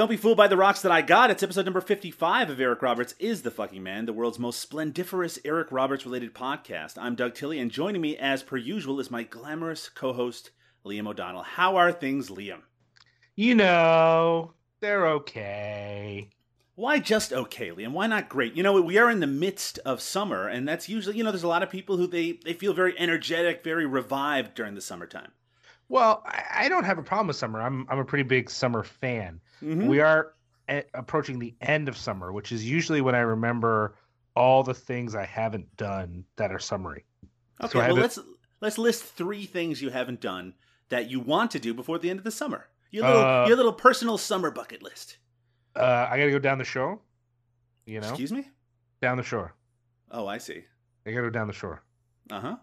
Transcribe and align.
Don't 0.00 0.08
be 0.08 0.16
fooled 0.16 0.38
by 0.38 0.48
the 0.48 0.56
rocks 0.56 0.80
that 0.80 0.90
I 0.90 1.02
got. 1.02 1.30
It's 1.30 1.42
episode 1.42 1.66
number 1.66 1.82
55 1.82 2.48
of 2.48 2.58
Eric 2.58 2.80
Roberts 2.80 3.14
is 3.18 3.42
the 3.42 3.50
Fucking 3.50 3.82
Man, 3.82 4.06
the 4.06 4.14
world's 4.14 4.38
most 4.38 4.58
splendiferous 4.58 5.38
Eric 5.44 5.68
Roberts 5.70 6.06
related 6.06 6.34
podcast. 6.34 6.96
I'm 6.96 7.14
Doug 7.14 7.34
Tilley, 7.34 7.58
and 7.58 7.70
joining 7.70 8.00
me, 8.00 8.16
as 8.16 8.42
per 8.42 8.56
usual, 8.56 8.98
is 8.98 9.10
my 9.10 9.24
glamorous 9.24 9.90
co 9.90 10.14
host, 10.14 10.52
Liam 10.86 11.06
O'Donnell. 11.06 11.42
How 11.42 11.76
are 11.76 11.92
things, 11.92 12.30
Liam? 12.30 12.62
You 13.36 13.54
know, 13.54 14.54
they're 14.80 15.06
okay. 15.06 16.30
Why 16.76 16.98
just 16.98 17.34
okay, 17.34 17.68
Liam? 17.68 17.92
Why 17.92 18.06
not 18.06 18.30
great? 18.30 18.54
You 18.54 18.62
know, 18.62 18.80
we 18.80 18.96
are 18.96 19.10
in 19.10 19.20
the 19.20 19.26
midst 19.26 19.80
of 19.80 20.00
summer, 20.00 20.48
and 20.48 20.66
that's 20.66 20.88
usually, 20.88 21.18
you 21.18 21.24
know, 21.24 21.30
there's 21.30 21.42
a 21.42 21.46
lot 21.46 21.62
of 21.62 21.68
people 21.68 21.98
who 21.98 22.06
they, 22.06 22.40
they 22.42 22.54
feel 22.54 22.72
very 22.72 22.98
energetic, 22.98 23.62
very 23.62 23.84
revived 23.84 24.54
during 24.54 24.74
the 24.74 24.80
summertime. 24.80 25.32
Well, 25.90 26.22
I, 26.24 26.64
I 26.64 26.68
don't 26.70 26.84
have 26.84 26.96
a 26.96 27.02
problem 27.02 27.26
with 27.26 27.36
summer. 27.36 27.60
I'm 27.60 27.86
I'm 27.90 27.98
a 27.98 28.04
pretty 28.06 28.22
big 28.22 28.48
summer 28.48 28.82
fan. 28.82 29.42
Mhm. 29.62 29.86
We 29.88 30.00
are 30.00 30.34
a- 30.68 30.84
approaching 30.94 31.38
the 31.38 31.54
end 31.60 31.88
of 31.88 31.96
summer, 31.96 32.32
which 32.32 32.52
is 32.52 32.68
usually 32.68 33.00
when 33.00 33.14
I 33.14 33.20
remember 33.20 33.96
all 34.36 34.62
the 34.62 34.74
things 34.74 35.14
I 35.14 35.24
haven't 35.26 35.76
done 35.76 36.24
that 36.36 36.52
are 36.52 36.58
summery. 36.58 37.04
Okay, 37.60 37.72
So 37.72 37.78
well, 37.78 37.94
let's 37.94 38.18
let's 38.60 38.78
list 38.78 39.04
three 39.04 39.44
things 39.46 39.82
you 39.82 39.90
haven't 39.90 40.20
done 40.20 40.54
that 40.88 41.10
you 41.10 41.20
want 41.20 41.50
to 41.52 41.58
do 41.58 41.74
before 41.74 41.98
the 41.98 42.08
end 42.10 42.18
of 42.18 42.24
the 42.24 42.30
summer. 42.30 42.68
Your 42.90 43.06
little 43.06 43.22
Uh, 43.22 43.46
your 43.46 43.56
little 43.56 43.72
personal 43.72 44.18
summer 44.18 44.50
bucket 44.50 44.82
list. 44.82 45.18
Uh, 45.76 46.06
I 46.10 46.18
got 46.18 46.24
to 46.24 46.30
go 46.30 46.38
down 46.38 46.58
the 46.58 46.64
shore. 46.64 47.00
You 47.86 48.00
know, 48.00 48.08
Excuse 48.08 48.32
me? 48.32 48.48
down 49.00 49.16
the 49.16 49.22
shore. 49.22 49.54
Oh, 50.10 50.26
I 50.26 50.38
see. 50.38 50.64
I 51.06 51.10
got 51.10 51.16
to 51.18 51.22
go 51.26 51.30
down 51.30 51.46
the 51.46 51.52
shore. 51.52 51.82
Uh 52.30 52.40
huh. 52.40 52.56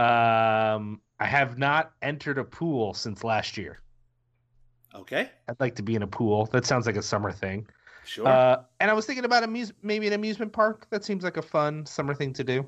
Um, 0.00 1.00
I 1.20 1.26
have 1.26 1.58
not 1.58 1.92
entered 2.02 2.38
a 2.38 2.44
pool 2.44 2.94
since 2.94 3.24
last 3.24 3.56
year. 3.56 3.78
Okay. 4.94 5.30
I'd 5.48 5.60
like 5.60 5.74
to 5.76 5.82
be 5.82 5.94
in 5.94 6.02
a 6.02 6.06
pool. 6.06 6.46
That 6.52 6.66
sounds 6.66 6.86
like 6.86 6.96
a 6.96 7.02
summer 7.02 7.32
thing. 7.32 7.66
Sure. 8.04 8.26
Uh, 8.26 8.62
and 8.80 8.90
I 8.90 8.94
was 8.94 9.06
thinking 9.06 9.24
about 9.24 9.42
amuse- 9.44 9.72
maybe 9.82 10.06
an 10.06 10.12
amusement 10.12 10.52
park. 10.52 10.86
That 10.90 11.04
seems 11.04 11.22
like 11.24 11.36
a 11.36 11.42
fun 11.42 11.86
summer 11.86 12.14
thing 12.14 12.32
to 12.34 12.44
do. 12.44 12.66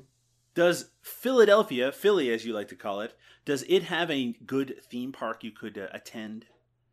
does 0.55 0.89
Philadelphia, 1.01 1.91
Philly 1.91 2.31
as 2.31 2.45
you 2.45 2.53
like 2.53 2.69
to 2.69 2.75
call 2.75 3.01
it, 3.01 3.13
does 3.43 3.63
it 3.67 3.83
have 3.83 4.09
a 4.09 4.33
good 4.45 4.75
theme 4.89 5.11
park 5.11 5.43
you 5.43 5.51
could 5.51 5.77
uh, 5.77 5.87
attend? 5.91 6.45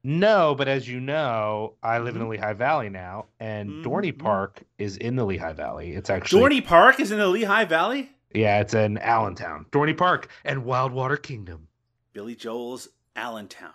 No, 0.05 0.57
but 0.57 0.67
as 0.67 0.89
you 0.89 0.99
know, 0.99 1.75
I 1.83 1.99
live 2.01 2.15
Mm-hmm. 2.15 2.23
in 2.23 2.23
the 2.25 2.29
Lehigh 2.31 2.53
Valley 2.55 2.89
now, 2.89 3.27
and 3.39 3.85
Dorney 3.85 4.13
Mhm. 4.13 4.19
Park 4.19 4.65
is 4.79 4.97
in 4.97 5.15
the 5.15 5.25
Lehigh 5.25 5.53
Valley. 5.53 5.93
It's 5.93 6.11
actually 6.11 6.43
Dorney 6.43 6.67
Park 6.67 6.99
is 6.99 7.13
in 7.13 7.19
the 7.19 7.29
Lehigh 7.29 7.65
Valley. 7.67 8.11
yeah, 8.35 8.61
it's 8.61 8.75
in 8.75 8.99
Allentown, 8.99 9.67
Dorney 9.71 9.97
Park, 9.97 10.29
and 10.45 10.65
Wildwater 10.65 11.23
Kingdom. 11.23 11.69
Billy 12.13 12.35
Joel's 12.35 12.89
Allentown. 13.15 13.71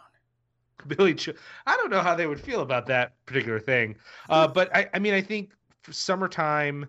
Billy, 0.98 1.18
I 1.66 1.76
don't 1.78 1.90
know 1.90 2.02
how 2.02 2.16
they 2.16 2.28
would 2.28 2.40
feel 2.40 2.62
about 2.62 2.86
that 2.88 3.14
particular 3.26 3.60
thing, 3.60 3.96
uh, 4.30 4.48
but 4.48 4.74
I, 4.76 4.90
I 4.94 5.00
mean, 5.00 5.14
I 5.14 5.22
think 5.22 5.52
summertime 5.90 6.88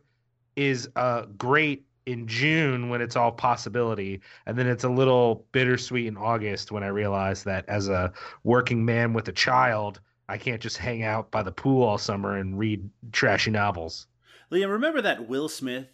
is 0.57 0.89
uh, 0.97 1.23
great 1.37 1.85
in 2.07 2.27
June 2.27 2.89
when 2.89 3.03
it's 3.03 3.17
all 3.17 3.31
possibility, 3.31 4.21
and 4.47 4.59
then 4.59 4.67
it's 4.67 4.85
a 4.85 4.89
little 4.89 5.47
bittersweet 5.53 6.07
in 6.07 6.17
August 6.17 6.73
when 6.73 6.83
I 6.83 6.89
realize 6.89 7.45
that 7.45 7.69
as 7.69 7.89
a 7.89 8.13
working 8.45 8.85
man 8.85 9.13
with 9.13 9.29
a 9.29 9.33
child, 9.33 10.01
I 10.29 10.39
can't 10.39 10.61
just 10.61 10.79
hang 10.79 11.03
out 11.03 11.31
by 11.31 11.43
the 11.43 11.53
pool 11.53 11.83
all 11.83 11.99
summer 11.99 12.37
and 12.37 12.59
read 12.59 12.89
trashy 13.13 13.51
novels. 13.51 14.07
Liam, 14.51 14.71
remember 14.71 15.03
that 15.03 15.29
Will 15.29 15.49
Smith, 15.49 15.87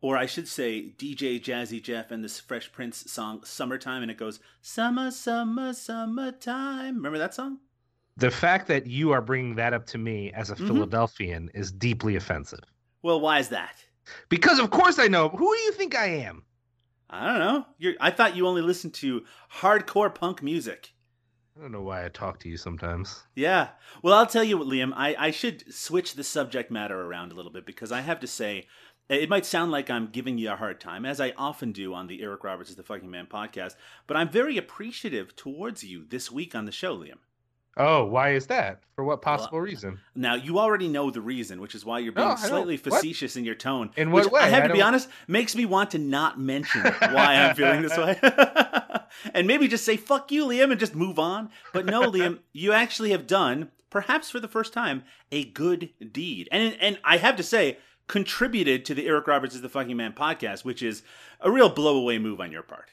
or 0.00 0.16
I 0.16 0.26
should 0.26 0.46
say 0.48 0.94
DJ 0.96 1.40
Jazzy 1.42 1.82
Jeff 1.82 2.10
and 2.10 2.22
this 2.22 2.38
Fresh 2.40 2.72
Prince 2.72 3.10
song 3.10 3.42
"Summertime" 3.44 4.02
and 4.02 4.10
it 4.10 4.16
goes 4.18 4.40
"Summer, 4.62 5.10
summer, 5.10 5.72
summertime." 5.72 6.96
Remember 6.96 7.18
that 7.18 7.34
song? 7.34 7.58
The 8.16 8.30
fact 8.30 8.66
that 8.68 8.86
you 8.86 9.12
are 9.12 9.20
bringing 9.22 9.54
that 9.56 9.72
up 9.72 9.86
to 9.86 9.98
me 9.98 10.32
as 10.32 10.50
a 10.50 10.56
Mhm. 10.56 10.66
Philadelphian 10.66 11.50
is 11.54 11.70
deeply 11.70 12.16
offensive. 12.16 12.64
Well, 13.02 13.20
why 13.20 13.38
is 13.38 13.48
that? 13.50 13.84
Because 14.28 14.58
of 14.58 14.70
course 14.70 14.98
I 14.98 15.06
know. 15.08 15.28
Who 15.28 15.54
do 15.54 15.60
you 15.62 15.72
think 15.72 15.94
I 15.96 16.06
am? 16.06 16.44
I 17.10 17.26
don't 17.26 17.38
know. 17.38 17.66
You're, 17.78 17.94
I 18.00 18.10
thought 18.10 18.36
you 18.36 18.46
only 18.46 18.62
listened 18.62 18.94
to 18.94 19.24
hardcore 19.60 20.14
punk 20.14 20.42
music. 20.42 20.92
I 21.56 21.60
don't 21.62 21.72
know 21.72 21.82
why 21.82 22.04
I 22.04 22.08
talk 22.08 22.38
to 22.40 22.48
you 22.48 22.56
sometimes. 22.56 23.24
Yeah. 23.34 23.70
Well, 24.02 24.14
I'll 24.14 24.26
tell 24.26 24.44
you 24.44 24.58
what, 24.58 24.68
Liam. 24.68 24.92
I, 24.94 25.16
I 25.18 25.30
should 25.32 25.72
switch 25.74 26.14
the 26.14 26.22
subject 26.22 26.70
matter 26.70 27.00
around 27.00 27.32
a 27.32 27.34
little 27.34 27.50
bit 27.50 27.66
because 27.66 27.90
I 27.90 28.00
have 28.02 28.20
to 28.20 28.26
say, 28.28 28.68
it 29.08 29.28
might 29.28 29.46
sound 29.46 29.70
like 29.70 29.88
I'm 29.90 30.08
giving 30.08 30.38
you 30.38 30.52
a 30.52 30.56
hard 30.56 30.80
time, 30.80 31.04
as 31.06 31.20
I 31.20 31.32
often 31.36 31.72
do 31.72 31.94
on 31.94 32.06
the 32.06 32.22
Eric 32.22 32.44
Roberts 32.44 32.70
is 32.70 32.76
the 32.76 32.82
Fucking 32.82 33.10
Man 33.10 33.26
podcast, 33.26 33.74
but 34.06 34.16
I'm 34.16 34.28
very 34.28 34.56
appreciative 34.58 35.34
towards 35.36 35.82
you 35.84 36.04
this 36.08 36.30
week 36.30 36.54
on 36.54 36.64
the 36.64 36.72
show, 36.72 36.96
Liam. 36.96 37.18
Oh, 37.80 38.04
why 38.04 38.30
is 38.30 38.48
that? 38.48 38.80
For 38.96 39.04
what 39.04 39.22
possible 39.22 39.60
reason? 39.60 40.00
Now, 40.16 40.34
you 40.34 40.58
already 40.58 40.88
know 40.88 41.12
the 41.12 41.20
reason, 41.20 41.60
which 41.60 41.76
is 41.76 41.84
why 41.84 42.00
you're 42.00 42.12
being 42.12 42.28
No, 42.28 42.34
slightly 42.34 42.76
What? 42.76 42.94
facetious 42.94 43.36
in 43.36 43.44
your 43.44 43.54
tone. 43.54 43.90
In 43.96 44.10
what 44.10 44.24
which, 44.24 44.32
way? 44.32 44.40
I 44.40 44.48
have 44.48 44.64
I 44.64 44.66
to 44.66 44.72
be 44.74 44.82
honest, 44.82 45.08
makes 45.28 45.54
me 45.54 45.64
want 45.64 45.92
to 45.92 45.98
not 45.98 46.40
mention 46.40 46.82
why 46.82 47.36
I'm 47.36 47.54
feeling 47.54 47.82
this 47.82 47.96
way. 47.96 48.18
and 49.32 49.46
maybe 49.46 49.68
just 49.68 49.84
say, 49.84 49.96
fuck 49.96 50.32
you, 50.32 50.44
Liam, 50.46 50.72
and 50.72 50.80
just 50.80 50.96
move 50.96 51.20
on. 51.20 51.50
But 51.72 51.86
no, 51.86 52.02
Liam, 52.10 52.40
you 52.52 52.72
actually 52.72 53.10
have 53.12 53.28
done, 53.28 53.70
perhaps 53.90 54.28
for 54.28 54.40
the 54.40 54.48
first 54.48 54.72
time, 54.72 55.04
a 55.30 55.44
good 55.44 55.90
deed. 56.10 56.48
And, 56.50 56.76
and 56.80 56.98
I 57.04 57.18
have 57.18 57.36
to 57.36 57.44
say, 57.44 57.78
contributed 58.08 58.84
to 58.86 58.94
the 58.94 59.06
Eric 59.06 59.26
Roberts 59.26 59.54
is 59.54 59.62
the 59.62 59.68
Fucking 59.68 59.96
Man 59.96 60.12
podcast, 60.12 60.64
which 60.64 60.82
is 60.82 61.02
a 61.40 61.50
real 61.50 61.70
blowaway 61.70 62.20
move 62.20 62.40
on 62.40 62.50
your 62.50 62.62
part. 62.62 62.90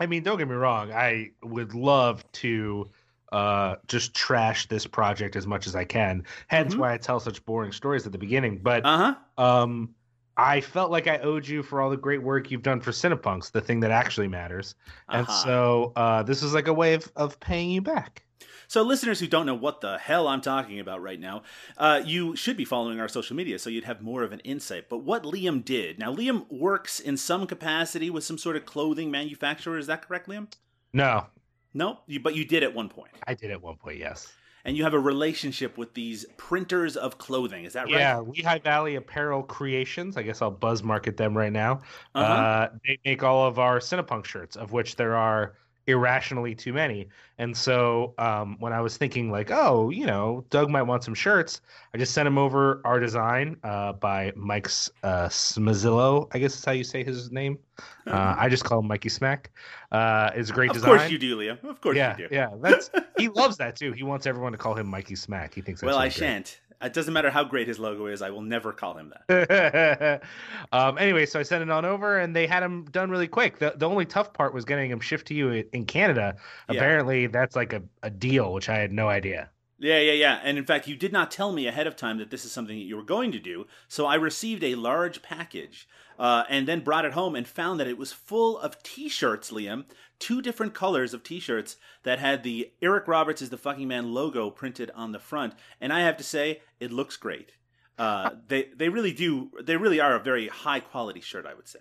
I 0.00 0.06
mean, 0.06 0.22
don't 0.22 0.38
get 0.38 0.48
me 0.48 0.54
wrong. 0.54 0.92
I 0.92 1.30
would 1.42 1.74
love 1.74 2.24
to 2.32 2.88
uh, 3.30 3.76
just 3.88 4.14
trash 4.14 4.66
this 4.68 4.86
project 4.86 5.36
as 5.36 5.46
much 5.46 5.66
as 5.66 5.76
I 5.76 5.84
can. 5.84 6.24
Hence 6.46 6.74
Mhm. 6.74 6.78
why 6.78 6.94
I 6.94 6.96
tell 6.96 7.20
such 7.20 7.44
boring 7.44 7.72
stories 7.72 8.06
at 8.06 8.12
the 8.12 8.16
beginning. 8.18 8.56
But 8.62 8.86
Uh 8.86 9.14
huh. 9.36 9.44
um, 9.44 9.94
I 10.38 10.60
felt 10.62 10.90
like 10.90 11.08
I 11.08 11.18
owed 11.18 11.46
you 11.46 11.62
for 11.62 11.82
all 11.82 11.90
the 11.90 11.96
great 11.98 12.22
work 12.22 12.50
you've 12.50 12.62
done 12.62 12.80
for 12.80 12.90
Cinepunks, 12.92 13.50
the 13.50 13.60
thing 13.60 13.80
that 13.80 13.90
actually 13.90 14.28
matters. 14.28 14.76
And 15.10 15.26
Uh-huh. 15.26 15.44
so 15.44 15.92
uh, 15.96 16.22
this 16.22 16.42
is 16.42 16.54
like 16.54 16.68
a 16.68 16.72
way 16.72 16.94
of, 16.94 17.10
of 17.16 17.38
paying 17.40 17.70
you 17.70 17.82
back. 17.82 18.22
So, 18.70 18.82
listeners 18.82 19.18
who 19.18 19.26
don't 19.26 19.46
know 19.46 19.54
what 19.54 19.80
the 19.80 19.96
hell 19.96 20.28
I'm 20.28 20.42
talking 20.42 20.78
about 20.78 21.00
right 21.00 21.18
now, 21.18 21.42
uh, 21.78 22.02
you 22.04 22.36
should 22.36 22.58
be 22.58 22.66
following 22.66 23.00
our 23.00 23.08
social 23.08 23.34
media 23.34 23.58
so 23.58 23.70
you'd 23.70 23.84
have 23.84 24.02
more 24.02 24.22
of 24.22 24.30
an 24.32 24.40
insight. 24.40 24.90
But 24.90 24.98
what 24.98 25.22
Liam 25.22 25.64
did 25.64 25.98
now, 25.98 26.14
Liam 26.14 26.44
works 26.50 27.00
in 27.00 27.16
some 27.16 27.46
capacity 27.46 28.10
with 28.10 28.24
some 28.24 28.36
sort 28.36 28.56
of 28.56 28.66
clothing 28.66 29.10
manufacturer. 29.10 29.78
Is 29.78 29.86
that 29.86 30.06
correct, 30.06 30.28
Liam? 30.28 30.48
No, 30.92 31.26
No, 31.72 32.00
you, 32.06 32.20
but 32.20 32.34
you 32.34 32.44
did 32.44 32.62
at 32.62 32.74
one 32.74 32.88
point, 32.90 33.12
I 33.26 33.32
did 33.34 33.50
at 33.50 33.62
one 33.62 33.76
point, 33.76 33.98
yes. 33.98 34.30
and 34.66 34.76
you 34.76 34.84
have 34.84 34.92
a 34.94 34.98
relationship 34.98 35.78
with 35.78 35.94
these 35.94 36.26
printers 36.36 36.96
of 36.96 37.16
clothing. 37.16 37.64
Is 37.64 37.72
that 37.72 37.86
right? 37.86 38.00
Yeah, 38.00 38.18
Lehigh 38.18 38.58
Valley 38.58 38.96
Apparel 38.96 39.42
Creations. 39.44 40.18
I 40.18 40.22
guess 40.22 40.42
I'll 40.42 40.50
buzz 40.50 40.82
market 40.82 41.16
them 41.16 41.36
right 41.36 41.52
now. 41.52 41.80
uh 42.14 42.18
Uh-huh. 42.18 42.68
they 42.86 42.98
make 43.06 43.22
all 43.22 43.46
of 43.46 43.58
our 43.58 43.78
Cinepunk 43.78 44.26
shirts, 44.26 44.56
of 44.56 44.72
which 44.72 44.96
there 44.96 45.16
are 45.16 45.54
irrationally 45.88 46.54
too 46.54 46.72
many. 46.72 47.08
And 47.38 47.56
so 47.56 48.14
um, 48.18 48.56
when 48.58 48.72
I 48.72 48.80
was 48.80 48.96
thinking, 48.96 49.30
like, 49.30 49.50
oh, 49.50 49.90
you 49.90 50.06
know, 50.06 50.44
Doug 50.50 50.70
might 50.70 50.82
want 50.82 51.02
some 51.02 51.14
shirts, 51.14 51.60
I 51.94 51.98
just 51.98 52.12
sent 52.12 52.26
him 52.26 52.36
over 52.36 52.80
our 52.84 53.00
design 53.00 53.56
uh, 53.64 53.94
by 53.94 54.32
Mike 54.36 54.66
uh, 55.02 55.28
Smazillo, 55.28 56.28
I 56.32 56.38
guess 56.38 56.56
is 56.56 56.64
how 56.64 56.72
you 56.72 56.84
say 56.84 57.02
his 57.02 57.32
name. 57.32 57.58
Uh, 58.06 58.34
I 58.38 58.48
just 58.48 58.64
call 58.64 58.80
him 58.80 58.88
Mikey 58.88 59.08
Smack. 59.08 59.50
Uh, 59.92 60.30
it's 60.34 60.50
a 60.50 60.52
great 60.52 60.70
of 60.70 60.74
design. 60.74 60.90
Of 60.90 60.98
course 60.98 61.10
you 61.10 61.18
do, 61.18 61.38
Liam. 61.38 61.62
Of 61.64 61.80
course 61.80 61.96
yeah, 61.96 62.16
you 62.18 62.28
do. 62.28 62.34
yeah. 62.34 62.50
That's 62.60 62.90
he 63.16 63.28
loves 63.34 63.56
that 63.58 63.76
too. 63.76 63.92
He 63.92 64.02
wants 64.02 64.26
everyone 64.26 64.52
to 64.52 64.58
call 64.58 64.74
him 64.74 64.88
Mikey 64.88 65.16
Smack. 65.16 65.54
He 65.54 65.60
thinks 65.60 65.80
that's 65.80 65.88
well, 65.88 65.98
I 65.98 66.06
great. 66.06 66.14
shan't. 66.14 66.60
It 66.80 66.92
doesn't 66.92 67.12
matter 67.12 67.30
how 67.30 67.42
great 67.44 67.66
his 67.66 67.78
logo 67.78 68.06
is. 68.06 68.22
I 68.22 68.30
will 68.30 68.42
never 68.42 68.72
call 68.72 68.96
him 68.96 69.12
that. 69.28 70.22
um, 70.72 70.96
anyway, 70.96 71.26
so 71.26 71.40
I 71.40 71.42
sent 71.42 71.62
it 71.62 71.70
on 71.70 71.84
over, 71.84 72.18
and 72.18 72.34
they 72.36 72.46
had 72.46 72.62
him 72.62 72.84
done 72.84 73.10
really 73.10 73.26
quick. 73.26 73.58
The, 73.58 73.74
the 73.76 73.88
only 73.88 74.04
tough 74.04 74.32
part 74.32 74.54
was 74.54 74.64
getting 74.64 74.90
him 74.90 75.00
shipped 75.00 75.26
to 75.26 75.34
you 75.34 75.64
in- 75.72 75.86
Canada. 75.86 76.36
Yeah. 76.68 76.76
Apparently, 76.76 77.26
that's 77.26 77.56
like 77.56 77.72
a, 77.72 77.82
a 78.02 78.10
deal, 78.10 78.52
which 78.52 78.68
I 78.68 78.76
had 78.78 78.92
no 78.92 79.08
idea. 79.08 79.50
Yeah, 79.78 79.98
yeah, 80.00 80.12
yeah. 80.12 80.40
And 80.42 80.58
in 80.58 80.64
fact, 80.64 80.88
you 80.88 80.96
did 80.96 81.12
not 81.12 81.30
tell 81.30 81.52
me 81.52 81.66
ahead 81.66 81.86
of 81.86 81.96
time 81.96 82.18
that 82.18 82.30
this 82.30 82.44
is 82.44 82.52
something 82.52 82.76
that 82.76 82.84
you 82.84 82.96
were 82.96 83.02
going 83.02 83.32
to 83.32 83.38
do. 83.38 83.66
So 83.86 84.06
I 84.06 84.16
received 84.16 84.64
a 84.64 84.74
large 84.74 85.22
package 85.22 85.88
uh, 86.18 86.44
and 86.48 86.66
then 86.66 86.80
brought 86.80 87.04
it 87.04 87.12
home 87.12 87.36
and 87.36 87.46
found 87.46 87.78
that 87.78 87.86
it 87.86 87.96
was 87.96 88.12
full 88.12 88.58
of 88.58 88.82
t 88.82 89.08
shirts, 89.08 89.50
Liam. 89.50 89.84
Two 90.18 90.42
different 90.42 90.74
colors 90.74 91.14
of 91.14 91.22
t 91.22 91.38
shirts 91.38 91.76
that 92.02 92.18
had 92.18 92.42
the 92.42 92.72
Eric 92.82 93.06
Roberts 93.06 93.42
is 93.42 93.50
the 93.50 93.56
fucking 93.56 93.88
man 93.88 94.12
logo 94.12 94.50
printed 94.50 94.90
on 94.94 95.12
the 95.12 95.18
front. 95.18 95.54
And 95.80 95.92
I 95.92 96.00
have 96.00 96.16
to 96.16 96.24
say, 96.24 96.60
it 96.80 96.92
looks 96.92 97.16
great. 97.16 97.52
Uh, 97.98 98.30
they, 98.48 98.68
they 98.76 98.88
really 98.88 99.12
do, 99.12 99.50
they 99.62 99.76
really 99.76 100.00
are 100.00 100.14
a 100.14 100.20
very 100.20 100.48
high 100.48 100.80
quality 100.80 101.20
shirt, 101.20 101.46
I 101.46 101.54
would 101.54 101.68
say. 101.68 101.80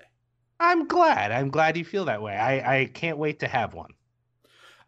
I'm 0.60 0.88
glad. 0.88 1.32
I'm 1.32 1.50
glad 1.50 1.78
you 1.78 1.86
feel 1.86 2.06
that 2.06 2.22
way. 2.22 2.36
I, 2.36 2.82
I 2.82 2.86
can't 2.86 3.18
wait 3.18 3.40
to 3.40 3.48
have 3.48 3.74
one. 3.74 3.92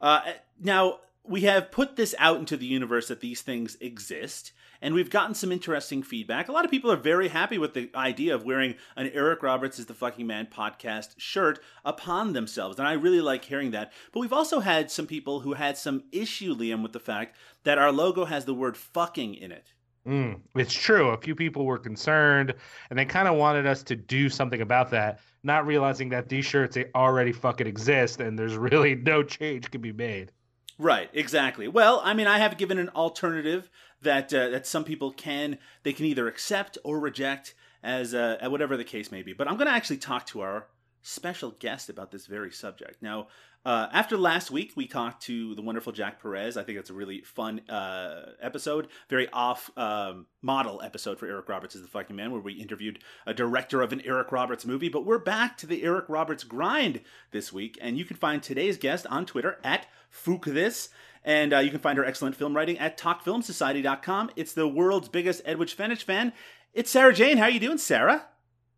Uh, 0.02 0.22
now, 0.60 1.00
we 1.24 1.42
have 1.42 1.72
put 1.72 1.96
this 1.96 2.16
out 2.18 2.40
into 2.40 2.58
the 2.58 2.66
universe 2.66 3.08
that 3.10 3.22
these 3.22 3.42
things 3.42 3.78
exist, 3.80 4.52
and 4.82 4.94
we've 4.94 5.10
gotten 5.10 5.36
some 5.36 5.52
interesting 5.52 6.04
feedback. 6.04 6.48
A 6.48 6.52
lot 6.52 6.66
of 6.66 6.72
people 6.72 6.92
are 6.92 6.98
very 6.98 7.28
happy 7.28 7.58
with 7.58 7.74
the 7.74 7.90
idea 7.96 8.34
of 8.34 8.46
wearing 8.46 8.76
an 8.96 9.10
Eric 9.14 9.44
Roberts 9.44 9.80
is 9.80 9.86
the 9.86 9.94
fucking 9.94 10.28
man 10.28 10.48
podcast 10.52 11.16
shirt 11.18 11.60
upon 11.84 12.34
themselves, 12.34 12.80
and 12.80 12.88
I 12.88 12.94
really 12.94 13.22
like 13.22 13.46
hearing 13.46 13.72
that. 13.72 13.92
But 14.12 14.22
we've 14.22 14.34
also 14.34 14.60
had 14.60 14.92
some 14.92 15.08
people 15.08 15.42
who 15.42 15.54
had 15.54 15.78
some 15.78 16.04
issue, 16.12 16.56
Liam, 16.56 16.82
with 16.84 16.94
the 16.94 17.00
fact 17.00 17.36
that 17.64 17.78
our 17.78 17.92
logo 17.92 18.26
has 18.26 18.46
the 18.46 18.54
word 18.54 18.78
fucking 18.78 19.36
in 19.36 19.52
it. 19.52 19.74
Mm, 20.08 20.40
it's 20.56 20.74
true. 20.74 21.10
A 21.10 21.18
few 21.18 21.36
people 21.36 21.66
were 21.66 21.78
concerned, 21.78 22.54
and 22.90 22.98
they 22.98 23.06
kind 23.06 23.28
of 23.28 23.36
wanted 23.36 23.68
us 23.68 23.84
to 23.84 23.96
do 23.96 24.30
something 24.30 24.62
about 24.62 24.90
that, 24.92 25.20
not 25.44 25.68
realizing 25.68 26.10
that 26.10 26.30
these 26.30 26.46
shirts 26.46 26.76
they 26.76 26.86
already 26.96 27.32
fucking 27.32 27.68
exist, 27.68 28.20
and 28.20 28.38
there's 28.38 28.58
really 28.58 28.96
no 28.96 29.24
change 29.24 29.70
can 29.70 29.82
be 29.82 29.92
made. 29.92 30.32
Right, 30.80 31.10
exactly. 31.14 31.68
Well, 31.68 32.02
I 32.06 32.14
mean, 32.14 32.28
I 32.28 32.40
have 32.40 32.58
given 32.58 32.80
an 32.80 32.88
alternative 32.90 33.70
that 34.02 34.34
uh, 34.34 34.50
that 34.50 34.66
some 34.66 34.84
people 34.84 35.12
can 35.12 35.58
they 35.84 35.94
can 35.94 36.06
either 36.06 36.28
accept 36.28 36.78
or 36.84 37.00
reject 37.00 37.54
as 37.84 38.14
uh, 38.14 38.38
whatever 38.44 38.76
the 38.78 38.84
case 38.84 39.12
may 39.12 39.22
be. 39.22 39.34
But 39.34 39.48
I'm 39.48 39.56
going 39.56 39.68
to 39.68 39.74
actually 39.74 39.98
talk 39.98 40.26
to 40.28 40.42
our 40.42 40.68
special 41.10 41.52
guest 41.60 41.90
about 41.90 42.12
this 42.12 42.28
very 42.28 42.52
subject. 42.52 43.02
Now, 43.02 43.28
uh, 43.66 43.88
after 43.92 44.18
last 44.18 44.52
week, 44.52 44.72
we 44.76 44.88
talked 44.88 45.24
to 45.24 45.54
the 45.56 45.62
wonderful 45.62 45.92
Jack 45.92 46.22
Perez. 46.22 46.56
I 46.56 46.64
think 46.64 46.78
it's 46.78 46.90
a 46.90 46.94
really 46.94 47.22
fun 47.22 47.60
uh, 47.70 48.32
episode, 48.42 48.88
very 49.10 49.28
off 49.34 49.70
um, 49.76 50.28
model 50.42 50.82
episode 50.82 51.20
for 51.20 51.28
Eric 51.28 51.50
Roberts 51.50 51.76
is 51.76 51.82
the 51.82 51.88
fucking 51.90 52.16
man, 52.16 52.32
where 52.32 52.40
we 52.40 52.54
interviewed 52.54 53.00
a 53.26 53.34
director 53.34 53.82
of 53.82 53.92
an 53.92 54.02
Eric 54.06 54.32
Roberts 54.32 54.66
movie. 54.66 54.88
But 54.88 55.06
we're 55.06 55.20
back 55.20 55.58
to 55.58 55.68
the 55.68 55.84
Eric 55.84 56.06
Roberts 56.08 56.46
grind 56.46 57.02
this 57.32 57.52
week, 57.52 57.78
and 57.82 57.98
you 57.98 58.06
can 58.06 58.16
find 58.16 58.42
today's 58.42 58.78
guest 58.78 59.06
on 59.08 59.26
Twitter 59.26 59.58
at 59.64 59.88
Fook 60.12 60.46
This. 60.46 60.90
And 61.26 61.54
uh, 61.54 61.60
you 61.60 61.70
can 61.70 61.82
find 61.82 61.98
her 61.98 62.06
excellent 62.06 62.38
film 62.38 62.56
writing 62.56 62.80
at 62.80 62.98
TalkFilmSociety.com. 62.98 64.32
It's 64.38 64.54
the 64.54 64.70
world's 64.70 65.10
biggest 65.10 65.44
Edwige 65.44 65.76
Fenech 65.76 66.04
fan. 66.04 66.32
It's 66.74 66.90
Sarah 66.90 67.14
Jane. 67.14 67.38
How 67.38 67.44
are 67.46 67.50
you 67.50 67.60
doing, 67.60 67.78
Sarah? 67.78 68.28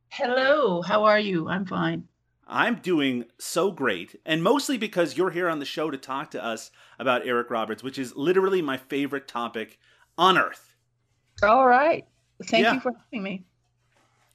Hello. 0.10 0.82
How 0.82 1.04
are 1.04 1.20
you? 1.20 1.48
I'm 1.48 1.66
fine. 1.66 2.08
I'm 2.52 2.76
doing 2.76 3.26
so 3.40 3.72
great, 3.72 4.20
and 4.26 4.44
mostly 4.44 4.78
because 4.78 5.18
you're 5.18 5.32
here 5.32 5.50
on 5.50 5.60
the 5.60 5.66
show 5.66 5.90
to 5.90 5.98
talk 5.98 6.32
to 6.32 6.44
us 6.44 6.70
about 7.00 7.26
Eric 7.26 7.50
Roberts, 7.50 7.82
which 7.82 7.98
is 7.98 8.16
literally 8.16 8.62
my 8.62 8.76
favorite 8.78 9.28
topic 9.28 9.80
on 10.18 10.38
earth. 10.38 10.76
All 11.42 11.66
right. 11.66 12.06
Thank 12.44 12.66
yeah. 12.66 12.74
you 12.74 12.80
for 12.82 12.92
having 12.92 13.24
me. 13.24 13.46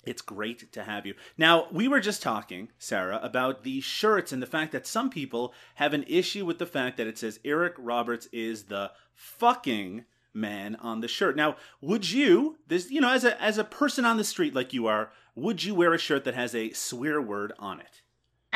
It's 0.06 0.22
great 0.22 0.72
to 0.72 0.84
have 0.84 1.04
you. 1.04 1.14
Now, 1.36 1.66
we 1.70 1.88
were 1.88 2.00
just 2.00 2.22
talking, 2.22 2.70
Sarah, 2.78 3.20
about 3.22 3.64
the 3.64 3.80
shirts 3.80 4.32
and 4.32 4.40
the 4.40 4.46
fact 4.46 4.72
that 4.72 4.86
some 4.86 5.10
people 5.10 5.52
have 5.74 5.92
an 5.92 6.04
issue 6.06 6.46
with 6.46 6.58
the 6.58 6.66
fact 6.66 6.96
that 6.96 7.08
it 7.08 7.18
says 7.18 7.40
Eric 7.44 7.74
Roberts 7.76 8.28
is 8.32 8.64
the 8.64 8.92
fucking 9.14 10.04
man 10.32 10.76
on 10.76 11.00
the 11.00 11.08
shirt. 11.08 11.36
Now, 11.36 11.56
would 11.80 12.10
you, 12.10 12.56
this 12.66 12.90
you 12.90 13.00
know, 13.00 13.10
as 13.10 13.24
a 13.24 13.40
as 13.42 13.58
a 13.58 13.64
person 13.64 14.04
on 14.04 14.16
the 14.16 14.24
street 14.24 14.54
like 14.54 14.72
you 14.72 14.86
are, 14.86 15.10
would 15.34 15.64
you 15.64 15.74
wear 15.74 15.92
a 15.92 15.98
shirt 15.98 16.24
that 16.24 16.34
has 16.34 16.54
a 16.54 16.72
swear 16.72 17.20
word 17.20 17.52
on 17.58 17.80
it? 17.80 18.02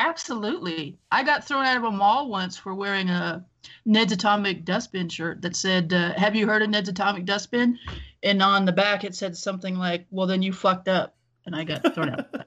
Absolutely. 0.01 0.97
I 1.11 1.23
got 1.23 1.43
thrown 1.43 1.63
out 1.63 1.77
of 1.77 1.83
a 1.83 1.91
mall 1.91 2.27
once 2.27 2.57
for 2.57 2.73
wearing 2.73 3.09
a 3.09 3.45
Ned's 3.85 4.11
Atomic 4.11 4.65
Dustbin 4.65 5.09
shirt 5.09 5.43
that 5.43 5.55
said, 5.55 5.93
uh, 5.93 6.13
"Have 6.13 6.35
you 6.35 6.47
heard 6.47 6.63
of 6.63 6.71
Ned's 6.71 6.89
Atomic 6.89 7.25
Dustbin?" 7.25 7.77
And 8.23 8.41
on 8.41 8.65
the 8.65 8.71
back 8.71 9.03
it 9.03 9.13
said 9.13 9.37
something 9.37 9.75
like, 9.75 10.07
"Well, 10.09 10.25
then 10.25 10.41
you 10.41 10.53
fucked 10.53 10.87
up." 10.87 11.15
And 11.45 11.55
I 11.55 11.63
got 11.63 11.93
thrown 11.93 12.09
out. 12.09 12.27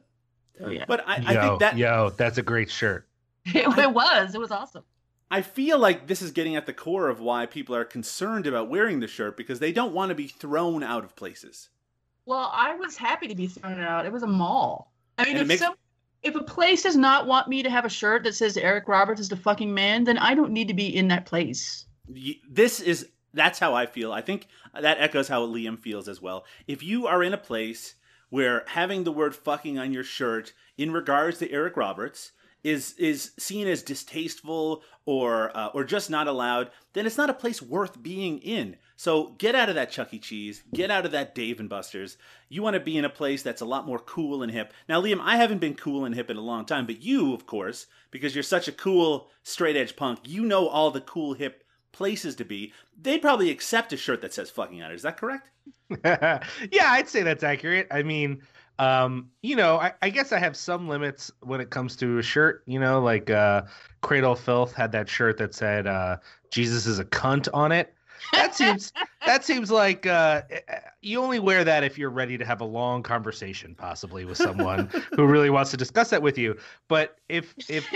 Oh 0.60 0.68
yeah. 0.68 0.84
But 0.86 1.02
I, 1.04 1.16
I 1.16 1.48
think 1.48 1.58
that 1.58 1.76
yo, 1.76 2.10
that's 2.10 2.38
a 2.38 2.42
great 2.42 2.70
shirt. 2.70 3.08
It, 3.46 3.76
it 3.76 3.92
was. 3.92 4.36
It 4.36 4.40
was 4.40 4.52
awesome. 4.52 4.84
I 5.30 5.42
feel 5.42 5.80
like 5.80 6.06
this 6.06 6.22
is 6.22 6.30
getting 6.30 6.54
at 6.54 6.64
the 6.64 6.72
core 6.72 7.08
of 7.08 7.18
why 7.18 7.44
people 7.44 7.74
are 7.74 7.84
concerned 7.84 8.46
about 8.46 8.70
wearing 8.70 9.00
the 9.00 9.08
shirt 9.08 9.36
because 9.36 9.58
they 9.58 9.72
don't 9.72 9.92
want 9.92 10.10
to 10.10 10.14
be 10.14 10.28
thrown 10.28 10.84
out 10.84 11.02
of 11.02 11.16
places. 11.16 11.70
Well, 12.24 12.52
I 12.54 12.76
was 12.76 12.96
happy 12.96 13.26
to 13.26 13.34
be 13.34 13.48
thrown 13.48 13.80
out. 13.80 14.06
It 14.06 14.12
was 14.12 14.22
a 14.22 14.28
mall. 14.28 14.92
I 15.18 15.24
mean, 15.24 15.38
if 15.38 15.48
makes... 15.48 15.60
some, 15.60 15.74
if 16.25 16.35
a 16.35 16.43
place 16.43 16.82
does 16.82 16.97
not 16.97 17.26
want 17.26 17.49
me 17.49 17.62
to 17.62 17.71
have 17.71 17.85
a 17.85 17.91
shirt 17.91 18.25
that 18.25 18.35
says 18.35 18.56
Eric 18.56 18.88
Roberts 18.88 19.21
is 19.21 19.29
the 19.29 19.37
fucking 19.37 19.73
man, 19.73 20.05
then 20.05 20.19
I 20.19 20.35
don't 20.35 20.53
need 20.53 20.69
to 20.69 20.75
be 20.75 20.94
in 20.94 21.09
that 21.09 21.26
place. 21.26 21.85
This 22.50 22.81
is 22.81 23.09
that's 23.35 23.59
how 23.59 23.75
I 23.75 23.87
feel. 23.87 24.12
I 24.12 24.23
think 24.23 24.49
that 24.81 25.00
echoes 25.00 25.29
how 25.29 25.47
Liam 25.47 25.79
feels 25.79 26.09
as 26.09 26.23
well. 26.23 26.44
If 26.67 26.82
you 26.82 27.06
are 27.06 27.23
in 27.23 27.35
a 27.35 27.38
place 27.38 27.97
where 28.31 28.65
having 28.67 29.05
the 29.05 29.12
word 29.12 29.35
fucking 29.35 29.79
on 29.79 29.93
your 29.93 30.05
shirt 30.05 30.53
in 30.79 30.93
regards 30.93 31.38
to 31.38 31.50
Eric 31.50 31.76
Roberts 31.76 32.32
is 32.62 32.94
is 32.99 33.32
seen 33.38 33.69
as 33.69 33.82
distasteful 33.82 34.82
or 35.05 35.55
uh, 35.56 35.69
or 35.69 35.85
just 35.85 36.09
not 36.09 36.26
allowed, 36.26 36.71
then 36.94 37.06
it's 37.06 37.19
not 37.19 37.31
a 37.31 37.35
place 37.35 37.61
worth 37.61 38.03
being 38.03 38.38
in. 38.38 38.76
So 39.04 39.34
get 39.36 39.54
out 39.54 39.68
of 39.68 39.74
that 39.74 39.90
Chuck 39.90 40.14
E. 40.14 40.18
Cheese, 40.18 40.62
get 40.72 40.90
out 40.90 41.04
of 41.04 41.12
that 41.12 41.34
Dave 41.34 41.60
and 41.60 41.68
Buster's. 41.68 42.16
You 42.48 42.62
want 42.62 42.72
to 42.72 42.80
be 42.80 42.96
in 42.96 43.04
a 43.04 43.10
place 43.10 43.42
that's 43.42 43.60
a 43.60 43.66
lot 43.66 43.86
more 43.86 43.98
cool 43.98 44.42
and 44.42 44.50
hip. 44.50 44.72
Now, 44.88 45.02
Liam, 45.02 45.20
I 45.20 45.36
haven't 45.36 45.58
been 45.58 45.74
cool 45.74 46.06
and 46.06 46.14
hip 46.14 46.30
in 46.30 46.38
a 46.38 46.40
long 46.40 46.64
time, 46.64 46.86
but 46.86 47.02
you, 47.02 47.34
of 47.34 47.44
course, 47.44 47.86
because 48.10 48.34
you're 48.34 48.42
such 48.42 48.66
a 48.66 48.72
cool 48.72 49.28
straight 49.42 49.76
edge 49.76 49.94
punk, 49.94 50.20
you 50.24 50.42
know 50.46 50.68
all 50.68 50.90
the 50.90 51.02
cool 51.02 51.34
hip 51.34 51.64
places 51.92 52.34
to 52.36 52.46
be. 52.46 52.72
They'd 52.98 53.20
probably 53.20 53.50
accept 53.50 53.92
a 53.92 53.98
shirt 53.98 54.22
that 54.22 54.32
says 54.32 54.48
"fucking" 54.48 54.82
on 54.82 54.90
it. 54.90 54.94
Is 54.94 55.02
that 55.02 55.18
correct? 55.18 55.50
yeah, 56.02 56.40
I'd 56.86 57.10
say 57.10 57.22
that's 57.22 57.44
accurate. 57.44 57.88
I 57.90 58.02
mean, 58.02 58.40
um, 58.78 59.28
you 59.42 59.54
know, 59.54 59.76
I, 59.76 59.92
I, 60.00 60.08
guess 60.08 60.32
I 60.32 60.38
have 60.38 60.56
some 60.56 60.88
limits 60.88 61.30
when 61.40 61.60
it 61.60 61.68
comes 61.68 61.94
to 61.96 62.20
a 62.20 62.22
shirt. 62.22 62.62
You 62.64 62.80
know, 62.80 63.02
like 63.02 63.28
uh, 63.28 63.64
Cradle 64.00 64.34
Filth 64.34 64.72
had 64.72 64.92
that 64.92 65.10
shirt 65.10 65.36
that 65.36 65.54
said 65.54 65.86
uh, 65.86 66.16
"Jesus 66.50 66.86
is 66.86 66.98
a 66.98 67.04
cunt" 67.04 67.48
on 67.52 67.70
it. 67.70 67.94
That 68.32 68.55
seems 68.55 68.93
that 69.26 69.44
seems 69.44 69.70
like 69.70 70.06
uh, 70.06 70.43
eh, 70.50 70.61
eh, 70.69 70.78
you 71.02 71.22
only 71.22 71.38
wear 71.38 71.64
that 71.64 71.84
if 71.84 71.99
you're 71.99 72.11
ready 72.11 72.38
to 72.38 72.44
have 72.44 72.61
a 72.61 72.64
long 72.64 73.02
conversation, 73.02 73.75
possibly 73.75 74.25
with 74.25 74.38
someone 74.38 74.90
who 75.16 75.26
really 75.26 75.50
wants 75.50 75.70
to 75.72 75.76
discuss 75.76 76.11
that 76.11 76.22
with 76.22 76.38
you. 76.38 76.56
But 76.88 77.16
if 77.28 77.55
if 77.69 77.87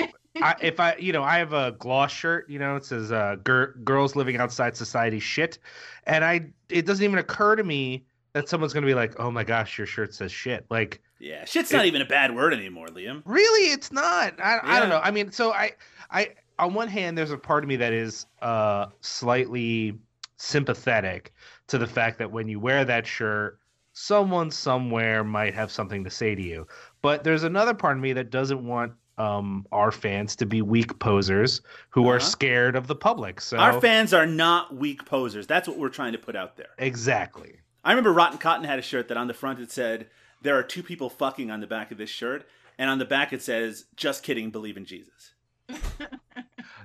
I, 0.43 0.55
if 0.61 0.81
I 0.81 0.97
you 0.97 1.12
know 1.12 1.23
I 1.23 1.38
have 1.38 1.53
a 1.53 1.73
G.L.O.S.S. 1.73 2.12
shirt, 2.12 2.51
you 2.51 2.58
know 2.58 2.77
it 2.77 2.84
says 2.84 3.13
uh, 3.13 3.37
"Girls 3.44 4.17
Living 4.17 4.37
Outside 4.37 4.77
Society" 4.77 5.19
shit, 5.19 5.58
and 6.05 6.25
I 6.25 6.51
it 6.69 6.87
doesn't 6.87 7.05
even 7.05 7.19
occur 7.19 7.56
to 7.56 7.65
me 7.65 8.05
that 8.32 8.48
someone's 8.48 8.72
gonna 8.72 8.87
be 8.87 8.94
like, 8.94 9.19
"Oh 9.19 9.31
my 9.31 9.44
gosh, 9.44 9.79
your 9.79 9.87
shirt 9.87 10.15
says 10.15 10.31
shit." 10.32 10.67
Like, 10.70 11.01
yeah, 11.19 11.44
shit's 11.44 11.72
it, 11.72 11.77
not 11.77 11.87
even 11.87 12.03
a 12.03 12.06
bad 12.06 12.34
word 12.34 12.55
anymore, 12.55 12.87
Liam. 12.89 13.22
Really, 13.25 13.72
it's 13.72 13.91
not. 13.91 14.34
I, 14.41 14.55
yeah. 14.55 14.60
I 14.65 14.81
don't 14.81 14.89
know. 14.89 15.01
I 15.03 15.10
mean, 15.10 15.32
so 15.32 15.53
I, 15.53 15.72
I 16.10 16.31
on 16.58 16.75
one 16.75 16.89
hand, 16.89 17.17
there's 17.17 17.31
a 17.31 17.39
part 17.39 17.65
of 17.65 17.69
me 17.69 17.77
that 17.77 17.93
is 17.93 18.27
uh 18.43 18.87
slightly 19.01 19.98
sympathetic 20.39 21.35
to 21.67 21.79
the 21.79 21.87
fact 21.87 22.19
that 22.19 22.33
when 22.33 22.49
you 22.49 22.59
wear 22.59 22.85
that 22.85 23.07
shirt, 23.07 23.59
someone 23.93 24.51
somewhere 24.51 25.25
might 25.25 25.55
have 25.55 25.71
something 25.71 26.05
to 26.05 26.11
say 26.11 26.35
to 26.35 26.43
you. 26.43 26.67
But 27.03 27.25
there's 27.25 27.43
another 27.43 27.75
part 27.75 27.97
of 27.97 28.03
me 28.03 28.13
that 28.15 28.31
doesn't 28.31 28.65
want 28.65 28.93
um, 29.19 29.67
our 29.73 29.91
fans 29.91 30.37
to 30.37 30.47
be 30.47 30.63
weak 30.63 30.99
posers 31.01 31.61
who 31.91 32.03
uh-huh. 32.03 32.13
are 32.13 32.21
scared 32.21 32.77
of 32.77 32.87
the 32.87 32.95
public. 32.95 33.41
So 33.41 33.59
our 33.59 33.81
fans 33.81 34.15
are 34.15 34.27
not 34.27 34.75
weak 34.75 35.05
posers. 35.05 35.47
That's 35.47 35.69
what 35.69 35.77
we're 35.77 35.89
trying 35.89 36.13
to 36.13 36.19
put 36.19 36.37
out 36.37 36.57
there. 36.57 36.69
Exactly. 36.79 37.57
I 37.85 37.91
remember 37.91 38.13
Rotten 38.13 38.39
Cotton 38.39 38.65
had 38.65 38.79
a 38.79 38.83
shirt 38.83 39.09
that 39.09 39.17
on 39.17 39.27
the 39.27 39.35
front 39.35 39.61
it 39.61 39.73
said, 39.73 40.07
There 40.43 40.57
are 40.57 40.63
two 40.63 40.83
people 40.83 41.11
fucking 41.11 41.51
on 41.51 41.61
the 41.61 41.67
back 41.67 41.91
of 41.91 41.99
this 41.99 42.11
shirt. 42.11 42.47
And 42.79 42.89
on 42.89 42.99
the 42.99 43.05
back 43.05 43.33
it 43.33 43.43
says, 43.43 43.87
Just 43.97 44.23
kidding, 44.23 44.51
believe 44.51 44.77
in 44.77 44.85
Jesus. 44.85 45.35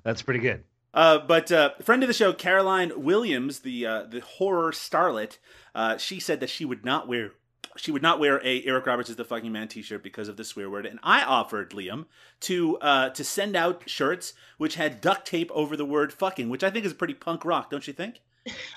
That's 0.04 0.24
pretty 0.24 0.40
good. 0.40 0.64
Uh, 0.94 1.20
but 1.20 1.52
uh, 1.52 1.72
friend 1.82 2.04
of 2.04 2.08
the 2.08 2.14
show, 2.14 2.34
Caroline 2.34 2.92
Williams, 2.96 3.60
the 3.60 3.86
uh, 3.86 4.04
the 4.04 4.20
horror 4.20 4.72
starlet, 4.72 5.38
uh, 5.74 5.98
she 5.98 6.20
said 6.20 6.40
that 6.40 6.50
she 6.50 6.66
would 6.66 6.86
not 6.86 7.08
wear 7.08 7.32
she 7.76 7.92
would 7.92 8.02
not 8.02 8.20
wear 8.20 8.40
a 8.46 8.64
Eric 8.64 8.86
Roberts 8.86 9.10
is 9.10 9.16
the 9.16 9.26
fucking 9.26 9.52
man 9.52 9.68
T-shirt 9.68 10.04
because 10.04 10.28
of 10.28 10.38
the 10.38 10.44
swear 10.44 10.70
word. 10.70 10.86
And 10.86 11.00
I 11.02 11.24
offered 11.24 11.72
Liam 11.72 12.06
to 12.42 12.78
uh, 12.78 13.10
to 13.10 13.24
send 13.24 13.56
out 13.56 13.90
shirts 13.90 14.34
which 14.58 14.76
had 14.76 15.02
duct 15.02 15.26
tape 15.28 15.52
over 15.54 15.76
the 15.76 15.86
word 15.86 16.14
fucking, 16.14 16.50
which 16.50 16.64
I 16.64 16.70
think 16.70 16.86
is 16.86 16.94
pretty 16.94 17.16
punk 17.16 17.46
rock, 17.46 17.70
don't 17.70 17.88
you 17.88 17.94
think? 17.94 18.22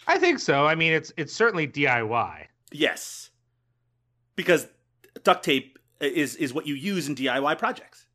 I 0.07 0.19
think 0.19 0.39
so. 0.39 0.67
I 0.67 0.75
mean, 0.75 0.93
it's 0.93 1.13
it's 1.17 1.35
certainly 1.35 1.67
DIY. 1.69 2.47
Yes, 2.73 3.31
because 4.37 4.69
duct 5.23 5.45
tape 5.45 5.79
is 6.01 6.37
is 6.37 6.55
what 6.55 6.67
you 6.67 6.75
use 6.75 7.09
in 7.09 7.15
DIY 7.15 7.59
projects. 7.59 8.07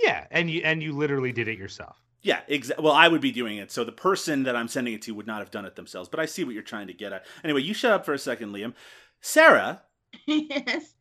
Yeah, 0.00 0.26
and 0.30 0.50
you 0.50 0.62
and 0.64 0.82
you 0.82 0.92
literally 0.92 1.32
did 1.32 1.48
it 1.48 1.58
yourself. 1.58 2.03
Yeah, 2.24 2.40
well, 2.78 2.94
I 2.94 3.06
would 3.06 3.20
be 3.20 3.32
doing 3.32 3.58
it. 3.58 3.70
So 3.70 3.84
the 3.84 3.92
person 3.92 4.44
that 4.44 4.56
I'm 4.56 4.66
sending 4.66 4.94
it 4.94 5.02
to 5.02 5.12
would 5.12 5.26
not 5.26 5.40
have 5.40 5.50
done 5.50 5.66
it 5.66 5.76
themselves. 5.76 6.08
But 6.08 6.20
I 6.20 6.26
see 6.26 6.42
what 6.42 6.54
you're 6.54 6.62
trying 6.62 6.86
to 6.86 6.94
get 6.94 7.12
at. 7.12 7.26
Anyway, 7.44 7.60
you 7.60 7.74
shut 7.74 7.92
up 7.92 8.06
for 8.06 8.14
a 8.14 8.18
second, 8.18 8.52
Liam. 8.54 8.72
Sarah, 9.20 9.82
yes. 10.26 10.94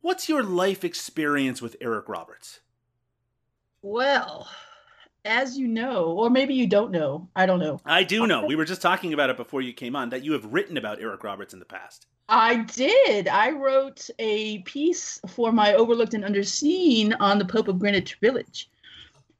what's 0.00 0.28
your 0.28 0.42
life 0.42 0.84
experience 0.84 1.62
with 1.62 1.76
Eric 1.80 2.08
Roberts? 2.08 2.58
Well, 3.82 4.48
as 5.24 5.56
you 5.56 5.68
know, 5.68 6.06
or 6.06 6.28
maybe 6.28 6.54
you 6.54 6.66
don't 6.66 6.90
know, 6.90 7.28
I 7.36 7.46
don't 7.46 7.60
know. 7.60 7.80
I 7.84 8.02
do 8.02 8.26
know. 8.26 8.44
We 8.46 8.56
were 8.56 8.64
just 8.64 8.82
talking 8.82 9.12
about 9.12 9.30
it 9.30 9.36
before 9.36 9.62
you 9.62 9.72
came 9.72 9.94
on 9.94 10.10
that 10.10 10.24
you 10.24 10.32
have 10.32 10.52
written 10.52 10.76
about 10.76 11.00
Eric 11.00 11.22
Roberts 11.22 11.54
in 11.54 11.60
the 11.60 11.64
past. 11.64 12.06
I 12.28 12.62
did. 12.62 13.28
I 13.28 13.50
wrote 13.50 14.10
a 14.18 14.58
piece 14.60 15.20
for 15.28 15.52
my 15.52 15.74
Overlooked 15.74 16.14
and 16.14 16.24
Underseen 16.24 17.14
on 17.20 17.38
the 17.38 17.44
Pope 17.44 17.68
of 17.68 17.78
Greenwich 17.78 18.16
Village. 18.20 18.70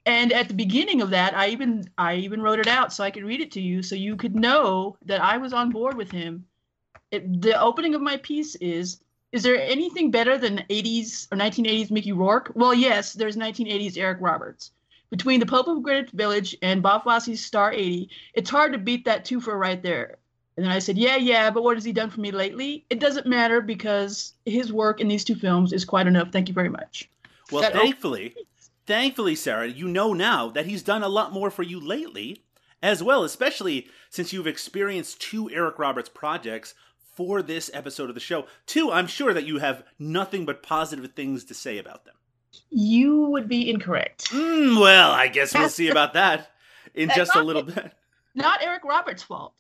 And 0.07 0.33
at 0.33 0.49
the 0.49 0.55
beginning 0.55 1.01
of 1.01 1.11
that, 1.11 1.35
I 1.35 1.49
even 1.49 1.89
I 1.97 2.17
even 2.17 2.43
wrote 2.43 2.59
it 2.59 2.67
out 2.67 2.93
so 2.93 3.03
I 3.05 3.11
could 3.11 3.25
read 3.25 3.41
it 3.41 3.53
to 3.53 3.61
you 3.61 3.83
so 3.83 3.95
you 3.95 4.17
could 4.17 4.35
know 4.35 4.97
that 5.07 5.23
I 5.23 5.39
was 5.39 5.53
on 5.53 5.71
board 5.71 5.97
with 5.97 6.11
him. 6.11 6.45
It, 7.11 7.43
the 7.43 7.59
opening 7.61 7.95
of 7.95 8.03
my 8.03 8.19
piece 8.19 8.55
is 8.57 9.01
is 9.33 9.43
there 9.43 9.61
anything 9.61 10.11
better 10.11 10.39
than 10.39 10.65
80s 10.71 11.27
or 11.33 11.37
1980s 11.37 11.91
Mickey 11.91 12.13
Rourke? 12.13 12.53
Well, 12.55 12.73
yes, 12.73 13.15
there's 13.15 13.37
1980s 13.37 13.99
Eric 13.99 14.19
Roberts. 14.21 14.71
Between 15.11 15.41
the 15.41 15.47
Pope 15.47 15.67
of 15.69 15.83
Greenwich 15.83 16.11
Village 16.13 16.57
and 16.63 16.83
Bob 16.83 17.03
Fosse's 17.03 17.45
Star 17.45 17.73
80, 17.73 18.09
it's 18.35 18.51
hard 18.51 18.73
to 18.73 18.79
beat 18.79 19.05
that 19.07 19.25
twofer 19.25 19.59
right 19.59 19.83
there. 19.83 20.19
And 20.57 20.65
then 20.65 20.73
I 20.73 20.79
said, 20.79 20.97
Yeah, 20.97 21.17
yeah, 21.17 21.51
but 21.51 21.65
what 21.65 21.77
has 21.77 21.85
he 21.85 21.93
done 21.93 22.11
for 22.11 22.21
me 22.21 22.31
lately? 22.31 22.85
It 22.91 23.01
doesn't 23.01 23.27
matter 23.27 23.61
because 23.61 24.35
his 24.47 24.73
work 24.73 25.01
in 25.01 25.09
these 25.09 25.25
two 25.25 25.35
films 25.35 25.73
is 25.73 25.85
quite 25.85 26.07
enough. 26.07 26.31
Thank 26.31 26.49
you 26.49 26.55
very 26.55 26.69
much. 26.69 27.09
Well, 27.51 27.63
That- 27.63 27.73
thankfully, 27.73 28.35
thankfully, 28.87 29.35
Sarah, 29.35 29.69
you 29.69 29.89
know 29.89 30.13
now 30.13 30.49
that 30.51 30.67
he's 30.67 30.83
done 30.83 31.03
a 31.03 31.09
lot 31.09 31.33
more 31.33 31.51
for 31.51 31.63
you 31.63 31.81
lately 31.81 32.45
as 32.83 33.03
well, 33.03 33.25
especially 33.25 33.89
since 34.11 34.33
you've 34.33 34.47
experienced 34.47 35.21
two 35.21 35.51
Eric 35.51 35.79
Roberts 35.79 36.09
projects 36.09 36.75
for 37.15 37.43
this 37.43 37.71
episode 37.73 38.09
of 38.09 38.15
the 38.15 38.21
show. 38.21 38.47
Two, 38.67 38.91
I'm 38.91 39.07
sure 39.07 39.33
that 39.33 39.47
you 39.47 39.59
have 39.59 39.85
nothing 39.99 40.45
but 40.45 40.63
positive 40.63 41.13
things 41.15 41.45
to 41.45 41.55
say 41.55 41.79
about 41.79 42.05
them. 42.05 42.15
You 42.71 43.27
would 43.27 43.49
be 43.49 43.71
incorrect. 43.71 44.31
Mm, 44.31 44.81
well, 44.81 45.13
I 45.13 45.29
guess 45.29 45.55
we'll 45.55 45.69
see 45.69 45.89
about 45.89 46.13
that 46.15 46.51
in 46.95 47.11
just 47.15 47.35
a 47.35 47.43
little 47.43 47.63
bit. 47.63 47.93
Not 48.35 48.63
Eric 48.63 48.85
Roberts' 48.85 49.23
fault. 49.23 49.55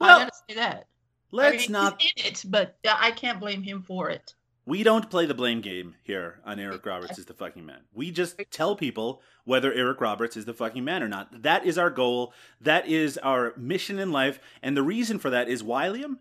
Well, 0.00 0.16
I 0.16 0.22
gotta 0.24 0.36
say 0.48 0.54
that. 0.56 0.86
Let's 1.30 1.56
I 1.56 1.58
mean, 1.58 1.72
not. 1.72 2.02
He's 2.02 2.12
in 2.16 2.32
it, 2.32 2.44
but 2.48 2.76
uh, 2.86 2.96
I 2.98 3.10
can't 3.10 3.40
blame 3.40 3.62
him 3.62 3.82
for 3.82 4.10
it. 4.10 4.34
We 4.66 4.82
don't 4.82 5.10
play 5.10 5.26
the 5.26 5.34
blame 5.34 5.60
game 5.60 5.94
here 6.02 6.40
on 6.44 6.58
Eric 6.58 6.86
Roberts 6.86 7.18
is 7.18 7.26
the 7.26 7.34
fucking 7.34 7.66
man. 7.66 7.80
We 7.92 8.10
just 8.10 8.40
tell 8.50 8.74
people 8.74 9.20
whether 9.44 9.70
Eric 9.72 10.00
Roberts 10.00 10.38
is 10.38 10.46
the 10.46 10.54
fucking 10.54 10.82
man 10.84 11.02
or 11.02 11.08
not. 11.08 11.42
That 11.42 11.66
is 11.66 11.76
our 11.76 11.90
goal. 11.90 12.32
That 12.62 12.88
is 12.88 13.18
our 13.18 13.52
mission 13.58 13.98
in 13.98 14.10
life. 14.10 14.38
And 14.62 14.74
the 14.74 14.82
reason 14.82 15.18
for 15.18 15.28
that 15.30 15.48
is 15.48 15.62
why, 15.62 15.88
Liam? 15.88 16.16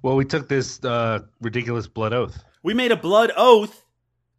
Well, 0.00 0.16
we 0.16 0.24
took 0.24 0.48
this 0.48 0.82
uh, 0.84 1.20
ridiculous 1.42 1.86
blood 1.86 2.14
oath. 2.14 2.42
We 2.62 2.72
made 2.72 2.92
a 2.92 2.96
blood 2.96 3.30
oath 3.36 3.84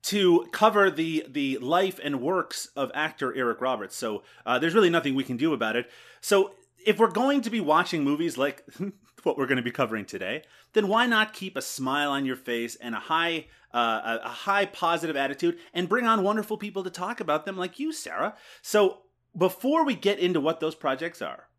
to 0.03 0.47
cover 0.51 0.91
the 0.91 1.25
the 1.27 1.57
life 1.59 1.99
and 2.03 2.21
works 2.21 2.69
of 2.75 2.91
actor 2.93 3.35
Eric 3.35 3.61
Roberts. 3.61 3.95
So 3.95 4.23
uh, 4.45 4.59
there's 4.59 4.75
really 4.75 4.89
nothing 4.91 5.15
we 5.15 5.23
can 5.23 5.37
do 5.37 5.53
about 5.53 5.75
it. 5.75 5.89
So 6.21 6.53
if 6.85 6.99
we're 6.99 7.11
going 7.11 7.41
to 7.41 7.49
be 7.49 7.59
watching 7.59 8.03
movies 8.03 8.37
like 8.37 8.63
what 9.25 9.37
we're 9.37 9.47
going 9.47 9.57
to 9.57 9.63
be 9.63 9.71
covering 9.71 10.05
today, 10.05 10.43
then 10.73 10.87
why 10.87 11.05
not 11.05 11.33
keep 11.33 11.57
a 11.57 11.61
smile 11.61 12.11
on 12.11 12.25
your 12.25 12.35
face 12.35 12.75
and 12.75 12.95
a 12.95 12.99
high 12.99 13.47
uh, 13.73 14.19
a, 14.23 14.29
high 14.29 14.65
positive 14.65 15.17
attitude 15.17 15.57
and 15.73 15.89
bring 15.89 16.05
on 16.05 16.23
wonderful 16.23 16.57
people 16.57 16.81
to 16.83 16.89
talk 16.89 17.19
about 17.19 17.45
them 17.45 17.57
like 17.57 17.77
you, 17.77 17.91
Sarah. 17.91 18.33
So 18.61 18.99
before 19.37 19.83
we 19.83 19.95
get 19.95 20.17
into 20.17 20.39
what 20.39 20.61
those 20.61 20.75
projects 20.75 21.21
are, 21.21 21.49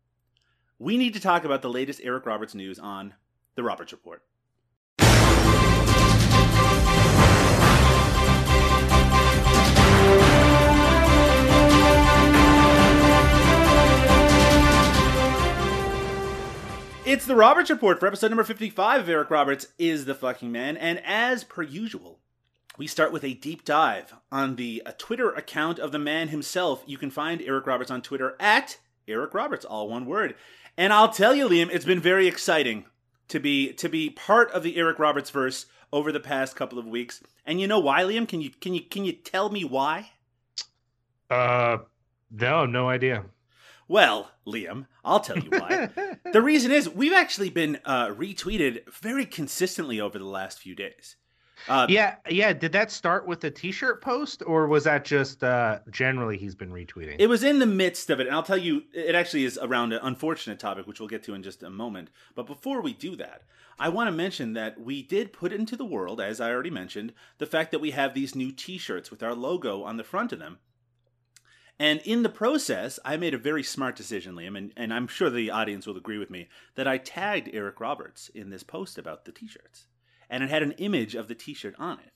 we 0.79 0.97
need 0.97 1.13
to 1.13 1.19
talk 1.19 1.43
about 1.43 1.61
the 1.61 1.69
latest 1.69 2.01
Eric 2.03 2.25
Roberts 2.25 2.55
news 2.55 2.79
on 2.79 3.13
the 3.53 3.61
Roberts 3.61 3.91
Report. 3.91 4.23
It's 17.07 17.25
the 17.25 17.37
Roberts 17.37 17.69
Report 17.69 18.01
for 18.01 18.07
episode 18.07 18.31
number 18.31 18.43
55 18.43 18.99
of 18.99 19.07
Eric 19.07 19.31
Roberts 19.31 19.67
is 19.79 20.03
the 20.03 20.13
fucking 20.13 20.51
man. 20.51 20.75
And 20.75 21.01
as 21.05 21.45
per 21.45 21.61
usual, 21.61 22.19
we 22.77 22.85
start 22.85 23.13
with 23.13 23.23
a 23.23 23.33
deep 23.33 23.63
dive 23.63 24.13
on 24.29 24.57
the 24.57 24.83
uh, 24.85 24.91
Twitter 24.97 25.31
account 25.31 25.79
of 25.79 25.93
the 25.93 25.99
man 25.99 26.27
himself. 26.27 26.83
You 26.85 26.97
can 26.97 27.09
find 27.09 27.41
Eric 27.41 27.65
Roberts 27.65 27.89
on 27.89 28.01
Twitter 28.01 28.35
at 28.41 28.79
Eric 29.07 29.33
Roberts, 29.33 29.63
all 29.63 29.87
one 29.87 30.05
word. 30.05 30.35
And 30.75 30.91
I'll 30.91 31.07
tell 31.07 31.33
you, 31.33 31.47
Liam, 31.47 31.69
it's 31.71 31.85
been 31.85 32.01
very 32.01 32.27
exciting 32.27 32.83
to 33.29 33.39
be 33.39 33.71
to 33.71 33.87
be 33.87 34.09
part 34.09 34.51
of 34.51 34.63
the 34.63 34.75
Eric 34.75 34.99
Roberts 34.99 35.29
verse 35.29 35.67
over 35.93 36.11
the 36.11 36.19
past 36.19 36.57
couple 36.57 36.77
of 36.77 36.85
weeks. 36.85 37.23
And 37.45 37.61
you 37.61 37.67
know 37.67 37.79
why, 37.79 38.03
Liam? 38.03 38.27
Can 38.27 38.41
you 38.41 38.49
can 38.49 38.73
you 38.73 38.81
can 38.81 39.05
you 39.05 39.13
tell 39.13 39.49
me 39.49 39.63
why? 39.63 40.11
Uh, 41.29 41.77
no, 42.29 42.65
no 42.65 42.89
idea. 42.89 43.23
Well, 43.87 44.31
Liam, 44.45 44.87
I'll 45.05 45.19
tell 45.21 45.37
you 45.37 45.49
why. 45.49 45.89
the 46.33 46.41
reason 46.41 46.71
is 46.71 46.89
we've 46.89 47.13
actually 47.13 47.49
been 47.49 47.79
uh, 47.85 48.07
retweeted 48.07 48.91
very 48.91 49.25
consistently 49.25 50.01
over 50.01 50.17
the 50.17 50.25
last 50.25 50.59
few 50.59 50.75
days. 50.75 51.15
Uh, 51.67 51.87
yeah, 51.89 52.15
yeah. 52.29 52.53
Did 52.53 52.71
that 52.73 52.91
start 52.91 53.27
with 53.27 53.41
the 53.41 53.49
T-shirt 53.49 54.01
post, 54.01 54.43
or 54.45 54.67
was 54.67 54.83
that 54.83 55.05
just 55.05 55.43
uh, 55.43 55.79
generally 55.89 56.37
he's 56.37 56.55
been 56.55 56.71
retweeting? 56.71 57.15
It 57.17 57.27
was 57.27 57.43
in 57.43 57.59
the 57.59 57.65
midst 57.65 58.09
of 58.09 58.19
it, 58.19 58.27
and 58.27 58.35
I'll 58.35 58.43
tell 58.43 58.57
you, 58.57 58.83
it 58.93 59.15
actually 59.15 59.45
is 59.45 59.57
around 59.61 59.91
an 59.93 59.99
unfortunate 60.03 60.59
topic, 60.59 60.85
which 60.85 60.99
we'll 60.99 61.09
get 61.09 61.23
to 61.23 61.33
in 61.33 61.43
just 61.43 61.63
a 61.63 61.69
moment. 61.69 62.09
But 62.35 62.45
before 62.45 62.81
we 62.81 62.93
do 62.93 63.15
that, 63.15 63.41
I 63.79 63.89
want 63.89 64.07
to 64.07 64.11
mention 64.11 64.53
that 64.53 64.79
we 64.79 65.01
did 65.01 65.33
put 65.33 65.51
into 65.51 65.75
the 65.75 65.85
world, 65.85 66.21
as 66.21 66.39
I 66.39 66.51
already 66.51 66.69
mentioned, 66.69 67.13
the 67.37 67.45
fact 67.45 67.71
that 67.71 67.79
we 67.79 67.91
have 67.91 68.13
these 68.13 68.35
new 68.35 68.51
t 68.51 68.77
shirts 68.77 69.11
with 69.11 69.23
our 69.23 69.35
logo 69.35 69.83
on 69.83 69.97
the 69.97 70.03
front 70.03 70.31
of 70.31 70.39
them. 70.39 70.59
And 71.79 71.99
in 72.01 72.23
the 72.23 72.29
process, 72.29 72.99
I 73.05 73.17
made 73.17 73.35
a 73.35 73.39
very 73.39 73.61
smart 73.61 73.95
decision, 73.95 74.35
Liam, 74.35 74.57
and, 74.57 74.73
and 74.75 74.91
I'm 74.91 75.07
sure 75.07 75.29
the 75.29 75.51
audience 75.51 75.85
will 75.85 75.97
agree 75.97 76.17
with 76.17 76.31
me, 76.31 76.49
that 76.75 76.87
I 76.87 76.97
tagged 76.97 77.49
Eric 77.53 77.79
Roberts 77.79 78.29
in 78.29 78.49
this 78.49 78.63
post 78.63 78.97
about 78.97 79.25
the 79.25 79.31
t 79.31 79.47
shirts. 79.47 79.85
And 80.29 80.43
it 80.43 80.49
had 80.49 80.63
an 80.63 80.71
image 80.73 81.13
of 81.13 81.27
the 81.27 81.35
t 81.35 81.53
shirt 81.53 81.75
on 81.77 81.99
it. 81.99 82.11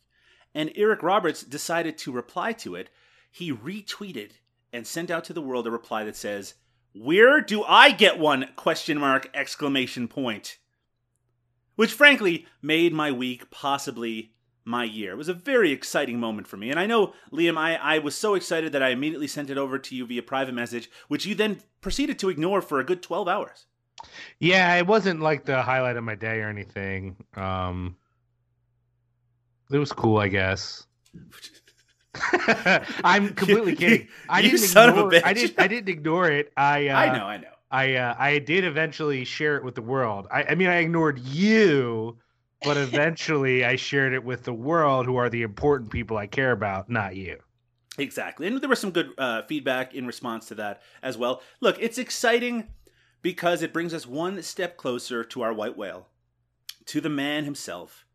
And 0.53 0.71
Eric 0.75 1.03
Roberts 1.03 1.43
decided 1.43 1.97
to 1.99 2.11
reply 2.11 2.53
to 2.53 2.75
it. 2.75 2.89
He 3.31 3.53
retweeted 3.53 4.31
and 4.73 4.85
sent 4.85 5.11
out 5.11 5.23
to 5.25 5.33
the 5.33 5.41
world 5.41 5.67
a 5.67 5.71
reply 5.71 6.03
that 6.05 6.15
says, 6.15 6.55
Where 6.93 7.39
do 7.39 7.63
I 7.63 7.91
get 7.91 8.17
one? 8.17 8.47
Question 8.55 8.99
mark 8.99 9.29
exclamation 9.33 10.07
point. 10.07 10.57
Which 11.75 11.93
frankly 11.93 12.47
made 12.61 12.93
my 12.93 13.11
week, 13.11 13.51
possibly 13.51 14.33
my 14.65 14.83
year. 14.83 15.11
It 15.11 15.17
was 15.17 15.29
a 15.29 15.33
very 15.33 15.71
exciting 15.71 16.19
moment 16.19 16.47
for 16.47 16.57
me. 16.57 16.69
And 16.69 16.79
I 16.79 16.85
know, 16.85 17.13
Liam, 17.31 17.57
I, 17.57 17.75
I 17.75 17.99
was 17.99 18.15
so 18.15 18.35
excited 18.35 18.71
that 18.73 18.83
I 18.83 18.89
immediately 18.89 19.27
sent 19.27 19.49
it 19.49 19.57
over 19.57 19.79
to 19.79 19.95
you 19.95 20.05
via 20.05 20.21
private 20.21 20.53
message, 20.53 20.89
which 21.07 21.25
you 21.25 21.35
then 21.35 21.61
proceeded 21.81 22.19
to 22.19 22.29
ignore 22.29 22.61
for 22.61 22.79
a 22.79 22.83
good 22.83 23.01
12 23.01 23.27
hours. 23.27 23.65
Yeah, 24.39 24.75
it 24.75 24.87
wasn't 24.87 25.21
like 25.21 25.45
the 25.45 25.61
highlight 25.61 25.97
of 25.97 26.03
my 26.03 26.15
day 26.15 26.39
or 26.41 26.49
anything. 26.49 27.15
Um, 27.35 27.95
it 29.71 29.77
was 29.77 29.91
cool, 29.91 30.17
I 30.17 30.27
guess. 30.27 30.85
I'm 33.03 33.29
completely 33.33 33.75
kidding. 33.77 34.07
I 34.27 34.41
You 34.41 34.51
didn't 34.51 34.67
son 34.67 34.89
of 34.89 34.97
a 34.97 34.99
ignore, 35.01 35.11
bitch. 35.11 35.25
I 35.25 35.33
didn't. 35.33 35.59
I 35.59 35.67
didn't 35.67 35.89
ignore 35.89 36.29
it. 36.29 36.51
I. 36.57 36.87
Uh, 36.89 36.93
I 36.95 37.17
know, 37.17 37.25
I 37.25 37.37
know. 37.37 37.47
I. 37.69 37.95
Uh, 37.95 38.15
I 38.17 38.39
did 38.39 38.65
eventually 38.65 39.23
share 39.23 39.55
it 39.57 39.63
with 39.63 39.75
the 39.75 39.81
world. 39.81 40.27
I, 40.31 40.43
I 40.43 40.55
mean, 40.55 40.67
I 40.67 40.77
ignored 40.77 41.19
you, 41.19 42.17
but 42.63 42.77
eventually 42.77 43.65
I 43.65 43.75
shared 43.75 44.13
it 44.13 44.23
with 44.23 44.43
the 44.43 44.53
world, 44.53 45.05
who 45.05 45.15
are 45.17 45.29
the 45.29 45.41
important 45.41 45.91
people 45.91 46.17
I 46.17 46.27
care 46.27 46.51
about, 46.51 46.89
not 46.89 47.15
you. 47.15 47.37
Exactly. 47.97 48.47
And 48.47 48.61
there 48.61 48.69
was 48.69 48.79
some 48.79 48.91
good 48.91 49.11
uh, 49.17 49.43
feedback 49.43 49.93
in 49.93 50.07
response 50.07 50.47
to 50.47 50.55
that 50.55 50.81
as 51.03 51.17
well. 51.17 51.41
Look, 51.59 51.77
it's 51.79 51.97
exciting 51.97 52.69
because 53.21 53.61
it 53.61 53.73
brings 53.73 53.93
us 53.93 54.07
one 54.07 54.41
step 54.41 54.77
closer 54.77 55.23
to 55.23 55.41
our 55.41 55.53
white 55.53 55.77
whale, 55.77 56.07
to 56.85 57.01
the 57.01 57.09
man 57.09 57.43
himself. 57.43 58.05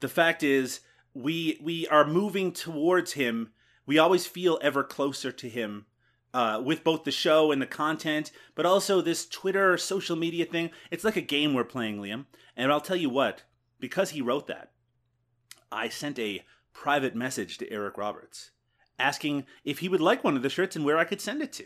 The 0.00 0.08
fact 0.08 0.42
is, 0.42 0.80
we 1.14 1.58
we 1.62 1.88
are 1.88 2.06
moving 2.06 2.52
towards 2.52 3.12
him. 3.12 3.50
We 3.86 3.98
always 3.98 4.26
feel 4.26 4.58
ever 4.62 4.84
closer 4.84 5.32
to 5.32 5.48
him 5.48 5.86
uh, 6.34 6.60
with 6.62 6.84
both 6.84 7.04
the 7.04 7.10
show 7.10 7.50
and 7.50 7.62
the 7.62 7.66
content, 7.66 8.30
but 8.54 8.66
also 8.66 9.00
this 9.00 9.26
Twitter 9.26 9.78
social 9.78 10.16
media 10.16 10.44
thing. 10.44 10.70
It's 10.90 11.04
like 11.04 11.16
a 11.16 11.22
game 11.22 11.54
we're 11.54 11.64
playing, 11.64 11.98
Liam. 11.98 12.26
And 12.56 12.70
I'll 12.70 12.80
tell 12.80 12.96
you 12.96 13.10
what, 13.10 13.44
because 13.78 14.10
he 14.10 14.20
wrote 14.20 14.46
that, 14.46 14.72
I 15.70 15.88
sent 15.88 16.18
a 16.18 16.44
private 16.72 17.14
message 17.14 17.58
to 17.58 17.70
Eric 17.70 17.96
Roberts 17.98 18.50
asking 18.98 19.46
if 19.64 19.80
he 19.80 19.88
would 19.88 20.00
like 20.00 20.24
one 20.24 20.36
of 20.36 20.42
the 20.42 20.50
shirts 20.50 20.76
and 20.76 20.84
where 20.84 20.98
I 20.98 21.04
could 21.04 21.20
send 21.20 21.42
it 21.42 21.52
to. 21.54 21.64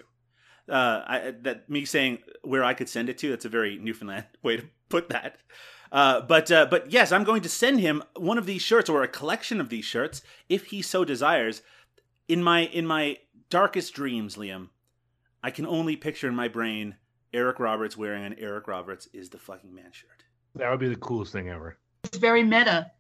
Uh, 0.69 1.03
I, 1.07 1.35
that 1.43 1.69
me 1.69 1.85
saying 1.85 2.19
where 2.43 2.63
I 2.63 2.75
could 2.75 2.89
send 2.89 3.09
it 3.09 3.19
to. 3.19 3.31
That's 3.31 3.45
a 3.45 3.49
very 3.51 3.79
Newfoundland 3.79 4.27
way 4.43 4.59
to 4.59 4.65
put 4.89 5.09
that. 5.09 5.39
Uh, 5.91 6.21
but 6.21 6.51
uh, 6.53 6.67
but 6.67 6.93
yes, 6.93 7.11
I'm 7.11 7.25
going 7.25 7.43
to 7.43 7.49
send 7.49 7.81
him 7.81 8.03
one 8.17 8.39
of 8.39 8.47
these 8.47 8.63
shirts 8.63 8.89
or 8.89 9.03
a 9.03 9.09
collection 9.09 9.61
of 9.61 9.69
these 9.69 9.85
shirts 9.85 10.23
if 10.49 10.67
he 10.67 10.83
so 10.83 11.05
desires. 11.05 11.63
In 12.29 12.45
my 12.45 12.61
in 12.61 12.87
my 12.87 13.19
darkest 13.49 13.95
dreams, 13.95 14.37
Liam, 14.37 14.69
I 15.43 15.51
can 15.51 15.67
only 15.67 15.97
picture 15.97 16.29
in 16.29 16.37
my 16.37 16.47
brain 16.47 16.95
Eric 17.33 17.59
Roberts 17.59 17.97
wearing 17.97 18.25
an 18.25 18.37
Eric 18.39 18.69
Roberts 18.69 19.09
is 19.13 19.31
the 19.31 19.39
fucking 19.39 19.75
man 19.75 19.91
shirt. 19.91 20.25
That 20.55 20.71
would 20.71 20.81
be 20.81 20.89
the 20.89 20.97
coolest 20.97 21.33
thing 21.33 21.49
ever. 21.49 21.77
It's 22.05 22.19
very 22.19 22.43
meta. 22.43 22.93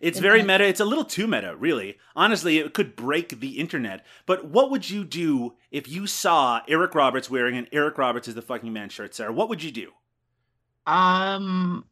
It's 0.00 0.18
very 0.18 0.42
meta. 0.42 0.64
It's 0.64 0.80
a 0.80 0.84
little 0.84 1.04
too 1.04 1.26
meta, 1.26 1.56
really. 1.56 1.98
Honestly, 2.14 2.58
it 2.58 2.72
could 2.72 2.94
break 2.94 3.40
the 3.40 3.58
internet. 3.58 4.04
But 4.26 4.46
what 4.46 4.70
would 4.70 4.88
you 4.88 5.04
do 5.04 5.54
if 5.70 5.88
you 5.88 6.06
saw 6.06 6.60
Eric 6.68 6.94
Roberts 6.94 7.28
wearing 7.28 7.56
an 7.56 7.66
Eric 7.72 7.98
Roberts 7.98 8.28
is 8.28 8.34
the 8.34 8.42
fucking 8.42 8.72
man 8.72 8.90
shirt, 8.90 9.14
Sarah? 9.14 9.32
What 9.32 9.48
would 9.48 9.62
you 9.62 9.72
do? 9.72 9.90
Um, 10.86 11.84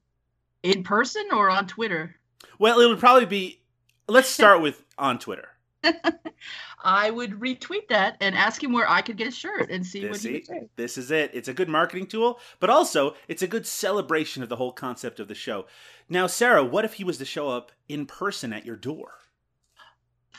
in 0.62 0.84
person 0.84 1.26
or 1.32 1.50
on 1.50 1.66
Twitter? 1.66 2.16
Well, 2.58 2.80
it 2.80 2.88
would 2.88 3.00
probably 3.00 3.26
be. 3.26 3.60
Let's 4.08 4.28
start 4.28 4.62
with 4.62 4.84
on 4.96 5.18
Twitter. 5.18 5.48
I 6.84 7.10
would 7.10 7.32
retweet 7.40 7.88
that 7.88 8.16
and 8.20 8.34
ask 8.36 8.62
him 8.62 8.72
where 8.72 8.88
I 8.88 9.02
could 9.02 9.16
get 9.16 9.28
a 9.28 9.32
shirt 9.32 9.70
and 9.70 9.84
see 9.84 10.06
what 10.08 10.20
he 10.20 10.32
would 10.34 10.46
say. 10.46 10.68
this 10.76 10.96
is 10.98 11.10
it. 11.10 11.30
It's 11.34 11.48
a 11.48 11.54
good 11.54 11.68
marketing 11.68 12.06
tool, 12.06 12.38
but 12.60 12.70
also 12.70 13.14
it's 13.28 13.42
a 13.42 13.46
good 13.46 13.66
celebration 13.66 14.42
of 14.42 14.48
the 14.48 14.56
whole 14.56 14.72
concept 14.72 15.18
of 15.20 15.28
the 15.28 15.34
show. 15.34 15.66
Now, 16.08 16.26
Sarah, 16.26 16.64
what 16.64 16.84
if 16.84 16.94
he 16.94 17.04
was 17.04 17.18
to 17.18 17.24
show 17.24 17.48
up 17.48 17.72
in 17.88 18.06
person 18.06 18.52
at 18.52 18.64
your 18.66 18.76
door? 18.76 19.12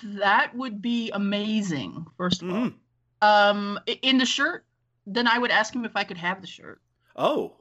That 0.03 0.55
would 0.55 0.81
be 0.81 1.09
amazing. 1.11 2.05
First 2.17 2.41
of 2.43 2.49
Mhm. 2.49 2.75
all, 3.21 3.29
um, 3.29 3.79
in 4.03 4.17
the 4.19 4.25
shirt, 4.25 4.63
then 5.05 5.27
I 5.27 5.37
would 5.39 5.51
ask 5.51 5.73
him 5.73 5.85
if 5.85 5.95
I 5.95 6.03
could 6.03 6.17
have 6.17 6.41
the 6.41 6.47
shirt. 6.47 6.81
Oh, 7.15 7.57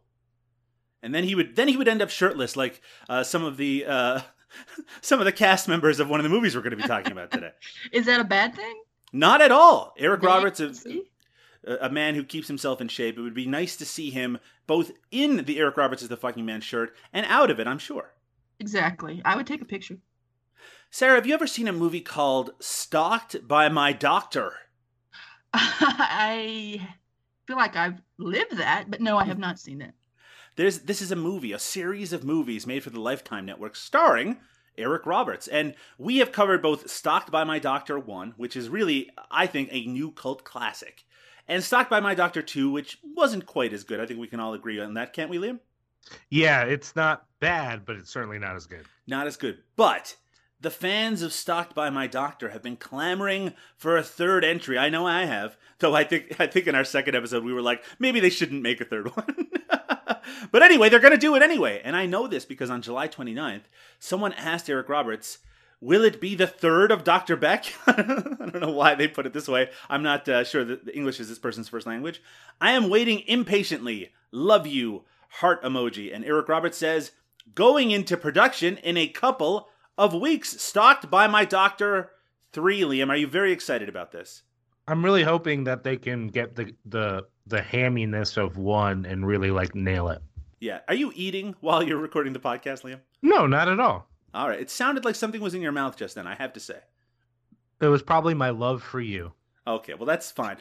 and 1.03 1.15
then 1.15 1.25
he 1.25 1.35
would 1.35 1.57
then 1.57 1.69
he 1.69 1.77
would 1.77 1.89
end 1.89 2.03
up 2.03 2.11
shirtless, 2.11 2.57
like 2.57 2.83
uh, 3.09 3.23
some 3.25 3.43
of 3.45 3.57
the 3.57 3.87
uh, 3.87 4.21
some 5.01 5.19
of 5.21 5.25
the 5.25 5.33
cast 5.33 5.69
members 5.69 6.01
of 6.01 6.09
one 6.09 6.21
of 6.21 6.25
the 6.25 6.31
movies 6.31 6.55
we're 6.55 6.63
going 6.63 6.71
to 6.71 6.77
be 6.77 6.83
talking 6.89 7.13
about 7.13 7.31
today. 7.31 7.51
Is 7.93 8.07
that 8.07 8.21
a 8.21 8.25
bad 8.25 8.55
thing? 8.55 8.83
Not 9.13 9.41
at 9.41 9.53
all. 9.53 9.95
Eric 9.99 10.23
Really? 10.23 10.35
Roberts, 10.35 10.61
a, 10.61 11.77
a 11.81 11.91
man 11.91 12.15
who 12.15 12.25
keeps 12.25 12.49
himself 12.49 12.81
in 12.81 12.89
shape. 12.89 13.17
It 13.19 13.23
would 13.23 13.35
be 13.35 13.47
nice 13.47 13.77
to 13.77 13.85
see 13.85 14.11
him 14.11 14.39
both 14.67 14.93
in 15.11 15.45
the 15.45 15.59
Eric 15.59 15.77
Roberts 15.77 16.03
is 16.03 16.09
the 16.09 16.17
fucking 16.17 16.45
man 16.45 16.61
shirt 16.61 16.95
and 17.13 17.25
out 17.27 17.51
of 17.51 17.61
it. 17.61 17.67
I'm 17.67 17.79
sure. 17.79 18.13
Exactly. 18.59 19.23
I 19.25 19.37
would 19.37 19.47
take 19.47 19.63
a 19.63 19.67
picture. 19.67 19.99
Sarah, 20.91 21.17
have 21.17 21.27
you 21.27 21.35
ever 21.35 21.47
seen 21.47 21.69
a 21.69 21.73
movie 21.73 22.01
called 22.01 22.51
Stalked 22.61 23.47
by 23.47 23.69
My 23.69 23.93
Doctor? 23.93 24.53
I 25.53 26.87
feel 27.47 27.57
like 27.57 27.77
I've 27.77 28.01
lived 28.19 28.57
that, 28.59 28.87
but 28.91 29.01
no, 29.01 29.17
I 29.17 29.25
have 29.25 29.39
not 29.39 29.59
seen 29.59 29.81
it. 29.83 29.93
There's 30.57 30.81
this 30.81 31.03
is 31.03 31.13
a 31.13 31.17
movie, 31.17 31.53
a 31.53 31.59
series 31.59 32.13
of 32.13 32.25
movies 32.25 32.67
made 32.67 32.83
for 32.83 32.91
the 32.91 33.01
Lifetime 33.01 33.45
Network 33.45 33.77
starring 33.77 34.39
Eric 34.79 35.07
Roberts. 35.07 35.49
And 35.49 35.75
we 35.99 36.19
have 36.19 36.33
covered 36.33 36.63
both 36.63 36.91
Stalked 36.91 37.31
by 37.31 37.45
My 37.45 37.59
Doctor 37.59 37.99
1, 37.99 38.35
which 38.37 38.57
is 38.57 38.69
really, 38.69 39.11
I 39.31 39.47
think, 39.47 39.69
a 39.71 39.87
new 39.87 40.11
cult 40.11 40.45
classic, 40.45 41.05
and 41.47 41.63
Stalked 41.63 41.91
by 41.91 42.01
My 42.01 42.15
Doctor 42.15 42.43
2, 42.43 42.71
which 42.71 42.99
wasn't 43.15 43.47
quite 43.47 43.73
as 43.73 43.85
good. 43.85 44.01
I 44.01 44.07
think 44.07 44.19
we 44.19 44.29
can 44.29 44.41
all 44.41 44.55
agree 44.55 44.81
on 44.81 44.95
that, 44.95 45.13
can't 45.13 45.31
we, 45.31 45.39
Liam? 45.39 45.61
Yeah, 46.31 46.63
it's 46.63 46.97
not 46.97 47.27
bad, 47.41 47.85
but 47.85 47.97
it's 47.97 48.11
certainly 48.11 48.39
not 48.39 48.57
as 48.57 48.67
good. 48.67 48.87
Not 49.07 49.27
as 49.27 49.37
good. 49.37 49.59
But 49.77 50.17
the 50.61 50.71
fans 50.71 51.21
of 51.23 51.33
Stalked 51.33 51.75
by 51.75 51.91
My 51.91 52.07
Doctor 52.07 52.51
have 52.51 52.63
been 52.63 52.77
clamoring 52.77 53.53
for 53.77 53.97
a 53.97 54.03
third 54.03 54.45
entry. 54.45 54.79
I 54.79 54.89
know 54.89 55.07
I 55.07 55.25
have. 55.25 55.57
Though 55.79 55.95
I 55.95 56.05
think 56.05 56.41
I 56.41 56.47
think 56.47 56.67
in 56.67 56.75
our 56.75 56.85
second 56.85 57.15
episode 57.15 57.45
we 57.45 57.53
were 57.53 57.61
like, 57.61 57.85
maybe 57.99 58.21
they 58.21 58.31
shouldn't 58.31 58.63
make 58.63 58.81
a 58.81 58.85
third 58.85 59.15
one. 59.17 59.49
But 60.51 60.63
anyway, 60.63 60.89
they're 60.89 61.01
gonna 61.01 61.17
do 61.17 61.35
it 61.35 61.43
anyway. 61.43 61.81
And 61.85 61.97
I 61.97 62.07
know 62.07 62.27
this 62.27 62.45
because 62.45 62.71
on 62.71 62.83
July 62.83 63.09
29th, 63.09 63.65
someone 63.99 64.33
asked 64.35 64.69
Eric 64.69 64.89
Roberts, 64.89 65.39
Will 65.81 66.05
it 66.05 66.21
be 66.21 66.35
the 66.35 66.47
third 66.47 66.91
of 66.91 67.05
Dr. 67.05 67.37
Beck? 67.37 67.67
I 67.87 68.03
don't 68.03 68.61
know 68.61 68.71
why 68.71 68.95
they 68.95 69.09
put 69.09 69.27
it 69.27 69.35
this 69.35 69.47
way. 69.47 69.69
I'm 69.91 70.03
not 70.03 70.27
uh, 70.29 70.43
sure 70.43 70.65
that 70.65 70.87
the 70.87 70.97
English 70.97 71.21
is 71.21 71.29
this 71.29 71.39
person's 71.39 71.69
first 71.69 71.87
language. 71.87 72.23
I 72.61 72.73
am 72.73 72.89
waiting 72.89 73.23
impatiently. 73.27 74.13
Love 74.33 74.67
you. 74.67 75.05
Heart 75.29 75.63
emoji. 75.63 76.15
And 76.15 76.25
Eric 76.25 76.49
Roberts 76.49 76.79
says, 76.79 77.13
going 77.55 77.91
into 77.91 78.17
production 78.17 78.79
in 78.79 78.97
a 78.97 79.07
couple 79.07 79.69
of 79.99 80.15
weeks, 80.15 80.61
stalked 80.63 81.11
by 81.11 81.27
my 81.27 81.45
doctor. 81.45 82.11
Three, 82.53 82.81
Liam. 82.81 83.11
Are 83.11 83.17
you 83.17 83.27
very 83.27 83.53
excited 83.53 83.89
about 83.89 84.13
this? 84.13 84.43
I'm 84.89 85.05
really 85.05 85.25
hoping 85.25 85.65
that 85.65 85.85
they 85.85 85.97
can 85.97 86.29
get 86.29 86.57
the 86.57 86.75
the 86.85 87.27
the 87.47 87.61
hamminess 87.61 88.37
of 88.37 88.57
one 88.57 89.07
and 89.07 89.27
really 89.27 89.51
like 89.51 89.75
nail 89.75 90.09
it. 90.09 90.23
Yeah. 90.61 90.81
Are 90.89 90.95
you 90.95 91.13
eating 91.15 91.55
while 91.61 91.83
you're 91.83 91.99
recording 91.99 92.33
the 92.33 92.39
podcast, 92.39 92.83
Liam? 92.83 93.01
No, 93.23 93.47
not 93.47 93.69
at 93.69 93.81
all. 93.81 94.09
All 94.35 94.49
right. 94.49 94.61
It 94.61 94.71
sounded 94.71 95.05
like 95.05 95.15
something 95.15 95.41
was 95.41 95.55
in 95.55 95.63
your 95.63 95.73
mouth 95.73 95.97
just 95.97 96.15
then, 96.15 96.27
I 96.27 96.35
have 96.35 96.53
to 96.55 96.61
say. 96.61 96.79
It 97.81 97.87
was 97.87 98.03
probably 98.03 98.35
my 98.35 98.51
love 98.51 98.83
for 98.83 99.01
you. 99.01 99.33
Okay, 99.67 99.95
well, 99.95 100.07
that's 100.07 100.31
fine. 100.31 100.59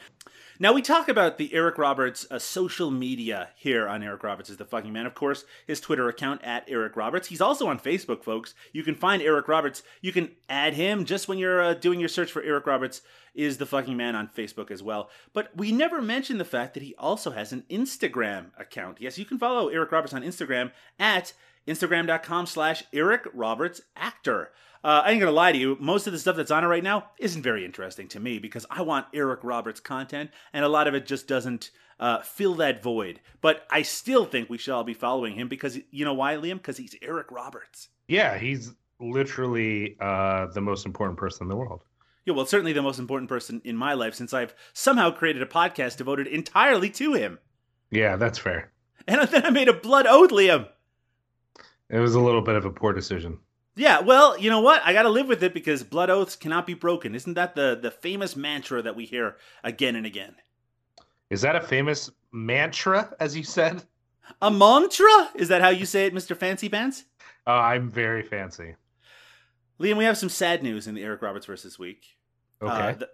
Now, 0.58 0.72
we 0.72 0.82
talk 0.82 1.08
about 1.08 1.38
the 1.38 1.54
Eric 1.54 1.78
Roberts 1.78 2.26
uh, 2.30 2.40
social 2.40 2.90
media 2.90 3.50
here 3.54 3.86
on 3.86 4.02
Eric 4.02 4.24
Roberts 4.24 4.50
is 4.50 4.56
the 4.56 4.64
fucking 4.64 4.92
man. 4.92 5.06
Of 5.06 5.14
course, 5.14 5.44
his 5.66 5.80
Twitter 5.80 6.08
account 6.08 6.42
at 6.42 6.64
Eric 6.66 6.96
Roberts. 6.96 7.28
He's 7.28 7.40
also 7.40 7.68
on 7.68 7.78
Facebook, 7.78 8.24
folks. 8.24 8.54
You 8.72 8.82
can 8.82 8.96
find 8.96 9.22
Eric 9.22 9.46
Roberts. 9.46 9.82
You 10.00 10.12
can 10.12 10.30
add 10.48 10.74
him 10.74 11.04
just 11.04 11.28
when 11.28 11.38
you're 11.38 11.62
uh, 11.62 11.74
doing 11.74 12.00
your 12.00 12.08
search 12.08 12.32
for 12.32 12.42
Eric 12.42 12.66
Roberts 12.66 13.02
is 13.34 13.58
the 13.58 13.66
fucking 13.66 13.96
man 13.96 14.16
on 14.16 14.28
Facebook 14.28 14.70
as 14.70 14.82
well. 14.82 15.10
But 15.32 15.54
we 15.54 15.70
never 15.70 16.02
mention 16.02 16.38
the 16.38 16.44
fact 16.44 16.74
that 16.74 16.82
he 16.82 16.94
also 16.98 17.30
has 17.30 17.52
an 17.52 17.64
Instagram 17.70 18.46
account. 18.58 18.96
Yes, 19.00 19.18
you 19.18 19.26
can 19.26 19.38
follow 19.38 19.68
Eric 19.68 19.92
Roberts 19.92 20.14
on 20.14 20.22
Instagram 20.22 20.72
at 20.98 21.34
instagram.com 21.66 22.46
slash 22.46 22.84
Eric 22.92 23.26
Roberts 23.32 23.80
Actor. 23.96 24.50
Uh, 24.84 25.02
I 25.04 25.10
ain't 25.10 25.20
gonna 25.20 25.32
lie 25.32 25.52
to 25.52 25.58
you. 25.58 25.76
Most 25.80 26.06
of 26.06 26.12
the 26.12 26.18
stuff 26.18 26.36
that's 26.36 26.50
on 26.50 26.62
it 26.62 26.68
right 26.68 26.84
now 26.84 27.10
isn't 27.18 27.42
very 27.42 27.64
interesting 27.64 28.06
to 28.08 28.20
me 28.20 28.38
because 28.38 28.66
I 28.70 28.82
want 28.82 29.06
Eric 29.12 29.40
Roberts 29.42 29.80
content, 29.80 30.30
and 30.52 30.64
a 30.64 30.68
lot 30.68 30.86
of 30.86 30.94
it 30.94 31.06
just 31.06 31.26
doesn't 31.26 31.70
uh, 31.98 32.22
fill 32.22 32.54
that 32.54 32.82
void. 32.82 33.20
But 33.40 33.66
I 33.70 33.82
still 33.82 34.26
think 34.26 34.48
we 34.48 34.58
should 34.58 34.74
all 34.74 34.84
be 34.84 34.94
following 34.94 35.34
him 35.34 35.48
because 35.48 35.78
you 35.90 36.04
know 36.04 36.14
why, 36.14 36.34
Liam? 36.34 36.58
Because 36.58 36.76
he's 36.76 36.94
Eric 37.02 37.30
Roberts. 37.32 37.88
Yeah, 38.06 38.38
he's 38.38 38.72
literally 39.00 39.96
uh, 40.00 40.46
the 40.54 40.60
most 40.60 40.86
important 40.86 41.18
person 41.18 41.44
in 41.44 41.48
the 41.48 41.56
world. 41.56 41.82
Yeah, 42.24 42.34
well, 42.34 42.46
certainly 42.46 42.72
the 42.72 42.82
most 42.82 42.98
important 42.98 43.28
person 43.28 43.62
in 43.64 43.76
my 43.76 43.94
life 43.94 44.14
since 44.14 44.34
I've 44.34 44.54
somehow 44.72 45.10
created 45.10 45.42
a 45.42 45.46
podcast 45.46 45.96
devoted 45.96 46.26
entirely 46.26 46.90
to 46.90 47.14
him. 47.14 47.38
Yeah, 47.90 48.16
that's 48.16 48.38
fair. 48.38 48.72
And 49.06 49.20
then 49.28 49.44
I 49.44 49.50
made 49.50 49.68
a 49.68 49.72
blood 49.72 50.06
oath, 50.06 50.30
Liam. 50.30 50.68
It 51.88 51.98
was 51.98 52.14
a 52.14 52.20
little 52.20 52.42
bit 52.42 52.56
of 52.56 52.64
a 52.64 52.70
poor 52.70 52.92
decision. 52.92 53.38
Yeah, 53.76 54.00
well, 54.00 54.38
you 54.38 54.48
know 54.48 54.60
what? 54.60 54.80
I 54.84 54.92
got 54.94 55.02
to 55.02 55.10
live 55.10 55.28
with 55.28 55.42
it 55.42 55.52
because 55.52 55.82
blood 55.82 56.08
oaths 56.08 56.34
cannot 56.34 56.66
be 56.66 56.74
broken. 56.74 57.14
Isn't 57.14 57.34
that 57.34 57.54
the 57.54 57.78
the 57.80 57.90
famous 57.90 58.34
mantra 58.34 58.82
that 58.82 58.96
we 58.96 59.04
hear 59.04 59.36
again 59.62 59.96
and 59.96 60.06
again? 60.06 60.34
Is 61.28 61.42
that 61.42 61.56
a 61.56 61.60
famous 61.60 62.10
mantra, 62.32 63.14
as 63.20 63.36
you 63.36 63.42
said? 63.42 63.82
A 64.40 64.50
mantra? 64.50 65.30
Is 65.34 65.48
that 65.48 65.60
how 65.60 65.68
you 65.68 65.84
say 65.84 66.06
it, 66.06 66.14
Mr. 66.14 66.36
Fancy 66.36 66.68
Pants? 66.68 67.04
Oh, 67.46 67.52
I'm 67.52 67.90
very 67.90 68.22
fancy. 68.22 68.74
Liam, 69.78 69.96
we 69.96 70.04
have 70.04 70.16
some 70.16 70.28
sad 70.28 70.62
news 70.62 70.86
in 70.86 70.94
the 70.94 71.02
Eric 71.02 71.22
Roberts 71.22 71.46
versus 71.46 71.78
week. 71.78 72.16
Okay. 72.62 72.72
Uh, 72.72 72.92
the, 72.92 73.08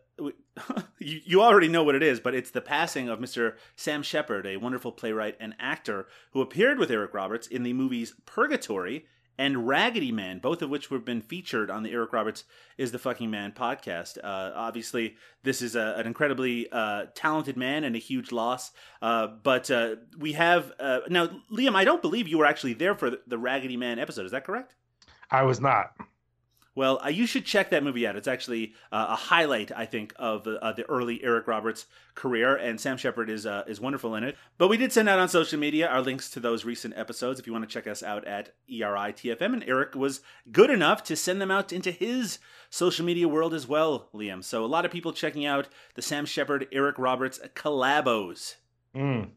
you, 0.99 1.21
you 1.25 1.43
already 1.43 1.69
know 1.69 1.85
what 1.85 1.95
it 1.95 2.03
is, 2.03 2.21
but 2.21 2.35
it's 2.35 2.51
the 2.51 2.61
passing 2.61 3.09
of 3.09 3.19
Mr. 3.19 3.55
Sam 3.77 4.03
Shepard, 4.03 4.47
a 4.47 4.57
wonderful 4.57 4.93
playwright 4.93 5.37
and 5.41 5.55
actor 5.59 6.07
who 6.33 6.41
appeared 6.41 6.79
with 6.79 6.91
Eric 6.91 7.15
Roberts 7.15 7.47
in 7.47 7.62
the 7.62 7.73
movies 7.73 8.15
Purgatory 8.27 9.07
and 9.38 9.67
Raggedy 9.67 10.12
Man, 10.12 10.38
both 10.38 10.62
of 10.62 10.71
which 10.71 10.88
have 10.88 11.05
been 11.05 11.23
featured 11.23 11.71
on 11.71 11.83
the 11.83 11.91
Eric 11.91 12.12
Roberts 12.12 12.45
is 12.77 12.93
the 12.93 12.99
Fucking 12.99 13.31
Man 13.31 13.53
podcast. 13.53 14.19
Uh, 14.23 14.53
obviously, 14.55 15.17
this 15.43 15.62
is 15.62 15.75
a, 15.75 15.95
an 15.97 16.07
incredibly 16.07 16.71
uh, 16.71 17.07
talented 17.15 17.57
man 17.57 17.85
and 17.85 17.97
a 17.97 17.99
huge 17.99 18.31
loss. 18.31 18.73
Uh, 19.01 19.29
but 19.43 19.71
uh, 19.71 19.97
we 20.19 20.33
have 20.33 20.73
uh, 20.79 21.01
now, 21.09 21.29
Liam. 21.51 21.75
I 21.75 21.85
don't 21.85 22.03
believe 22.03 22.29
you 22.29 22.38
were 22.38 22.47
actually 22.47 22.75
there 22.75 22.95
for 22.95 23.11
the, 23.11 23.21
the 23.27 23.38
Raggedy 23.38 23.77
Man 23.77 23.99
episode. 23.99 24.27
Is 24.27 24.33
that 24.33 24.45
correct? 24.45 24.75
I 25.31 25.45
was 25.45 25.61
not. 25.61 25.93
Well, 26.75 27.01
uh, 27.05 27.09
you 27.09 27.27
should 27.27 27.45
check 27.45 27.69
that 27.71 27.85
movie 27.85 28.07
out. 28.07 28.17
It's 28.17 28.27
actually 28.27 28.73
uh, 28.91 29.09
a 29.11 29.15
highlight, 29.15 29.71
I 29.77 29.85
think, 29.85 30.15
of 30.17 30.47
uh, 30.47 30.73
the 30.73 30.85
early 30.89 31.23
Eric 31.23 31.47
Roberts 31.47 31.85
career, 32.15 32.57
and 32.57 32.81
Sam 32.81 32.97
Shepard 32.97 33.29
is 33.29 33.45
uh, 33.45 33.65
is 33.67 33.79
wonderful 33.79 34.15
in 34.15 34.25
it. 34.25 34.37
But 34.57 34.69
we 34.69 34.79
did 34.79 34.91
send 34.91 35.07
out 35.09 35.19
on 35.19 35.29
social 35.29 35.59
media 35.59 35.87
our 35.87 36.01
links 36.01 36.31
to 36.31 36.41
those 36.41 36.65
recent 36.65 36.95
episodes 36.97 37.39
if 37.39 37.47
you 37.47 37.53
want 37.53 37.69
to 37.69 37.73
check 37.73 37.87
us 37.87 38.03
out 38.03 38.25
at 38.27 38.55
E 38.69 38.81
ERITFM. 38.81 39.53
And 39.53 39.65
Eric 39.65 39.95
was 39.95 40.23
good 40.51 40.71
enough 40.71 41.05
to 41.05 41.17
send 41.17 41.43
them 41.43 41.51
out 41.51 41.75
into 41.75 41.91
his 41.91 42.39
social 42.71 43.05
media 43.05 43.29
world 43.29 43.53
as 43.53 43.67
well, 43.69 44.09
Liam. 44.15 44.43
So 44.43 44.65
a 44.65 44.67
lot 44.67 44.87
of 44.87 44.91
people 44.91 45.13
checking 45.13 45.45
out 45.45 45.69
the 45.95 46.01
Sam 46.03 46.25
Shepard 46.25 46.69
Eric 46.73 46.99
Roberts 46.99 47.39
collabos. 47.55 48.57
Mm. 48.97 49.29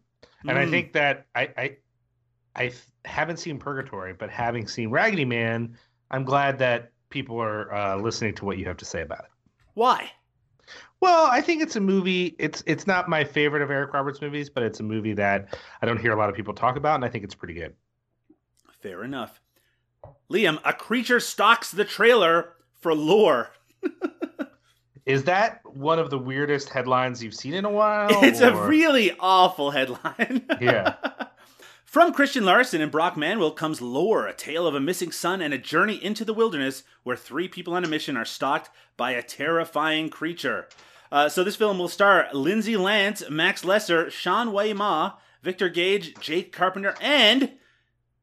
And 0.47 0.57
I 0.57 0.65
Mm. 0.65 0.69
think 0.69 0.93
that 0.93 1.25
I, 1.35 1.49
I 1.57 1.77
I 2.55 2.71
haven't 3.03 3.37
seen 3.37 3.59
Purgatory, 3.59 4.13
but 4.13 4.29
having 4.29 4.67
seen 4.67 4.89
Raggedy 4.89 5.25
Man, 5.25 5.77
I'm 6.09 6.23
glad 6.23 6.59
that 6.59 6.91
people 7.09 7.41
are 7.41 7.73
uh, 7.73 7.97
listening 7.97 8.33
to 8.35 8.45
what 8.45 8.57
you 8.57 8.65
have 8.65 8.77
to 8.77 8.85
say 8.85 9.01
about 9.01 9.19
it. 9.19 9.31
why? 9.73 10.11
Well, 11.01 11.27
I 11.27 11.41
think 11.41 11.61
it's 11.61 11.75
a 11.75 11.81
movie. 11.81 12.35
It's 12.39 12.63
it's 12.65 12.87
not 12.87 13.07
my 13.07 13.23
favorite 13.23 13.61
of 13.61 13.69
Eric 13.69 13.93
Roberts 13.93 14.21
movies, 14.21 14.49
but 14.49 14.63
it's 14.63 14.79
a 14.79 14.83
movie 14.83 15.13
that 15.13 15.55
I 15.81 15.85
don't 15.85 15.99
hear 15.99 16.13
a 16.13 16.15
lot 16.15 16.29
of 16.29 16.35
people 16.35 16.53
talk 16.53 16.77
about, 16.77 16.95
and 16.95 17.05
I 17.05 17.09
think 17.09 17.23
it's 17.23 17.35
pretty 17.35 17.53
good. 17.53 17.75
Fair 18.81 19.03
enough. 19.03 19.39
Liam, 20.31 20.59
a 20.65 20.73
creature 20.73 21.19
stalks 21.19 21.69
the 21.71 21.85
trailer 21.85 22.53
for 22.79 22.95
lore. 22.95 23.51
Is 25.05 25.25
that 25.25 25.61
one 25.63 25.99
of 25.99 26.09
the 26.09 26.17
weirdest 26.17 26.69
headlines 26.69 27.23
you've 27.23 27.35
seen 27.35 27.53
in 27.53 27.65
a 27.65 27.69
while? 27.69 28.23
It's 28.23 28.39
a 28.39 28.55
really 28.65 29.15
awful 29.19 29.69
headline. 29.69 30.45
Yeah. 30.59 30.95
From 31.85 32.11
Christian 32.11 32.43
Larson 32.43 32.81
and 32.81 32.91
Brock 32.91 33.15
Manuel 33.15 33.51
comes 33.51 33.79
Lore, 33.79 34.27
a 34.27 34.33
tale 34.33 34.67
of 34.67 34.75
a 34.75 34.81
missing 34.81 35.11
son 35.11 35.39
and 35.39 35.53
a 35.53 35.57
journey 35.57 36.03
into 36.03 36.25
the 36.25 36.33
wilderness 36.33 36.83
where 37.03 37.15
three 37.15 37.47
people 37.47 37.73
on 37.73 37.85
a 37.85 37.87
mission 37.87 38.17
are 38.17 38.25
stalked 38.25 38.69
by 38.97 39.11
a 39.11 39.23
terrifying 39.23 40.09
creature. 40.09 40.67
Uh, 41.11 41.29
so 41.29 41.43
this 41.43 41.55
film 41.55 41.77
will 41.77 41.87
star 41.87 42.27
Lindsay 42.33 42.75
Lance, 42.75 43.23
Max 43.29 43.63
Lesser, 43.63 44.09
Sean 44.09 44.51
Wei 44.51 44.73
Ma, 44.73 45.13
Victor 45.41 45.69
Gage, 45.69 46.15
Jake 46.19 46.51
Carpenter, 46.51 46.95
and 46.99 47.51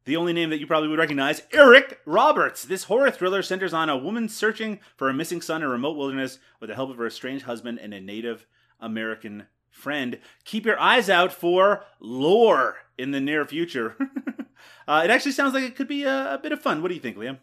the 0.05 0.16
only 0.16 0.33
name 0.33 0.51
that 0.51 0.59
you 0.59 0.66
probably 0.66 0.88
would 0.88 0.98
recognize, 0.98 1.42
Eric 1.53 2.01
Roberts. 2.05 2.64
This 2.64 2.85
horror 2.85 3.12
thriller 3.12 3.42
centers 3.42 3.72
on 3.72 3.88
a 3.88 3.96
woman 3.96 4.29
searching 4.29 4.81
for 4.96 5.09
a 5.09 5.14
missing 5.14 5.40
son 5.40 5.62
in 5.62 5.68
a 5.68 5.70
remote 5.70 5.96
wilderness 5.96 6.40
with 6.61 6.68
the 6.68 6.75
help 6.75 6.90
of 6.90 6.96
her 6.96 7.07
estranged 7.07 7.44
husband 7.44 7.79
and 7.81 7.94
a 7.94 8.01
Native 8.01 8.44
American 8.81 9.46
friend. 9.70 10.18
Keep 10.44 10.66
your 10.66 10.79
eyes 10.79 11.09
out 11.09 11.33
for 11.33 11.85
lore 12.01 12.77
in 13.02 13.10
the 13.10 13.20
near 13.20 13.44
future. 13.44 13.96
uh, 14.88 15.02
it 15.04 15.10
actually 15.10 15.32
sounds 15.32 15.54
like 15.54 15.64
it 15.64 15.76
could 15.76 15.88
be 15.88 16.04
a, 16.04 16.34
a 16.34 16.38
bit 16.38 16.52
of 16.52 16.62
fun. 16.62 16.80
What 16.80 16.88
do 16.88 16.94
you 16.94 17.00
think, 17.00 17.16
Liam? 17.16 17.38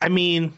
I 0.00 0.08
mean, 0.08 0.54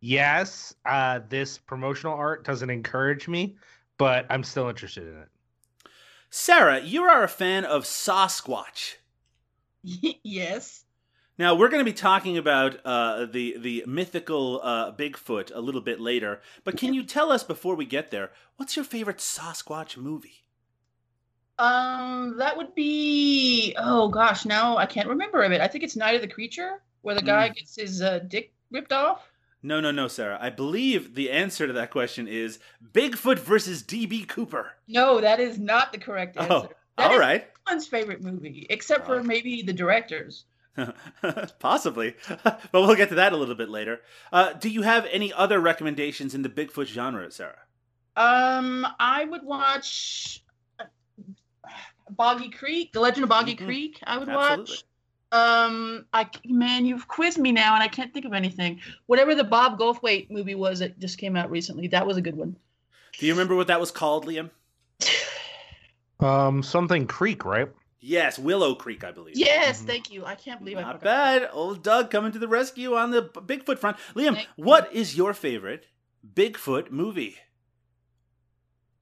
yes, 0.00 0.74
uh, 0.86 1.20
this 1.28 1.58
promotional 1.58 2.14
art 2.14 2.44
doesn't 2.44 2.70
encourage 2.70 3.28
me, 3.28 3.56
but 3.98 4.26
I'm 4.30 4.42
still 4.42 4.68
interested 4.68 5.06
in 5.06 5.18
it. 5.18 5.28
Sarah, 6.30 6.80
you 6.80 7.02
are 7.02 7.22
a 7.22 7.28
fan 7.28 7.64
of 7.64 7.84
Sasquatch. 7.84 8.96
yes. 9.84 10.84
Now 11.38 11.54
we're 11.54 11.70
going 11.70 11.84
to 11.84 11.90
be 11.90 11.96
talking 11.96 12.36
about 12.36 12.76
uh, 12.84 13.24
the 13.24 13.56
the 13.58 13.84
mythical 13.86 14.60
uh, 14.62 14.92
Bigfoot 14.92 15.50
a 15.54 15.60
little 15.60 15.80
bit 15.80 15.98
later, 15.98 16.40
but 16.64 16.76
can 16.76 16.92
you 16.92 17.02
tell 17.02 17.32
us 17.32 17.42
before 17.42 17.74
we 17.74 17.86
get 17.86 18.10
there 18.10 18.30
what's 18.56 18.76
your 18.76 18.84
favorite 18.84 19.18
Sasquatch 19.18 19.96
movie? 19.96 20.44
Um, 21.60 22.36
that 22.38 22.56
would 22.56 22.74
be. 22.74 23.74
Oh 23.78 24.08
gosh, 24.08 24.44
now 24.46 24.76
I 24.78 24.86
can't 24.86 25.08
remember 25.08 25.42
of 25.42 25.52
it. 25.52 25.60
I 25.60 25.68
think 25.68 25.84
it's 25.84 25.94
Night 25.96 26.14
of 26.14 26.22
the 26.22 26.28
Creature, 26.28 26.80
where 27.02 27.14
the 27.14 27.22
guy 27.22 27.48
gets 27.50 27.76
his 27.76 28.00
uh, 28.02 28.20
dick 28.20 28.52
ripped 28.70 28.92
off. 28.92 29.30
No, 29.62 29.78
no, 29.78 29.90
no, 29.90 30.08
Sarah. 30.08 30.38
I 30.40 30.48
believe 30.48 31.14
the 31.14 31.30
answer 31.30 31.66
to 31.66 31.72
that 31.74 31.90
question 31.90 32.26
is 32.26 32.58
Bigfoot 32.94 33.38
versus 33.40 33.82
DB 33.82 34.26
Cooper. 34.26 34.72
No, 34.88 35.20
that 35.20 35.38
is 35.38 35.58
not 35.58 35.92
the 35.92 35.98
correct 35.98 36.38
answer. 36.38 36.50
Oh, 36.50 36.68
That 36.96 37.10
all 37.10 37.18
right. 37.18 37.46
Everyone's 37.66 37.86
favorite 37.86 38.22
movie, 38.22 38.66
except 38.70 39.04
for 39.04 39.16
Oh. 39.16 39.22
maybe 39.22 39.60
the 39.62 39.74
directors. 39.74 40.44
Possibly, 41.58 42.14
but 42.44 42.60
we'll 42.72 42.94
get 42.94 43.10
to 43.10 43.16
that 43.16 43.32
a 43.32 43.36
little 43.36 43.54
bit 43.54 43.68
later. 43.68 44.00
Uh, 44.32 44.54
do 44.54 44.70
you 44.70 44.80
have 44.82 45.06
any 45.10 45.30
other 45.32 45.60
recommendations 45.60 46.34
in 46.34 46.40
the 46.40 46.48
Bigfoot 46.48 46.86
genre, 46.86 47.30
Sarah? 47.30 47.58
Um, 48.16 48.86
I 48.98 49.24
would 49.24 49.42
watch 49.42 50.42
Boggy 52.16 52.50
Creek, 52.50 52.92
The 52.92 53.00
Legend 53.00 53.24
of 53.24 53.28
Boggy 53.30 53.56
Mhm. 53.56 53.64
Creek. 53.64 53.98
I 54.04 54.18
would 54.18 54.28
Absolutely. 54.28 54.72
watch. 54.74 54.84
Um, 55.32 56.06
I 56.12 56.24
c- 56.24 56.52
man, 56.52 56.84
you've 56.86 57.06
quizzed 57.06 57.38
me 57.38 57.52
now, 57.52 57.74
and 57.74 57.82
I 57.82 57.88
can't 57.88 58.12
think 58.12 58.24
of 58.26 58.32
anything. 58.32 58.80
Whatever 59.06 59.34
the 59.34 59.44
Bob 59.44 59.78
Goldthwait 59.78 60.28
movie 60.30 60.56
was 60.56 60.80
that 60.80 60.98
just 60.98 61.18
came 61.18 61.36
out 61.36 61.50
recently, 61.50 61.86
that 61.88 62.04
was 62.06 62.16
a 62.16 62.20
good 62.20 62.36
one. 62.36 62.56
Do 63.18 63.26
you 63.26 63.32
remember 63.32 63.54
what 63.54 63.68
that 63.68 63.78
was 63.80 63.90
called, 63.90 64.26
Liam? 64.26 64.50
Um, 66.20 66.62
something 66.62 67.06
Creek, 67.06 67.46
right? 67.46 67.68
Yes, 68.00 68.38
Willow 68.38 68.74
Creek, 68.74 69.04
I 69.04 69.10
believe. 69.10 69.36
Yes, 69.38 69.80
Mhm. 69.82 69.86
thank 69.86 70.10
you. 70.10 70.24
I 70.26 70.34
can't 70.34 70.58
believe 70.60 70.76
I 70.76 70.82
Not 70.82 70.98
forgot. 70.98 71.02
bad. 71.04 71.48
Old 71.52 71.82
Doug 71.82 72.10
coming 72.10 72.30
to 72.32 72.38
the 72.38 72.46
rescue 72.48 72.94
on 72.94 73.10
the 73.10 73.22
Bigfoot 73.22 73.78
front. 73.78 73.96
Liam, 74.14 74.34
Thank 74.34 74.48
you. 74.56 74.64
what 74.64 74.92
is 74.92 75.16
your 75.16 75.32
favorite 75.32 75.86
Bigfoot 76.34 76.90
movie? 76.90 77.36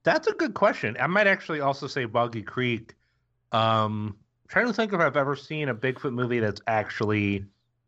That's 0.03 0.27
a 0.27 0.33
good 0.33 0.53
question. 0.53 0.95
I 0.99 1.07
might 1.07 1.27
actually 1.27 1.59
also 1.59 1.87
say 1.87 2.05
Boggy 2.05 2.41
Creek. 2.41 2.95
Um, 3.51 4.17
trying 4.47 4.67
to 4.67 4.73
think 4.73 4.93
if 4.93 4.99
I've 4.99 5.17
ever 5.17 5.35
seen 5.35 5.69
a 5.69 5.75
Bigfoot 5.75 6.13
movie 6.13 6.39
that's 6.39 6.61
actually 6.67 7.45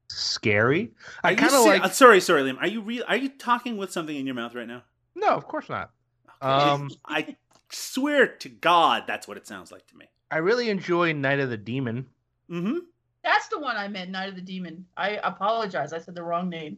scary. 0.10 0.92
I 1.24 1.34
Are 1.34 1.36
kind 1.36 1.54
of 1.54 1.66
like. 1.66 1.84
uh, 1.84 1.90
sorry, 1.90 2.20
sorry, 2.22 2.44
Liam. 2.44 2.58
Are 2.60 2.68
you 2.68 2.82
real? 2.82 3.04
Are 3.08 3.18
you 3.18 3.30
talking 3.30 3.78
with 3.78 3.92
something 3.92 4.16
in 4.16 4.26
your 4.26 4.36
mouth 4.36 4.56
right 4.56 4.68
now? 4.68 4.84
No, 5.16 5.30
of 5.30 5.48
course 5.48 5.70
not. 5.70 5.92
Okay. 6.42 6.52
Um, 6.52 6.90
I 7.06 7.36
swear 7.72 8.28
to 8.28 8.50
God, 8.50 9.04
that's 9.08 9.28
what 9.28 9.38
it 9.38 9.48
sounds 9.48 9.72
like 9.72 9.86
to 9.88 9.98
me. 9.98 10.06
I 10.30 10.38
really 10.38 10.70
enjoy 10.70 11.14
Night 11.14 11.40
of 11.40 11.50
the 11.50 11.58
Demon. 11.58 12.08
Mm-hmm. 12.50 12.78
That's 13.24 13.48
the 13.50 13.60
one 13.60 13.78
I 13.78 13.88
meant, 13.88 14.10
Night 14.10 14.30
of 14.30 14.36
the 14.36 14.42
Demon. 14.42 14.86
I 14.98 15.20
apologize. 15.24 15.94
I 15.94 16.00
said 16.00 16.16
the 16.16 16.24
wrong 16.24 16.50
name. 16.50 16.78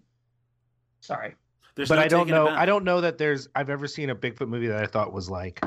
Sorry. 0.99 1.35
There's 1.75 1.89
but 1.89 1.95
no 1.95 2.01
I 2.01 2.07
don't 2.07 2.27
know. 2.27 2.47
I 2.47 2.65
don't 2.65 2.83
know 2.83 3.01
that 3.01 3.17
there's. 3.17 3.47
I've 3.55 3.69
ever 3.69 3.87
seen 3.87 4.09
a 4.09 4.15
Bigfoot 4.15 4.47
movie 4.47 4.67
that 4.67 4.83
I 4.83 4.87
thought 4.87 5.11
was 5.11 5.29
like 5.29 5.63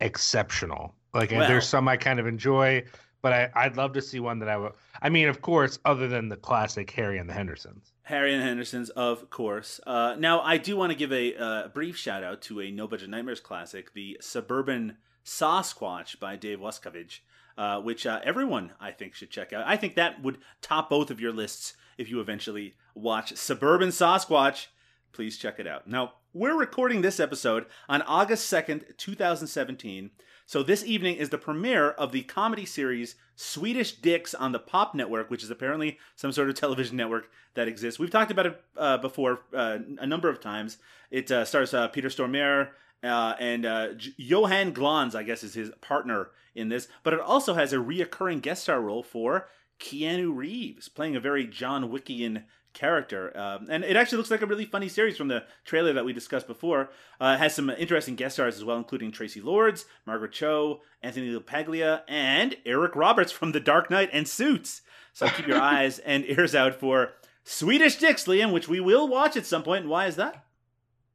exceptional. 0.00 0.94
Like 1.14 1.30
Well- 1.30 1.48
there's 1.48 1.66
some 1.66 1.88
I 1.88 1.96
kind 1.96 2.18
of 2.20 2.26
enjoy, 2.26 2.84
but 3.22 3.32
I, 3.32 3.50
I'd 3.54 3.76
love 3.76 3.92
to 3.94 4.02
see 4.02 4.20
one 4.20 4.40
that 4.40 4.48
I 4.48 4.56
would. 4.56 4.72
I 5.00 5.08
mean, 5.08 5.28
of 5.28 5.40
course, 5.40 5.78
other 5.84 6.08
than 6.08 6.28
the 6.28 6.36
classic 6.36 6.90
Harry 6.90 7.18
and 7.18 7.28
the 7.28 7.34
Hendersons. 7.34 7.92
Harry 8.02 8.34
and 8.34 8.42
the 8.42 8.46
Hendersons, 8.46 8.90
of 8.90 9.30
course. 9.30 9.80
Uh, 9.86 10.14
now, 10.18 10.40
I 10.42 10.58
do 10.58 10.76
want 10.76 10.92
to 10.92 10.98
give 10.98 11.12
a 11.12 11.34
uh, 11.36 11.68
brief 11.68 11.96
shout 11.96 12.22
out 12.22 12.42
to 12.42 12.60
a 12.60 12.70
No 12.70 12.86
Budget 12.86 13.08
Nightmares 13.08 13.40
classic, 13.40 13.94
the 13.94 14.18
Suburban 14.20 14.98
Sasquatch 15.24 16.18
by 16.18 16.36
Dave 16.36 16.58
Wascavage, 16.58 17.20
uh, 17.56 17.80
which 17.80 18.04
uh, 18.06 18.20
everyone 18.24 18.72
I 18.78 18.90
think 18.90 19.14
should 19.14 19.30
check 19.30 19.52
out. 19.54 19.64
I 19.66 19.76
think 19.76 19.94
that 19.94 20.22
would 20.22 20.38
top 20.60 20.90
both 20.90 21.10
of 21.10 21.20
your 21.20 21.32
lists 21.32 21.74
if 21.96 22.10
you 22.10 22.20
eventually 22.20 22.74
watch 22.94 23.36
Suburban 23.36 23.88
Sasquatch. 23.88 24.66
Please 25.12 25.38
check 25.38 25.58
it 25.58 25.66
out. 25.66 25.86
Now, 25.86 26.14
we're 26.34 26.58
recording 26.58 27.00
this 27.00 27.20
episode 27.20 27.66
on 27.88 28.02
August 28.02 28.52
2nd, 28.52 28.96
2017. 28.98 30.10
So 30.46 30.62
this 30.62 30.84
evening 30.84 31.16
is 31.16 31.30
the 31.30 31.38
premiere 31.38 31.90
of 31.90 32.12
the 32.12 32.22
comedy 32.22 32.66
series 32.66 33.16
Swedish 33.34 33.92
Dicks 33.92 34.34
on 34.34 34.52
the 34.52 34.58
Pop 34.58 34.94
Network, 34.94 35.30
which 35.30 35.42
is 35.42 35.50
apparently 35.50 35.98
some 36.16 36.32
sort 36.32 36.50
of 36.50 36.54
television 36.60 36.96
network 36.96 37.30
that 37.54 37.66
exists. 37.66 37.98
We've 37.98 38.10
talked 38.10 38.30
about 38.30 38.46
it 38.46 38.60
uh, 38.76 38.98
before 38.98 39.40
uh, 39.54 39.78
a 39.98 40.06
number 40.06 40.28
of 40.28 40.40
times. 40.40 40.78
It 41.10 41.30
uh, 41.30 41.44
stars 41.44 41.72
uh, 41.72 41.88
Peter 41.88 42.08
Stormare 42.08 42.70
uh, 43.02 43.34
and 43.40 43.64
uh, 43.64 43.94
J- 43.94 44.12
Johan 44.18 44.72
Glans, 44.72 45.14
I 45.14 45.22
guess, 45.22 45.42
is 45.42 45.54
his 45.54 45.70
partner 45.80 46.28
in 46.54 46.68
this. 46.68 46.88
But 47.02 47.14
it 47.14 47.20
also 47.20 47.54
has 47.54 47.72
a 47.72 47.76
reoccurring 47.76 48.42
guest 48.42 48.64
star 48.64 48.80
role 48.80 49.02
for 49.02 49.48
Keanu 49.80 50.34
Reeves, 50.34 50.88
playing 50.88 51.16
a 51.16 51.20
very 51.20 51.46
John 51.46 51.90
Wickian 51.90 52.44
character. 52.74 53.36
Um, 53.36 53.68
and 53.70 53.84
it 53.84 53.96
actually 53.96 54.18
looks 54.18 54.30
like 54.30 54.42
a 54.42 54.46
really 54.46 54.66
funny 54.66 54.88
series 54.88 55.16
from 55.16 55.28
the 55.28 55.44
trailer 55.64 55.92
that 55.92 56.04
we 56.04 56.12
discussed 56.12 56.46
before. 56.46 56.90
Uh, 57.20 57.36
it 57.36 57.38
has 57.38 57.54
some 57.54 57.70
interesting 57.70 58.16
guest 58.16 58.34
stars 58.34 58.56
as 58.56 58.64
well, 58.64 58.76
including 58.76 59.12
Traci 59.12 59.42
Lords, 59.42 59.86
Margaret 60.06 60.32
Cho, 60.32 60.80
Anthony 61.02 61.34
LaPaglia, 61.34 62.02
and 62.08 62.56
Eric 62.66 62.94
Roberts 62.94 63.32
from 63.32 63.52
The 63.52 63.60
Dark 63.60 63.90
Knight 63.90 64.10
and 64.12 64.28
Suits. 64.28 64.82
So 65.12 65.28
keep 65.28 65.46
your 65.46 65.60
eyes 65.60 65.98
and 66.00 66.24
ears 66.26 66.54
out 66.54 66.74
for 66.74 67.12
Swedish 67.44 67.96
Dicks, 67.96 68.24
Liam, 68.24 68.52
which 68.52 68.68
we 68.68 68.80
will 68.80 69.08
watch 69.08 69.36
at 69.36 69.46
some 69.46 69.62
point. 69.62 69.82
And 69.82 69.90
why 69.90 70.06
is 70.06 70.16
that? 70.16 70.44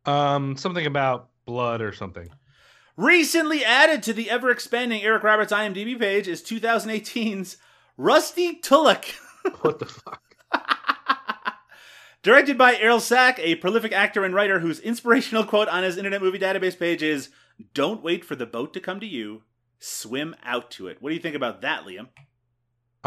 Um, 0.06 0.58
something 0.58 0.86
about 0.86 1.30
blood 1.46 1.82
or 1.82 1.92
something. 1.94 2.30
Recently 2.96 3.64
added 3.64 4.04
to 4.04 4.14
the 4.14 4.30
ever 4.30 4.50
expanding 4.50 5.02
Eric 5.04 5.24
Roberts 5.24 5.54
IMDb 5.54 5.98
page 5.98 6.28
is 6.28 6.42
2018's 6.42 7.58
Rusty 7.98 8.56
Tulloch. 8.56 9.06
What 9.62 9.80
the 9.80 9.86
fuck? 9.86 10.29
Directed 12.22 12.58
by 12.58 12.76
Errol 12.76 13.00
Sack, 13.00 13.40
a 13.40 13.56
prolific 13.56 13.94
actor 13.94 14.26
and 14.26 14.36
writer 14.36 14.60
whose 14.60 14.82
inspirational 14.82 15.46
quote 15.46 15.70
on 15.70 15.84
his 15.84 15.96
Internet 15.96 16.22
Movie 16.22 16.38
Database 16.38 16.78
page 16.78 17.02
is 17.02 17.30
Don't 17.74 18.04
wait 18.04 18.26
for 18.26 18.36
the 18.36 18.46
boat 18.46 18.74
to 18.74 18.82
come 18.82 19.00
to 19.00 19.06
you, 19.06 19.44
swim 19.80 20.36
out 20.44 20.70
to 20.72 20.88
it. 20.88 21.02
What 21.02 21.12
do 21.12 21.16
you 21.16 21.22
think 21.22 21.38
about 21.38 21.62
that, 21.62 21.86
Liam? 21.86 22.10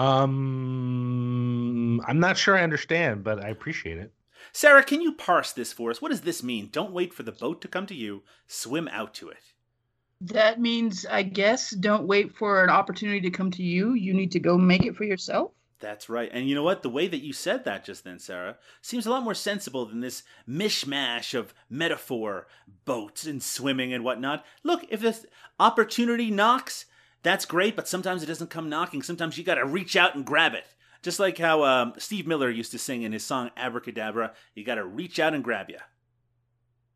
Um, 0.03 2.01
I'm 2.07 2.20
not 2.20 2.38
sure 2.38 2.57
I 2.57 2.62
understand, 2.62 3.22
but 3.22 3.44
I 3.44 3.51
appreciate 3.51 3.98
it. 3.98 4.14
Sarah, 4.53 4.83
can 4.83 5.03
you 5.03 5.12
parse 5.12 5.53
this 5.53 5.75
for 5.75 5.90
us? 5.90 6.01
What 6.01 6.11
does 6.11 6.22
this 6.22 6.42
mean? 6.42 6.70
Don't 6.72 6.92
wait 6.92 7.12
for 7.12 7.22
the 7.22 7.33
boat 7.33 7.61
to 7.61 7.68
come 7.68 7.87
to 7.87 7.94
you, 7.94 8.22
swim 8.46 8.88
out 8.88 9.12
to 9.14 9.29
it. 9.29 9.53
That 10.22 10.59
means, 10.59 11.05
I 11.05 11.22
guess, 11.22 11.70
don't 11.70 12.07
wait 12.07 12.35
for 12.35 12.64
an 12.64 12.70
opportunity 12.70 13.20
to 13.22 13.31
come 13.31 13.51
to 13.51 13.62
you. 13.62 13.92
You 13.92 14.14
need 14.14 14.33
to 14.33 14.40
go 14.40 14.57
make 14.57 14.87
it 14.87 14.96
for 14.96 15.05
yourself. 15.05 15.53
That's 15.82 16.08
right. 16.08 16.30
And 16.32 16.48
you 16.48 16.54
know 16.54 16.62
what? 16.62 16.82
The 16.82 16.88
way 16.88 17.08
that 17.08 17.24
you 17.24 17.32
said 17.32 17.64
that 17.64 17.84
just 17.84 18.04
then, 18.04 18.20
Sarah, 18.20 18.56
seems 18.80 19.04
a 19.04 19.10
lot 19.10 19.24
more 19.24 19.34
sensible 19.34 19.84
than 19.84 19.98
this 19.98 20.22
mishmash 20.48 21.34
of 21.34 21.52
metaphor, 21.68 22.46
boats 22.84 23.26
and 23.26 23.42
swimming 23.42 23.92
and 23.92 24.04
whatnot. 24.04 24.44
Look, 24.62 24.84
if 24.90 25.00
this 25.00 25.26
opportunity 25.58 26.30
knocks, 26.30 26.86
that's 27.24 27.44
great, 27.44 27.74
but 27.74 27.88
sometimes 27.88 28.22
it 28.22 28.26
doesn't 28.26 28.48
come 28.48 28.68
knocking. 28.68 29.02
Sometimes 29.02 29.36
you 29.36 29.42
got 29.42 29.56
to 29.56 29.66
reach 29.66 29.96
out 29.96 30.14
and 30.14 30.24
grab 30.24 30.54
it. 30.54 30.66
Just 31.02 31.18
like 31.18 31.36
how 31.36 31.64
um, 31.64 31.94
Steve 31.98 32.28
Miller 32.28 32.48
used 32.48 32.70
to 32.70 32.78
sing 32.78 33.02
in 33.02 33.10
his 33.10 33.24
song 33.24 33.50
Abracadabra, 33.56 34.34
you 34.54 34.64
got 34.64 34.76
to 34.76 34.84
reach 34.84 35.18
out 35.18 35.34
and 35.34 35.42
grab 35.42 35.68
you. 35.68 35.78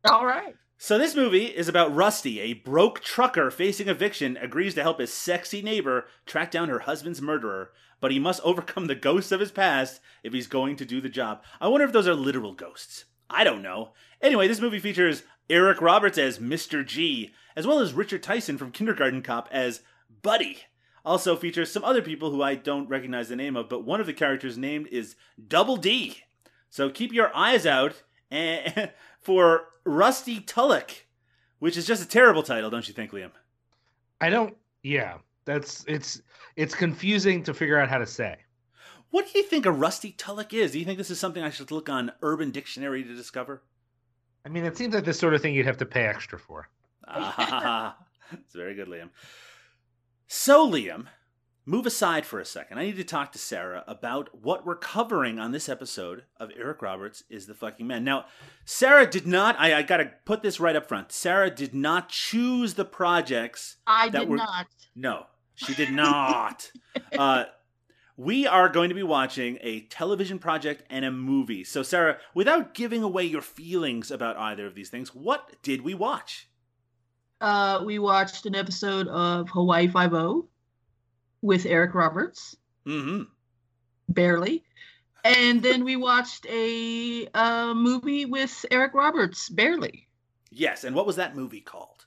All 0.09 0.25
right. 0.25 0.55
So 0.79 0.99
this 0.99 1.15
movie 1.15 1.45
is 1.45 1.67
about 1.67 1.95
Rusty, 1.95 2.39
a 2.39 2.53
broke 2.53 2.99
trucker 2.99 3.49
facing 3.49 3.87
eviction, 3.87 4.37
agrees 4.37 4.75
to 4.75 4.83
help 4.83 4.99
his 4.99 5.11
sexy 5.11 5.63
neighbor 5.63 6.05
track 6.27 6.51
down 6.51 6.69
her 6.69 6.79
husband's 6.79 7.19
murderer, 7.19 7.71
but 7.99 8.11
he 8.11 8.19
must 8.19 8.41
overcome 8.43 8.85
the 8.85 8.93
ghosts 8.93 9.31
of 9.31 9.39
his 9.39 9.51
past 9.51 9.99
if 10.23 10.33
he's 10.33 10.45
going 10.45 10.75
to 10.75 10.85
do 10.85 11.01
the 11.01 11.09
job. 11.09 11.41
I 11.59 11.67
wonder 11.67 11.85
if 11.85 11.93
those 11.93 12.07
are 12.07 12.13
literal 12.13 12.53
ghosts 12.53 13.05
I 13.29 13.43
don't 13.43 13.61
know. 13.61 13.91
Anyway, 14.21 14.47
this 14.47 14.61
movie 14.61 14.79
features 14.79 15.23
Eric 15.49 15.81
Roberts 15.81 16.17
as 16.17 16.39
Mr. 16.39 16.85
G, 16.85 17.33
as 17.55 17.67
well 17.67 17.79
as 17.79 17.93
Richard 17.93 18.23
Tyson 18.23 18.57
from 18.57 18.71
Kindergarten 18.71 19.21
Cop 19.21 19.49
as 19.51 19.81
Buddy. 20.21 20.59
Also 21.03 21.35
features 21.35 21.71
some 21.71 21.83
other 21.83 22.01
people 22.01 22.31
who 22.31 22.41
I 22.41 22.55
don't 22.55 22.87
recognize 22.87 23.29
the 23.29 23.35
name 23.35 23.55
of, 23.55 23.67
but 23.67 23.83
one 23.83 23.99
of 23.99 24.05
the 24.05 24.13
characters 24.13 24.57
named 24.57 24.87
is 24.87 25.15
Double 25.47 25.75
D. 25.77 26.23
So 26.69 26.89
keep 26.89 27.13
your 27.13 27.35
eyes 27.35 27.65
out 27.65 28.03
eh, 28.31 28.87
for 29.19 29.65
Rusty 29.85 30.39
Tulloch, 30.39 31.05
which 31.59 31.77
is 31.77 31.87
just 31.87 32.03
a 32.03 32.07
terrible 32.07 32.43
title, 32.43 32.69
don't 32.69 32.87
you 32.87 32.93
think, 32.93 33.11
Liam? 33.11 33.31
I 34.19 34.29
don't. 34.29 34.55
Yeah, 34.83 35.17
that's 35.45 35.83
it's 35.87 36.21
it's 36.55 36.75
confusing 36.75 37.43
to 37.43 37.53
figure 37.53 37.79
out 37.79 37.89
how 37.89 37.97
to 37.97 38.05
say. 38.05 38.37
What 39.09 39.31
do 39.31 39.39
you 39.39 39.45
think 39.45 39.65
a 39.65 39.71
Rusty 39.71 40.11
Tulloch 40.11 40.53
is? 40.53 40.71
Do 40.71 40.79
you 40.79 40.85
think 40.85 40.97
this 40.97 41.09
is 41.09 41.19
something 41.19 41.41
I 41.41 41.49
should 41.49 41.71
look 41.71 41.89
on 41.89 42.11
Urban 42.21 42.51
Dictionary 42.51 43.03
to 43.03 43.15
discover? 43.15 43.63
I 44.45 44.49
mean, 44.49 44.65
it 44.65 44.77
seems 44.77 44.93
like 44.93 45.05
the 45.05 45.13
sort 45.13 45.33
of 45.33 45.41
thing 45.41 45.53
you'd 45.53 45.65
have 45.65 45.77
to 45.77 45.85
pay 45.85 46.05
extra 46.05 46.37
for. 46.37 46.69
Ah, 47.07 47.97
it's 48.31 48.55
very 48.55 48.75
good, 48.75 48.87
Liam. 48.87 49.09
So, 50.27 50.69
Liam, 50.69 51.07
move 51.67 51.85
aside 51.85 52.25
for 52.25 52.39
a 52.39 52.45
second. 52.45 52.79
I 52.79 52.85
need 52.85 52.95
to 52.95 53.03
talk 53.03 53.33
to 53.33 53.37
Sarah 53.37 53.83
about 53.87 54.29
what 54.41 54.65
we're 54.65 54.77
covering 54.77 55.37
on 55.37 55.51
this 55.51 55.67
episode 55.67 56.23
of 56.39 56.49
Eric 56.57 56.81
Roberts 56.81 57.23
is 57.29 57.45
the 57.45 57.53
fucking 57.53 57.85
man. 57.85 58.05
Now, 58.05 58.25
Sarah 58.63 59.05
did 59.05 59.27
not, 59.27 59.59
I, 59.59 59.79
I 59.79 59.81
got 59.81 59.97
to 59.97 60.11
put 60.23 60.41
this 60.41 60.61
right 60.61 60.77
up 60.77 60.87
front. 60.87 61.11
Sarah 61.11 61.51
did 61.51 61.75
not 61.75 62.07
choose 62.07 62.75
the 62.75 62.85
projects. 62.85 63.75
I 63.85 64.07
that 64.09 64.19
did 64.21 64.29
were- 64.29 64.37
not. 64.37 64.67
No, 64.95 65.25
she 65.55 65.75
did 65.75 65.91
not. 65.91 66.71
uh, 67.19 67.43
we 68.15 68.47
are 68.47 68.69
going 68.69 68.87
to 68.87 68.95
be 68.95 69.03
watching 69.03 69.57
a 69.59 69.81
television 69.81 70.39
project 70.39 70.83
and 70.89 71.03
a 71.03 71.11
movie. 71.11 71.65
So, 71.65 71.83
Sarah, 71.83 72.17
without 72.33 72.75
giving 72.75 73.03
away 73.03 73.25
your 73.25 73.41
feelings 73.41 74.09
about 74.09 74.37
either 74.37 74.65
of 74.65 74.73
these 74.73 74.89
things, 74.89 75.13
what 75.13 75.61
did 75.63 75.81
we 75.81 75.93
watch? 75.93 76.49
Uh, 77.41 77.83
we 77.85 77.99
watched 77.99 78.45
an 78.45 78.55
episode 78.55 79.09
of 79.09 79.49
Hawaii 79.49 79.89
Five 79.89 80.13
O 80.13 80.47
with 81.41 81.65
Eric 81.65 81.93
Roberts, 81.95 82.55
Mm-hmm. 82.85 83.23
barely, 84.09 84.63
and 85.25 85.61
then 85.61 85.83
we 85.83 85.95
watched 85.97 86.45
a 86.49 87.27
uh, 87.33 87.73
movie 87.73 88.25
with 88.25 88.65
Eric 88.71 88.93
Roberts, 88.93 89.49
barely. 89.49 90.07
Yes, 90.51 90.83
and 90.85 90.95
what 90.95 91.05
was 91.05 91.17
that 91.17 91.35
movie 91.35 91.59
called? 91.61 92.05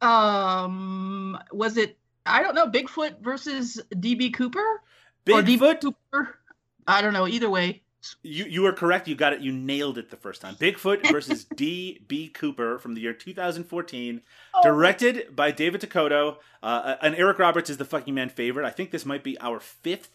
Um, 0.00 1.38
was 1.52 1.76
it? 1.76 1.98
I 2.24 2.42
don't 2.42 2.54
know. 2.54 2.68
Bigfoot 2.68 3.20
versus 3.20 3.80
DB 3.94 4.32
Cooper 4.32 4.60
or 4.60 5.42
DB 5.42 5.58
Bigfoot. 5.58 5.80
Cooper. 5.80 6.38
I 6.86 7.02
don't 7.02 7.12
know. 7.12 7.26
Either 7.26 7.50
way. 7.50 7.82
You 8.22 8.44
you 8.44 8.62
were 8.62 8.72
correct. 8.72 9.06
You 9.08 9.14
got 9.14 9.32
it. 9.32 9.40
You 9.40 9.52
nailed 9.52 9.98
it 9.98 10.10
the 10.10 10.16
first 10.16 10.40
time. 10.40 10.56
Bigfoot 10.56 11.08
versus 11.12 11.44
D. 11.44 12.02
B. 12.08 12.28
Cooper 12.28 12.78
from 12.78 12.94
the 12.94 13.00
year 13.00 13.12
2014, 13.12 14.20
directed 14.62 15.34
by 15.36 15.50
David 15.50 15.80
DeCoteau. 15.80 16.36
Uh, 16.62 16.96
and 17.00 17.14
Eric 17.14 17.38
Roberts 17.38 17.70
is 17.70 17.76
the 17.76 17.84
fucking 17.84 18.14
man 18.14 18.28
favorite. 18.28 18.66
I 18.66 18.70
think 18.70 18.90
this 18.90 19.06
might 19.06 19.22
be 19.22 19.38
our 19.40 19.60
fifth 19.60 20.10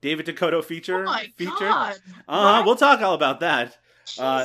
David 0.00 0.26
DeCoteau 0.26 0.64
feature. 0.64 1.00
Oh 1.02 1.04
my 1.04 1.28
feature. 1.36 1.50
god! 1.58 1.96
Uh, 2.28 2.62
we'll 2.64 2.76
talk 2.76 3.00
all 3.00 3.14
about 3.14 3.40
that. 3.40 3.76
Uh, 4.18 4.44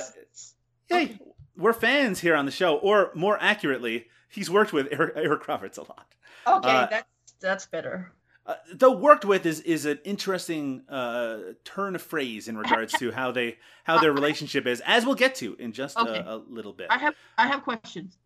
Hey, 0.88 1.20
we're 1.56 1.74
fans 1.74 2.20
here 2.22 2.36
on 2.36 2.46
the 2.46 2.52
show, 2.52 2.76
or 2.78 3.12
more 3.14 3.38
accurately, 3.40 4.08
he's 4.28 4.50
worked 4.50 4.74
with 4.74 4.88
Eric, 4.92 5.14
Eric 5.16 5.48
Roberts 5.48 5.78
a 5.78 5.82
lot. 5.82 6.08
Okay, 6.48 6.68
uh, 6.70 6.88
that's 6.88 7.08
that's 7.40 7.66
better. 7.68 8.12
Uh, 8.50 8.56
though 8.74 8.92
worked 8.92 9.26
with 9.26 9.46
is 9.46 9.60
is 9.62 9.86
an 9.86 10.00
interesting 10.04 10.82
uh, 10.90 11.38
turn 11.64 11.94
of 11.94 12.02
phrase 12.02 12.48
in 12.48 12.58
regards 12.58 12.92
to 12.94 13.12
how 13.12 13.30
they 13.32 13.56
how 13.84 14.00
their 14.00 14.12
relationship 14.12 14.66
is, 14.66 14.82
as 14.88 15.06
we'll 15.06 15.14
get 15.14 15.36
to 15.36 15.56
in 15.60 15.72
just 15.72 15.96
Okay. 15.96 16.18
a, 16.18 16.36
a 16.36 16.38
little 16.50 16.74
bit. 16.74 16.88
I 16.90 16.98
have 16.98 17.14
I 17.38 17.46
have 17.46 17.62
questions. 17.64 18.18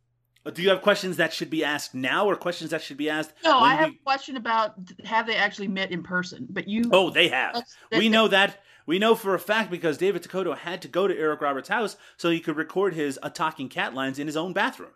Uh, 0.45 0.49
Do 0.51 0.61
you 0.61 0.69
have 0.69 0.81
questions 0.81 1.17
that 1.17 1.33
should 1.33 1.49
be 1.49 1.61
asked 1.65 1.93
now, 1.93 2.25
or 2.25 2.37
questions 2.37 2.69
that 2.71 2.81
should 2.81 2.95
be 2.95 3.09
asked? 3.09 3.33
No, 3.43 3.59
I 3.59 3.75
have 3.75 3.89
we- 3.89 3.95
a 3.95 4.03
question 4.05 4.37
about 4.37 4.75
have 5.03 5.27
they 5.27 5.35
actually 5.35 5.67
met 5.67 5.91
in 5.91 6.03
person? 6.03 6.47
But 6.49 6.69
you, 6.69 6.83
Oh, 6.93 7.09
they 7.09 7.27
have. 7.27 7.53
that's- 7.55 7.75
we 7.91 8.07
know 8.07 8.29
that. 8.29 8.63
We 8.85 8.99
know 8.99 9.15
for 9.15 9.33
a 9.35 9.39
fact 9.39 9.69
because 9.71 9.97
David 9.97 10.23
DeCoteau 10.23 10.57
had 10.57 10.81
to 10.83 10.87
go 10.87 11.05
to 11.05 11.17
Eric 11.17 11.41
Roberts' 11.41 11.67
house 11.67 11.97
so 12.15 12.29
he 12.29 12.39
could 12.39 12.55
record 12.55 12.93
his 12.93 13.19
"A 13.21 13.29
Talking 13.29 13.67
Cat" 13.67 13.93
lines 13.93 14.19
in 14.19 14.27
his 14.27 14.37
own 14.37 14.53
bathroom. 14.53 14.91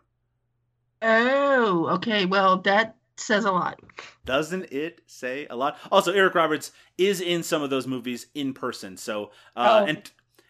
Oh, 1.01 1.87
okay. 1.95 2.25
Well, 2.25 2.57
that 2.61 2.95
says 3.19 3.45
a 3.45 3.51
lot. 3.51 3.79
Doesn't 4.25 4.71
it 4.71 5.01
say 5.07 5.47
a 5.49 5.55
lot? 5.55 5.77
Also, 5.91 6.11
Eric 6.13 6.35
Roberts 6.35 6.71
is 6.97 7.19
in 7.21 7.43
some 7.43 7.61
of 7.61 7.69
those 7.69 7.87
movies 7.87 8.27
in 8.35 8.53
person. 8.53 8.97
So, 8.97 9.31
uh, 9.55 9.81
Oh. 9.83 9.85
and 9.85 10.09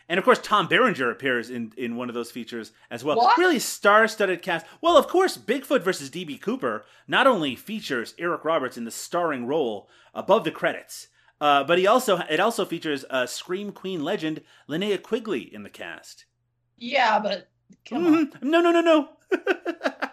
and 0.10 0.18
of 0.18 0.24
course, 0.24 0.40
Tom 0.42 0.68
Berenger 0.68 1.12
appears 1.12 1.50
in 1.50 1.74
in 1.78 1.96
one 1.98 2.08
of 2.10 2.16
those 2.16 2.32
features 2.32 2.72
as 2.90 3.04
well. 3.04 3.18
What? 3.18 3.38
Really 3.38 3.60
star-studded 3.60 4.42
cast. 4.42 4.66
Well, 4.82 4.96
of 4.98 5.08
course, 5.08 5.38
Bigfoot 5.38 5.82
versus 5.84 6.10
DB 6.10 6.40
Cooper 6.42 6.86
not 7.08 7.28
only 7.28 7.56
features 7.56 8.14
Eric 8.18 8.46
Roberts 8.46 8.78
in 8.78 8.86
the 8.86 8.92
starring 8.92 9.46
role 9.46 9.90
above 10.14 10.44
the 10.46 10.52
credits, 10.52 11.10
uh, 11.42 11.64
but 11.66 11.78
he 11.78 11.86
also 11.88 12.18
it 12.30 12.40
also 12.40 12.64
features 12.66 13.04
uh, 13.10 13.26
Scream 13.26 13.72
Queen 13.74 14.04
legend 14.04 14.42
Linnea 14.70 15.02
Quigley 15.02 15.42
in 15.54 15.64
the 15.64 15.70
cast. 15.70 16.26
Yeah, 16.78 17.20
but 17.20 17.50
come 17.90 18.06
on. 18.08 18.32
Mhm. 18.32 18.44
No, 18.44 18.62
no, 18.62 18.72
no, 18.72 18.82
no. 18.82 19.10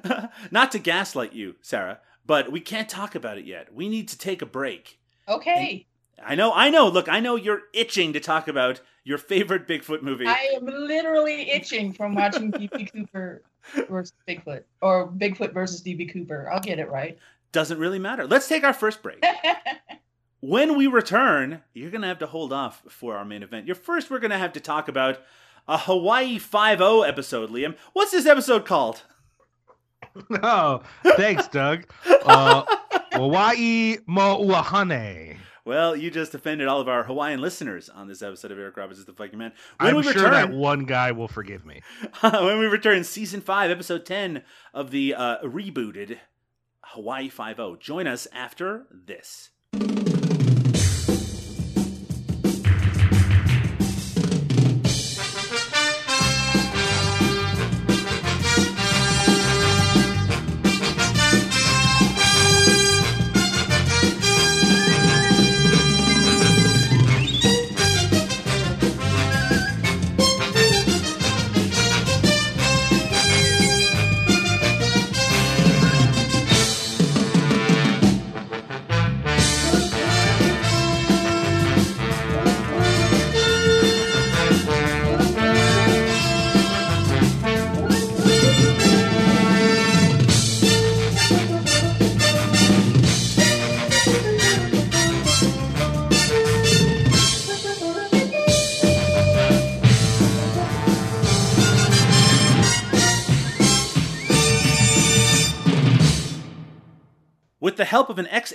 Not 0.50 0.72
to 0.72 0.78
gaslight 0.78 1.32
you, 1.32 1.56
Sarah, 1.60 2.00
but 2.26 2.52
we 2.52 2.60
can't 2.60 2.88
talk 2.88 3.14
about 3.14 3.38
it 3.38 3.44
yet. 3.44 3.74
We 3.74 3.88
need 3.88 4.08
to 4.08 4.18
take 4.18 4.42
a 4.42 4.46
break. 4.46 4.98
Okay. 5.28 5.86
I 6.24 6.34
know, 6.34 6.52
I 6.52 6.70
know. 6.70 6.88
Look, 6.88 7.08
I 7.08 7.20
know 7.20 7.36
you're 7.36 7.62
itching 7.72 8.12
to 8.12 8.20
talk 8.20 8.48
about 8.48 8.80
your 9.04 9.18
favorite 9.18 9.66
Bigfoot 9.66 10.02
movie. 10.02 10.26
I 10.26 10.52
am 10.56 10.66
literally 10.66 11.50
itching 11.50 11.92
from 11.92 12.14
watching 12.14 12.52
DB 12.52 12.92
Cooper 12.92 13.42
versus 13.88 14.14
Bigfoot 14.28 14.62
or 14.80 15.08
Bigfoot 15.08 15.52
versus 15.52 15.82
DB 15.82 16.12
Cooper. 16.12 16.50
I'll 16.52 16.60
get 16.60 16.78
it 16.78 16.90
right. 16.90 17.18
Doesn't 17.50 17.78
really 17.78 17.98
matter. 17.98 18.26
Let's 18.26 18.48
take 18.48 18.64
our 18.64 18.72
first 18.72 19.02
break. 19.02 19.24
when 20.40 20.76
we 20.76 20.86
return, 20.86 21.62
you're 21.74 21.90
going 21.90 22.02
to 22.02 22.08
have 22.08 22.20
to 22.20 22.26
hold 22.26 22.52
off 22.52 22.82
for 22.88 23.16
our 23.16 23.24
main 23.24 23.42
event. 23.42 23.66
You're 23.66 23.76
first, 23.76 24.10
we're 24.10 24.20
going 24.20 24.30
to 24.30 24.38
have 24.38 24.52
to 24.54 24.60
talk 24.60 24.88
about 24.88 25.20
a 25.68 25.78
Hawaii 25.78 26.38
5 26.38 26.78
0 26.78 27.02
episode, 27.02 27.50
Liam. 27.50 27.76
What's 27.92 28.12
this 28.12 28.26
episode 28.26 28.64
called? 28.64 29.02
Oh, 30.42 30.82
thanks, 31.16 31.48
Doug. 31.48 31.84
Uh, 32.24 32.64
Hawaii 33.12 33.98
Mo'uahane. 34.08 35.36
Well, 35.64 35.94
you 35.94 36.10
just 36.10 36.34
offended 36.34 36.66
all 36.66 36.80
of 36.80 36.88
our 36.88 37.04
Hawaiian 37.04 37.40
listeners 37.40 37.88
on 37.88 38.08
this 38.08 38.20
episode 38.20 38.50
of 38.50 38.58
Eric 38.58 38.76
Roberts 38.76 38.98
is 38.98 39.04
the 39.04 39.12
fucking 39.12 39.38
man. 39.38 39.52
When 39.78 39.90
I'm 39.90 39.96
we 39.96 40.02
sure 40.02 40.28
that 40.28 40.50
one 40.50 40.84
guy 40.86 41.12
will 41.12 41.28
forgive 41.28 41.64
me. 41.64 41.82
when 42.20 42.58
we 42.58 42.66
return, 42.66 43.04
season 43.04 43.40
five, 43.40 43.70
episode 43.70 44.04
ten 44.04 44.42
of 44.74 44.90
the 44.90 45.14
uh, 45.14 45.38
rebooted 45.44 46.18
Hawaii 46.80 47.28
Five 47.28 47.60
O. 47.60 47.76
Join 47.76 48.08
us 48.08 48.26
after 48.32 48.86
this. 48.90 49.50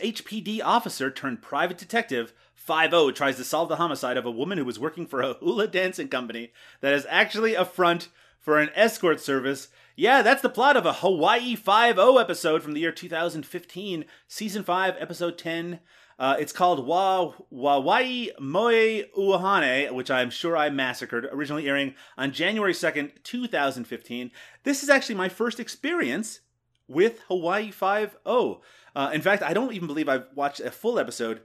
HPD 0.07 0.61
officer 0.63 1.11
turned 1.11 1.41
private 1.41 1.77
detective, 1.77 2.31
5 2.55 3.13
tries 3.13 3.35
to 3.35 3.43
solve 3.43 3.67
the 3.67 3.75
homicide 3.75 4.15
of 4.15 4.25
a 4.25 4.31
woman 4.31 4.57
who 4.57 4.63
was 4.63 4.79
working 4.79 5.05
for 5.05 5.21
a 5.21 5.33
hula 5.41 5.67
dancing 5.67 6.07
company 6.07 6.53
that 6.79 6.93
is 6.93 7.05
actually 7.09 7.55
a 7.55 7.65
front 7.65 8.07
for 8.39 8.57
an 8.57 8.69
escort 8.73 9.19
service. 9.19 9.67
Yeah, 9.97 10.21
that's 10.21 10.41
the 10.41 10.49
plot 10.49 10.77
of 10.77 10.85
a 10.85 10.93
Hawaii 10.93 11.55
5 11.55 11.99
episode 11.99 12.63
from 12.63 12.71
the 12.71 12.79
year 12.79 12.93
2015, 12.93 14.05
season 14.29 14.63
5, 14.63 14.95
episode 14.97 15.37
10. 15.37 15.81
Uh, 16.17 16.37
it's 16.39 16.53
called 16.53 16.87
Wa 16.87 17.33
Wawai 17.53 18.29
Moe 18.39 19.03
Uahane, 19.17 19.91
which 19.91 20.09
I'm 20.09 20.29
sure 20.29 20.55
I 20.55 20.69
massacred, 20.69 21.25
originally 21.33 21.67
airing 21.67 21.95
on 22.17 22.31
January 22.31 22.73
2nd, 22.73 23.11
2015. 23.23 24.31
This 24.63 24.83
is 24.83 24.89
actually 24.89 25.15
my 25.15 25.27
first 25.27 25.59
experience 25.59 26.39
with 26.87 27.19
Hawaii 27.27 27.71
5 27.71 28.17
0. 28.25 28.61
Uh, 28.97 29.11
in 29.13 29.21
fact, 29.21 29.43
I 29.43 29.53
don't 29.53 29.73
even 29.73 29.85
believe 29.85 30.09
I've 30.09 30.25
watched 30.33 30.59
a 30.59 30.71
full 30.71 30.97
episode 30.97 31.41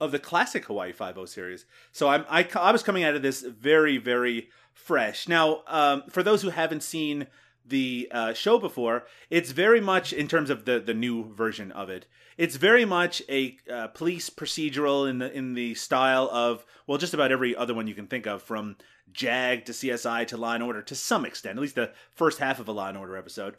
of 0.00 0.10
the 0.10 0.18
classic 0.18 0.64
Hawaii 0.64 0.90
Five 0.90 1.16
O 1.16 1.26
series. 1.26 1.64
So 1.92 2.08
I'm 2.08 2.24
I, 2.28 2.44
I 2.56 2.72
was 2.72 2.82
coming 2.82 3.04
out 3.04 3.14
of 3.14 3.22
this 3.22 3.42
very 3.42 3.98
very 3.98 4.48
fresh. 4.72 5.28
Now, 5.28 5.62
um, 5.68 6.02
for 6.10 6.24
those 6.24 6.42
who 6.42 6.50
haven't 6.50 6.82
seen 6.82 7.28
the 7.64 8.08
uh, 8.10 8.32
show 8.32 8.58
before, 8.58 9.06
it's 9.30 9.52
very 9.52 9.80
much 9.80 10.12
in 10.12 10.26
terms 10.26 10.50
of 10.50 10.64
the 10.64 10.80
the 10.80 10.92
new 10.92 11.32
version 11.32 11.70
of 11.70 11.88
it. 11.88 12.08
It's 12.36 12.56
very 12.56 12.84
much 12.84 13.22
a 13.28 13.56
uh, 13.72 13.86
police 13.88 14.28
procedural 14.28 15.08
in 15.08 15.18
the 15.18 15.32
in 15.32 15.54
the 15.54 15.76
style 15.76 16.28
of 16.32 16.66
well, 16.88 16.98
just 16.98 17.14
about 17.14 17.30
every 17.30 17.54
other 17.54 17.74
one 17.74 17.86
you 17.86 17.94
can 17.94 18.08
think 18.08 18.26
of, 18.26 18.42
from 18.42 18.74
JAG 19.12 19.66
to 19.66 19.72
CSI 19.72 20.26
to 20.26 20.36
Law 20.36 20.54
and 20.54 20.64
Order 20.64 20.82
to 20.82 20.96
some 20.96 21.24
extent, 21.24 21.58
at 21.58 21.62
least 21.62 21.76
the 21.76 21.92
first 22.10 22.40
half 22.40 22.58
of 22.58 22.66
a 22.66 22.72
Law 22.72 22.88
and 22.88 22.98
Order 22.98 23.16
episode 23.16 23.54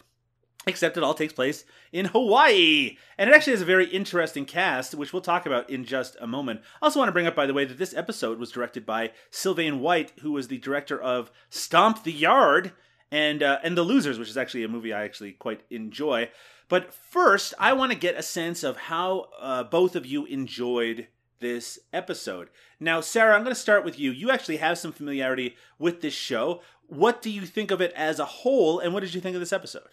except 0.67 0.97
it 0.97 1.03
all 1.03 1.13
takes 1.13 1.33
place 1.33 1.65
in 1.91 2.05
Hawaii. 2.05 2.97
And 3.17 3.29
it 3.29 3.35
actually 3.35 3.53
has 3.53 3.61
a 3.61 3.65
very 3.65 3.87
interesting 3.87 4.45
cast, 4.45 4.93
which 4.93 5.13
we'll 5.13 5.21
talk 5.21 5.45
about 5.45 5.69
in 5.69 5.85
just 5.85 6.17
a 6.19 6.27
moment. 6.27 6.61
I 6.81 6.85
also 6.85 6.99
want 6.99 7.09
to 7.09 7.13
bring 7.13 7.27
up, 7.27 7.35
by 7.35 7.45
the 7.45 7.53
way, 7.53 7.65
that 7.65 7.77
this 7.77 7.93
episode 7.93 8.39
was 8.39 8.51
directed 8.51 8.85
by 8.85 9.11
Sylvain 9.31 9.79
White, 9.79 10.11
who 10.21 10.31
was 10.31 10.47
the 10.47 10.57
director 10.57 11.01
of 11.01 11.31
Stomp 11.49 12.03
the 12.03 12.11
Yard 12.11 12.73
and 13.11 13.41
uh, 13.41 13.59
and 13.63 13.77
The 13.77 13.83
Losers, 13.83 14.19
which 14.19 14.29
is 14.29 14.37
actually 14.37 14.63
a 14.63 14.69
movie 14.69 14.93
I 14.93 15.03
actually 15.03 15.31
quite 15.31 15.61
enjoy. 15.69 16.29
But 16.67 16.93
first, 16.93 17.55
I 17.57 17.73
want 17.73 17.91
to 17.91 17.97
get 17.97 18.15
a 18.15 18.21
sense 18.21 18.63
of 18.63 18.77
how 18.77 19.29
uh, 19.39 19.63
both 19.63 19.95
of 19.95 20.05
you 20.05 20.25
enjoyed 20.25 21.07
this 21.39 21.79
episode. 21.91 22.49
Now, 22.79 23.01
Sarah, 23.01 23.35
I'm 23.35 23.43
going 23.43 23.55
to 23.55 23.59
start 23.59 23.83
with 23.83 23.97
you. 23.97 24.11
You 24.11 24.29
actually 24.29 24.57
have 24.57 24.77
some 24.77 24.91
familiarity 24.91 25.55
with 25.79 26.01
this 26.01 26.13
show. 26.13 26.61
What 26.85 27.21
do 27.21 27.29
you 27.29 27.45
think 27.45 27.71
of 27.71 27.81
it 27.81 27.91
as 27.95 28.19
a 28.19 28.25
whole, 28.25 28.79
and 28.79 28.93
what 28.93 29.01
did 29.01 29.13
you 29.13 29.21
think 29.21 29.35
of 29.35 29.39
this 29.39 29.53
episode? 29.53 29.89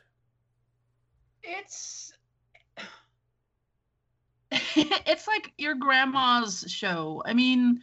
It's 1.47 2.13
it's 4.51 5.27
like 5.27 5.53
your 5.59 5.75
grandma's 5.75 6.65
show. 6.69 7.23
I 7.25 7.35
mean, 7.35 7.83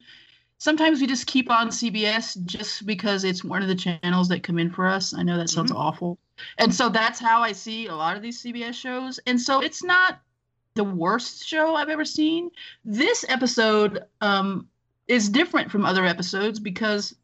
sometimes 0.58 1.02
we 1.02 1.08
just 1.08 1.28
keep 1.28 1.50
on 1.52 1.70
CBS 1.70 2.44
just 2.46 2.86
because 2.86 3.24
it's 3.24 3.44
one 3.44 3.62
of 3.62 3.68
the 3.68 3.76
channels 3.76 4.30
that 4.30 4.44
come 4.44 4.60
in 4.60 4.70
for 4.72 4.88
us. 4.88 5.14
I 5.14 5.24
know 5.24 5.38
that 5.38 5.50
sounds 5.50 5.72
Mhm. 5.72 5.78
awful. 5.78 6.18
And 6.58 6.74
so 6.74 6.90
that's 6.90 7.20
how 7.20 7.42
I 7.42 7.52
see 7.52 7.88
a 7.88 7.96
lot 7.96 8.16
of 8.16 8.24
these 8.24 8.40
CBS 8.42 8.76
shows. 8.76 9.20
And 9.28 9.40
so 9.40 9.62
it's 9.62 9.84
not 9.84 10.22
the 10.76 10.84
worst 10.84 11.46
show 11.46 11.76
I've 11.76 11.90
ever 11.90 12.06
seen. 12.06 12.50
This 12.84 13.24
episode 13.30 14.06
um, 14.22 14.68
is 15.08 15.30
different 15.30 15.70
from 15.70 15.86
other 15.86 16.06
episodes 16.06 16.60
because 16.60 17.16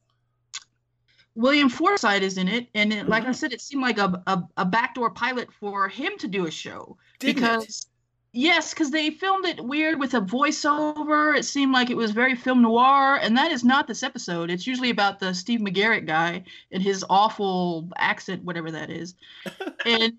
William 1.39 1.69
Forsythe 1.69 2.21
is 2.23 2.37
in 2.37 2.49
it. 2.49 2.67
And 2.75 2.91
it, 2.91 3.07
like 3.07 3.23
I 3.23 3.29
Mhm. 3.29 3.35
said, 3.35 3.53
it 3.53 3.61
seemed 3.61 3.81
like 3.81 3.97
a, 3.97 4.21
a, 4.27 4.43
a 4.57 4.65
backdoor 4.65 5.11
pilot 5.11 5.47
for 5.53 5.87
him 5.87 6.17
to 6.17 6.27
do 6.27 6.45
a 6.47 6.51
show 6.51 6.97
Didn't 7.19 7.29
it? 7.31 7.35
because 7.35 7.87
yes 8.33 8.73
because 8.73 8.91
they 8.91 9.09
filmed 9.09 9.45
it 9.45 9.59
weird 9.63 9.99
with 9.99 10.13
a 10.13 10.21
voiceover 10.21 11.35
it 11.35 11.43
seemed 11.45 11.71
like 11.71 11.89
it 11.89 11.97
was 11.97 12.11
very 12.11 12.35
film 12.35 12.61
noir 12.61 13.17
and 13.23 13.35
that 13.35 13.51
is 13.51 13.63
not 13.63 13.87
this 13.87 14.03
episode 14.03 14.51
it's 14.51 14.67
usually 14.67 14.91
about 14.91 15.17
the 15.17 15.33
steve 15.33 15.59
mcgarrett 15.61 16.05
guy 16.05 16.43
and 16.71 16.83
his 16.83 17.03
awful 17.09 17.89
accent 17.97 18.43
whatever 18.43 18.69
that 18.69 18.91
is 18.91 19.15
and 19.85 20.13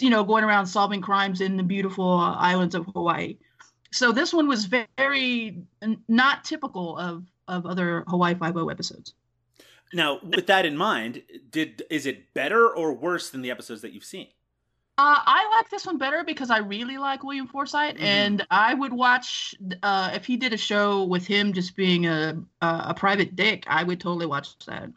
you 0.00 0.10
know 0.10 0.24
going 0.24 0.42
around 0.42 0.66
solving 0.66 1.00
crimes 1.00 1.40
in 1.40 1.56
the 1.56 1.62
beautiful 1.62 2.10
islands 2.36 2.74
of 2.74 2.84
hawaii 2.94 3.36
so 3.92 4.10
this 4.10 4.32
one 4.34 4.48
was 4.48 4.68
very 4.98 5.62
not 6.08 6.42
typical 6.42 6.98
of 6.98 7.24
of 7.46 7.64
other 7.64 8.02
hawaii 8.08 8.34
5 8.34 8.56
episodes 8.70 9.14
Now, 9.92 10.20
with 10.22 10.46
that 10.46 10.64
in 10.66 10.76
mind, 10.76 11.22
did 11.50 11.82
is 11.90 12.06
it 12.06 12.32
better 12.34 12.68
or 12.68 12.92
worse 12.94 13.30
than 13.30 13.42
the 13.42 13.50
episodes 13.50 13.82
that 13.82 13.92
you've 13.92 14.04
seen? 14.04 14.28
Uh, 14.98 15.16
I 15.24 15.48
like 15.56 15.70
this 15.70 15.86
one 15.86 15.96
better 15.98 16.22
because 16.22 16.50
I 16.50 16.58
really 16.58 16.98
like 16.98 17.24
William 17.24 17.46
Forsythe, 17.48 17.96
Mhm. 17.96 18.00
and 18.02 18.46
I 18.50 18.74
would 18.74 18.92
watch 18.92 19.54
uh, 19.82 20.10
if 20.14 20.26
he 20.26 20.36
did 20.36 20.52
a 20.52 20.56
show 20.58 21.04
with 21.04 21.26
him 21.26 21.52
just 21.54 21.76
being 21.76 22.06
a, 22.06 22.36
a 22.60 22.66
a 22.88 22.94
private 22.94 23.34
dick. 23.34 23.64
I 23.66 23.84
would 23.84 24.00
totally 24.00 24.26
watch 24.26 24.56
that. 24.66 24.90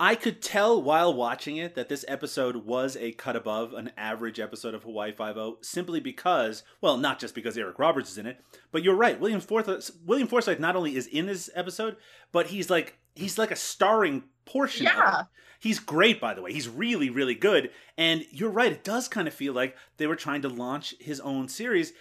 I 0.00 0.16
could 0.16 0.42
tell 0.42 0.82
while 0.82 1.14
watching 1.14 1.56
it 1.56 1.74
that 1.76 1.88
this 1.88 2.04
episode 2.08 2.56
was 2.56 2.96
a 2.96 3.12
cut 3.12 3.36
above 3.36 3.72
an 3.74 3.92
average 3.96 4.40
episode 4.40 4.74
of 4.74 4.82
Hawaii 4.82 5.12
Five 5.12 5.36
O, 5.38 5.58
simply 5.62 6.00
because, 6.00 6.62
well, 6.80 6.96
not 6.96 7.18
just 7.20 7.34
because 7.34 7.56
Eric 7.56 7.78
Roberts 7.78 8.10
is 8.10 8.18
in 8.18 8.26
it, 8.26 8.40
but 8.72 8.82
you're 8.82 8.96
right. 8.96 9.18
William 9.20 9.40
Forsythe, 9.40 9.88
William 10.04 10.28
Forsythe 10.28 10.58
not 10.58 10.76
only 10.76 10.96
is 10.96 11.06
in 11.06 11.26
this 11.26 11.48
episode, 11.54 11.96
but 12.32 12.48
he's 12.48 12.68
like 12.68 12.98
he's 13.14 13.38
like 13.38 13.50
a 13.50 13.56
starring 13.56 14.24
portion. 14.44 14.86
Of 14.86 14.92
Yeah. 14.94 15.22
He's 15.60 15.78
great, 15.78 16.20
by 16.20 16.34
the 16.34 16.42
way. 16.42 16.52
He's 16.52 16.68
really, 16.68 17.08
really 17.08 17.34
good. 17.34 17.70
And 17.96 18.26
you're 18.30 18.50
right. 18.50 18.70
It 18.72 18.84
does 18.84 19.08
kind 19.08 19.26
of 19.26 19.32
feel 19.32 19.54
like 19.54 19.74
they 19.96 20.06
were 20.06 20.16
trying 20.16 20.42
to 20.42 20.48
launch 20.48 20.94
his 21.00 21.20
own 21.20 21.48
series. 21.48 21.94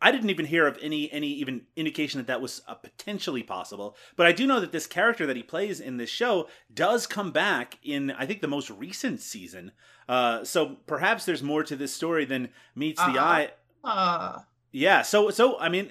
I 0.00 0.12
didn't 0.12 0.30
even 0.30 0.46
hear 0.46 0.66
of 0.66 0.78
any 0.80 1.10
any 1.10 1.28
even 1.28 1.62
indication 1.74 2.18
that 2.20 2.26
that 2.28 2.40
was 2.40 2.60
uh, 2.68 2.74
potentially 2.74 3.42
possible. 3.42 3.96
But 4.14 4.26
I 4.26 4.32
do 4.32 4.46
know 4.46 4.60
that 4.60 4.70
this 4.72 4.86
character 4.86 5.26
that 5.26 5.36
he 5.36 5.42
plays 5.42 5.80
in 5.80 5.96
this 5.96 6.10
show 6.10 6.48
does 6.72 7.06
come 7.06 7.32
back 7.32 7.78
in 7.82 8.10
I 8.12 8.26
think 8.26 8.40
the 8.42 8.46
most 8.46 8.70
recent 8.70 9.20
season. 9.20 9.72
Uh, 10.08 10.44
so 10.44 10.76
perhaps 10.86 11.24
there's 11.24 11.42
more 11.42 11.64
to 11.64 11.74
this 11.76 11.92
story 11.92 12.24
than 12.26 12.50
meets 12.76 13.00
the 13.02 13.12
Uh-uh. 13.18 13.24
eye. 13.24 13.50
uh 13.82 14.38
Yeah. 14.70 15.02
So 15.02 15.30
so 15.30 15.58
I 15.58 15.68
mean. 15.68 15.90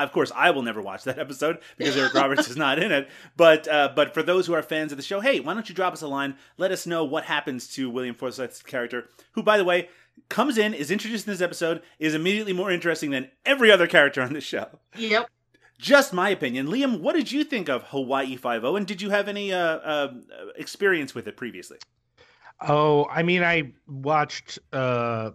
I, 0.00 0.04
of 0.04 0.12
course, 0.12 0.32
I 0.34 0.50
will 0.50 0.62
never 0.62 0.80
watch 0.80 1.04
that 1.04 1.18
episode 1.18 1.58
because 1.76 1.96
Eric 1.96 2.14
Roberts 2.14 2.48
is 2.48 2.56
not 2.56 2.78
in 2.82 2.90
it. 2.90 3.08
But 3.36 3.68
uh, 3.68 3.92
but 3.94 4.14
for 4.14 4.22
those 4.22 4.46
who 4.46 4.54
are 4.54 4.62
fans 4.62 4.92
of 4.92 4.98
the 4.98 5.04
show, 5.04 5.20
hey, 5.20 5.40
why 5.40 5.54
don't 5.54 5.68
you 5.68 5.74
drop 5.74 5.92
us 5.92 6.02
a 6.02 6.08
line? 6.08 6.36
Let 6.56 6.72
us 6.72 6.86
know 6.86 7.04
what 7.04 7.24
happens 7.24 7.68
to 7.74 7.90
William 7.90 8.14
Forsythe's 8.14 8.62
character, 8.62 9.08
who, 9.32 9.42
by 9.42 9.58
the 9.58 9.64
way, 9.64 9.88
comes 10.28 10.56
in, 10.56 10.72
is 10.72 10.90
introduced 10.90 11.26
in 11.26 11.32
this 11.32 11.42
episode, 11.42 11.82
is 11.98 12.14
immediately 12.14 12.52
more 12.52 12.70
interesting 12.70 13.10
than 13.10 13.30
every 13.44 13.70
other 13.70 13.86
character 13.86 14.22
on 14.22 14.32
the 14.32 14.40
show. 14.40 14.66
yep. 14.96 15.28
Just 15.78 16.12
my 16.12 16.28
opinion. 16.28 16.66
Liam, 16.66 17.00
what 17.00 17.14
did 17.14 17.32
you 17.32 17.42
think 17.42 17.68
of 17.68 17.84
Hawaii 17.84 18.36
Five 18.36 18.64
O, 18.64 18.76
and 18.76 18.86
did 18.86 19.00
you 19.00 19.10
have 19.10 19.28
any 19.28 19.52
uh, 19.52 19.58
uh, 19.58 20.12
experience 20.56 21.14
with 21.14 21.26
it 21.26 21.36
previously? 21.36 21.78
Oh, 22.60 23.06
I 23.10 23.22
mean, 23.22 23.42
I 23.42 23.72
watched 23.86 24.58
uh, 24.72 25.30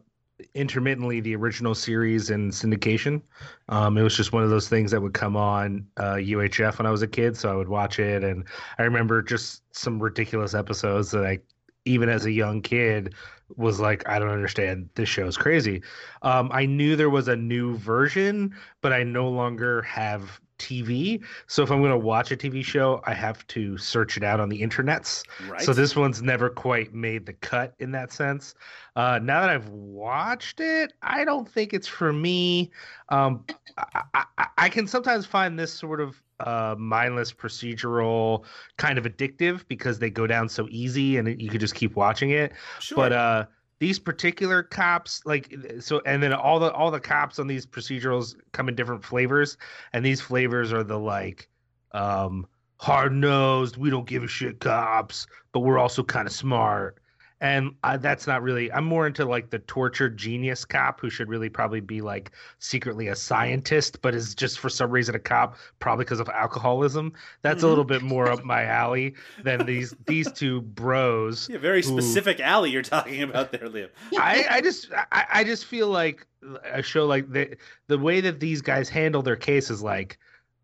intermittently 0.53 1.19
the 1.19 1.35
original 1.35 1.73
series 1.73 2.29
in 2.29 2.49
syndication. 2.49 3.21
Um, 3.69 3.97
it 3.97 4.03
was 4.03 4.15
just 4.15 4.33
one 4.33 4.43
of 4.43 4.49
those 4.49 4.67
things 4.67 4.91
that 4.91 5.01
would 5.01 5.13
come 5.13 5.35
on 5.35 5.87
uh, 5.97 6.15
UHF 6.15 6.77
when 6.77 6.85
I 6.85 6.91
was 6.91 7.01
a 7.01 7.07
kid, 7.07 7.37
so 7.37 7.51
I 7.51 7.55
would 7.55 7.69
watch 7.69 7.99
it, 7.99 8.23
and 8.23 8.43
I 8.77 8.83
remember 8.83 9.21
just 9.21 9.63
some 9.75 10.01
ridiculous 10.01 10.53
episodes 10.53 11.11
that 11.11 11.25
I, 11.25 11.39
even 11.85 12.09
as 12.09 12.25
a 12.25 12.31
young 12.31 12.61
kid, 12.61 13.13
was 13.55 13.79
like, 13.79 14.07
I 14.09 14.19
don't 14.19 14.29
understand. 14.29 14.89
This 14.95 15.07
show's 15.07 15.37
crazy. 15.37 15.81
Um, 16.21 16.49
I 16.51 16.65
knew 16.65 16.95
there 16.95 17.09
was 17.09 17.27
a 17.27 17.35
new 17.35 17.77
version, 17.77 18.55
but 18.81 18.91
I 18.91 19.03
no 19.03 19.29
longer 19.29 19.83
have 19.83 20.41
TV. 20.57 21.23
So 21.47 21.63
if 21.63 21.71
I'm 21.71 21.79
going 21.79 21.91
to 21.91 21.97
watch 21.97 22.31
a 22.31 22.37
TV 22.37 22.63
show, 22.63 23.01
I 23.05 23.13
have 23.13 23.45
to 23.47 23.77
search 23.77 24.17
it 24.17 24.23
out 24.23 24.39
on 24.39 24.49
the 24.49 24.61
internets. 24.61 25.23
Right. 25.47 25.61
So 25.61 25.73
this 25.73 25.95
one's 25.95 26.21
never 26.21 26.49
quite 26.49 26.93
made 26.93 27.25
the 27.25 27.33
cut 27.33 27.73
in 27.79 27.91
that 27.91 28.11
sense. 28.11 28.55
Uh, 28.95 29.19
now 29.21 29.41
that 29.41 29.49
I've 29.49 29.69
watched 29.69 30.59
it, 30.59 30.93
I 31.01 31.25
don't 31.25 31.49
think 31.49 31.73
it's 31.73 31.87
for 31.87 32.13
me. 32.13 32.71
Um, 33.09 33.45
I, 33.77 34.03
I, 34.37 34.47
I 34.57 34.69
can 34.69 34.87
sometimes 34.87 35.25
find 35.25 35.59
this 35.59 35.73
sort 35.73 35.99
of 35.99 36.21
uh, 36.39 36.75
mindless 36.77 37.31
procedural 37.31 38.43
kind 38.77 38.97
of 38.97 39.05
addictive 39.05 39.65
because 39.67 39.99
they 39.99 40.09
go 40.09 40.27
down 40.27 40.49
so 40.49 40.67
easy 40.69 41.17
and 41.17 41.41
you 41.41 41.49
could 41.49 41.61
just 41.61 41.75
keep 41.75 41.95
watching 41.95 42.31
it. 42.31 42.53
sure. 42.79 42.95
But 42.97 43.13
uh, 43.13 43.45
these 43.79 43.99
particular 43.99 44.63
cops, 44.63 45.21
like 45.25 45.53
so, 45.79 46.01
and 46.05 46.23
then 46.23 46.33
all 46.33 46.59
the 46.59 46.71
all 46.71 46.91
the 46.91 46.99
cops 46.99 47.39
on 47.39 47.47
these 47.47 47.65
procedurals 47.65 48.35
come 48.51 48.69
in 48.69 48.75
different 48.75 49.03
flavors, 49.03 49.57
and 49.93 50.05
these 50.05 50.21
flavors 50.21 50.71
are 50.71 50.83
the 50.83 50.99
like 50.99 51.49
um, 51.91 52.47
hard 52.77 53.13
nosed, 53.13 53.77
we 53.77 53.89
don't 53.89 54.07
give 54.07 54.23
a 54.23 54.27
shit 54.27 54.59
cops, 54.59 55.27
but 55.51 55.61
we're 55.61 55.79
also 55.79 56.03
kind 56.03 56.27
of 56.27 56.33
smart. 56.33 56.99
And 57.41 57.75
I, 57.83 57.97
that's 57.97 58.27
not 58.27 58.41
really. 58.41 58.71
I'm 58.71 58.85
more 58.85 59.05
into 59.05 59.25
like 59.25 59.49
the 59.49 59.59
tortured 59.59 60.15
genius 60.17 60.63
cop 60.63 61.01
who 61.01 61.09
should 61.09 61.27
really 61.27 61.49
probably 61.49 61.81
be 61.81 61.99
like 62.01 62.31
secretly 62.59 63.07
a 63.09 63.15
scientist, 63.15 64.01
but 64.01 64.15
is 64.15 64.33
just 64.33 64.57
for 64.59 64.69
some 64.69 64.89
reason 64.89 65.15
a 65.15 65.19
cop, 65.19 65.57
probably 65.79 66.05
because 66.05 66.21
of 66.21 66.29
alcoholism. 66.29 67.11
That's 67.41 67.61
Mhm. 67.61 67.65
a 67.65 67.67
little 67.67 67.83
bit 67.83 68.01
more 68.01 68.29
up 68.31 68.45
my 68.45 68.63
alley 68.83 69.15
than 69.43 69.65
these 69.65 69.93
these 70.07 70.31
two 70.31 70.61
bros. 70.61 71.49
yeah, 71.51 71.57
very 71.57 71.79
Ooh. 71.79 71.83
specific 71.83 72.39
alley 72.39 72.71
you're 72.71 72.81
talking 72.81 73.21
about 73.21 73.51
there, 73.51 73.67
Liam. 73.67 73.89
I, 74.17 74.45
I 74.49 74.61
just 74.61 74.89
I, 75.11 75.25
I 75.33 75.43
just 75.43 75.65
feel 75.65 75.89
like 75.89 76.25
a 76.71 76.81
show 76.81 77.05
like 77.05 77.29
the 77.31 77.57
the 77.88 77.97
way 77.99 78.21
that 78.21 78.39
these 78.39 78.61
guys 78.61 78.88
handle 78.88 79.21
their 79.21 79.36
case 79.36 79.69
is 79.69 79.83
like, 79.83 80.17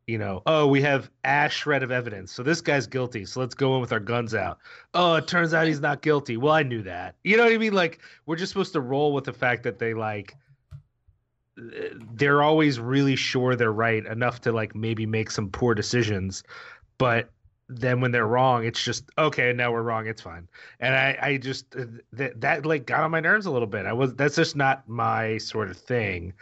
you 0.07 0.17
know, 0.17 0.41
oh, 0.45 0.67
we 0.67 0.81
have 0.81 1.09
ash 1.23 1.55
shred 1.55 1.83
of 1.83 1.91
evidence, 1.91 2.31
so 2.31 2.43
this 2.43 2.61
guy's 2.61 2.87
guilty, 2.87 3.25
so 3.25 3.39
let's 3.39 3.55
go 3.55 3.75
in 3.75 3.81
with 3.81 3.91
our 3.91 3.99
guns 3.99 4.33
out. 4.35 4.59
Oh, 4.93 5.15
it 5.15 5.27
turns 5.27 5.53
out 5.53 5.67
he's 5.67 5.79
not 5.79 6.01
guilty. 6.01 6.37
Well, 6.37 6.53
I 6.53 6.63
knew 6.63 6.81
that. 6.83 7.15
You 7.23 7.37
know 7.37 7.43
what 7.43 7.53
I 7.53 7.57
mean? 7.57 7.73
Like 7.73 7.99
we're 8.25 8.35
just 8.35 8.51
supposed 8.51 8.73
to 8.73 8.81
roll 8.81 9.13
with 9.13 9.25
the 9.25 9.33
fact 9.33 9.63
that 9.63 9.79
they 9.79 9.93
like 9.93 10.35
they're 12.13 12.41
always 12.41 12.79
really 12.79 13.15
sure 13.15 13.55
they're 13.55 13.71
right 13.71 14.05
enough 14.05 14.41
to 14.41 14.51
like 14.51 14.75
maybe 14.75 15.05
make 15.05 15.29
some 15.31 15.49
poor 15.49 15.75
decisions, 15.75 16.43
but 16.97 17.29
then 17.73 18.01
when 18.01 18.11
they're 18.11 18.27
wrong, 18.27 18.65
it's 18.65 18.83
just 18.83 19.05
okay. 19.17 19.53
Now 19.53 19.71
we're 19.71 19.81
wrong. 19.81 20.07
It's 20.07 20.21
fine. 20.21 20.47
And 20.79 20.93
I, 20.93 21.17
I 21.21 21.37
just 21.37 21.71
that 22.11 22.41
that 22.41 22.65
like 22.65 22.85
got 22.85 23.01
on 23.01 23.11
my 23.11 23.21
nerves 23.21 23.45
a 23.45 23.51
little 23.51 23.67
bit. 23.67 23.85
I 23.85 23.93
was 23.93 24.13
that's 24.15 24.35
just 24.35 24.55
not 24.55 24.87
my 24.89 25.37
sort 25.37 25.69
of 25.69 25.77
thing. 25.77 26.33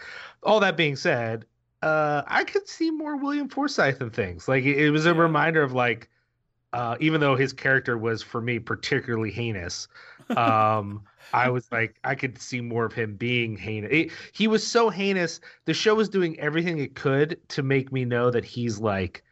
All 0.41 0.59
that 0.59 0.75
being 0.75 0.95
said, 0.95 1.45
uh, 1.81 2.23
I 2.27 2.43
could 2.43 2.67
see 2.67 2.91
more 2.91 3.15
William 3.17 3.49
Forsythe 3.49 4.01
and 4.01 4.13
things. 4.13 4.47
Like 4.47 4.63
it, 4.65 4.77
it 4.77 4.91
was 4.91 5.05
a 5.05 5.13
Yeah. 5.13 5.15
reminder 5.15 5.61
of 5.63 5.71
like, 5.73 6.09
uh, 6.73 6.97
even 6.99 7.21
though 7.21 7.35
his 7.35 7.53
character 7.53 7.97
was 7.97 8.23
for 8.23 8.41
me 8.41 8.59
particularly 8.59 9.31
heinous, 9.31 9.87
um, 10.35 11.03
I 11.33 11.49
was 11.49 11.71
like, 11.71 11.99
I 12.03 12.15
could 12.15 12.39
see 12.41 12.61
more 12.61 12.85
of 12.85 12.93
him 12.93 13.15
being 13.17 13.57
heinous. 13.57 13.91
It- 13.93 14.11
he 14.33 14.47
was 14.47 14.65
so 14.67 14.89
heinous. 14.89 15.41
The 15.65 15.73
show 15.75 15.95
was 15.95 16.09
doing 16.09 16.39
everything 16.39 16.79
it 16.79 16.95
could 16.95 17.39
to 17.51 17.63
make 17.63 17.91
me 17.91 18.05
know 18.05 18.31
that 18.31 18.45
he's 18.45 18.79
like 18.79 19.23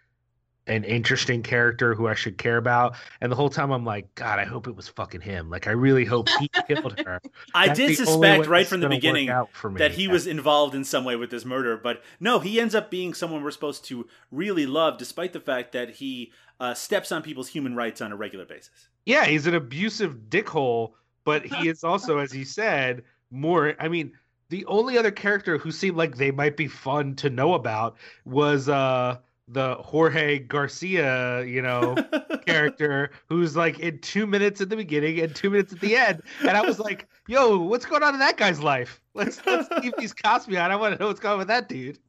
an 0.68 0.84
interesting 0.84 1.42
character 1.42 1.96
who 1.96 2.08
I 2.08 2.14
should 2.14 2.38
care 2.38 2.58
about. 2.58 2.96
And 3.22 3.32
the 3.32 3.36
whole 3.36 3.50
time 3.50 3.72
I'm 3.72 3.86
like, 3.86 4.14
God, 4.16 4.40
I 4.40 4.46
hope 4.46 4.68
it 4.68 4.76
was 4.76 4.88
fucking 4.88 5.22
him. 5.22 5.50
Like, 5.50 5.68
I 5.68 5.72
really 5.72 6.06
hope 6.06 6.30
he 6.40 6.50
killed 6.68 7.00
her. 7.06 7.20
I 7.54 7.68
That's 7.68 7.80
did 7.80 7.98
the 7.98 8.10
only 8.10 8.20
way 8.20 8.36
suspect 8.38 8.50
right 8.50 8.68
from 8.68 8.82
the 8.82 8.90
beginning 8.90 9.32
that 9.76 9.92
he 9.92 10.08
was 10.08 10.28
involved 10.28 10.76
in 10.76 10.84
some 10.84 11.06
way 11.06 11.16
with 11.16 11.32
this 11.32 11.46
murder, 11.46 11.78
but 11.78 12.04
no, 12.20 12.40
he 12.40 12.60
ends 12.60 12.76
up 12.76 12.92
being 12.92 13.14
someone 13.14 13.44
we're 13.44 13.52
supposed 13.52 13.86
to 13.86 14.08
really 14.32 14.66
love, 14.66 14.98
despite 14.98 15.34
the 15.34 15.40
fact 15.40 15.72
that 15.72 15.92
he 15.92 16.32
uh, 16.60 16.74
steps 16.74 17.12
on 17.12 17.22
people's 17.22 17.48
human 17.50 17.76
rights 17.76 18.02
on 18.02 18.12
a 18.12 18.16
regular 18.16 18.46
basis. 18.46 18.90
Yeah, 19.06 19.26
he's 19.26 19.48
an 19.48 19.56
abusive 19.56 20.30
dickhole, 20.30 20.94
but 21.24 21.46
he 21.46 21.70
is 21.70 21.84
also, 21.84 22.18
as 22.18 22.32
he 22.32 22.44
said, 22.44 23.04
more. 23.32 23.76
I 23.80 23.88
mean, 23.88 24.12
the 24.50 24.66
only 24.66 24.98
other 24.98 25.12
character 25.12 25.58
who 25.58 25.72
seemed 25.72 25.98
like 25.98 26.16
they 26.16 26.32
might 26.32 26.58
be 26.58 26.68
fun 26.68 27.16
to 27.18 27.30
know 27.30 27.54
about 27.54 27.98
was 28.26 28.70
uh 28.70 29.18
the 29.48 29.76
Jorge 29.76 30.40
Garcia, 30.40 31.44
you 31.46 31.62
know, 31.62 31.96
character 32.46 33.12
who's 33.30 33.56
like 33.56 33.80
in 33.80 34.00
two 34.00 34.28
minutes 34.28 34.60
at 34.62 34.70
the 34.70 34.76
beginning 34.76 35.20
and 35.20 35.36
two 35.36 35.50
minutes 35.50 35.74
at 35.74 35.80
the 35.80 35.96
end. 35.96 36.22
And 36.42 36.52
I 36.52 36.62
was 36.62 36.80
like, 36.80 37.08
yo, 37.28 37.58
what's 37.58 37.86
going 37.86 38.04
on 38.04 38.14
in 38.14 38.20
that 38.20 38.38
guy's 38.38 38.62
life? 38.62 39.02
Let's 39.14 39.44
let's 39.46 39.70
keep 39.82 39.96
these 39.98 40.14
Cosby 40.14 40.58
on. 40.58 40.72
I 40.72 40.76
want 40.76 40.96
to 40.96 41.00
know 41.00 41.08
what's 41.08 41.20
going 41.20 41.34
on 41.34 41.40
with 41.40 41.48
that 41.48 41.70
dude. 41.70 42.00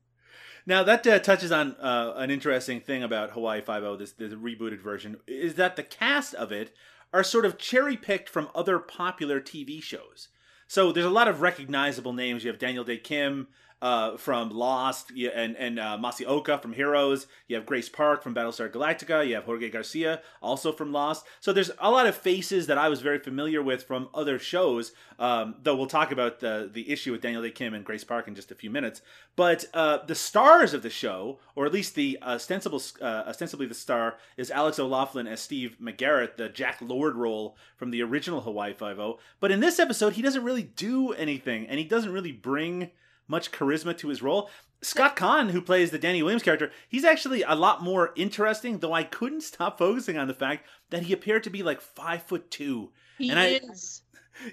Now 0.67 0.83
that 0.83 1.07
uh, 1.07 1.19
touches 1.21 1.53
on 1.53 1.77
uh, 1.77 2.13
an 2.17 2.31
interesting 2.31 2.81
thing 2.81 3.03
about 3.03 3.31
Hawaii 3.31 3.61
Five 3.61 3.85
O, 3.85 3.97
this 3.97 4.13
the 4.13 4.27
rebooted 4.29 4.81
version, 4.81 5.17
is 5.27 5.55
that 5.55 5.77
the 5.77 5.83
cast 5.83 6.35
of 6.35 6.53
it 6.53 6.75
are 7.13 7.25
sort 7.25 7.47
of 7.47 7.57
cherry 7.57 7.97
picked 7.97 8.29
from 8.29 8.49
other 8.55 8.79
popular 8.79 9.41
TV 9.41 9.83
shows. 9.83 10.29
So 10.67 10.93
there's 10.93 11.07
a 11.07 11.11
lot 11.11 11.29
of 11.29 11.41
recognizable 11.41 12.13
names. 12.13 12.45
You 12.45 12.51
have 12.51 12.59
Daniel 12.59 12.85
Dae 12.85 12.99
Kim 12.99 13.49
uh, 13.81 14.17
from 14.17 14.51
Lost, 14.51 15.11
and 15.11 15.57
and 15.57 15.79
uh, 15.79 15.99
Masi 16.01 16.27
Oka 16.27 16.59
from 16.59 16.73
Heroes. 16.73 17.27
You 17.47 17.57
have 17.57 17.67
Grace 17.67 17.89
Park 17.89 18.23
from 18.23 18.35
Battlestar 18.35 18.71
Galactica. 18.71 19.27
You 19.27 19.37
have 19.37 19.45
Jorge 19.45 19.71
Garcia 19.71 20.23
also 20.43 20.73
from 20.73 20.93
Lost. 20.93 21.25
So 21.41 21.53
there's 21.53 21.71
a 21.79 21.91
lot 21.91 22.07
of 22.07 22.17
faces 22.17 22.67
that 22.67 22.79
I 22.79 22.89
was 22.89 23.01
very 23.01 23.19
familiar 23.19 23.63
with 23.63 23.85
from 23.85 24.09
other 24.15 24.39
shows. 24.39 24.93
Um, 25.19 25.57
though 25.63 25.77
we'll 25.77 25.87
talk 25.87 26.13
about 26.13 26.41
the 26.41 26.71
the 26.73 26.91
issue 26.91 27.13
with 27.13 27.21
Daniel 27.21 27.43
Dae 27.43 27.51
Kim 27.51 27.75
and 27.75 27.85
Grace 27.85 28.05
Park 28.05 28.29
in 28.29 28.35
just 28.35 28.51
a 28.51 28.55
few 28.55 28.71
minutes. 28.71 29.03
But 29.37 29.67
uh, 29.73 29.99
the 30.05 30.15
stars 30.15 30.75
of 30.75 30.83
the 30.83 30.91
show, 30.91 31.39
or 31.55 31.65
at 31.65 31.73
least 31.73 31.95
the 31.95 32.19
ostensible, 32.23 32.83
uh, 33.01 33.25
ostensibly 33.29 33.67
the 33.67 33.75
star, 33.75 34.17
is 34.37 34.51
Alex 34.51 34.81
O'Loughlin 34.81 35.29
as 35.29 35.41
Steve 35.41 35.77
McGarrett, 35.81 36.37
the 36.37 36.49
Jack 36.49 36.79
Lord 36.81 37.15
role 37.15 37.57
from 37.77 37.91
the 37.91 38.03
original 38.03 38.41
Hawaii 38.41 38.75
Five 38.75 38.99
O. 38.99 39.21
But 39.39 39.53
in 39.53 39.61
this 39.61 39.79
episode, 39.79 40.15
he 40.15 40.23
doesn't 40.23 40.43
really 40.43 40.65
do 40.65 41.13
anything, 41.13 41.69
and 41.69 41.79
he 41.79 41.85
doesn't 41.85 42.13
really 42.13 42.33
bring 42.33 42.91
much 43.29 43.53
charisma 43.53 43.97
to 43.99 44.09
his 44.09 44.23
role. 44.23 44.51
Scott 44.81 45.17
Caan, 45.17 45.51
who 45.51 45.61
plays 45.61 45.91
the 45.91 45.99
Danny 45.99 46.23
Williams 46.23 46.43
character, 46.43 46.71
he's 46.89 47.05
actually 47.05 47.43
a 47.43 47.55
lot 47.55 47.83
more 47.83 48.13
interesting. 48.17 48.79
Though 48.79 48.93
I 48.93 49.03
couldn't 49.05 49.43
stop 49.43 49.79
focusing 49.79 50.17
on 50.17 50.29
the 50.29 50.35
fact 50.35 50.67
that 50.91 51.03
he 51.03 51.13
appeared 51.13 51.43
to 51.45 51.51
be 51.51 51.63
like 51.63 51.81
five 51.81 52.23
foot 52.23 52.51
two. 52.51 52.91
He 53.19 53.31
And 53.31 53.39
I- 53.39 53.61
is. 53.71 54.03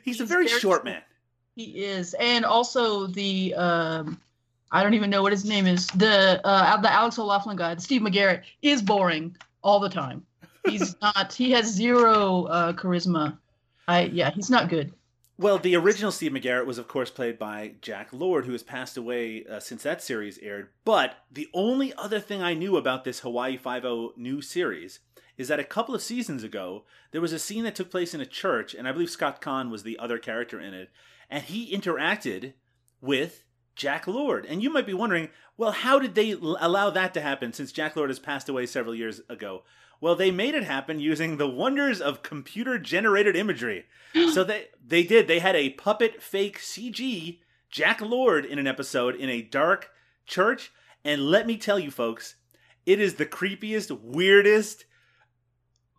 He's, 0.04 0.20
a 0.20 0.26
very 0.26 0.48
very 0.48 0.60
short 0.60 0.84
man. 0.84 1.04
He 1.56 1.84
is, 1.86 2.16
and 2.16 2.44
also 2.44 3.06
the 3.06 3.54
um, 3.54 4.20
I 4.72 4.82
don't 4.82 4.96
even 4.96 5.12
know 5.12 5.22
what 5.22 5.32
his 5.32 5.46
name 5.46 5.68
is. 5.68 5.86
The 5.88 6.42
uh, 6.44 6.82
the 6.82 6.92
Alex 6.92 7.20
O'Loughlin 7.20 7.56
guy, 7.56 7.76
Steve 7.78 8.02
McGarrett, 8.02 8.42
is 8.64 8.82
boring 8.82 9.38
all 9.62 9.80
the 9.80 9.90
time. 9.90 10.26
He's 10.68 10.96
not. 11.04 11.32
He 11.32 11.52
has 11.52 11.68
zero 11.72 12.46
uh, 12.46 12.74
charisma. 12.74 13.38
I 13.88 14.06
yeah, 14.06 14.32
he's 14.32 14.50
not 14.50 14.70
good. 14.70 14.92
Well, 15.38 15.58
the 15.58 15.76
original 15.76 16.14
Steve 16.14 16.32
McGarrett 16.32 16.66
was, 16.66 16.78
of 16.78 16.88
course, 16.88 17.12
played 17.12 17.38
by 17.38 17.74
Jack 17.82 18.08
Lord, 18.14 18.46
who 18.46 18.54
has 18.54 18.64
passed 18.64 18.96
away 18.96 19.44
uh, 19.46 19.60
since 19.60 19.84
that 19.84 20.02
series 20.02 20.38
aired. 20.38 20.70
But 20.86 21.18
the 21.30 21.50
only 21.54 21.94
other 21.96 22.22
thing 22.22 22.42
I 22.42 22.54
knew 22.54 22.78
about 22.78 23.04
this 23.04 23.20
Hawaii 23.20 23.58
Five 23.58 23.84
O 23.84 24.14
new 24.16 24.42
series 24.42 25.02
is 25.38 25.50
that 25.50 25.60
a 25.60 25.66
couple 25.66 25.94
of 25.94 26.02
seasons 26.02 26.44
ago 26.46 26.86
there 27.12 27.20
was 27.20 27.34
a 27.34 27.40
scene 27.40 27.66
that 27.66 27.76
took 27.76 27.92
place 27.92 28.14
in 28.14 28.22
a 28.22 28.26
church, 28.26 28.74
and 28.74 28.88
I 28.88 28.94
believe 28.94 29.10
Scott 29.10 29.42
Caan 29.42 29.70
was 29.70 29.84
the 29.84 30.00
other 30.00 30.18
character 30.18 30.58
in 30.58 30.74
it, 30.74 30.90
and 31.30 31.44
he 31.44 31.76
interacted 31.76 32.54
with 33.02 33.44
Jack 33.76 34.08
Lord. 34.08 34.46
And 34.46 34.64
you 34.64 34.70
might 34.70 34.88
be 34.88 34.94
wondering, 34.94 35.30
well, 35.58 35.72
how 35.72 36.00
did 36.00 36.16
they 36.16 36.32
allow 36.32 36.90
that 36.92 37.14
to 37.14 37.22
happen 37.22 37.52
since 37.52 37.74
Jack 37.74 37.98
Lord 37.98 38.10
has 38.10 38.20
passed 38.20 38.48
away 38.48 38.66
several 38.66 38.96
years 38.96 39.20
ago? 39.28 39.64
Well, 40.02 40.16
they 40.16 40.32
made 40.32 40.56
it 40.56 40.64
happen 40.64 41.00
using 41.00 41.38
the 41.38 41.48
wonders 41.48 42.02
of 42.02 42.24
computer 42.24 42.78
generated 42.78 43.36
imagery. 43.36 43.86
so 44.34 44.44
they 44.44 44.68
they 44.86 45.04
did. 45.04 45.28
They 45.28 45.40
had 45.40 45.56
a 45.56 45.72
puppet 45.72 46.22
fake 46.22 46.60
CG 46.60 47.40
Jack 47.70 48.02
Lord 48.02 48.46
in 48.46 48.60
an 48.60 48.68
episode 48.68 49.16
in 49.16 49.30
a 49.30 49.42
dark 49.42 49.90
church, 50.26 50.72
and 51.04 51.30
let 51.30 51.46
me 51.48 51.58
tell 51.58 51.80
you, 51.80 51.92
folks, 51.92 52.36
it 52.86 53.00
is 53.00 53.16
the 53.16 53.26
creepiest, 53.26 54.00
weirdest, 54.02 54.86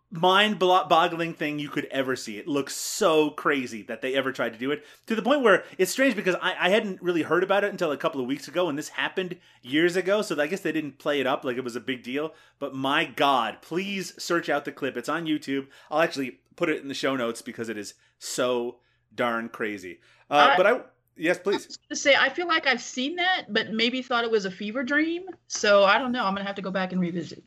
mind-boggling 0.09 1.33
thing 1.33 1.59
you 1.59 1.69
could 1.69 1.85
ever 1.85 2.15
see. 2.15 2.37
It 2.37 2.47
looks 2.47 2.75
so 2.75 3.29
crazy 3.31 3.81
that 3.83 4.01
they 4.01 4.15
ever 4.15 4.31
tried 4.31 4.53
to 4.53 4.59
do 4.59 4.71
it 4.71 4.83
to 5.07 5.15
the 5.15 5.21
point 5.21 5.41
where 5.41 5.63
it's 5.77 5.91
strange 5.91 6.15
because 6.15 6.35
I, 6.41 6.55
I 6.59 6.69
hadn't 6.69 7.01
really 7.01 7.23
heard 7.23 7.43
about 7.43 7.63
it 7.63 7.71
until 7.71 7.91
a 7.91 7.97
couple 7.97 8.21
of 8.21 8.27
weeks 8.27 8.47
ago, 8.47 8.69
and 8.69 8.77
this 8.77 8.89
happened 8.89 9.37
years 9.61 9.95
ago. 9.95 10.21
So 10.21 10.39
I 10.39 10.47
guess 10.47 10.61
they 10.61 10.71
didn't 10.71 10.99
play 10.99 11.19
it 11.19 11.27
up 11.27 11.43
like 11.43 11.57
it 11.57 11.63
was 11.63 11.75
a 11.75 11.81
big 11.81 12.03
deal. 12.03 12.33
But 12.59 12.73
my 12.73 13.05
God, 13.05 13.57
please 13.61 14.13
search 14.21 14.49
out 14.49 14.65
the 14.65 14.71
clip. 14.71 14.97
It's 14.97 15.09
on 15.09 15.25
YouTube. 15.25 15.67
I'll 15.91 16.01
actually 16.01 16.39
put 16.55 16.69
it 16.69 16.81
in 16.81 16.87
the 16.87 16.93
show 16.93 17.15
notes 17.15 17.41
because 17.41 17.69
it 17.69 17.77
is 17.77 17.93
so 18.19 18.77
darn 19.13 19.49
crazy. 19.49 19.99
Uh, 20.29 20.51
I- 20.53 20.57
but 20.57 20.67
I 20.67 20.79
yes, 21.15 21.37
please. 21.39 21.63
I 21.65 21.67
was 21.67 21.77
gonna 21.89 21.95
say 21.97 22.15
I 22.15 22.29
feel 22.29 22.47
like 22.47 22.65
I've 22.67 22.81
seen 22.81 23.15
that, 23.17 23.45
but 23.49 23.71
maybe 23.71 24.01
thought 24.01 24.23
it 24.23 24.31
was 24.31 24.45
a 24.45 24.51
fever 24.51 24.83
dream. 24.83 25.23
So 25.47 25.83
I 25.83 25.97
don't 25.97 26.11
know. 26.11 26.25
I'm 26.25 26.33
gonna 26.33 26.45
have 26.45 26.55
to 26.55 26.61
go 26.61 26.71
back 26.71 26.91
and 26.91 27.01
revisit. 27.01 27.43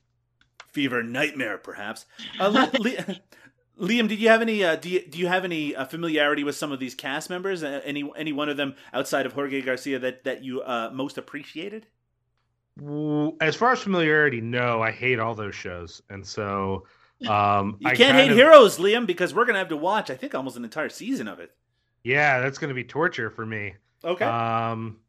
Fever 0.73 1.03
nightmare 1.03 1.59
perhaps. 1.59 2.07
Uh, 2.39 2.49
Li- 2.79 2.95
Li- 2.97 3.21
liam 3.81 4.09
did 4.09 4.19
you 4.21 4.29
have 4.29 4.43
any 4.43 4.63
uh, 4.65 4.77
do, 4.77 4.89
you, 4.89 5.07
do 5.07 5.19
you 5.19 5.27
have 5.27 5.45
any 5.45 5.75
uh, 5.75 5.85
familiarity 5.87 6.45
with 6.45 6.57
some 6.57 6.73
of 6.73 6.79
these 6.81 6.95
cast 6.95 7.31
members? 7.31 7.63
Uh, 7.63 7.81
any 7.85 8.11
any 8.17 8.33
one 8.33 8.49
of 8.49 8.57
them 8.57 8.75
outside 8.93 9.27
of 9.27 9.33
jorge 9.33 9.63
garcia 9.63 9.99
that 9.99 10.25
that 10.25 10.45
you 10.45 10.61
uh, 10.63 10.91
most 10.93 11.19
appreciated? 11.19 11.87
As 13.41 13.57
far 13.57 13.73
as 13.73 13.81
familiarity, 13.81 14.41
no, 14.41 14.81
I 14.81 14.91
hate 14.91 15.19
all 15.19 15.35
those 15.35 15.55
shows, 15.55 16.01
and 16.09 16.27
so 16.27 16.87
um, 17.29 17.77
you 17.81 17.89
can't 17.89 17.99
kind 17.99 18.17
hate 18.17 18.31
of- 18.31 18.37
heroes 18.37 18.79
liam 18.79 19.07
because 19.07 19.35
we're 19.35 19.45
gonna 19.45 19.59
have 19.59 19.69
to 19.69 19.77
watch 19.77 20.09
i 20.11 20.15
think 20.17 20.35
almost 20.35 20.57
an 20.57 20.65
entire 20.65 20.89
season 20.89 21.29
of 21.29 21.41
it. 21.41 21.51
Yeah, 22.03 22.41
that's 22.41 22.57
going 22.57 22.71
to 22.71 22.75
be 22.75 22.85
torture 22.85 23.29
for 23.29 23.45
me. 23.45 23.75
okay. 24.03 24.25
Um, 24.25 25.01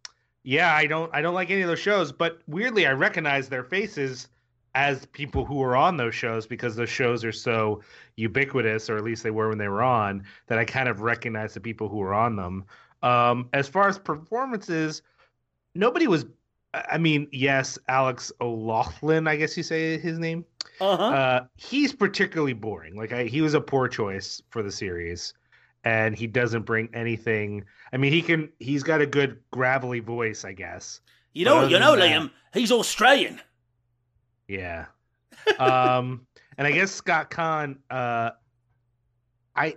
yeah, 0.44 0.74
I 0.76 0.88
don't, 0.88 1.10
I 1.16 1.22
don't 1.22 1.34
like 1.36 1.50
any 1.50 1.62
of 1.62 1.70
those 1.70 1.80
shows, 1.80 2.12
but 2.12 2.40
weirdly, 2.48 2.86
I 2.86 2.92
recognize 2.92 3.48
their 3.48 3.64
faces 3.64 4.28
as 4.76 5.06
people 5.08 5.46
who 5.46 5.62
are 5.62 5.76
on 5.76 5.98
those 5.98 6.16
shows 6.16 6.48
because 6.48 6.76
those 6.76 6.90
shows 6.90 7.24
are 7.26 7.32
so 7.32 7.82
ubiquitous, 8.16 8.90
or 8.90 8.98
at 8.98 9.04
least 9.04 9.24
they 9.24 9.32
were 9.32 9.50
when 9.50 9.58
they 9.58 9.68
were 9.68 9.82
on, 9.84 10.24
that 10.48 10.58
I 10.58 10.66
kind 10.66 10.88
of 10.88 11.02
recognize 11.02 11.54
the 11.54 11.60
people 11.60 11.90
who 11.90 11.98
were 11.98 12.14
on 12.14 12.36
them. 12.36 12.66
Um, 13.04 13.50
as 13.54 13.68
far 13.68 13.88
as 13.90 13.98
performances, 14.00 15.02
nobody 15.76 16.08
was. 16.08 16.26
I 16.74 16.98
mean, 16.98 17.28
yes, 17.34 17.78
Alex 17.90 18.32
O'Loughlin, 18.40 19.28
I 19.28 19.36
guess 19.36 19.58
you 19.58 19.64
say 19.64 19.98
his 19.98 20.18
name. 20.18 20.46
uh-huh 20.80 21.04
Uh, 21.04 21.40
he's 21.58 21.92
particularly 21.94 22.54
boring. 22.54 22.96
Like 22.96 23.12
I, 23.12 23.26
he 23.26 23.42
was 23.42 23.54
a 23.56 23.60
poor 23.62 23.90
choice 23.90 24.42
for 24.52 24.64
the 24.64 24.72
series, 24.72 25.34
and 25.84 26.16
he 26.16 26.28
doesn't 26.28 26.64
bring 26.66 26.88
anything. 26.94 27.66
I 27.92 27.98
mean, 27.98 28.14
he 28.14 28.22
can. 28.22 28.50
He's 28.60 28.84
got 28.84 29.02
a 29.02 29.06
good 29.06 29.40
gravelly 29.52 30.00
voice, 30.00 30.46
I 30.46 30.54
guess. 30.54 31.02
you 31.34 31.46
know 31.46 31.68
you 31.68 31.80
know 31.80 31.96
than 31.96 32.10
liam 32.12 32.32
he's 32.54 32.72
australian 32.72 33.40
Yeah. 34.48 34.86
um, 35.60 36.26
and 36.58 36.68
I 36.68 36.72
guess 36.72 36.92
Scott 36.92 37.32
Caan. 37.32 37.78
Uh, 37.90 38.32
I 39.56 39.76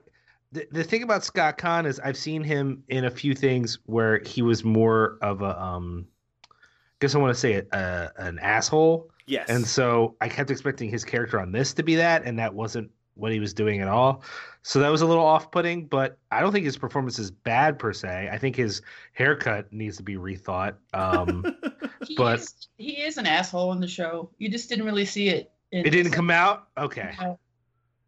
the 0.53 0.67
the 0.71 0.85
thing 0.85 1.03
about 1.03 1.25
Scott 1.25 1.59
Caan 1.59 1.87
is 1.87 2.01
I've 2.01 2.17
seen 2.17 2.43
him 2.43 2.83
in 2.89 3.05
a 3.05 3.11
few 3.11 3.35
things 3.35 3.79
where 3.87 4.21
he 4.21 4.43
was 4.43 4.65
more 4.65 5.19
of 5.23 5.43
a 5.43 5.61
um. 5.61 6.07
I 6.51 7.07
guess 7.07 7.15
I 7.15 7.19
want 7.19 7.35
to 7.35 7.41
say 7.41 7.55
it, 7.55 7.69
uh, 7.73 8.09
an 8.17 8.39
asshole. 8.39 9.11
yes 9.27 9.49
And 9.51 9.67
so 9.67 10.17
I 10.21 10.29
kept 10.29 10.51
expecting 10.51 10.89
his 10.89 11.05
character 11.05 11.41
on 11.41 11.53
this 11.53 11.75
to 11.75 11.83
be 11.83 11.97
that, 11.97 12.23
and 12.25 12.39
that 12.39 12.55
wasn't 12.55 12.91
what 13.15 13.33
he 13.33 13.41
was 13.41 13.53
doing 13.53 13.81
at 13.81 13.89
all. 13.89 14.23
So 14.63 14.79
that 14.79 14.89
was 14.89 15.03
a 15.03 15.07
little 15.07 15.25
off-putting, 15.25 15.87
but 15.87 16.19
I 16.31 16.41
don't 16.41 16.53
think 16.53 16.65
his 16.65 16.77
performance 16.77 17.19
is 17.19 17.31
bad 17.31 17.79
per 17.79 17.93
se. 17.93 18.31
I 18.33 18.39
think 18.39 18.57
his 18.57 18.81
haircut 19.13 19.71
needs 19.73 19.97
to 19.99 20.03
be 20.03 20.15
rethought. 20.15 20.77
Um, 20.95 21.45
He 22.07 22.17
But- 22.17 22.41
is, 22.41 22.55
he 22.77 22.93
is 23.03 23.17
an 23.19 23.27
asshole 23.27 23.73
in 23.73 23.81
the 23.81 23.89
show. 23.89 24.31
You 24.39 24.49
just 24.49 24.69
didn't 24.69 24.85
really 24.85 25.05
see 25.07 25.29
it. 25.29 25.53
in 25.73 25.87
it 25.87 25.91
didn't 25.91 26.13
come 26.13 26.31
out. 26.31 26.69
Okay. 26.79 27.15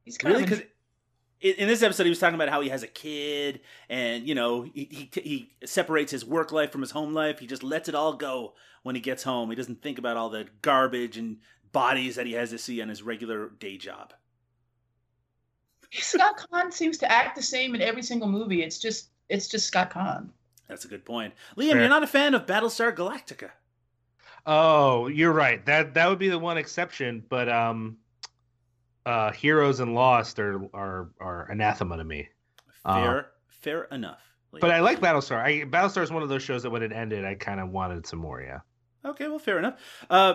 He's 0.05 0.19
kind 0.19 0.33
really 0.35 0.45
of 0.45 0.51
because 0.51 0.65
in, 1.41 1.55
in 1.55 1.69
this 1.69 1.83
episode 1.83 2.05
he 2.05 2.11
was 2.11 2.19
talking 2.19 2.35
about 2.37 2.49
how 2.49 2.61
he 2.61 2.69
has 2.69 2.83
a 2.83 2.87
kid 2.87 3.61
and 3.89 4.27
you 4.27 4.35
know 4.35 4.63
he, 4.63 4.85
he 5.13 5.21
he 5.21 5.51
separates 5.67 6.11
his 6.13 6.25
work 6.25 6.53
life 6.53 6.71
from 6.73 6.81
his 6.81 6.93
home 6.93 7.13
life 7.13 7.39
he 7.41 7.47
just 7.47 7.63
lets 7.63 7.89
it 7.89 7.95
all 7.95 8.15
go 8.15 8.55
when 8.85 8.95
he 8.95 9.01
gets 9.01 9.23
home 9.25 9.51
he 9.51 9.57
doesn't 9.57 9.83
think 9.83 9.99
about 9.99 10.17
all 10.17 10.31
the 10.31 10.47
garbage 10.63 11.19
and 11.19 11.39
bodies 11.73 12.15
that 12.17 12.25
he 12.25 12.33
has 12.33 12.51
to 12.51 12.59
see 12.59 12.81
on 12.81 12.89
his 12.89 13.03
regular 13.03 13.51
day 13.59 13.77
job 13.77 14.15
Scott 15.93 16.47
Caan 16.53 16.73
seems 16.73 16.99
to 16.99 17.11
act 17.11 17.37
the 17.37 17.43
same 17.43 17.75
in 17.75 17.81
every 17.81 18.03
single 18.03 18.29
movie. 18.29 18.63
It's 18.63 18.79
just 18.79 19.11
it's 19.29 19.49
just 19.49 19.67
Scott 19.67 19.91
Caan. 19.91 20.31
that's 20.69 20.85
a 20.85 20.89
good 20.89 21.05
point 21.05 21.35
liam 21.57 21.73
Fair. 21.73 21.81
you're 21.81 21.89
not 21.89 22.03
a 22.03 22.07
fan 22.07 22.35
of 22.35 22.47
battlestar 22.47 22.95
galactica 22.95 23.51
Oh, 24.47 25.09
you're 25.09 25.33
right. 25.33 25.65
That 25.67 25.95
that 25.95 26.09
would 26.09 26.19
be 26.19 26.29
the 26.29 26.39
one 26.39 26.57
exception, 26.59 27.25
but 27.29 27.49
um 27.49 27.97
uh 29.05 29.33
Heroes 29.33 29.81
and 29.81 29.95
Lost 29.95 30.39
are 30.39 30.61
are 30.73 31.11
are 31.21 31.51
anathema 31.51 31.97
to 31.97 32.05
me. 32.05 32.29
fair 32.85 33.31
fair 33.49 33.85
enough 33.85 34.23
Liam. 34.53 34.59
Uh, 34.59 34.61
But 34.61 34.71
I 34.71 34.81
like 34.81 35.01
Battlestar. 35.01 35.43
I 35.43 35.65
Battlestar 35.65 36.03
is 36.03 36.11
one 36.13 36.23
of 36.23 36.29
those 36.29 36.43
shows 36.43 36.63
that 36.63 36.71
when 36.71 36.83
it 36.83 36.93
ended, 36.93 37.25
I 37.25 37.35
kind 37.35 37.59
of 37.61 37.71
wanted 37.71 38.07
some 38.07 38.21
more, 38.21 38.41
yeah. 38.41 38.61
Okay, 39.05 39.29
well, 39.29 39.39
fair 39.39 39.59
enough. 39.59 39.79
Uh, 40.11 40.35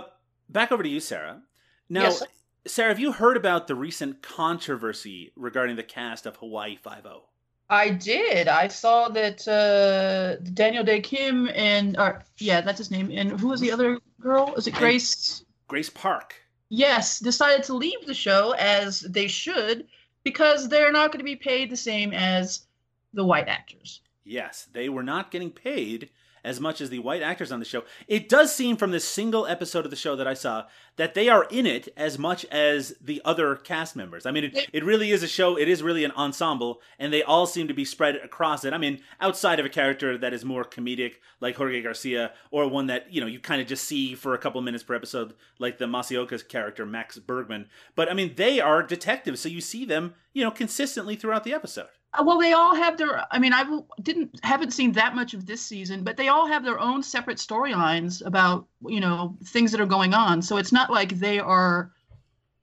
back 0.50 0.72
over 0.72 0.84
to 0.84 0.88
you, 0.90 1.00
Sarah. 1.00 1.42
Now, 1.90 2.04
Yes. 2.04 2.24
Sarah, 2.68 2.90
have 2.90 3.00
you 3.00 3.12
heard 3.12 3.36
about 3.38 3.68
the 3.68 3.76
recent 3.76 4.22
controversy 4.22 5.34
regarding 5.36 5.76
the 5.78 5.84
cast 5.84 6.26
of 6.26 6.38
Hawaii 6.38 6.76
Five 6.78 7.06
O? 7.06 7.24
I 7.72 7.90
did. 7.90 8.50
I 8.50 8.68
saw 8.68 9.08
that 9.10 9.48
uh, 9.48 10.36
Daniel 10.54 10.84
Dae 10.84 11.00
Kim 11.00 11.50
and 11.56 11.98
or 11.98 12.22
yeah, 12.38 12.60
that's 12.60 12.78
his 12.78 12.92
name. 12.92 13.10
And 13.14 13.40
who 13.40 13.48
was 13.48 13.62
the 13.62 13.72
other 13.72 13.98
girl? 14.20 14.54
Is 14.58 14.68
it 14.68 14.74
Grace? 14.76 15.46
Grace 15.70 15.90
Park. 15.90 16.36
Yes, 16.68 17.20
decided 17.20 17.64
to 17.64 17.74
leave 17.74 18.06
the 18.06 18.14
show 18.14 18.52
as 18.58 19.00
they 19.00 19.28
should 19.28 19.88
because 20.24 20.68
they're 20.68 20.92
not 20.92 21.12
going 21.12 21.20
to 21.20 21.26
be 21.26 21.38
paid 21.38 21.70
the 21.70 21.78
same 21.78 22.14
as 22.14 22.68
the 23.14 23.24
white 23.24 23.48
actors. 23.48 24.02
Yes, 24.26 24.68
they 24.74 24.90
were 24.90 25.04
not 25.04 25.32
getting 25.32 25.50
paid 25.50 26.10
as 26.44 26.60
much 26.60 26.82
as 26.82 26.90
the 26.90 27.00
white 27.00 27.22
actors 27.22 27.52
on 27.52 27.60
the 27.60 27.66
show. 27.66 27.84
It 28.08 28.30
does 28.30 28.54
seem 28.54 28.78
from 28.78 28.92
this 28.92 29.08
single 29.08 29.46
episode 29.46 29.86
of 29.86 29.92
the 29.92 29.98
show 29.98 30.16
that 30.16 30.28
I 30.28 30.34
saw 30.34 30.66
that 30.98 31.14
they 31.14 31.30
are 31.30 31.46
in 31.46 31.66
it 31.66 31.88
as 31.96 32.20
much 32.20 32.46
as 32.46 32.94
the 33.02 33.22
other 33.24 33.56
cast 33.56 33.96
members. 33.96 34.26
I 34.26 34.32
mean, 34.32 34.46
it, 34.46 34.70
it 34.74 34.84
really 34.84 35.12
is 35.12 35.24
a 35.24 35.28
show, 35.28 35.58
it 35.58 35.68
is 35.68 35.82
really 35.82 36.04
an 36.04 36.12
ensemble, 36.12 36.82
and 37.00 37.14
they 37.14 37.24
all 37.24 37.46
seem 37.46 37.68
to 37.68 37.74
be 37.74 37.86
spread 37.86 38.16
across 38.18 38.66
it. 38.66 38.74
I 38.74 38.78
mean, 38.78 39.00
outside 39.20 39.60
of 39.60 39.66
a 39.66 39.70
character 39.70 40.18
that 40.18 40.34
is 40.34 40.44
more 40.44 40.64
comedic, 40.64 41.16
like 41.40 41.56
Jorge 41.56 41.82
Garcia, 41.82 42.34
or 42.52 42.68
one 42.68 42.88
that, 42.88 43.12
you 43.12 43.22
know, 43.22 43.28
you 43.28 43.40
kind 43.40 43.62
of 43.62 43.68
just 43.68 43.86
see 43.86 44.16
for 44.16 44.34
a 44.34 44.38
couple 44.38 44.62
minutes 44.62 44.84
per 44.84 44.96
episode, 44.96 45.34
like 45.60 45.78
the 45.78 45.86
Masi 45.86 46.18
Oka's 46.18 46.44
character, 46.44 46.86
Max 46.86 47.18
Bergman. 47.18 47.70
But 47.96 48.10
I 48.10 48.14
mean, 48.14 48.36
they 48.36 48.60
are 48.60 48.84
detectives, 48.84 49.40
so 49.40 49.50
you 49.50 49.62
see 49.62 49.86
them, 49.86 50.16
you 50.34 50.44
know, 50.44 50.52
consistently 50.52 51.16
throughout 51.16 51.44
the 51.44 51.54
episode. 51.54 51.88
Uh, 52.14 52.24
Well, 52.26 52.40
they 52.40 52.54
all 52.54 52.76
have 52.76 52.98
their. 52.98 53.24
I 53.32 53.40
mean, 53.40 53.54
i 53.54 53.64
didn't 54.02 54.40
haven't 54.44 54.72
seen 54.72 54.92
that 54.94 55.16
much 55.16 55.34
of 55.34 55.46
this 55.46 55.62
season, 55.62 56.04
but 56.04 56.18
they 56.18 56.28
all 56.28 56.48
have 56.48 56.64
their 56.64 56.80
own 56.80 57.04
separate 57.04 57.38
storylines 57.38 58.26
about 58.26 58.68
you 58.86 59.00
know 59.00 59.38
things 59.46 59.72
that 59.72 59.82
are 59.82 59.86
going 59.86 60.14
on. 60.14 60.42
So 60.42 60.58
it's 60.58 60.72
not 60.72 60.90
like 60.92 61.20
they 61.20 61.40
are 61.40 61.92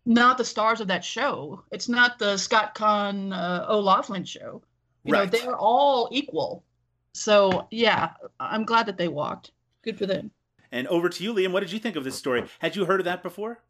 not 0.06 0.38
the 0.38 0.44
stars 0.44 0.80
of 0.80 0.88
that 0.88 1.04
show. 1.04 1.62
It's 1.70 1.88
not 1.88 2.18
the 2.18 2.36
Scott 2.36 2.74
Caan 2.74 3.32
uh, 3.32 3.66
O'Loughlin 3.68 4.24
show. 4.24 4.62
You 5.04 5.12
Right. 5.12 5.32
know, 5.32 5.38
they're 5.38 5.56
all 5.56 6.08
equal. 6.12 6.64
So 7.12 7.66
yeah, 7.70 8.10
I'm 8.40 8.64
glad 8.64 8.86
that 8.86 8.96
they 8.96 9.08
walked. 9.08 9.52
Good 9.82 9.98
for 9.98 10.06
them. 10.06 10.30
And 10.72 10.86
over 10.88 11.08
to 11.08 11.24
you, 11.24 11.32
Liam. 11.32 11.52
What 11.52 11.60
did 11.60 11.72
you 11.72 11.78
think 11.78 11.96
of 11.96 12.04
this 12.04 12.16
story? 12.16 12.44
Had 12.58 12.76
you 12.76 12.84
heard 12.84 13.00
of 13.00 13.04
that 13.04 13.22
before? 13.22 13.62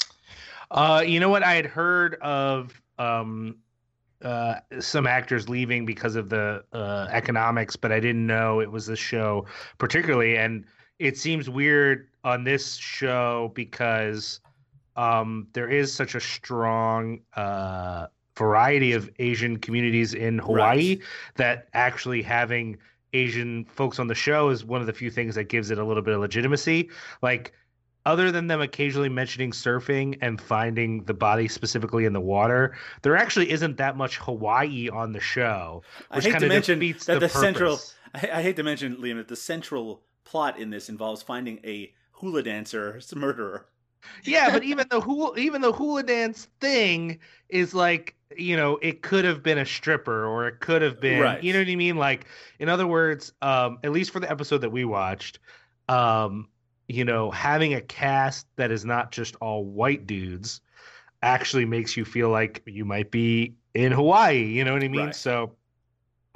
Uh, 0.70 1.03
you 1.07 1.20
know 1.20 1.29
what? 1.29 1.43
I 1.43 1.55
had 1.55 1.66
heard 1.66 2.16
of 2.16 2.81
um, 2.99 3.59
uh, 4.23 4.57
some 4.81 5.07
actors 5.07 5.49
leaving 5.49 5.87
because 5.87 6.16
of 6.16 6.29
the 6.29 6.64
uh, 6.73 7.09
economics, 7.11 7.77
but 7.77 7.93
I 7.93 8.01
didn't 8.01 8.27
know 8.27 8.61
it 8.61 8.71
was 8.71 8.87
this 8.87 8.99
show 8.99 9.47
particularly. 9.79 10.37
And 10.37 10.64
it 10.99 11.16
seems 11.16 11.49
weird 11.49 12.09
on 12.25 12.45
this 12.45 12.77
show 12.77 13.53
because 13.55 14.41
um, 14.97 15.47
there 15.53 15.69
is 15.69 15.93
such 15.93 16.14
a 16.14 16.21
strong 16.21 17.21
uh, 17.37 18.09
variety 18.37 18.93
of 18.93 19.11
Asian 19.19 19.57
communities 19.59 20.14
in 20.14 20.39
Hawaii 20.39 20.97
Right. 20.97 21.01
that 21.37 21.69
actually 21.73 22.23
having 22.23 22.77
Asian 23.12 23.64
folks 23.64 23.99
on 23.99 24.09
the 24.09 24.14
show 24.14 24.51
is 24.51 24.64
one 24.64 24.81
of 24.81 24.87
the 24.87 24.93
few 24.93 25.11
things 25.11 25.35
that 25.37 25.45
gives 25.45 25.71
it 25.71 25.79
a 25.79 25.85
little 25.85 26.03
bit 26.03 26.14
of 26.14 26.21
legitimacy. 26.21 26.91
Like, 27.23 27.53
other 28.09 28.33
than 28.33 28.47
them 28.47 28.63
occasionally 28.63 29.11
mentioning 29.11 29.53
surfing 29.53 30.17
and 30.23 30.41
finding 30.41 31.05
the 31.05 31.13
body 31.13 31.47
specifically 31.47 32.07
in 32.07 32.15
the 32.15 32.21
water, 32.21 32.75
there 33.03 33.15
actually 33.15 33.51
isn't 33.51 33.77
that 33.77 33.99
much 33.99 34.17
Hawaii 34.17 34.89
on 34.89 35.13
the 35.13 35.21
show. 35.21 35.83
I 36.11 36.21
hate 36.21 36.39
to 36.39 36.49
mention 36.49 36.79
that 36.79 37.05
the, 37.05 37.19
the 37.19 37.29
central. 37.29 37.79
I, 38.15 38.31
I 38.33 38.43
hate 38.43 38.57
to 38.57 38.63
mention, 38.63 38.97
Liam, 38.97 39.17
that 39.17 39.29
the 39.29 39.37
central 39.37 40.01
plot 40.25 40.59
in 40.59 40.71
this 40.71 40.89
involves 40.89 41.21
finding 41.21 41.61
a 41.65 41.93
hula 42.13 42.43
dancer 42.43 42.99
murderer. 43.15 43.67
Yeah, 44.25 44.51
but 44.53 44.63
even 44.71 44.87
the 44.89 45.03
hula, 45.03 45.37
even 45.37 45.61
the 45.61 45.73
hula 45.73 46.03
dance 46.03 46.49
thing 46.61 47.19
is 47.51 47.75
like, 47.75 48.17
you 48.35 48.57
know, 48.57 48.79
it 48.81 49.03
could 49.03 49.27
have 49.27 49.43
been 49.43 49.59
a 49.59 49.67
stripper 49.67 50.25
or 50.25 50.49
it 50.49 50.61
could 50.61 50.81
have 50.81 50.99
been, 50.99 51.21
Right. 51.21 51.43
you 51.43 51.53
know 51.53 51.59
what 51.59 51.69
I 51.69 51.77
mean? 51.77 51.97
Like, 51.97 52.25
in 52.59 52.71
other 52.71 52.87
words, 52.87 53.35
um, 53.43 53.81
at 53.85 53.93
least 53.93 54.13
for 54.13 54.21
the 54.21 54.31
episode 54.31 54.59
that 54.63 54.71
we 54.73 54.87
watched, 54.87 55.41
um, 55.91 56.49
you 56.89 57.05
know, 57.05 57.30
having 57.30 57.74
a 57.74 57.80
cast 57.80 58.47
that 58.57 58.70
is 58.70 58.84
not 58.84 59.12
just 59.12 59.36
all 59.36 59.64
white 59.64 60.07
dudes 60.07 60.62
actually 61.22 61.64
makes 61.64 61.97
you 61.97 62.05
feel 62.05 62.30
like 62.30 62.62
you 62.66 62.84
might 62.84 63.11
be 63.11 63.55
in 63.74 63.93
Hawaii. 63.93 64.45
You 64.45 64.64
know 64.64 64.72
what 64.72 64.82
I 64.82 64.89
mean? 64.89 65.07
Right. 65.07 65.14
So, 65.14 65.53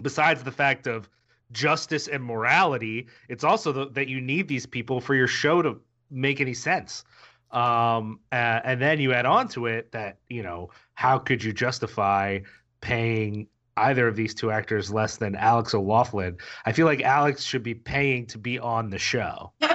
besides 0.03 0.43
the 0.43 0.53
fact 0.53 0.87
of 0.87 1.09
justice 1.53 2.09
and 2.09 2.23
morality, 2.23 3.09
it's 3.29 3.45
also 3.45 3.73
the, 3.73 3.89
that 3.91 4.09
you 4.09 4.21
need 4.21 4.47
these 4.47 4.67
people 4.67 5.01
for 5.01 5.15
your 5.15 5.27
show 5.27 5.63
to 5.63 5.81
make 6.11 6.41
any 6.41 6.55
sense. 6.55 7.05
Um, 7.51 8.21
uh, 8.31 8.61
and 8.65 8.81
then 8.81 9.01
you 9.01 9.13
add 9.13 9.27
on 9.27 9.49
to 9.49 9.67
it 9.67 9.93
that 9.93 10.19
you 10.29 10.43
know 10.43 10.71
how 10.95 11.19
could 11.19 11.43
you 11.43 11.53
justify 11.53 12.41
paying 12.81 13.47
either 13.77 14.07
of 14.07 14.17
these 14.17 14.35
two 14.35 14.51
actors 14.51 14.93
less 14.93 15.17
than 15.17 15.35
Alex 15.35 15.75
O'Loughlin? 15.75 16.37
I 16.67 16.73
feel 16.73 16.87
like 16.87 17.03
Alex 17.03 17.43
should 17.43 17.63
be 17.63 17.75
paying 17.75 18.27
to 18.27 18.39
be 18.39 18.59
on 18.59 18.91
the 18.91 18.99
show. 18.99 19.53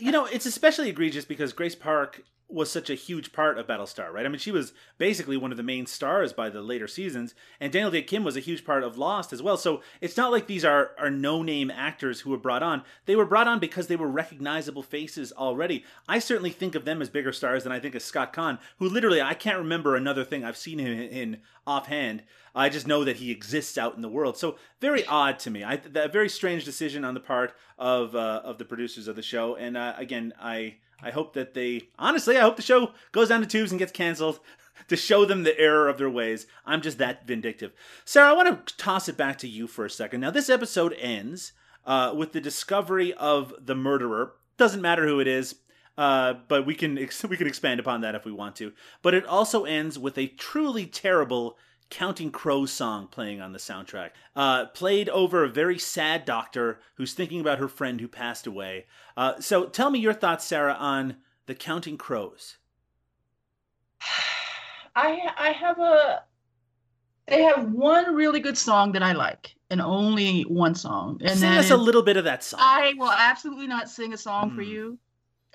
You 0.00 0.12
know, 0.12 0.24
it's 0.24 0.46
especially 0.46 0.88
egregious 0.88 1.24
because 1.24 1.52
Grace 1.52 1.74
Park 1.74 2.22
was 2.52 2.70
such 2.70 2.90
a 2.90 2.94
huge 2.94 3.32
part 3.32 3.58
of 3.58 3.66
Battlestar, 3.66 4.12
right? 4.12 4.26
I 4.26 4.28
mean, 4.28 4.38
she 4.38 4.50
was 4.50 4.72
basically 4.98 5.36
one 5.36 5.50
of 5.50 5.56
the 5.56 5.62
main 5.62 5.86
stars 5.86 6.32
by 6.32 6.50
the 6.50 6.62
later 6.62 6.88
seasons, 6.88 7.34
and 7.60 7.72
Daniel 7.72 7.90
Dae 7.90 8.02
Kim 8.02 8.24
was 8.24 8.36
a 8.36 8.40
huge 8.40 8.64
part 8.64 8.82
of 8.82 8.98
Lost 8.98 9.32
as 9.32 9.42
well. 9.42 9.56
So 9.56 9.82
it's 10.00 10.16
not 10.16 10.30
like 10.30 10.46
these 10.46 10.64
are 10.64 10.92
are 10.98 11.10
no 11.10 11.42
name 11.42 11.70
actors 11.70 12.20
who 12.20 12.30
were 12.30 12.38
brought 12.38 12.62
on. 12.62 12.82
They 13.06 13.16
were 13.16 13.26
brought 13.26 13.48
on 13.48 13.58
because 13.58 13.86
they 13.86 13.96
were 13.96 14.08
recognizable 14.08 14.82
faces 14.82 15.32
already. 15.32 15.84
I 16.08 16.18
certainly 16.18 16.50
think 16.50 16.74
of 16.74 16.84
them 16.84 17.00
as 17.00 17.08
bigger 17.08 17.32
stars 17.32 17.62
than 17.64 17.72
I 17.72 17.80
think 17.80 17.94
of 17.94 18.02
Scott 18.02 18.32
Caan, 18.32 18.58
who 18.78 18.88
literally 18.88 19.20
I 19.20 19.34
can't 19.34 19.58
remember 19.58 19.96
another 19.96 20.24
thing 20.24 20.44
I've 20.44 20.56
seen 20.56 20.78
him 20.78 20.98
in 20.98 21.38
offhand. 21.66 22.22
I 22.54 22.68
just 22.68 22.86
know 22.86 23.04
that 23.04 23.16
he 23.16 23.30
exists 23.30 23.78
out 23.78 23.94
in 23.94 24.02
the 24.02 24.08
world. 24.08 24.36
So 24.36 24.56
very 24.80 25.06
odd 25.06 25.38
to 25.40 25.50
me. 25.50 25.62
I 25.62 25.76
that 25.76 26.12
very 26.12 26.28
strange 26.28 26.64
decision 26.64 27.04
on 27.04 27.14
the 27.14 27.20
part 27.20 27.54
of 27.78 28.14
uh, 28.14 28.42
of 28.44 28.58
the 28.58 28.64
producers 28.64 29.08
of 29.08 29.16
the 29.16 29.22
show. 29.22 29.54
And 29.56 29.76
uh, 29.76 29.94
again, 29.96 30.32
I 30.40 30.76
I 31.02 31.10
hope 31.10 31.34
that 31.34 31.54
they 31.54 31.88
honestly 31.98 32.36
I 32.36 32.42
hope 32.42 32.56
the 32.56 32.62
show 32.62 32.92
goes 33.12 33.28
down 33.28 33.40
the 33.40 33.46
tubes 33.46 33.72
and 33.72 33.78
gets 33.78 33.92
canceled 33.92 34.40
to 34.88 34.96
show 34.96 35.24
them 35.24 35.42
the 35.42 35.58
error 35.58 35.88
of 35.88 35.98
their 35.98 36.10
ways. 36.10 36.46
I'm 36.66 36.80
just 36.80 36.98
that 36.98 37.26
vindictive. 37.26 37.72
Sarah, 38.04 38.30
I 38.30 38.32
want 38.32 38.66
to 38.66 38.76
toss 38.76 39.08
it 39.08 39.16
back 39.16 39.38
to 39.38 39.48
you 39.48 39.66
for 39.66 39.84
a 39.84 39.90
second. 39.90 40.20
Now 40.20 40.30
this 40.30 40.50
episode 40.50 40.94
ends 40.98 41.52
uh, 41.86 42.12
with 42.16 42.32
the 42.32 42.40
discovery 42.40 43.12
of 43.14 43.54
the 43.58 43.74
murderer. 43.74 44.34
Doesn't 44.56 44.82
matter 44.82 45.06
who 45.06 45.20
it 45.20 45.26
is. 45.26 45.56
Uh, 45.98 46.34
but 46.48 46.64
we 46.64 46.74
can 46.74 46.96
ex- 46.96 47.24
we 47.28 47.36
can 47.36 47.46
expand 47.46 47.78
upon 47.80 48.00
that 48.00 48.14
if 48.14 48.24
we 48.24 48.32
want 48.32 48.56
to. 48.56 48.72
But 49.02 49.14
it 49.14 49.26
also 49.26 49.64
ends 49.64 49.98
with 49.98 50.16
a 50.16 50.28
truly 50.28 50.86
terrible 50.86 51.56
Counting 51.90 52.30
Crows 52.30 52.72
song 52.72 53.08
playing 53.08 53.40
on 53.40 53.52
the 53.52 53.58
soundtrack, 53.58 54.10
uh, 54.36 54.66
played 54.66 55.08
over 55.08 55.44
a 55.44 55.48
very 55.48 55.78
sad 55.78 56.24
doctor 56.24 56.80
who's 56.94 57.12
thinking 57.14 57.40
about 57.40 57.58
her 57.58 57.68
friend 57.68 58.00
who 58.00 58.08
passed 58.08 58.46
away. 58.46 58.86
Uh, 59.16 59.40
so 59.40 59.66
tell 59.66 59.90
me 59.90 59.98
your 59.98 60.12
thoughts, 60.12 60.44
Sarah, 60.46 60.74
on 60.74 61.16
the 61.46 61.54
Counting 61.54 61.98
Crows. 61.98 62.58
I 64.96 65.30
I 65.38 65.50
have 65.52 65.78
a 65.78 66.22
they 67.26 67.42
have 67.42 67.70
one 67.72 68.14
really 68.14 68.40
good 68.40 68.58
song 68.58 68.92
that 68.92 69.02
I 69.04 69.12
like, 69.12 69.54
and 69.70 69.80
only 69.80 70.42
one 70.42 70.74
song. 70.74 71.20
And 71.24 71.38
Sing 71.38 71.52
us 71.52 71.70
a 71.70 71.76
little 71.76 72.02
bit 72.02 72.16
of 72.16 72.24
that 72.24 72.42
song. 72.42 72.58
I 72.60 72.94
will 72.96 73.10
absolutely 73.10 73.68
not 73.68 73.88
sing 73.88 74.12
a 74.12 74.16
song 74.16 74.50
for 74.50 74.62
Hmm. 74.62 74.68
you. 74.68 74.98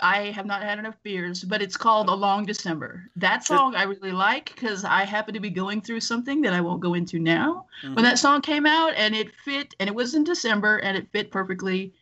I 0.02 0.32
have 0.32 0.46
not 0.46 0.62
had 0.62 0.80
enough 0.80 1.02
beers, 1.04 1.44
but 1.44 1.62
it's 1.62 1.78
called 1.78 2.10
A 2.10 2.14
Long 2.14 2.46
December. 2.46 3.10
That 3.16 3.46
song 3.46 3.76
I 3.76 3.84
really 3.84 4.12
like 4.12 4.54
because 4.54 4.84
I 4.84 5.06
happen 5.06 5.34
to 5.34 5.40
be 5.40 5.50
going 5.50 5.82
through 5.82 6.02
something 6.02 6.42
that 6.42 6.54
I 6.54 6.62
won't 6.62 6.82
go 6.82 6.94
into 6.94 7.20
now. 7.20 7.66
Mhm. 7.84 7.96
When 7.96 8.04
that 8.04 8.20
song 8.20 8.42
came 8.42 8.66
out 8.66 8.94
and 8.96 9.16
it 9.16 9.34
fit, 9.34 9.74
and 9.80 9.88
it 9.88 9.96
was 9.96 10.14
in 10.14 10.24
December, 10.24 10.78
and 10.78 10.98
it 10.98 11.12
fit 11.12 11.32
perfectly 11.32 11.94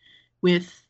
with, 0.41 0.82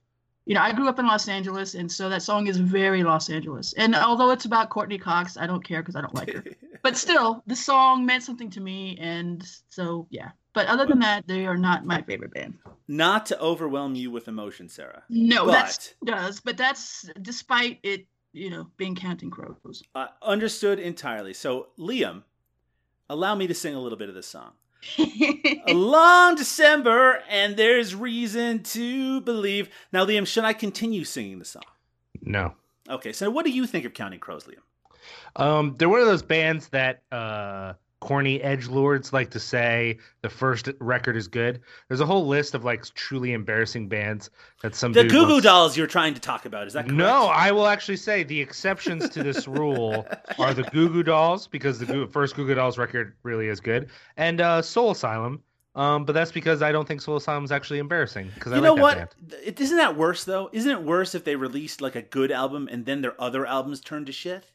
you 0.46 0.56
know, 0.56 0.62
I 0.62 0.74
grew 0.74 0.90
up 0.90 1.00
in 1.00 1.08
Los 1.08 1.28
Angeles, 1.28 1.74
and 1.76 1.92
so 1.92 2.10
that 2.10 2.22
song 2.22 2.48
is 2.48 2.58
very 2.58 3.04
Los 3.04 3.30
Angeles. 3.30 3.74
And 3.74 3.96
although 3.96 4.32
it's 4.32 4.46
about 4.46 4.70
Courteney 4.70 4.98
Cox, 4.98 5.38
I 5.38 5.48
don't 5.48 5.64
care 5.64 5.82
because 5.82 5.96
I 5.96 6.02
don't 6.02 6.14
like 6.16 6.34
her. 6.34 6.44
But 6.84 6.98
still, 6.98 7.42
the 7.48 7.56
song 7.56 8.06
meant 8.06 8.24
something 8.24 8.50
to 8.50 8.60
me, 8.60 8.98
and 9.00 9.42
so 9.70 10.06
yeah. 10.10 10.32
But 10.52 10.68
other 10.68 10.86
than 10.86 11.00
that, 11.00 11.26
they 11.28 11.46
are 11.46 11.56
not 11.56 11.86
my 11.86 12.02
favorite 12.02 12.34
band. 12.34 12.56
Not 12.90 13.26
to 13.28 13.40
overwhelm 13.40 13.96
you 13.96 14.12
with 14.12 14.28
emotion, 14.28 14.68
Sarah. 14.68 15.04
No, 15.08 15.46
But- 15.46 15.52
that's 15.54 15.94
does, 16.04 16.42
but 16.42 16.58
that's 16.58 17.10
despite 17.22 17.80
it, 17.84 18.06
you 18.34 18.50
know, 18.50 18.68
being 18.76 18.96
Counting 18.96 19.30
Crows. 19.32 19.82
Uh, 19.96 20.08
understood 20.22 20.78
entirely. 20.78 21.34
So, 21.34 21.70
Liam, 21.80 22.24
allow 23.10 23.34
me 23.34 23.48
to 23.48 23.54
sing 23.54 23.76
a 23.76 23.80
little 23.80 23.98
bit 23.98 24.10
of 24.10 24.16
this 24.16 24.28
song. 24.28 24.52
a 25.68 25.74
long 25.74 26.36
December, 26.36 27.24
and 27.30 27.58
there's 27.58 27.96
reason 27.96 28.64
to 28.64 29.22
believe. 29.22 29.70
Now, 29.92 30.06
Liam, 30.06 30.28
should 30.28 30.44
I 30.44 30.54
continue 30.54 31.04
singing 31.04 31.40
the 31.40 31.46
song? 31.46 31.64
No. 32.22 32.54
Okay, 32.90 33.14
so 33.14 33.30
what 33.30 33.46
do 33.46 33.52
you 33.52 33.66
think 33.66 33.86
of 33.86 33.94
Counting 33.94 34.20
Crows, 34.20 34.46
Liam? 34.46 35.42
Um, 35.42 35.76
they're 35.78 35.90
one 35.90 36.02
of 36.02 36.08
those 36.08 36.24
bands 36.24 36.70
that 36.70 37.04
uh, 37.12 37.74
corny 38.04 38.42
edge 38.42 38.68
lords 38.68 39.14
like 39.14 39.32
to 39.32 39.40
say 39.40 39.98
the 40.22 40.30
first 40.30 40.68
record 40.82 41.16
is 41.16 41.30
good. 41.30 41.62
There's 41.88 42.02
a 42.02 42.06
whole 42.06 42.28
list 42.28 42.54
of 42.54 42.66
like 42.66 42.84
truly 42.96 43.32
embarrassing 43.32 43.88
bands 43.88 44.30
that 44.62 44.76
some 44.76 44.92
The 44.92 45.04
Goo 45.06 45.10
Goo 45.26 45.28
wants- 45.34 45.44
Dolls 45.46 45.78
you're 45.78 45.88
trying 45.88 46.14
to 46.14 46.20
talk 46.20 46.46
about, 46.46 46.68
is 46.68 46.74
that 46.74 46.84
correct? 46.86 46.98
No, 46.98 47.28
I 47.28 47.52
will 47.52 47.66
actually 47.68 47.96
say 47.98 48.24
the 48.24 48.42
exceptions 48.42 49.08
to 49.10 49.24
this 49.24 49.48
rule 49.48 50.06
are 50.38 50.54
the 50.54 50.64
Goo 50.64 50.90
Goo 50.90 51.02
Dolls 51.04 51.48
because 51.48 51.80
the 51.80 51.86
Goo- 51.86 52.08
first 52.08 52.36
Goo 52.36 52.46
Goo 52.46 52.56
Dolls 52.56 52.78
record 52.78 53.16
really 53.24 53.48
is 53.48 53.62
good, 53.62 53.90
and 54.18 54.42
uh, 54.42 54.62
Soul 54.62 54.92
Asylum. 54.92 55.42
Um, 55.76 56.06
but 56.06 56.14
that's 56.14 56.32
because 56.32 56.62
I 56.62 56.72
don't 56.72 56.88
think 56.88 57.02
Soul 57.02 57.16
Asylum 57.16 57.44
is 57.46 57.52
actually 57.52 57.80
embarrassing 57.80 58.30
because 58.36 58.52
I 58.52 58.58
You 58.58 58.62
like 58.62 58.68
know 58.68 58.76
that 58.76 58.82
what? 58.82 58.98
band. 58.98 59.10
Th- 59.48 59.60
Isn't 59.60 59.78
that 59.78 59.98
worse, 59.98 60.24
though? 60.24 60.50
Isn't 60.54 60.70
it 60.70 60.84
worse 60.84 61.16
if 61.16 61.24
they 61.24 61.36
released 61.36 61.82
like 61.82 61.96
a 61.96 62.04
good 62.04 62.32
album 62.32 62.68
and 62.72 62.86
then 62.86 63.02
their 63.02 63.20
other 63.20 63.44
albums 63.48 63.82
turned 63.82 64.06
to 64.06 64.12
shit? 64.12 64.52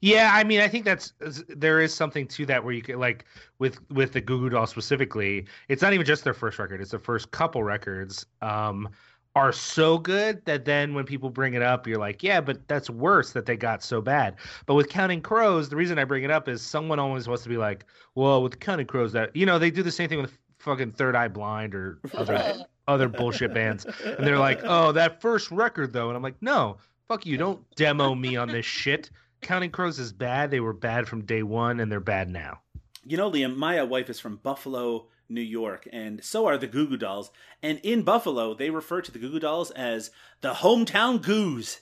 Yeah, 0.00 0.30
I 0.32 0.44
mean, 0.44 0.60
I 0.60 0.68
think 0.68 0.84
that's 0.84 1.12
there 1.48 1.80
is 1.80 1.94
something 1.94 2.26
to 2.28 2.46
that 2.46 2.64
where 2.64 2.72
you 2.72 2.82
could 2.82 2.96
like 2.96 3.24
with 3.58 3.78
with 3.90 4.12
the 4.12 4.20
Goo 4.20 4.40
Goo 4.40 4.48
Dolls 4.50 4.70
specifically. 4.70 5.46
It's 5.68 5.82
not 5.82 5.92
even 5.92 6.06
just 6.06 6.24
their 6.24 6.34
first 6.34 6.58
record; 6.58 6.80
it's 6.80 6.90
their 6.90 7.00
first 7.00 7.30
couple 7.30 7.62
records. 7.62 8.26
Um, 8.42 8.88
are 9.36 9.52
so 9.52 9.98
good 9.98 10.44
that 10.44 10.64
then 10.64 10.94
when 10.94 11.04
people 11.04 11.28
bring 11.28 11.54
it 11.54 11.62
up, 11.62 11.86
you're 11.86 11.98
like, 11.98 12.22
yeah, 12.22 12.40
but 12.40 12.66
that's 12.68 12.88
worse 12.88 13.32
that 13.32 13.46
they 13.46 13.56
got 13.56 13.82
so 13.82 14.00
bad. 14.00 14.36
But 14.66 14.74
with 14.74 14.88
Counting 14.88 15.20
Crows, 15.20 15.68
the 15.68 15.76
reason 15.76 15.98
I 15.98 16.04
bring 16.04 16.22
it 16.22 16.30
up 16.30 16.48
is 16.48 16.62
someone 16.62 17.00
always 17.00 17.26
wants 17.26 17.42
to 17.42 17.48
be 17.48 17.56
like, 17.56 17.84
well, 18.14 18.42
with 18.42 18.60
Counting 18.60 18.86
Crows, 18.86 19.12
that 19.12 19.34
you 19.34 19.44
know 19.44 19.58
they 19.58 19.70
do 19.70 19.82
the 19.82 19.90
same 19.90 20.08
thing 20.08 20.22
with 20.22 20.38
fucking 20.58 20.92
Third 20.92 21.16
Eye 21.16 21.28
Blind 21.28 21.74
or 21.74 21.98
other 22.14 22.64
other 22.88 23.08
bullshit 23.08 23.52
bands, 23.52 23.86
and 24.04 24.26
they're 24.26 24.38
like, 24.38 24.60
oh, 24.62 24.92
that 24.92 25.20
first 25.20 25.50
record 25.50 25.92
though, 25.92 26.08
and 26.08 26.16
I'm 26.16 26.22
like, 26.22 26.40
no, 26.40 26.76
fuck 27.08 27.26
you, 27.26 27.36
don't 27.36 27.62
demo 27.74 28.14
me 28.14 28.36
on 28.36 28.48
this 28.48 28.66
shit. 28.66 29.10
Counting 29.44 29.70
Crows 29.70 29.98
is 29.98 30.12
bad. 30.12 30.50
They 30.50 30.60
were 30.60 30.72
bad 30.72 31.06
from 31.06 31.24
day 31.24 31.42
one, 31.42 31.78
and 31.78 31.92
they're 31.92 32.00
bad 32.00 32.28
now. 32.28 32.60
You 33.04 33.16
know, 33.16 33.30
Liam, 33.30 33.56
my 33.56 33.82
wife 33.82 34.10
is 34.10 34.18
from 34.18 34.36
Buffalo, 34.36 35.08
New 35.28 35.42
York, 35.42 35.86
and 35.92 36.24
so 36.24 36.46
are 36.46 36.58
the 36.58 36.66
Goo 36.66 36.88
Goo 36.88 36.96
Dolls. 36.96 37.30
And 37.62 37.78
in 37.82 38.02
Buffalo, 38.02 38.54
they 38.54 38.70
refer 38.70 39.02
to 39.02 39.12
the 39.12 39.18
Goo 39.18 39.30
Goo 39.30 39.40
Dolls 39.40 39.70
as 39.72 40.10
the 40.40 40.54
hometown 40.54 41.22
goos. 41.22 41.80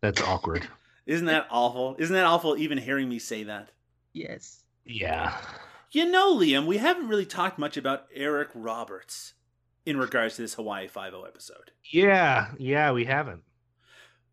That's 0.00 0.22
awkward. 0.22 0.66
Isn't 1.06 1.26
that 1.26 1.46
awful? 1.50 1.96
Isn't 1.98 2.14
that 2.14 2.24
awful 2.26 2.56
even 2.56 2.78
hearing 2.78 3.08
me 3.08 3.18
say 3.18 3.44
that? 3.44 3.70
Yes. 4.12 4.64
Yeah. 4.84 5.36
You 5.90 6.06
know, 6.06 6.36
Liam, 6.36 6.66
we 6.66 6.78
haven't 6.78 7.08
really 7.08 7.26
talked 7.26 7.58
much 7.58 7.76
about 7.76 8.06
Eric 8.14 8.48
Roberts 8.54 9.34
in 9.84 9.96
regards 9.98 10.36
to 10.36 10.42
this 10.42 10.54
Hawaii 10.54 10.88
Five-O 10.88 11.24
episode. 11.24 11.72
Yeah. 11.84 12.52
Yeah, 12.58 12.92
we 12.92 13.04
haven't. 13.04 13.42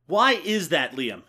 Why 0.05 0.33
is 0.33 0.69
that, 0.69 0.95
Liam? 0.95 1.23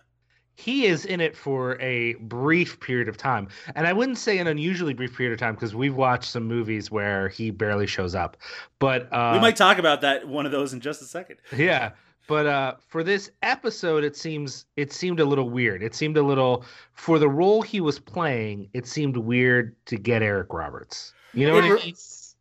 He 0.59 0.87
is 0.87 1.05
in 1.05 1.21
it 1.21 1.37
for 1.37 1.81
a 1.81 2.15
brief 2.15 2.81
period 2.81 3.09
of 3.09 3.17
time. 3.17 3.47
And 3.77 3.87
I 3.87 3.93
wouldn't 3.93 4.19
say 4.19 4.39
an 4.39 4.49
unusually 4.49 4.93
brief 4.93 5.17
period 5.17 5.33
of 5.33 5.39
time 5.39 5.55
because 5.55 5.73
we've 5.73 5.95
watched 5.95 6.29
some 6.33 6.49
movies 6.49 6.91
where 6.91 7.29
he 7.29 7.53
barely 7.53 7.87
shows 7.87 8.17
up. 8.17 8.37
But 8.81 9.09
uh, 9.13 9.31
we 9.35 9.41
might 9.41 9.55
talk 9.55 9.79
about 9.79 10.01
that 10.01 10.27
one 10.27 10.47
of 10.47 10.53
those 10.53 10.73
in 10.73 10.81
just 10.81 11.01
a 11.01 11.05
second. 11.05 11.37
Yeah. 11.57 11.93
But 12.27 12.47
uh, 12.47 12.75
for 12.89 13.05
this 13.05 13.31
episode, 13.43 14.03
it 14.03 14.17
seems 14.17 14.65
it 14.77 14.93
seemed 14.93 15.21
a 15.21 15.25
little 15.25 15.49
weird. 15.49 15.81
It 15.81 15.95
seemed 15.95 16.17
a 16.17 16.23
little 16.23 16.65
for 16.93 17.21
the 17.21 17.29
role 17.29 17.63
he 17.63 17.81
was 17.81 18.01
playing. 18.01 18.69
It 18.75 18.85
seemed 18.89 19.17
weird 19.17 19.77
to 19.87 19.97
get 19.97 20.23
Eric 20.23 20.53
Roberts. 20.53 21.13
You 21.35 21.47
know 21.47 21.55
what 21.55 21.65
I 21.65 21.75
mean? 21.75 21.95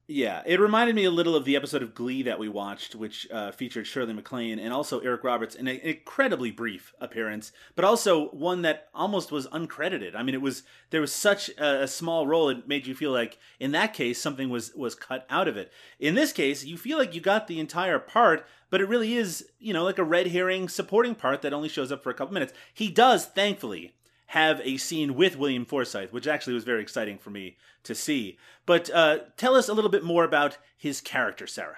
Yeah, 0.10 0.41
it 0.45 0.62
reminded 0.62 0.95
me 0.95 1.03
a 1.03 1.12
little 1.12 1.36
of 1.36 1.43
the 1.43 1.58
episode 1.58 1.84
of 1.84 1.93
Glee 1.93 2.24
that 2.24 2.39
we 2.39 2.47
watched, 2.47 2.95
which 2.95 3.28
uh, 3.30 3.51
featured 3.51 3.86
Shirley 3.86 4.14
MacLaine 4.14 4.58
and 4.58 4.72
also 4.72 5.01
Eric 5.01 5.26
Roberts 5.26 5.53
in 5.53 5.68
an 5.68 5.82
incredibly 5.82 6.49
brief 6.49 6.93
appearance, 7.01 7.51
but 7.76 7.84
also 7.84 8.30
one 8.30 8.62
that 8.62 8.88
almost 8.93 9.34
was 9.34 9.47
uncredited. 9.47 10.16
I 10.16 10.24
mean, 10.24 10.34
it 10.34 10.41
was 10.41 10.64
there 10.91 11.01
was 11.01 11.12
such 11.12 11.49
a, 11.58 11.84
a 11.84 11.88
small 11.89 12.26
role; 12.26 12.47
it 12.47 12.70
made 12.70 12.88
you 12.88 12.95
feel 12.95 13.12
like, 13.12 13.38
in 13.60 13.72
that 13.74 13.93
case, 13.93 14.22
something 14.22 14.49
was 14.49 14.74
was 14.76 14.95
cut 14.95 15.28
out 15.30 15.49
of 15.49 15.58
it. 15.58 15.74
In 15.99 16.16
this 16.16 16.32
case, 16.32 16.64
you 16.64 16.78
feel 16.78 16.97
like 16.97 17.14
you 17.14 17.20
got 17.20 17.47
the 17.47 17.60
entire 17.60 17.99
part, 17.99 18.47
but 18.70 18.80
it 18.80 18.88
really 18.88 19.16
is, 19.16 19.49
you 19.60 19.74
know, 19.74 19.84
like 19.84 19.97
a 19.99 20.05
red 20.05 20.28
herring 20.28 20.70
supporting 20.70 21.16
part 21.16 21.41
that 21.41 21.51
only 21.51 21.68
shows 21.68 21.91
up 21.91 22.01
for 22.01 22.12
a 22.12 22.14
couple 22.14 22.34
minutes. 22.34 22.53
He 22.74 22.89
does, 22.89 23.26
thankfully, 23.26 23.93
have 24.28 24.61
a 24.63 24.78
scene 24.78 25.15
with 25.15 25.38
William 25.38 25.65
Forsythe, 25.65 26.11
which 26.11 26.28
actually 26.28 26.53
was 26.53 26.63
very 26.63 26.82
exciting 26.82 27.17
for 27.17 27.30
me 27.30 27.57
to 27.84 27.95
see. 27.95 28.38
But 28.65 28.89
uh, 28.93 29.19
tell 29.38 29.55
us 29.55 29.69
a 29.69 29.73
little 29.73 29.91
bit 29.91 30.03
more 30.03 30.23
about 30.23 30.57
his 30.75 31.01
character, 31.01 31.47
Sarah. 31.47 31.78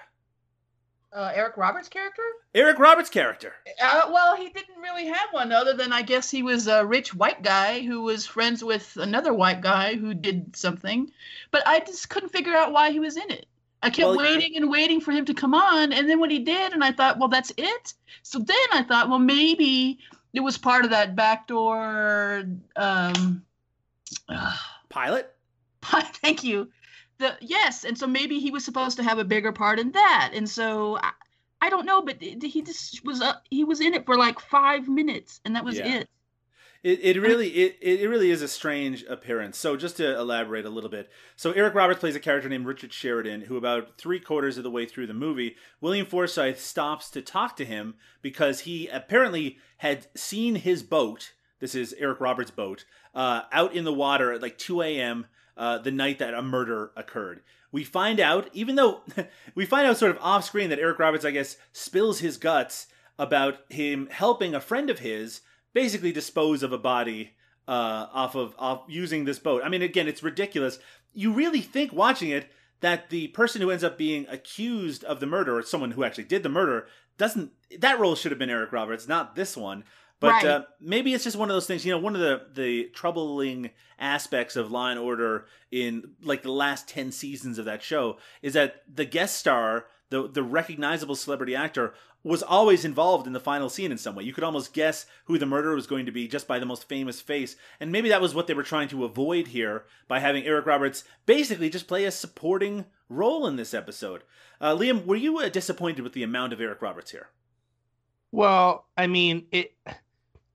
Uh, 1.12 1.32
Eric 1.34 1.56
Roberts' 1.56 1.88
character? 1.88 2.22
Eric 2.54 2.78
Roberts' 2.78 3.10
character. 3.10 3.54
Uh, 3.82 4.10
well, 4.12 4.36
he 4.36 4.48
didn't 4.50 4.80
really 4.80 5.06
have 5.06 5.28
one 5.32 5.50
other 5.50 5.74
than 5.74 5.92
I 5.92 6.02
guess 6.02 6.30
he 6.30 6.42
was 6.42 6.68
a 6.68 6.86
rich 6.86 7.14
white 7.14 7.42
guy 7.42 7.80
who 7.80 8.02
was 8.02 8.26
friends 8.26 8.62
with 8.62 8.96
another 8.96 9.32
white 9.34 9.60
guy 9.60 9.94
who 9.94 10.14
did 10.14 10.54
something. 10.54 11.10
But 11.50 11.66
I 11.66 11.80
just 11.80 12.08
couldn't 12.08 12.28
figure 12.28 12.54
out 12.54 12.72
why 12.72 12.92
he 12.92 13.00
was 13.00 13.16
in 13.16 13.28
it. 13.30 13.46
I 13.82 13.90
kept 13.90 14.08
Well, 14.08 14.18
waiting 14.18 14.56
and 14.56 14.70
waiting 14.70 15.00
for 15.00 15.10
him 15.10 15.24
to 15.24 15.34
come 15.34 15.54
on, 15.54 15.92
and 15.92 16.08
then 16.08 16.20
when 16.20 16.30
he 16.30 16.40
did, 16.40 16.72
and 16.74 16.84
I 16.84 16.92
thought, 16.92 17.18
well, 17.18 17.28
that's 17.28 17.52
it. 17.56 17.94
So 18.22 18.38
then 18.38 18.56
I 18.72 18.82
thought, 18.82 19.08
well, 19.08 19.18
maybe 19.18 19.98
it 20.32 20.40
was 20.40 20.58
part 20.58 20.84
of 20.84 20.90
that 20.90 21.16
backdoor. 21.16 22.44
Um, 22.76 23.44
Pilot? 24.88 25.34
thank 25.82 26.44
you. 26.44 26.70
The 27.18 27.36
yes, 27.40 27.84
and 27.84 27.98
so 27.98 28.06
maybe 28.06 28.38
he 28.38 28.50
was 28.50 28.64
supposed 28.64 28.96
to 28.96 29.02
have 29.02 29.18
a 29.18 29.24
bigger 29.24 29.52
part 29.52 29.78
in 29.78 29.92
that, 29.92 30.30
and 30.34 30.48
so 30.48 30.98
I, 31.02 31.12
I 31.60 31.68
don't 31.68 31.84
know, 31.84 32.02
but 32.02 32.20
he 32.22 32.62
just 32.62 33.04
was 33.04 33.20
uh, 33.20 33.34
he 33.50 33.64
was 33.64 33.80
in 33.80 33.94
it 33.94 34.06
for 34.06 34.16
like 34.16 34.40
five 34.40 34.88
minutes, 34.88 35.40
and 35.44 35.54
that 35.56 35.64
was 35.64 35.78
Yeah. 35.78 35.98
it. 35.98 36.08
It, 36.82 37.00
it 37.02 37.20
really 37.20 37.48
it, 37.48 37.76
it 37.80 38.08
really 38.08 38.30
is 38.30 38.40
a 38.40 38.48
strange 38.48 39.02
appearance. 39.04 39.58
So 39.58 39.76
just 39.76 39.98
to 39.98 40.18
elaborate 40.18 40.64
a 40.64 40.70
little 40.70 40.88
bit. 40.88 41.10
So 41.36 41.52
Eric 41.52 41.74
Roberts 41.74 42.00
plays 42.00 42.16
a 42.16 42.20
character 42.20 42.48
named 42.48 42.66
Richard 42.66 42.92
Sheridan, 42.92 43.42
who 43.42 43.56
about 43.56 43.98
three 43.98 44.18
quarters 44.18 44.56
of 44.56 44.64
the 44.64 44.70
way 44.70 44.86
through 44.86 45.06
the 45.06 45.14
movie, 45.14 45.56
William 45.80 46.06
Forsythe 46.06 46.56
stops 46.56 47.10
to 47.10 47.20
talk 47.20 47.56
to 47.56 47.66
him 47.66 47.96
because 48.22 48.60
he 48.60 48.88
apparently 48.88 49.58
had 49.78 50.06
seen 50.14 50.54
his 50.54 50.82
boat. 50.82 51.32
This 51.58 51.74
is 51.74 51.94
Eric 51.98 52.20
Roberts' 52.20 52.50
boat 52.50 52.86
uh, 53.14 53.42
out 53.52 53.74
in 53.74 53.84
the 53.84 53.92
water 53.92 54.32
at 54.32 54.40
like 54.40 54.56
2 54.56 54.80
a.m. 54.80 55.26
Uh, 55.58 55.76
the 55.76 55.90
night 55.90 56.18
that 56.18 56.32
a 56.32 56.40
murder 56.40 56.92
occurred. 56.96 57.42
We 57.72 57.84
find 57.84 58.18
out, 58.18 58.48
even 58.54 58.76
though 58.76 59.02
we 59.54 59.66
find 59.66 59.86
out 59.86 59.98
sort 59.98 60.12
of 60.12 60.22
off 60.22 60.44
screen 60.44 60.70
that 60.70 60.78
Eric 60.78 60.98
Roberts, 60.98 61.26
I 61.26 61.30
guess, 61.30 61.58
spills 61.72 62.20
his 62.20 62.38
guts 62.38 62.86
about 63.18 63.58
him 63.68 64.08
helping 64.10 64.54
a 64.54 64.60
friend 64.60 64.88
of 64.88 65.00
his 65.00 65.42
basically 65.72 66.12
dispose 66.12 66.62
of 66.62 66.72
a 66.72 66.78
body 66.78 67.32
uh, 67.68 68.06
off 68.12 68.34
of 68.34 68.54
off 68.58 68.82
using 68.88 69.24
this 69.24 69.38
boat. 69.38 69.62
I 69.64 69.68
mean, 69.68 69.82
again, 69.82 70.08
it's 70.08 70.22
ridiculous. 70.22 70.78
You 71.12 71.32
really 71.32 71.60
think 71.60 71.92
watching 71.92 72.30
it 72.30 72.50
that 72.80 73.10
the 73.10 73.28
person 73.28 73.60
who 73.60 73.70
ends 73.70 73.84
up 73.84 73.98
being 73.98 74.26
accused 74.28 75.04
of 75.04 75.20
the 75.20 75.26
murder, 75.26 75.58
or 75.58 75.62
someone 75.62 75.92
who 75.92 76.04
actually 76.04 76.24
did 76.24 76.42
the 76.42 76.48
murder, 76.48 76.86
doesn't. 77.18 77.52
That 77.78 78.00
role 78.00 78.14
should 78.16 78.32
have 78.32 78.38
been 78.38 78.50
Eric 78.50 78.72
Roberts, 78.72 79.06
not 79.06 79.36
this 79.36 79.56
one. 79.56 79.84
But 80.18 80.32
Right. 80.32 80.44
uh, 80.44 80.64
maybe 80.80 81.14
it's 81.14 81.24
just 81.24 81.36
one 81.38 81.48
of 81.48 81.54
those 81.54 81.66
things. 81.66 81.86
You 81.86 81.92
know, 81.92 81.98
one 81.98 82.14
of 82.14 82.20
the 82.20 82.46
the 82.52 82.84
troubling 82.94 83.70
aspects 83.98 84.54
of 84.56 84.70
Law 84.70 84.88
and 84.88 84.98
Order 84.98 85.46
in 85.70 86.12
like 86.22 86.42
the 86.42 86.52
last 86.52 86.88
ten 86.88 87.10
seasons 87.12 87.58
of 87.58 87.64
that 87.64 87.82
show 87.82 88.18
is 88.42 88.52
that 88.52 88.82
the 88.92 89.06
guest 89.06 89.36
star, 89.36 89.86
the 90.10 90.28
the 90.28 90.42
recognizable 90.42 91.14
celebrity 91.16 91.54
actor, 91.56 91.94
was 92.22 92.42
always 92.42 92.84
involved 92.84 93.26
in 93.26 93.32
the 93.32 93.40
final 93.40 93.68
scene 93.68 93.90
in 93.90 93.98
some 93.98 94.14
way. 94.14 94.24
You 94.24 94.32
could 94.32 94.44
almost 94.44 94.74
guess 94.74 95.06
who 95.24 95.38
the 95.38 95.46
murderer 95.46 95.74
was 95.74 95.86
going 95.86 96.06
to 96.06 96.12
be 96.12 96.28
just 96.28 96.46
by 96.46 96.58
the 96.58 96.66
most 96.66 96.88
famous 96.88 97.20
face. 97.20 97.56
And 97.78 97.90
maybe 97.90 98.08
that 98.10 98.20
was 98.20 98.34
what 98.34 98.46
they 98.46 98.54
were 98.54 98.62
trying 98.62 98.88
to 98.88 99.04
avoid 99.04 99.48
here 99.48 99.84
by 100.06 100.20
having 100.20 100.44
Eric 100.44 100.66
Roberts 100.66 101.04
basically 101.24 101.70
just 101.70 101.88
play 101.88 102.04
a 102.04 102.10
supporting 102.10 102.84
role 103.08 103.46
in 103.46 103.56
this 103.56 103.72
episode. 103.72 104.22
Uh, 104.60 104.76
Liam, 104.76 105.06
were 105.06 105.16
you 105.16 105.38
uh, 105.38 105.48
disappointed 105.48 106.02
with 106.02 106.12
the 106.12 106.22
amount 106.22 106.52
of 106.52 106.60
Eric 106.60 106.82
Roberts 106.82 107.10
here? 107.10 107.28
Well, 108.32 108.86
I 108.96 109.06
mean, 109.06 109.46
it 109.50 109.74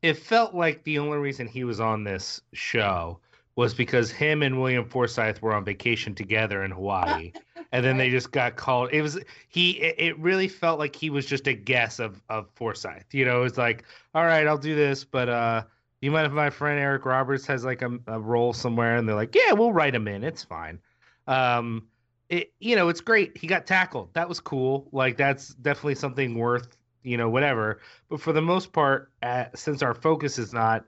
it 0.02 0.18
felt 0.18 0.54
like 0.54 0.84
the 0.84 1.00
only 1.00 1.18
reason 1.18 1.48
he 1.48 1.64
was 1.64 1.80
on 1.80 2.04
this 2.04 2.42
show 2.54 3.20
was 3.56 3.74
because 3.74 4.12
him 4.12 4.42
and 4.44 4.60
William 4.60 4.86
Forsythe 4.86 5.40
were 5.40 5.54
on 5.54 5.64
vacation 5.64 6.14
together 6.14 6.64
in 6.64 6.72
Hawaii. 6.72 7.32
and 7.72 7.86
then 7.86 7.98
they 7.98 8.10
just 8.10 8.32
got 8.32 8.56
called. 8.56 8.90
It 8.92 9.02
was 9.02 9.20
he. 9.50 9.72
It, 9.72 9.96
it 9.98 10.20
really 10.20 10.48
felt 10.48 10.80
like 10.80 10.96
he 10.96 11.10
was 11.10 11.26
just 11.26 11.48
a 11.48 11.54
guess 11.54 12.00
of 12.00 12.22
of 12.30 12.50
Forsythe. 12.56 13.04
You 13.12 13.26
know, 13.26 13.40
it 13.40 13.44
was 13.44 13.58
like, 13.58 13.84
all 14.14 14.24
right, 14.24 14.48
I'll 14.48 14.58
do 14.58 14.76
this, 14.76 15.04
but 15.04 15.30
uh, 15.30 15.64
you 16.02 16.12
mind 16.12 16.28
if 16.28 16.34
my 16.34 16.50
friend 16.50 16.80
Eric 16.80 17.06
Roberts 17.06 17.46
has 17.48 17.66
like 17.66 17.82
a, 17.82 17.98
a 18.08 18.20
role 18.20 18.54
somewhere? 18.54 18.98
And 18.98 19.08
they're 19.08 19.16
like, 19.16 19.36
yeah, 19.36 19.54
we'll 19.54 19.74
write 19.74 19.96
him 19.96 20.08
in. 20.08 20.24
It's 20.24 20.44
fine. 20.44 20.80
Um, 21.28 21.88
it 22.30 22.54
you 22.60 22.76
know, 22.76 22.90
it's 22.90 23.02
great. 23.02 23.38
He 23.38 23.48
got 23.48 23.66
tackled. 23.68 24.14
That 24.14 24.30
was 24.30 24.40
cool. 24.40 24.88
Like 24.92 25.18
that's 25.18 25.50
definitely 25.50 25.96
something 25.96 26.38
worth 26.38 26.78
you 27.04 27.18
know 27.18 27.30
whatever. 27.30 27.80
But 28.10 28.20
for 28.20 28.34
the 28.34 28.42
most 28.42 28.74
part, 28.74 29.12
uh, 29.24 29.46
since 29.56 29.82
our 29.82 29.94
focus 29.94 30.38
is 30.38 30.54
not 30.54 30.86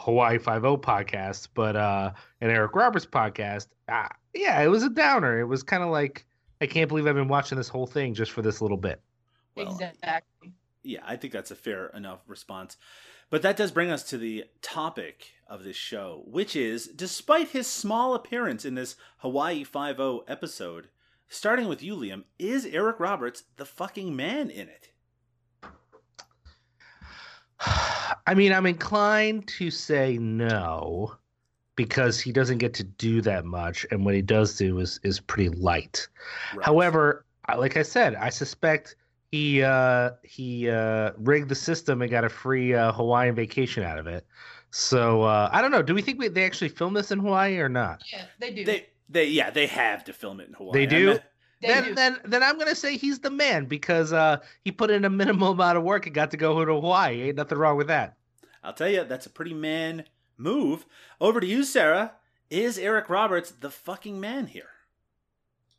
Hawaii 0.00 0.38
Five 0.38 0.64
O 0.64 0.78
podcast, 0.78 1.48
but 1.54 1.76
uh, 1.76 2.12
an 2.40 2.50
Eric 2.50 2.74
Roberts 2.74 3.06
podcast, 3.06 3.68
uh, 3.88 4.08
yeah, 4.34 4.60
it 4.62 4.68
was 4.68 4.82
a 4.82 4.90
downer. 4.90 5.40
It 5.40 5.44
was 5.44 5.62
kind 5.62 5.82
of 5.82 5.90
like 5.90 6.24
I 6.60 6.66
can't 6.66 6.88
believe 6.88 7.06
I've 7.06 7.14
been 7.14 7.28
watching 7.28 7.58
this 7.58 7.68
whole 7.68 7.86
thing 7.86 8.14
just 8.14 8.32
for 8.32 8.42
this 8.42 8.62
little 8.62 8.76
bit. 8.76 9.00
Well, 9.56 9.78
exactly. 9.78 10.52
Yeah, 10.82 11.00
I 11.06 11.16
think 11.16 11.32
that's 11.32 11.50
a 11.50 11.56
fair 11.56 11.88
enough 11.88 12.20
response. 12.26 12.78
But 13.28 13.42
that 13.42 13.56
does 13.56 13.70
bring 13.70 13.90
us 13.90 14.02
to 14.04 14.18
the 14.18 14.44
topic 14.62 15.32
of 15.46 15.62
this 15.62 15.76
show, 15.76 16.22
which 16.26 16.56
is 16.56 16.86
despite 16.86 17.48
his 17.48 17.66
small 17.66 18.14
appearance 18.14 18.64
in 18.64 18.74
this 18.74 18.96
Hawaii 19.18 19.64
5 19.64 20.00
episode, 20.26 20.88
starting 21.28 21.68
with 21.68 21.82
you, 21.82 21.94
Liam, 21.94 22.24
is 22.38 22.64
Eric 22.64 22.98
Roberts 22.98 23.44
the 23.56 23.66
fucking 23.66 24.16
man 24.16 24.50
in 24.50 24.68
it? 24.68 24.88
I 28.26 28.34
mean, 28.34 28.52
I'm 28.52 28.66
inclined 28.66 29.46
to 29.58 29.70
say 29.70 30.18
no 30.18 31.16
because 31.76 32.20
he 32.20 32.32
doesn't 32.32 32.58
get 32.58 32.74
to 32.74 32.84
do 32.84 33.20
that 33.22 33.44
much, 33.44 33.86
and 33.90 34.04
what 34.04 34.14
he 34.14 34.22
does 34.22 34.56
do 34.56 34.78
is 34.80 35.00
is 35.02 35.20
pretty 35.20 35.48
light. 35.50 36.06
Right. 36.54 36.64
However, 36.64 37.24
like 37.56 37.76
I 37.76 37.82
said, 37.82 38.14
I 38.14 38.30
suspect 38.30 38.96
he 39.32 39.62
uh, 39.62 40.10
he 40.22 40.68
uh, 40.68 41.12
rigged 41.18 41.48
the 41.48 41.54
system 41.54 42.02
and 42.02 42.10
got 42.10 42.24
a 42.24 42.28
free 42.28 42.74
uh, 42.74 42.92
Hawaiian 42.92 43.34
vacation 43.34 43.82
out 43.82 43.98
of 43.98 44.06
it. 44.06 44.26
So 44.70 45.22
uh, 45.22 45.48
I 45.52 45.62
don't 45.62 45.70
know. 45.70 45.82
Do 45.82 45.94
we 45.94 46.02
think 46.02 46.18
we, 46.18 46.28
they 46.28 46.44
actually 46.44 46.68
filmed 46.68 46.96
this 46.96 47.10
in 47.10 47.18
Hawaii 47.18 47.58
or 47.58 47.68
not? 47.68 48.02
Yeah, 48.12 48.24
they 48.38 48.52
do. 48.52 48.64
they 48.64 48.86
they 49.08 49.26
yeah, 49.26 49.50
they 49.50 49.66
have 49.66 50.04
to 50.04 50.12
film 50.12 50.40
it 50.40 50.48
in 50.48 50.54
Hawaii. 50.54 50.72
They 50.72 50.86
do? 50.86 51.06
meant- 51.06 51.22
They 51.22 51.26
then 51.60 51.84
do. 51.84 51.94
then 51.94 52.18
then 52.24 52.42
I'm 52.42 52.58
gonna 52.58 52.74
say 52.74 52.96
he's 52.96 53.18
the 53.18 53.30
man 53.30 53.66
because 53.66 54.12
uh, 54.12 54.38
he 54.64 54.72
put 54.72 54.90
in 54.90 55.04
a 55.04 55.10
minimal 55.10 55.50
amount 55.52 55.78
of 55.78 55.84
work 55.84 56.06
and 56.06 56.14
got 56.14 56.30
to 56.32 56.36
go 56.36 56.64
to 56.64 56.72
Hawaii. 56.72 57.22
Ain't 57.22 57.36
nothing 57.36 57.58
wrong 57.58 57.76
with 57.76 57.88
that. 57.88 58.16
I'll 58.62 58.72
tell 58.72 58.88
you, 58.88 59.04
that's 59.04 59.26
a 59.26 59.30
pretty 59.30 59.54
man 59.54 60.04
move. 60.36 60.86
Over 61.20 61.40
to 61.40 61.46
you, 61.46 61.64
Sarah. 61.64 62.12
Is 62.50 62.78
Eric 62.78 63.08
Roberts 63.08 63.52
the 63.52 63.70
fucking 63.70 64.18
man 64.18 64.46
here? 64.46 64.64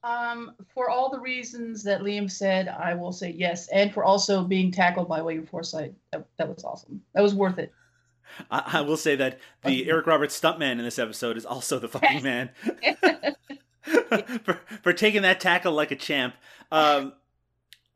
Um, 0.03 0.53
for 0.73 0.89
all 0.89 1.11
the 1.11 1.19
reasons 1.19 1.83
that 1.83 2.01
Liam 2.01 2.31
said, 2.31 2.67
I 2.67 2.95
will 2.95 3.11
say 3.11 3.31
yes, 3.31 3.67
and 3.67 3.93
for 3.93 4.03
also 4.03 4.43
being 4.43 4.71
tackled 4.71 5.07
by 5.07 5.21
William 5.21 5.45
Forsythe. 5.45 5.93
That, 6.11 6.25
that 6.37 6.47
was 6.47 6.63
awesome. 6.63 7.01
That 7.13 7.21
was 7.21 7.35
worth 7.35 7.59
it. 7.59 7.71
I, 8.49 8.63
I 8.79 8.81
will 8.81 8.97
say 8.97 9.15
that 9.17 9.39
the 9.63 9.87
Eric 9.89 10.07
Roberts 10.07 10.39
stuntman 10.39 10.73
in 10.73 10.83
this 10.83 10.97
episode 10.97 11.37
is 11.37 11.45
also 11.45 11.77
the 11.77 11.87
fucking 11.87 12.23
man 12.23 12.49
for, 14.43 14.59
for 14.81 14.93
taking 14.93 15.21
that 15.23 15.39
tackle 15.39 15.73
like 15.73 15.91
a 15.91 15.95
champ. 15.95 16.35
Um, 16.71 17.13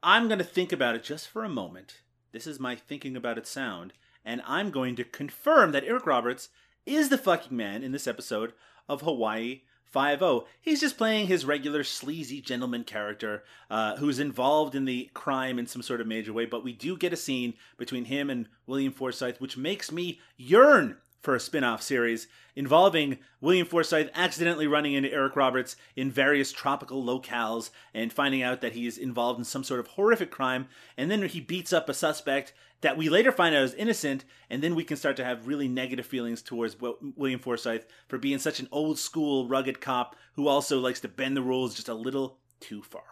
I'm 0.03 0.27
going 0.27 0.39
to 0.39 0.45
think 0.45 0.71
about 0.71 0.95
it 0.95 1.03
just 1.03 1.27
for 1.27 1.43
a 1.43 1.49
moment. 1.49 2.01
This 2.31 2.47
is 2.47 2.59
my 2.59 2.75
thinking 2.75 3.15
about 3.15 3.37
it 3.37 3.47
sound, 3.47 3.93
and 4.23 4.41
I'm 4.45 4.69
going 4.69 4.95
to 4.97 5.03
confirm 5.03 5.71
that 5.71 5.83
Eric 5.83 6.05
Roberts 6.05 6.49
is 6.85 7.09
the 7.09 7.17
fucking 7.17 7.55
man 7.55 7.83
in 7.83 7.91
this 7.91 8.07
episode 8.07 8.53
of 8.87 9.01
Hawaii 9.01 9.61
5 9.95 10.43
He's 10.59 10.81
just 10.81 10.97
playing 10.97 11.27
his 11.27 11.45
regular 11.45 11.85
sleazy 11.85 12.41
gentleman 12.41 12.83
character 12.83 13.45
uh, 13.69 13.95
who's 13.95 14.19
involved 14.19 14.75
in 14.75 14.83
the 14.83 15.09
crime 15.13 15.57
in 15.57 15.67
some 15.67 15.81
sort 15.81 16.01
of 16.01 16.07
major 16.07 16.33
way, 16.33 16.45
but 16.45 16.65
we 16.65 16.73
do 16.73 16.97
get 16.97 17.13
a 17.13 17.17
scene 17.17 17.53
between 17.77 18.05
him 18.05 18.29
and 18.29 18.49
William 18.67 18.91
Forsythe, 18.91 19.37
which 19.37 19.55
makes 19.55 19.93
me 19.93 20.19
yearn 20.35 20.97
for 21.25 21.35
a 21.35 21.39
spin 21.39 21.63
off 21.63 21.81
series 21.81 22.27
involving 22.55 23.17
William 23.41 23.67
Forsythe 23.67 24.09
accidentally 24.13 24.67
running 24.67 24.93
into 24.93 25.11
Eric 25.11 25.35
Roberts 25.35 25.75
in 25.95 26.11
various 26.11 26.51
tropical 26.51 27.03
locales 27.03 27.71
and 27.93 28.13
finding 28.13 28.41
out 28.41 28.61
that 28.61 28.73
he's 28.73 28.97
involved 28.97 29.39
in 29.39 29.43
some 29.43 29.63
sort 29.63 29.79
of 29.79 29.87
horrific 29.87 30.31
crime. 30.31 30.67
And 30.95 31.11
then 31.11 31.23
he 31.23 31.41
beats 31.41 31.73
up 31.73 31.89
a 31.89 31.93
suspect 31.93 32.53
that 32.81 32.95
we 32.95 33.09
later 33.09 33.31
find 33.31 33.55
out 33.55 33.63
is 33.63 33.73
innocent. 33.73 34.23
And 34.49 34.61
then 34.61 34.75
we 34.75 34.83
can 34.83 34.97
start 34.97 35.17
to 35.17 35.25
have 35.25 35.47
really 35.47 35.67
negative 35.67 36.05
feelings 36.05 36.41
towards 36.41 36.75
Wi- 36.75 36.97
William 37.15 37.39
Forsythe 37.39 37.83
for 38.07 38.17
being 38.17 38.39
such 38.39 38.59
an 38.59 38.69
old 38.71 38.97
school, 38.97 39.47
rugged 39.47 39.81
cop 39.81 40.15
who 40.35 40.47
also 40.47 40.79
likes 40.79 41.01
to 41.01 41.07
bend 41.07 41.35
the 41.35 41.41
rules 41.41 41.75
just 41.75 41.89
a 41.89 41.93
little 41.93 42.37
too 42.59 42.81
far. 42.81 43.03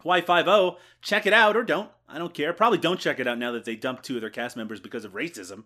Hawaii 0.00 0.20
5 0.20 0.76
check 1.02 1.26
it 1.26 1.32
out 1.32 1.56
or 1.56 1.64
don't. 1.64 1.90
I 2.08 2.18
don't 2.18 2.34
care. 2.34 2.52
Probably 2.52 2.78
don't 2.78 3.00
check 3.00 3.18
it 3.18 3.26
out 3.26 3.38
now 3.38 3.52
that 3.52 3.64
they 3.64 3.74
dumped 3.74 4.04
two 4.04 4.16
of 4.16 4.20
their 4.20 4.30
cast 4.30 4.56
members 4.56 4.78
because 4.78 5.04
of 5.04 5.14
racism. 5.14 5.64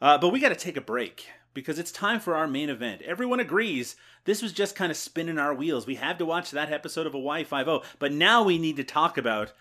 Uh, 0.00 0.18
but 0.18 0.30
we 0.30 0.40
got 0.40 0.50
to 0.50 0.54
take 0.54 0.76
a 0.76 0.80
break 0.80 1.28
because 1.54 1.78
it's 1.78 1.92
time 1.92 2.20
for 2.20 2.34
our 2.34 2.46
main 2.46 2.68
event. 2.68 3.02
Everyone 3.02 3.40
agrees 3.40 3.96
this 4.24 4.42
was 4.42 4.52
just 4.52 4.74
kind 4.74 4.90
of 4.90 4.96
spinning 4.96 5.38
our 5.38 5.54
wheels. 5.54 5.86
We 5.86 5.96
had 5.96 6.18
to 6.18 6.26
watch 6.26 6.50
that 6.50 6.72
episode 6.72 7.06
of 7.06 7.12
Hawaii 7.12 7.44
5 7.44 7.68
but 7.98 8.12
now 8.12 8.42
we 8.42 8.58
need 8.58 8.76
to 8.76 8.84
talk 8.84 9.18
about 9.18 9.52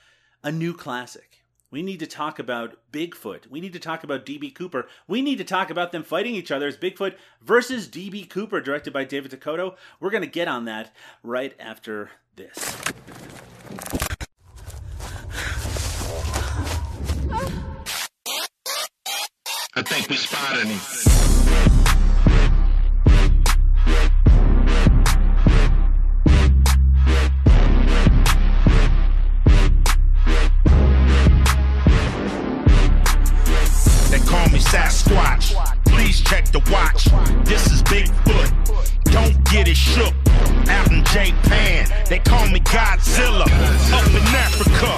a 0.43 0.51
new 0.51 0.73
classic. 0.73 1.43
We 1.69 1.81
need 1.81 1.99
to 1.99 2.07
talk 2.07 2.37
about 2.37 2.77
Bigfoot. 2.91 3.47
We 3.47 3.59
need 3.59 3.73
to 3.73 3.79
talk 3.79 4.03
about 4.03 4.27
DB 4.27 4.53
Cooper. 4.53 4.87
We 5.07 5.23
need 5.23 5.39
to 5.39 5.43
talk 5.43 5.71
about 5.71 5.91
them 5.91 6.03
fighting 6.03 6.35
each 6.35 6.51
other 6.51 6.67
as 6.67 6.77
Bigfoot 6.77 7.15
versus 7.41 7.87
DB 7.87 8.29
Cooper, 8.29 8.61
directed 8.61 8.93
by 8.93 9.05
David 9.05 9.31
DeCoteau. 9.31 9.75
We're 9.99 10.11
going 10.11 10.21
to 10.21 10.27
get 10.27 10.47
on 10.47 10.65
that 10.65 10.95
right 11.23 11.55
after 11.59 12.11
this. 12.35 12.77
I 19.75 19.81
think 19.81 20.07
we 20.07 20.15
spotted 20.17 20.67
him. 20.67 20.77
They 34.11 34.19
call 34.29 34.47
me 34.49 34.59
Sasquatch. 34.59 35.55
Please 35.85 36.21
check 36.21 36.51
the 36.51 36.59
watch. 36.71 37.05
This 37.43 37.71
is 37.71 37.81
Bigfoot. 37.81 39.03
Don't 39.05 39.43
get 39.45 39.67
it 39.67 39.75
shook. 39.75 40.22
Out 40.69 40.91
in 40.91 41.03
Japan, 41.05 41.87
they 42.09 42.19
call 42.19 42.47
me 42.49 42.59
Godzilla. 42.59 43.47
Up 43.93 44.07
in 44.09 44.23
Africa, 44.35 44.91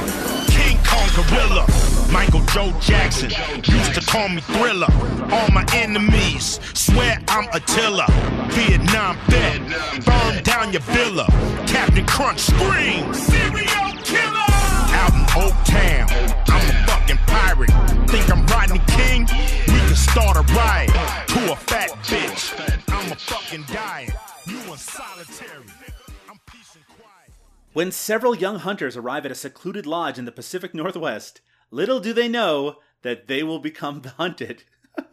King 0.51 0.77
Kong 0.85 1.09
Gorilla. 1.15 1.65
Michael 2.11 2.41
Joe 2.45 2.71
Jackson 2.79 3.31
used 3.63 3.93
to 3.95 4.01
call 4.01 4.29
me 4.29 4.41
Thriller. 4.41 4.87
All 5.31 5.49
my 5.51 5.65
enemies 5.73 6.59
swear 6.73 7.19
I'm 7.27 7.47
Attila. 7.51 8.05
Vietnam 8.51 9.17
vet, 9.27 9.59
burn 10.05 10.43
down 10.43 10.71
your 10.71 10.81
villa. 10.81 11.25
Captain 11.67 12.05
Crunch 12.05 12.39
screams, 12.39 13.17
serial 13.17 13.91
killer. 14.03 14.45
Out 14.95 15.13
in 15.13 15.25
Oak 15.43 15.55
Town, 15.65 16.07
I'm 16.47 16.69
a 16.69 16.87
fucking 16.87 17.17
pirate. 17.27 17.71
Think 18.09 18.31
I'm 18.31 18.45
Rodney 18.45 18.79
King? 18.87 19.21
We 19.67 19.79
can 19.79 19.95
start 19.95 20.37
a 20.37 20.41
riot 20.53 20.91
to 21.27 21.51
a 21.51 21.55
fat 21.55 21.89
bitch. 22.03 22.53
I'm 22.87 23.11
a 23.11 23.15
fucking 23.15 23.63
diet. 23.73 24.13
You 24.47 24.59
a 24.73 24.77
solitary. 24.77 25.65
I'm 26.29 26.39
peace 26.45 26.75
and 26.75 26.87
quiet. 26.87 27.31
When 27.73 27.91
several 27.91 28.35
young 28.35 28.59
hunters 28.59 28.95
arrive 28.95 29.25
at 29.25 29.31
a 29.31 29.35
secluded 29.35 29.87
lodge 29.87 30.19
in 30.19 30.25
the 30.25 30.31
Pacific 30.31 30.75
Northwest, 30.75 31.41
little 31.71 31.99
do 31.99 32.13
they 32.13 32.27
know 32.27 32.77
that 33.01 33.27
they 33.27 33.41
will 33.41 33.57
become 33.57 34.01
the 34.01 34.09
hunted. 34.09 34.63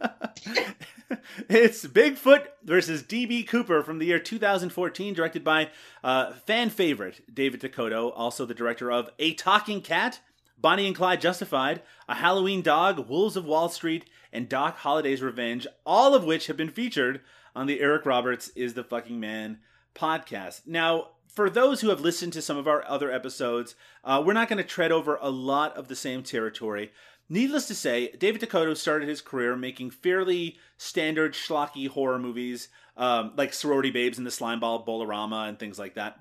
it's 1.49 1.85
Bigfoot 1.85 2.45
versus 2.63 3.01
DB 3.01 3.47
Cooper 3.47 3.81
from 3.81 3.97
the 3.97 4.05
year 4.05 4.19
2014, 4.19 5.13
directed 5.15 5.43
by 5.43 5.71
uh, 6.03 6.33
fan 6.45 6.69
favorite 6.69 7.21
David 7.33 7.61
DeCoteau, 7.61 8.11
also 8.15 8.45
the 8.45 8.53
director 8.53 8.91
of 8.91 9.09
A 9.17 9.33
Talking 9.33 9.81
Cat, 9.81 10.19
Bonnie 10.59 10.87
and 10.87 10.95
Clyde 10.95 11.21
Justified, 11.21 11.81
A 12.07 12.15
Halloween 12.15 12.61
Dog, 12.61 13.09
Wolves 13.09 13.35
of 13.35 13.45
Wall 13.45 13.69
Street, 13.69 14.05
and 14.31 14.47
Doc 14.47 14.77
Holliday's 14.77 15.21
Revenge, 15.21 15.65
all 15.85 16.13
of 16.13 16.23
which 16.23 16.47
have 16.47 16.57
been 16.57 16.69
featured 16.69 17.21
on 17.55 17.67
the 17.67 17.79
Eric 17.79 18.05
Roberts 18.05 18.49
is 18.55 18.73
the 18.73 18.83
Fucking 18.83 19.19
Man 19.19 19.59
podcast. 19.95 20.61
Now, 20.65 21.09
for 21.27 21.49
those 21.49 21.81
who 21.81 21.89
have 21.89 22.01
listened 22.01 22.33
to 22.33 22.41
some 22.41 22.57
of 22.57 22.67
our 22.67 22.83
other 22.87 23.11
episodes, 23.11 23.75
uh, 24.03 24.21
we're 24.25 24.33
not 24.33 24.49
going 24.49 24.57
to 24.57 24.63
tread 24.63 24.91
over 24.91 25.17
a 25.21 25.29
lot 25.29 25.75
of 25.75 25.87
the 25.87 25.95
same 25.95 26.23
territory. 26.23 26.91
Needless 27.29 27.67
to 27.67 27.75
say, 27.75 28.11
David 28.11 28.41
DeCoteau 28.41 28.75
started 28.75 29.09
his 29.09 29.21
career 29.21 29.55
making 29.55 29.91
fairly 29.91 30.57
standard 30.77 31.33
schlocky 31.33 31.87
horror 31.87 32.19
movies, 32.19 32.67
um, 32.97 33.33
like 33.35 33.53
Sorority 33.53 33.91
Babes 33.91 34.17
and 34.17 34.27
the 34.27 34.31
Slimeball 34.31 34.85
Bowl-O-Rama 34.85 35.45
and 35.47 35.57
things 35.57 35.79
like 35.79 35.95
that. 35.95 36.19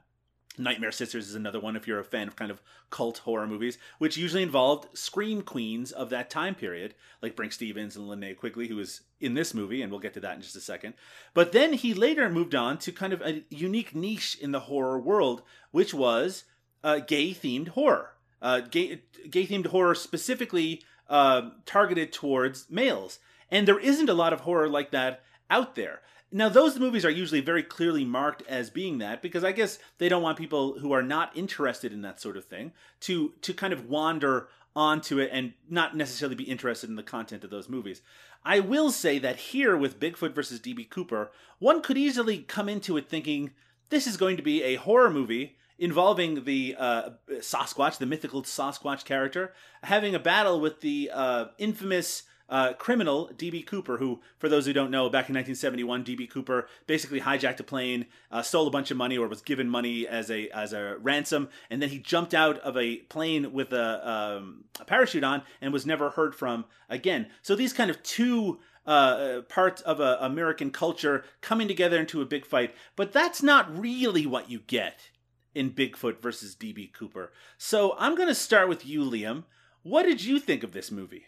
Nightmare 0.59 0.93
Sisters 0.93 1.29
is 1.29 1.35
another 1.35 1.61
one 1.61 1.77
if 1.77 1.87
you're 1.87 1.99
a 1.99 2.05
fan 2.05 2.29
of 2.29 2.37
kind 2.37 2.51
of 2.51 2.61
cult 2.91 3.19
horror 3.19 3.47
movies, 3.47 3.79
which 3.99 4.17
usually 4.17 4.43
involved 4.43 4.97
scream 4.97 5.43
queens 5.43 5.93
of 5.93 6.11
that 6.11 6.31
time 6.31 6.55
period, 6.55 6.95
like 7.23 7.37
Brinke 7.37 7.53
Stevens 7.53 7.97
and 7.97 8.07
Linnea 8.09 8.37
Quigley, 8.37 8.69
who 8.69 8.77
was 8.77 9.01
in 9.21 9.35
this 9.35 9.55
movie, 9.55 9.81
and 9.81 9.91
we'll 9.91 10.01
get 10.01 10.15
to 10.15 10.21
that 10.21 10.37
in 10.37 10.43
just 10.43 10.57
a 10.57 10.61
second. 10.61 10.95
But 11.33 11.53
then 11.53 11.73
he 11.73 11.95
later 11.95 12.29
moved 12.29 12.55
on 12.55 12.79
to 12.79 12.93
kind 12.93 13.13
of 13.13 13.23
a 13.23 13.45
unique 13.49 13.95
niche 13.95 14.37
in 14.41 14.53
the 14.53 14.61
horror 14.61 15.01
world, 15.01 15.43
which 15.71 15.95
was 15.95 16.45
uh, 16.85 16.99
gay 16.99 17.31
themed 17.31 17.69
horror. 17.69 18.11
Uh, 18.43 18.61
gay 18.61 19.03
gay 19.31 19.47
themed 19.47 19.67
horror 19.67 19.95
specifically 19.95 20.83
uh, 21.09 21.51
targeted 21.65 22.13
towards 22.13 22.69
males, 22.69 23.19
and 23.51 23.67
there 23.67 23.79
isn't 23.79 24.11
a 24.11 24.15
lot 24.15 24.33
of 24.33 24.41
horror 24.41 24.69
like 24.69 24.91
that 24.91 25.23
out 25.49 25.77
there. 25.77 26.01
Now, 26.35 26.49
those 26.49 26.79
movies 26.79 27.05
are 27.05 27.11
usually 27.11 27.43
very 27.43 27.63
clearly 27.63 28.07
marked 28.07 28.43
as 28.49 28.71
being 28.71 28.99
that 28.99 29.21
because 29.21 29.45
I 29.45 29.53
guess 29.53 29.79
they 29.99 30.09
don't 30.09 30.23
want 30.23 30.39
people 30.39 30.79
who 30.79 30.93
are 30.93 31.03
not 31.03 31.37
interested 31.37 31.93
in 31.93 32.01
that 32.03 32.21
sort 32.21 32.39
of 32.39 32.47
thing 32.47 32.73
to 33.01 33.35
to 33.43 33.53
kind 33.53 33.73
of 33.73 33.89
wander 33.89 34.49
onto 34.75 35.19
it 35.19 35.29
and 35.31 35.53
not 35.69 35.95
necessarily 35.95 36.35
be 36.35 36.45
interested 36.45 36.89
in 36.89 36.97
the 36.97 37.03
content 37.03 37.45
of 37.45 37.51
those 37.51 37.69
movies. 37.69 38.01
I 38.45 38.61
will 38.61 38.91
say 38.91 39.19
that 39.19 39.37
here 39.37 39.77
with 39.77 40.01
Bigfoot 40.01 40.35
versus 40.35 40.59
DB 40.59 40.89
Cooper, 40.89 41.31
one 41.59 41.83
could 41.83 41.99
easily 41.99 42.39
come 42.39 42.69
into 42.69 42.97
it 42.97 43.09
thinking 43.09 43.51
this 43.91 44.07
is 44.07 44.17
going 44.17 44.39
to 44.39 44.43
be 44.43 44.63
a 44.63 44.77
horror 44.77 45.11
movie 45.11 45.57
involving 45.79 46.45
the 46.45 46.75
uh, 46.79 47.11
Sasquatch, 47.41 47.99
the 47.99 48.07
mythical 48.07 48.43
Sasquatch 48.43 49.05
character, 49.05 49.53
having 49.83 50.15
a 50.15 50.19
battle 50.19 50.61
with 50.61 50.81
the 50.81 51.11
uh, 51.13 51.47
infamous 51.59 52.23
uh, 52.49 52.75
criminal 52.75 53.31
DB 53.37 53.65
Cooper, 53.65 53.99
who, 53.99 54.21
for 54.39 54.49
those 54.49 54.67
who 54.67 54.73
don't 54.73 54.91
know, 54.91 55.09
back 55.09 55.29
in 55.29 55.35
1971, 55.35 56.05
DB 56.05 56.29
Cooper 56.29 56.69
basically 56.87 57.21
hijacked 57.21 57.61
a 57.61 57.65
plane, 57.65 58.07
uh, 58.31 58.43
stole 58.43 58.67
a 58.67 58.71
bunch 58.71 58.91
of 58.91 58.97
money, 58.97 59.17
or 59.17 59.29
was 59.29 59.43
given 59.43 59.69
money 59.69 60.07
as 60.07 60.31
a 60.31 60.49
as 60.51 60.73
a 60.73 60.97
ransom, 60.99 61.49
and 61.71 61.81
then 61.81 61.89
he 61.89 61.99
jumped 61.99 62.35
out 62.35 62.59
of 62.59 62.77
a 62.77 62.97
plane 62.97 63.53
with 63.53 63.73
a, 63.73 64.09
um, 64.09 64.65
a 64.81 64.85
parachute 64.85 65.25
on 65.25 65.43
and 65.61 65.73
was 65.73 65.87
never 65.87 66.11
heard 66.11 66.35
from 66.35 66.65
again. 66.89 67.29
So 67.43 67.55
these 67.55 67.73
kind 67.73 67.91
of 67.91 68.03
two 68.03 68.61
uh, 68.87 69.43
parts 69.49 69.81
of 69.83 70.01
a 70.01 70.19
American 70.21 70.71
culture 70.71 71.25
coming 71.41 71.69
together 71.69 71.99
into 71.99 72.21
a 72.21 72.27
big 72.27 72.45
fight, 72.45 72.75
but 72.97 73.13
that's 73.13 73.43
not 73.43 73.79
really 73.79 74.27
what 74.27 74.51
you 74.51 74.61
get 74.67 75.11
in 75.55 75.71
Bigfoot 75.71 76.21
versus 76.21 76.57
DB 76.57 76.93
Cooper. 76.93 77.33
So 77.59 77.95
I'm 77.99 78.15
going 78.15 78.29
to 78.29 78.35
start 78.35 78.69
with 78.69 78.87
you, 78.87 79.05
Liam. 79.05 79.45
What 79.83 80.05
did 80.05 80.25
you 80.25 80.39
think 80.39 80.63
of 80.63 80.73
this 80.73 80.91
movie? 80.91 81.27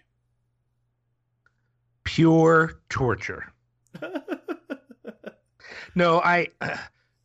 Pure 2.05 2.80
torture. 2.88 3.52
no, 5.94 6.20
I 6.20 6.48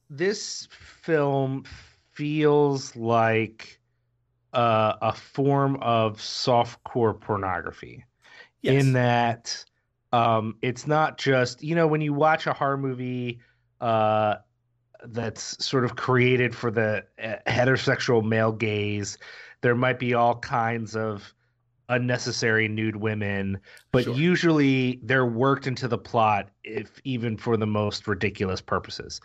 this 0.09 0.67
film 0.71 1.63
feels 2.11 2.95
like 2.95 3.80
uh, 4.53 4.95
a 5.01 5.13
form 5.13 5.77
of 5.82 6.17
softcore 6.17 7.19
pornography 7.19 8.05
Yes. 8.61 8.84
in 8.84 8.93
that 8.93 9.65
um, 10.11 10.57
it's 10.61 10.86
not 10.86 11.17
just 11.17 11.63
you 11.63 11.75
know 11.75 11.88
when 11.88 12.01
you 12.01 12.13
watch 12.13 12.45
a 12.47 12.53
horror 12.53 12.77
movie 12.77 13.39
uh, 13.80 14.36
that's 15.05 15.63
sort 15.63 15.86
of 15.86 15.95
created 15.95 16.53
for 16.53 16.69
the 16.69 17.05
uh, 17.23 17.36
heterosexual 17.47 18.23
male 18.23 18.51
gaze 18.51 19.17
there 19.61 19.75
might 19.75 19.97
be 19.99 20.13
all 20.13 20.36
kinds 20.39 20.95
of 20.95 21.34
unnecessary 21.90 22.68
nude 22.68 22.96
women 22.96 23.60
but 23.92 24.04
Sure. 24.06 24.16
usually 24.16 25.00
they're 25.04 25.26
worked 25.26 25.68
into 25.68 25.88
the 25.88 25.98
plot 25.98 26.50
if 26.64 27.02
even 27.04 27.36
for 27.38 27.58
the 27.58 27.68
most 27.68 28.08
ridiculous 28.08 28.62
purposes 28.62 29.20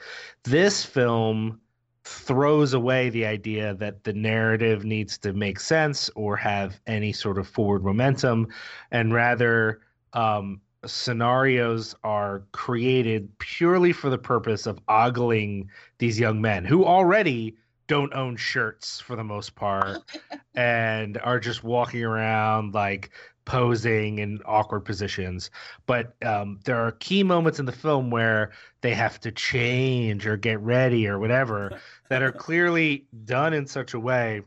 this 0.45 0.85
film 0.85 1.61
throws 2.05 2.75
away 2.75 3.09
the 3.11 3.25
idea 3.25 3.75
that 3.75 4.05
the 4.05 4.12
narrative 4.12 4.85
needs 4.85 5.17
to 5.19 5.33
make 5.33 5.59
sense 5.61 6.11
or 6.15 6.37
have 6.37 6.81
any 6.87 7.12
sort 7.12 7.39
of 7.39 7.47
forward 7.49 7.85
momentum 7.85 8.47
and 8.91 9.15
rather 9.15 9.81
um, 10.12 10.61
scenarios 10.87 11.95
are 12.05 12.43
created 12.53 13.29
purely 13.39 13.93
for 13.93 14.11
the 14.11 14.19
purpose 14.19 14.67
of 14.67 14.79
ogling 14.89 15.69
these 15.99 16.21
young 16.21 16.41
men 16.41 16.65
who 16.65 16.85
already 16.85 17.57
don't 17.87 18.14
own 18.14 18.37
shirts 18.37 19.01
for 19.01 19.16
the 19.16 19.24
most 19.24 19.55
part 19.55 19.99
and 20.55 21.18
are 21.18 21.41
just 21.41 21.64
walking 21.64 22.03
around 22.03 22.74
like 22.74 23.11
posing 23.45 24.18
in 24.18 24.41
awkward 24.47 24.80
positions. 24.80 25.51
But 25.87 26.14
um, 26.24 26.61
there 26.64 26.76
are 26.76 26.93
key 26.93 27.22
moments 27.22 27.59
in 27.59 27.66
the 27.66 27.72
film 27.72 28.11
where 28.11 28.53
they 28.80 28.95
have 28.95 29.20
to 29.20 29.32
change 29.32 30.26
or 30.26 30.37
get 30.37 30.61
ready 30.61 31.07
or 31.07 31.18
whatever 31.18 31.78
that 32.09 32.22
are 32.22 32.32
clearly 32.47 33.07
done 33.24 33.53
in 33.53 33.66
such 33.66 33.95
a 33.95 34.01
way 34.01 34.43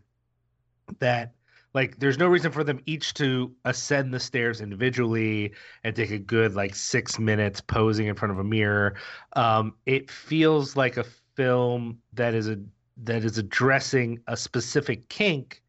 that 1.00 1.34
like 1.74 2.00
there's 2.00 2.18
no 2.18 2.28
reason 2.28 2.52
for 2.52 2.64
them 2.64 2.80
each 2.86 3.14
to 3.16 3.54
ascend 3.66 4.12
the 4.12 4.20
stairs 4.20 4.62
individually 4.62 5.54
and 5.84 5.96
take 5.96 6.10
a 6.10 6.18
good 6.18 6.56
like 6.56 6.74
six 6.76 7.20
minutes 7.20 7.62
posing 7.62 8.08
in 8.08 8.16
front 8.16 8.32
of 8.32 8.40
a 8.40 8.44
mirror. 8.44 8.96
Um, 9.34 9.76
it 9.86 10.10
feels 10.10 10.76
like 10.76 10.98
a 10.98 11.06
film 11.36 12.00
that 12.14 12.34
is 12.34 12.48
a 12.48 12.58
that 13.04 13.24
is 13.24 13.38
addressing 13.38 14.20
a 14.28 14.36
specific 14.36 15.08
kink 15.10 15.62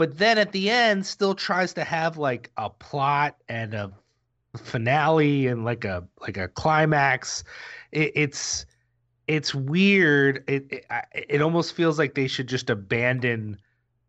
but 0.00 0.16
then 0.16 0.38
at 0.38 0.52
the 0.52 0.70
end 0.70 1.04
still 1.04 1.34
tries 1.34 1.74
to 1.74 1.84
have 1.84 2.16
like 2.16 2.50
a 2.56 2.70
plot 2.70 3.36
and 3.50 3.74
a 3.74 3.92
finale 4.56 5.46
and 5.46 5.64
like 5.64 5.84
a 5.84 6.06
like 6.20 6.36
a 6.36 6.48
climax. 6.48 7.44
It, 7.92 8.12
it's 8.14 8.66
it's 9.26 9.54
weird. 9.54 10.44
It, 10.46 10.66
it 10.70 10.86
it 11.12 11.42
almost 11.42 11.74
feels 11.74 11.98
like 11.98 12.14
they 12.14 12.28
should 12.28 12.46
just 12.46 12.70
abandon 12.70 13.58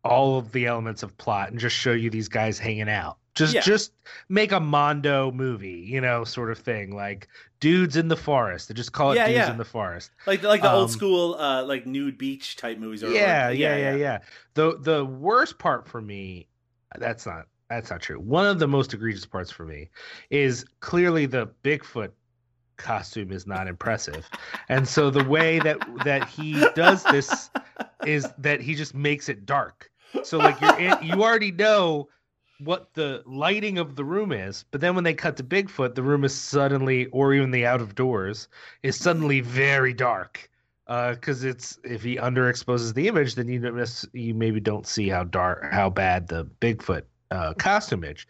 all 0.04 0.38
of 0.38 0.50
the 0.52 0.66
elements 0.66 1.02
of 1.02 1.16
plot 1.16 1.50
and 1.50 1.60
just 1.60 1.76
show 1.76 1.92
you 1.92 2.08
these 2.08 2.28
guys 2.28 2.58
hanging 2.58 2.88
out 2.88 3.18
just 3.34 3.54
Yeah. 3.54 3.60
just 3.62 3.92
make 4.28 4.52
a 4.52 4.60
mondo 4.60 5.30
movie 5.32 5.84
you 5.88 6.00
know 6.00 6.24
sort 6.24 6.50
of 6.50 6.58
thing 6.58 6.94
like 6.94 7.28
dudes 7.60 7.96
in 7.96 8.08
the 8.08 8.16
forest 8.16 8.68
they 8.68 8.74
just 8.74 8.92
call 8.92 9.12
it 9.12 9.16
Yeah, 9.16 9.26
dudes 9.26 9.38
yeah. 9.38 9.50
in 9.52 9.56
the 9.58 9.64
forest 9.64 10.10
like 10.26 10.42
like 10.42 10.60
the 10.62 10.68
Um, 10.68 10.76
old 10.76 10.90
school 10.90 11.34
uh, 11.36 11.64
like 11.64 11.86
nude 11.86 12.18
beach 12.18 12.56
type 12.56 12.78
movies. 12.78 13.02
Or, 13.02 13.10
yeah, 13.10 13.48
yeah, 13.50 13.76
yeah, 13.76 13.94
yeah. 13.94 14.18
The 14.54 14.78
the 14.80 15.04
worst 15.04 15.58
part 15.58 15.88
for 15.88 16.00
me, 16.00 16.48
that's 16.98 17.24
not 17.26 17.46
that's 17.70 17.90
not 17.90 18.02
true. 18.02 18.20
One 18.20 18.46
of 18.46 18.58
the 18.58 18.68
most 18.68 18.92
egregious 18.92 19.24
parts 19.24 19.50
for 19.50 19.64
me 19.64 19.88
is 20.30 20.64
clearly 20.80 21.24
the 21.26 21.48
Bigfoot 21.62 22.10
costume 22.76 23.30
is 23.32 23.46
not 23.46 23.68
impressive. 23.68 24.28
And 24.68 24.86
so 24.86 25.10
the 25.10 25.24
way 25.24 25.58
that 25.60 25.78
that 26.04 26.28
he 26.28 26.66
does 26.74 27.02
this 27.04 27.50
is 28.06 28.26
that 28.38 28.60
he 28.60 28.74
just 28.74 28.94
makes 28.94 29.28
it 29.28 29.46
dark. 29.46 29.90
So 30.22 30.38
like 30.38 30.60
you're 30.60 30.78
in, 30.78 30.96
you 31.02 31.22
already 31.22 31.52
know 31.52 32.08
what 32.64 32.94
the 32.94 33.22
lighting 33.26 33.78
of 33.78 33.96
the 33.96 34.04
room 34.04 34.32
is, 34.32 34.64
but 34.70 34.80
then 34.80 34.94
when 34.94 35.04
they 35.04 35.14
cut 35.14 35.36
to 35.36 35.44
Bigfoot, 35.44 35.94
the 35.94 36.02
room 36.02 36.24
is 36.24 36.34
suddenly, 36.34 37.06
or 37.06 37.34
even 37.34 37.50
the 37.50 37.66
out 37.66 37.80
of 37.80 37.94
doors, 37.94 38.48
is 38.82 38.96
suddenly 38.96 39.40
very 39.40 39.92
dark. 39.92 40.48
Because 40.86 41.44
it's 41.44 41.78
if 41.84 42.02
he 42.02 42.16
underexposes 42.16 42.92
the 42.92 43.08
image, 43.08 43.34
then 43.36 43.48
you 43.48 43.60
miss, 43.60 44.04
you 44.12 44.34
maybe 44.34 44.60
don't 44.60 44.86
see 44.86 45.08
how 45.08 45.24
dark, 45.24 45.72
how 45.72 45.88
bad 45.88 46.28
the 46.28 46.44
Bigfoot 46.60 47.02
uh, 47.30 47.54
costume 47.54 48.04
is. 48.04 48.26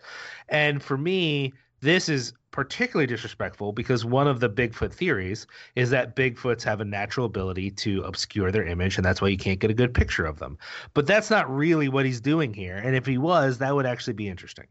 And 0.48 0.80
for 0.82 0.96
me, 0.96 1.54
this 1.80 2.08
is 2.08 2.34
particularly 2.52 3.06
disrespectful 3.06 3.72
because 3.72 4.04
one 4.04 4.28
of 4.28 4.38
the 4.38 4.48
Bigfoot 4.48 4.92
theories 4.92 5.46
is 5.74 5.90
that 5.90 6.14
Bigfoots 6.14 6.62
have 6.62 6.80
a 6.80 6.84
natural 6.84 7.26
ability 7.26 7.70
to 7.70 8.02
obscure 8.02 8.52
their 8.52 8.66
image, 8.66 8.96
and 8.96 9.04
that's 9.04 9.20
why 9.20 9.28
you 9.28 9.38
can't 9.38 9.58
get 9.58 9.70
a 9.70 9.74
good 9.74 9.94
picture 9.94 10.26
of 10.26 10.38
them. 10.38 10.58
But 10.94 11.06
that's 11.06 11.30
not 11.30 11.52
really 11.52 11.88
what 11.88 12.04
he's 12.04 12.20
doing 12.20 12.54
here. 12.54 12.76
And 12.76 12.94
if 12.94 13.06
he 13.06 13.18
was, 13.18 13.58
that 13.58 13.74
would 13.74 13.86
actually 13.86 14.12
be 14.12 14.28
interesting. 14.28 14.66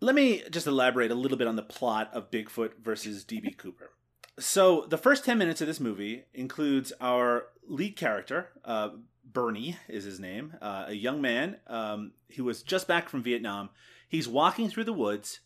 Let 0.00 0.14
me 0.14 0.42
just 0.50 0.66
elaborate 0.66 1.10
a 1.10 1.14
little 1.14 1.38
bit 1.38 1.46
on 1.46 1.56
the 1.56 1.62
plot 1.62 2.10
of 2.12 2.30
Bigfoot 2.30 2.72
versus 2.82 3.24
DB 3.24 3.56
Cooper. 3.56 3.90
So, 4.38 4.86
the 4.88 4.98
first 4.98 5.24
10 5.24 5.38
minutes 5.38 5.60
of 5.60 5.66
this 5.66 5.78
movie 5.78 6.24
includes 6.34 6.92
our 7.00 7.46
lead 7.68 7.96
character, 7.96 8.50
uh, 8.64 8.90
Bernie 9.24 9.76
is 9.88 10.04
his 10.04 10.20
name, 10.20 10.54
uh, 10.60 10.86
a 10.88 10.92
young 10.92 11.20
man 11.20 11.58
um, 11.68 12.12
who 12.36 12.44
was 12.44 12.62
just 12.62 12.88
back 12.88 13.08
from 13.08 13.22
Vietnam. 13.22 13.70
He's 14.08 14.28
walking 14.28 14.68
through 14.68 14.84
the 14.84 14.92
woods 14.92 15.40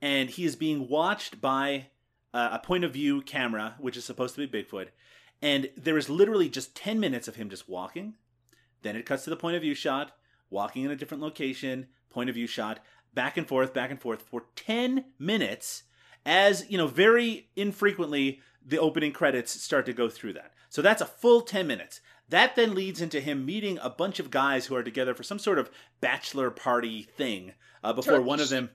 and 0.00 0.30
he 0.30 0.44
is 0.44 0.56
being 0.56 0.88
watched 0.88 1.40
by 1.40 1.86
uh, 2.32 2.50
a 2.52 2.58
point 2.58 2.84
of 2.84 2.92
view 2.92 3.22
camera, 3.22 3.74
which 3.78 3.96
is 3.96 4.04
supposed 4.04 4.34
to 4.34 4.46
be 4.46 4.62
Bigfoot. 4.62 4.88
And 5.40 5.70
there 5.76 5.96
is 5.96 6.10
literally 6.10 6.48
just 6.48 6.74
10 6.76 6.98
minutes 6.98 7.28
of 7.28 7.36
him 7.36 7.48
just 7.48 7.68
walking. 7.68 8.14
Then 8.82 8.96
it 8.96 9.06
cuts 9.06 9.24
to 9.24 9.30
the 9.30 9.36
point 9.36 9.56
of 9.56 9.62
view 9.62 9.74
shot, 9.74 10.12
walking 10.50 10.84
in 10.84 10.90
a 10.90 10.96
different 10.96 11.22
location, 11.22 11.88
point 12.10 12.28
of 12.28 12.34
view 12.34 12.46
shot, 12.46 12.80
back 13.14 13.36
and 13.36 13.46
forth, 13.46 13.72
back 13.72 13.90
and 13.90 14.00
forth 14.00 14.22
for 14.22 14.44
10 14.56 15.04
minutes 15.18 15.84
as, 16.26 16.68
you 16.68 16.76
know, 16.76 16.86
very 16.86 17.48
infrequently 17.56 18.40
the 18.64 18.78
opening 18.78 19.12
credits 19.12 19.60
start 19.60 19.86
to 19.86 19.92
go 19.92 20.08
through 20.08 20.34
that. 20.34 20.52
So 20.68 20.82
that's 20.82 21.00
a 21.00 21.06
full 21.06 21.40
10 21.40 21.66
minutes. 21.66 22.00
That 22.28 22.56
then 22.56 22.74
leads 22.74 23.00
into 23.00 23.20
him 23.20 23.46
meeting 23.46 23.78
a 23.80 23.88
bunch 23.88 24.20
of 24.20 24.30
guys 24.30 24.66
who 24.66 24.74
are 24.74 24.82
together 24.82 25.14
for 25.14 25.22
some 25.22 25.38
sort 25.38 25.58
of 25.58 25.70
bachelor 26.00 26.50
party 26.50 27.02
thing 27.02 27.52
uh, 27.82 27.94
before 27.94 28.20
one 28.20 28.40
of 28.40 28.50
them. 28.50 28.70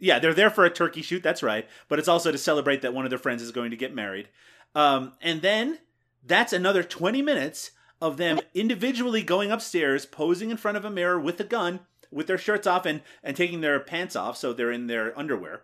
Yeah, 0.00 0.18
they're 0.18 0.34
there 0.34 0.50
for 0.50 0.64
a 0.64 0.70
turkey 0.70 1.02
shoot. 1.02 1.22
That's 1.22 1.42
right. 1.42 1.68
But 1.88 2.00
it's 2.00 2.08
also 2.08 2.32
to 2.32 2.38
celebrate 2.38 2.82
that 2.82 2.94
one 2.94 3.04
of 3.04 3.10
their 3.10 3.18
friends 3.18 3.42
is 3.42 3.52
going 3.52 3.70
to 3.70 3.76
get 3.76 3.94
married. 3.94 4.28
Um, 4.74 5.12
and 5.20 5.42
then 5.42 5.78
That's 6.24 6.52
another 6.52 6.82
20 6.82 7.22
minutes 7.22 7.70
of 8.00 8.16
them 8.16 8.40
individually 8.54 9.22
going 9.22 9.50
upstairs, 9.50 10.06
posing 10.06 10.50
in 10.50 10.56
front 10.56 10.76
of 10.76 10.84
a 10.84 10.90
mirror 10.90 11.20
with 11.20 11.40
a 11.40 11.44
gun, 11.44 11.80
with 12.10 12.26
their 12.26 12.38
shirts 12.38 12.66
off 12.66 12.86
and, 12.86 13.02
and 13.22 13.36
taking 13.36 13.60
their 13.60 13.80
pants 13.80 14.16
off 14.16 14.36
so 14.36 14.52
they're 14.52 14.72
in 14.72 14.86
their 14.86 15.16
underwear. 15.18 15.62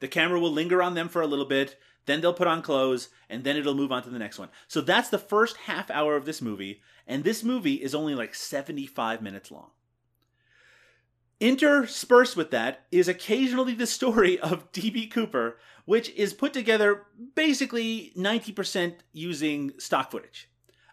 The 0.00 0.08
camera 0.08 0.40
will 0.40 0.52
linger 0.52 0.82
on 0.82 0.94
them 0.94 1.08
for 1.08 1.22
a 1.22 1.26
little 1.26 1.44
bit, 1.44 1.76
then 2.06 2.20
they'll 2.20 2.34
put 2.34 2.48
on 2.48 2.62
clothes, 2.62 3.08
and 3.28 3.44
then 3.44 3.56
it'll 3.56 3.74
move 3.74 3.92
on 3.92 4.02
to 4.02 4.10
the 4.10 4.18
next 4.18 4.38
one. 4.38 4.48
So 4.68 4.80
that's 4.80 5.08
the 5.08 5.18
first 5.18 5.56
half 5.58 5.90
hour 5.90 6.16
of 6.16 6.24
this 6.24 6.42
movie, 6.42 6.82
and 7.06 7.22
this 7.22 7.44
movie 7.44 7.74
is 7.74 7.94
only 7.94 8.14
like 8.14 8.34
75 8.34 9.22
minutes 9.22 9.50
long. 9.50 9.70
Interspersed 11.42 12.36
with 12.36 12.52
that 12.52 12.84
is 12.92 13.08
occasionally 13.08 13.74
the 13.74 13.84
story 13.84 14.38
of 14.38 14.70
D.B. 14.72 15.08
Cooper, 15.08 15.58
which 15.86 16.10
is 16.10 16.32
put 16.32 16.52
together 16.52 17.02
basically 17.34 18.12
90% 18.16 18.94
using 19.12 19.72
stock 19.76 20.12
footage. 20.12 20.48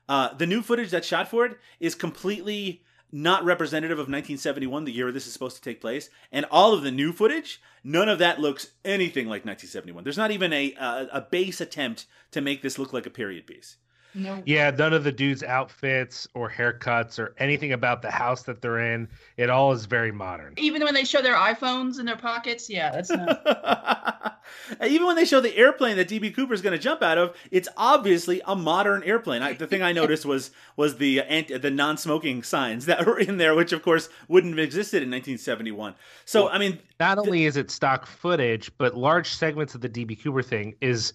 Uh, 0.10 0.34
the 0.34 0.48
new 0.48 0.64
footage 0.64 0.90
that's 0.90 1.08
shot 1.08 1.28
for 1.28 1.46
it 1.46 1.60
is 1.80 1.94
completely 1.94 2.82
not 3.12 3.46
representative 3.46 4.00
of 4.00 4.08
1971, 4.08 4.86
the 4.86 4.92
year 4.92 5.12
this 5.12 5.28
is 5.28 5.34
supposed 5.34 5.56
to 5.58 5.62
take 5.62 5.80
place. 5.80 6.10
And 6.32 6.48
all 6.50 6.74
of 6.74 6.82
the 6.82 6.90
new 6.90 7.14
footage, 7.14 7.62
none 7.84 8.10
of 8.10 8.18
that 8.18 8.40
looks 8.40 8.72
anything 8.84 9.26
like 9.26 9.46
1971. 9.46 10.04
There's 10.04 10.18
not 10.18 10.32
even 10.32 10.52
a, 10.52 10.74
a, 10.74 11.08
a 11.14 11.22
base 11.22 11.62
attempt 11.62 12.08
to 12.32 12.42
make 12.42 12.64
this 12.64 12.80
look 12.80 12.92
like 12.92 13.06
a 13.06 13.12
period 13.12 13.46
piece. 13.46 13.78
No. 14.16 14.42
Yeah, 14.46 14.72
none 14.72 14.94
of 14.94 15.04
the 15.04 15.12
dudes' 15.12 15.44
outfits 15.44 16.28
or 16.34 16.50
haircuts 16.50 17.20
or 17.20 17.36
anything 17.38 17.74
about 17.74 18.02
the 18.02 18.10
house 18.10 18.44
that 18.44 18.62
they're 18.62 18.80
in. 18.94 19.08
It 19.38 19.50
all 19.50 19.72
is 19.72 19.86
very 19.86 20.12
modern. 20.12 20.56
Even 20.58 20.84
when 20.84 20.94
they 20.94 21.04
show 21.04 21.22
their 21.22 21.36
iPhones 21.36 22.00
in 22.00 22.06
their 22.06 22.18
pockets, 22.18 22.70
yeah, 22.70 22.92
that's 22.92 23.12
not. 23.12 24.42
Even 24.86 25.06
when 25.06 25.16
they 25.16 25.26
show 25.26 25.40
the 25.40 25.56
airplane 25.56 25.98
that 25.98 26.10
DB 26.10 26.34
Cooper 26.34 26.54
is 26.54 26.62
going 26.62 26.74
to 26.74 26.82
jump 26.82 27.02
out 27.02 27.18
of, 27.18 27.36
it's 27.52 27.70
obviously 27.78 28.42
a 28.46 28.56
modern 28.56 29.04
airplane. 29.04 29.44
I, 29.44 29.54
the 29.54 29.68
thing 29.68 29.82
I 29.84 29.92
noticed 29.92 30.26
was 30.26 30.52
was 30.76 30.98
the 30.98 31.22
uh, 31.22 31.24
anti, 31.26 31.58
the 31.58 31.72
non-smoking 31.72 32.44
signs 32.44 32.86
that 32.86 33.06
were 33.06 33.20
in 33.20 33.38
there, 33.38 33.54
which 33.54 33.74
of 33.74 33.84
course 33.84 34.10
wouldn't 34.28 34.58
have 34.58 34.64
existed 34.64 35.04
in 35.04 35.10
1971. 35.10 35.94
So 36.26 36.46
Well, 36.46 36.54
I 36.54 36.58
mean, 36.58 36.80
Not 37.00 37.20
only 37.20 37.46
is 37.46 37.58
it 37.58 37.70
stock 37.70 38.06
footage, 38.06 38.72
but 38.78 38.98
large 38.98 39.30
segments 39.30 39.76
of 39.76 39.82
the 39.82 39.90
DB 39.90 40.22
Cooper 40.22 40.42
thing 40.42 40.76
is 40.82 41.14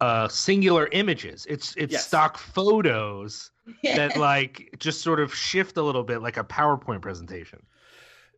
uh 0.00 0.28
singular 0.28 0.88
images. 0.92 1.46
It's 1.48 1.74
it's 1.76 1.92
Yes. 1.92 2.06
stock 2.06 2.38
photos 2.38 3.50
that 3.82 4.16
like 4.16 4.74
just 4.78 5.02
sort 5.02 5.20
of 5.20 5.34
shift 5.34 5.76
a 5.76 5.82
little 5.82 6.02
bit 6.04 6.22
like 6.22 6.36
a 6.36 6.44
PowerPoint 6.44 7.02
presentation. 7.02 7.60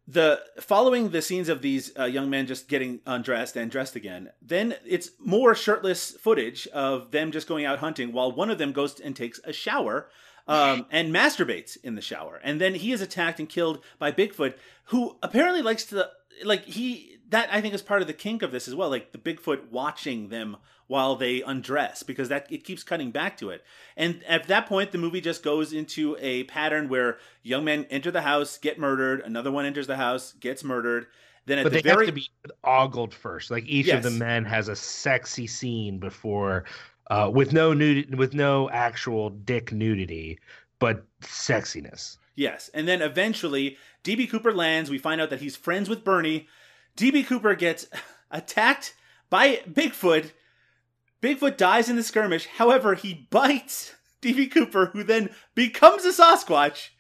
the 0.09 0.41
following 0.61 1.11
the 1.11 1.23
scenes 1.23 1.49
of 1.49 1.63
these 1.63 1.93
uh, 1.99 2.05
young 2.05 2.29
men 2.29 2.47
just 2.47 2.69
getting 2.69 3.01
undressed 3.07 3.57
and 3.57 3.71
dressed 3.71 3.95
again 3.95 4.29
then 4.43 4.75
it's 4.85 5.11
more 5.21 5.55
shirtless 5.55 6.11
footage 6.17 6.67
of 6.69 7.13
them 7.13 7.31
just 7.31 7.47
going 7.47 7.65
out 7.65 7.79
hunting 7.79 8.13
while 8.13 8.33
one 8.33 8.51
of 8.51 8.59
them 8.59 8.73
goes 8.73 8.99
and 8.99 9.15
takes 9.15 9.39
a 9.45 9.53
shower 9.53 10.09
um, 10.49 10.87
and 10.91 11.15
masturbates 11.15 11.77
in 11.85 11.95
the 11.95 12.03
shower 12.03 12.41
and 12.43 12.61
then 12.61 12.75
he 12.75 12.91
is 12.91 13.01
attacked 13.01 13.39
and 13.39 13.49
killed 13.49 13.79
by 14.01 14.11
bigfoot 14.11 14.55
who 14.87 15.17
apparently 15.23 15.63
likes 15.63 15.85
to 15.85 16.09
like 16.45 16.65
he 16.65 17.19
that 17.33 17.49
i 17.53 17.61
think 17.61 17.75
is 17.75 17.83
part 17.83 18.01
of 18.01 18.07
the 18.07 18.15
kink 18.15 18.43
of 18.43 18.53
this 18.53 18.69
as 18.69 18.75
well 18.75 18.89
like 18.89 19.13
the 19.13 19.19
bigfoot 19.19 19.69
watching 19.71 20.29
them 20.29 20.57
while 20.87 21.17
they 21.17 21.43
undress 21.43 22.03
because 22.03 22.29
that 22.29 22.47
it 22.51 22.65
keeps 22.65 22.83
cutting 22.83 23.11
back 23.11 23.37
to 23.37 23.51
it 23.51 23.65
and 23.97 24.23
at 24.25 24.47
that 24.47 24.67
point 24.67 24.93
the 24.93 24.99
movie 24.99 25.21
just 25.21 25.43
goes 25.43 25.73
into 25.73 26.17
a 26.21 26.45
pattern 26.45 26.89
where 26.89 27.19
young 27.43 27.65
men 27.65 27.87
enter 27.91 28.11
the 28.11 28.23
house 28.23 28.59
get 28.59 28.79
murdered 28.79 29.21
another 29.21 29.51
one 29.51 29.67
enters 29.67 29.87
the 29.87 29.97
house 29.97 30.33
gets 30.35 30.63
murdered 30.63 31.07
then 31.47 31.59
at 31.59 31.65
But 31.65 31.73
the 31.73 31.83
they 31.83 31.91
very 31.91 32.07
have 32.07 32.15
to 32.15 32.21
be 32.21 32.31
ogled 32.63 33.15
first. 33.15 33.51
Like 33.51 33.67
each 33.67 33.89
of 33.89 34.03
the 34.03 34.11
men 34.11 34.45
has 34.45 34.69
a 34.69 34.77
sexy 34.77 35.47
scene 35.47 35.99
before 35.99 36.65
uh 37.11 37.31
with 37.33 37.53
no 37.53 37.73
nudity 37.73 38.15
with 38.15 38.35
no 38.35 38.71
actual 38.71 39.31
dick 39.31 39.73
nudity, 39.73 40.39
but 40.79 41.05
sexiness. 41.21 42.19
Yes, 42.35 42.71
and 42.73 42.89
then 42.89 43.03
eventually 43.03 43.77
DB 44.05 44.31
Cooper 44.31 44.53
lands. 44.53 44.89
We 44.89 44.99
find 44.99 45.21
out 45.21 45.31
that 45.31 45.41
he's 45.41 45.57
friends 45.57 45.89
with 45.89 46.05
Bernie. 46.05 46.49
DB 46.97 47.27
Cooper 47.27 47.55
gets 47.55 47.87
attacked 48.31 48.95
by 49.31 49.63
Bigfoot. 49.69 50.33
Bigfoot 51.23 51.57
dies 51.57 51.89
in 51.89 51.97
the 51.97 52.03
skirmish. 52.03 52.47
However, 52.47 52.95
he 52.95 53.27
bites 53.31 53.95
DB 54.23 54.51
Cooper, 54.51 54.87
who 54.87 55.03
then 55.03 55.31
becomes 55.55 56.05
a 56.05 56.13
Sasquatch, 56.13 56.91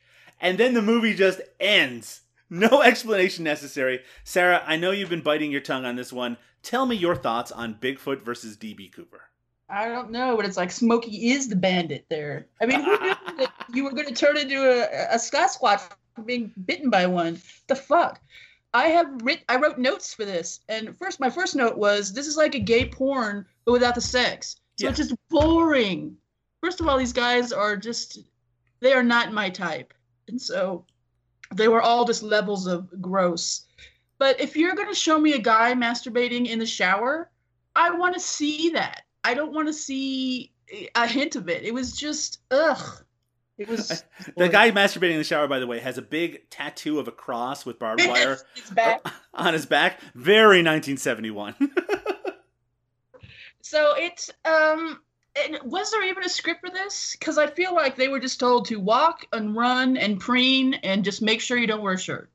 and 0.40 0.58
then 0.58 0.74
the 0.74 0.82
movie 0.82 1.14
just 1.14 1.40
ends. 1.60 2.22
No 2.48 2.82
explanation 2.84 3.44
necessary. 3.44 4.00
Sarah, 4.24 4.62
I 4.66 4.76
know 4.76 4.90
you've 4.90 5.10
been 5.10 5.22
biting 5.22 5.50
your 5.50 5.60
tongue 5.60 5.84
on 5.84 5.96
this 5.96 6.12
one. 6.12 6.36
Tell 6.62 6.86
me 6.86 6.96
your 6.96 7.16
thoughts 7.16 7.50
on 7.50 7.74
Bigfoot 7.74 8.22
versus 8.22 8.56
DB 8.56 8.92
Cooper. 8.92 9.22
I 9.68 9.88
don't 9.88 10.10
know, 10.10 10.36
but 10.36 10.44
it's 10.44 10.58
like 10.58 10.70
Smokey 10.70 11.30
is 11.30 11.48
the 11.48 11.56
bandit 11.56 12.04
there. 12.10 12.46
I 12.60 12.66
mean, 12.66 12.82
who 12.82 12.90
knew 12.90 13.14
that 13.38 13.52
you 13.72 13.84
were 13.84 13.92
going 13.92 14.06
to 14.06 14.14
turn 14.14 14.36
into 14.36 14.62
a, 14.62 15.14
a 15.14 15.16
Sasquatch 15.16 15.80
being 16.26 16.52
bitten 16.66 16.90
by 16.90 17.06
one? 17.06 17.40
The 17.68 17.74
fuck? 17.74 18.20
I 18.74 18.86
have 18.88 19.06
writ 19.22 19.44
I 19.48 19.56
wrote 19.56 19.78
notes 19.78 20.14
for 20.14 20.24
this, 20.24 20.60
and 20.68 20.96
first 20.96 21.20
my 21.20 21.30
first 21.30 21.54
note 21.56 21.76
was 21.76 22.12
this 22.12 22.26
is 22.26 22.36
like 22.36 22.54
a 22.54 22.60
gay 22.60 22.86
porn 22.86 23.46
but 23.64 23.72
without 23.72 23.94
the 23.94 24.00
sex. 24.00 24.56
So 24.78 24.88
it's 24.88 24.98
just 24.98 25.14
boring. 25.28 26.16
First 26.62 26.80
of 26.80 26.88
all, 26.88 26.98
these 26.98 27.12
guys 27.12 27.52
are 27.52 27.76
just 27.76 28.18
they 28.80 28.92
are 28.92 29.02
not 29.02 29.32
my 29.32 29.50
type, 29.50 29.92
and 30.28 30.40
so 30.40 30.86
they 31.54 31.68
were 31.68 31.82
all 31.82 32.04
just 32.04 32.22
levels 32.22 32.66
of 32.66 32.88
gross. 33.00 33.66
But 34.18 34.40
if 34.40 34.56
you're 34.56 34.74
going 34.74 34.88
to 34.88 34.94
show 34.94 35.18
me 35.18 35.32
a 35.32 35.38
guy 35.38 35.74
masturbating 35.74 36.46
in 36.46 36.58
the 36.58 36.66
shower, 36.66 37.30
I 37.74 37.90
want 37.90 38.14
to 38.14 38.20
see 38.20 38.70
that. 38.70 39.02
I 39.24 39.34
don't 39.34 39.52
want 39.52 39.68
to 39.68 39.72
see 39.72 40.52
a 40.94 41.06
hint 41.06 41.36
of 41.36 41.48
it. 41.48 41.64
It 41.64 41.74
was 41.74 41.96
just 41.96 42.40
ugh. 42.50 43.04
It 43.62 43.68
was 43.68 44.04
The 44.36 44.48
guy 44.48 44.70
masturbating 44.70 45.12
in 45.12 45.18
the 45.18 45.24
shower, 45.24 45.48
by 45.48 45.58
the 45.58 45.66
way, 45.66 45.80
has 45.80 45.98
a 45.98 46.02
big 46.02 46.48
tattoo 46.50 46.98
of 46.98 47.08
a 47.08 47.12
cross 47.12 47.64
with 47.64 47.78
barbed 47.78 48.02
wire 48.06 48.38
back. 48.72 49.00
on 49.34 49.54
his 49.54 49.66
back. 49.66 50.00
Very 50.14 50.62
1971. 50.62 51.54
So 53.62 53.94
it's 53.96 54.30
um. 54.44 55.00
And 55.34 55.58
was 55.64 55.90
there 55.90 56.04
even 56.04 56.24
a 56.24 56.28
script 56.28 56.60
for 56.60 56.68
this? 56.68 57.16
Because 57.18 57.38
I 57.38 57.46
feel 57.46 57.74
like 57.74 57.96
they 57.96 58.08
were 58.08 58.20
just 58.20 58.38
told 58.38 58.66
to 58.66 58.78
walk 58.78 59.24
and 59.32 59.56
run 59.56 59.96
and 59.96 60.20
preen 60.20 60.74
and 60.74 61.02
just 61.02 61.22
make 61.22 61.40
sure 61.40 61.56
you 61.56 61.66
don't 61.66 61.80
wear 61.80 61.94
a 61.94 61.98
shirt. 61.98 62.30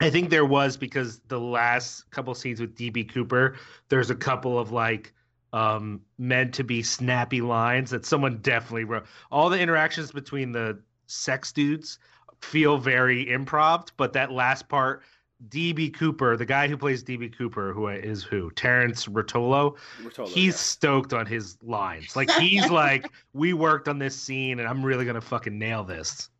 I 0.00 0.10
think 0.10 0.30
there 0.30 0.44
was 0.44 0.76
because 0.76 1.20
the 1.28 1.38
last 1.38 2.10
couple 2.10 2.34
scenes 2.34 2.60
with 2.60 2.74
DB 2.76 3.08
Cooper, 3.08 3.56
there's 3.90 4.10
a 4.10 4.14
couple 4.16 4.58
of 4.58 4.72
like 4.72 5.14
um 5.52 6.00
meant 6.18 6.52
to 6.54 6.64
be 6.64 6.82
snappy 6.82 7.40
lines 7.40 7.90
that 7.90 8.04
someone 8.04 8.38
definitely 8.38 8.84
wrote. 8.84 9.06
All 9.30 9.48
the 9.48 9.60
interactions 9.60 10.12
between 10.12 10.52
the 10.52 10.78
sex 11.06 11.52
dudes 11.52 11.98
feel 12.40 12.78
very 12.78 13.26
improv, 13.26 13.88
but 13.96 14.12
that 14.12 14.32
last 14.32 14.68
part, 14.68 15.02
DB 15.48 15.92
Cooper, 15.92 16.36
the 16.36 16.46
guy 16.46 16.66
who 16.66 16.76
plays 16.76 17.04
DB 17.04 17.36
Cooper, 17.36 17.72
who 17.72 17.88
is 17.88 18.22
who? 18.22 18.50
Terrence 18.52 19.06
Rotolo, 19.06 19.76
Rotolo, 20.02 20.28
he's 20.28 20.54
yeah. 20.54 20.58
stoked 20.58 21.12
on 21.12 21.26
his 21.26 21.58
lines. 21.62 22.16
Like 22.16 22.30
he's 22.30 22.70
like, 22.70 23.06
we 23.32 23.52
worked 23.52 23.88
on 23.88 23.98
this 23.98 24.16
scene 24.16 24.58
and 24.58 24.68
I'm 24.68 24.84
really 24.84 25.04
gonna 25.04 25.20
fucking 25.20 25.58
nail 25.58 25.84
this. 25.84 26.30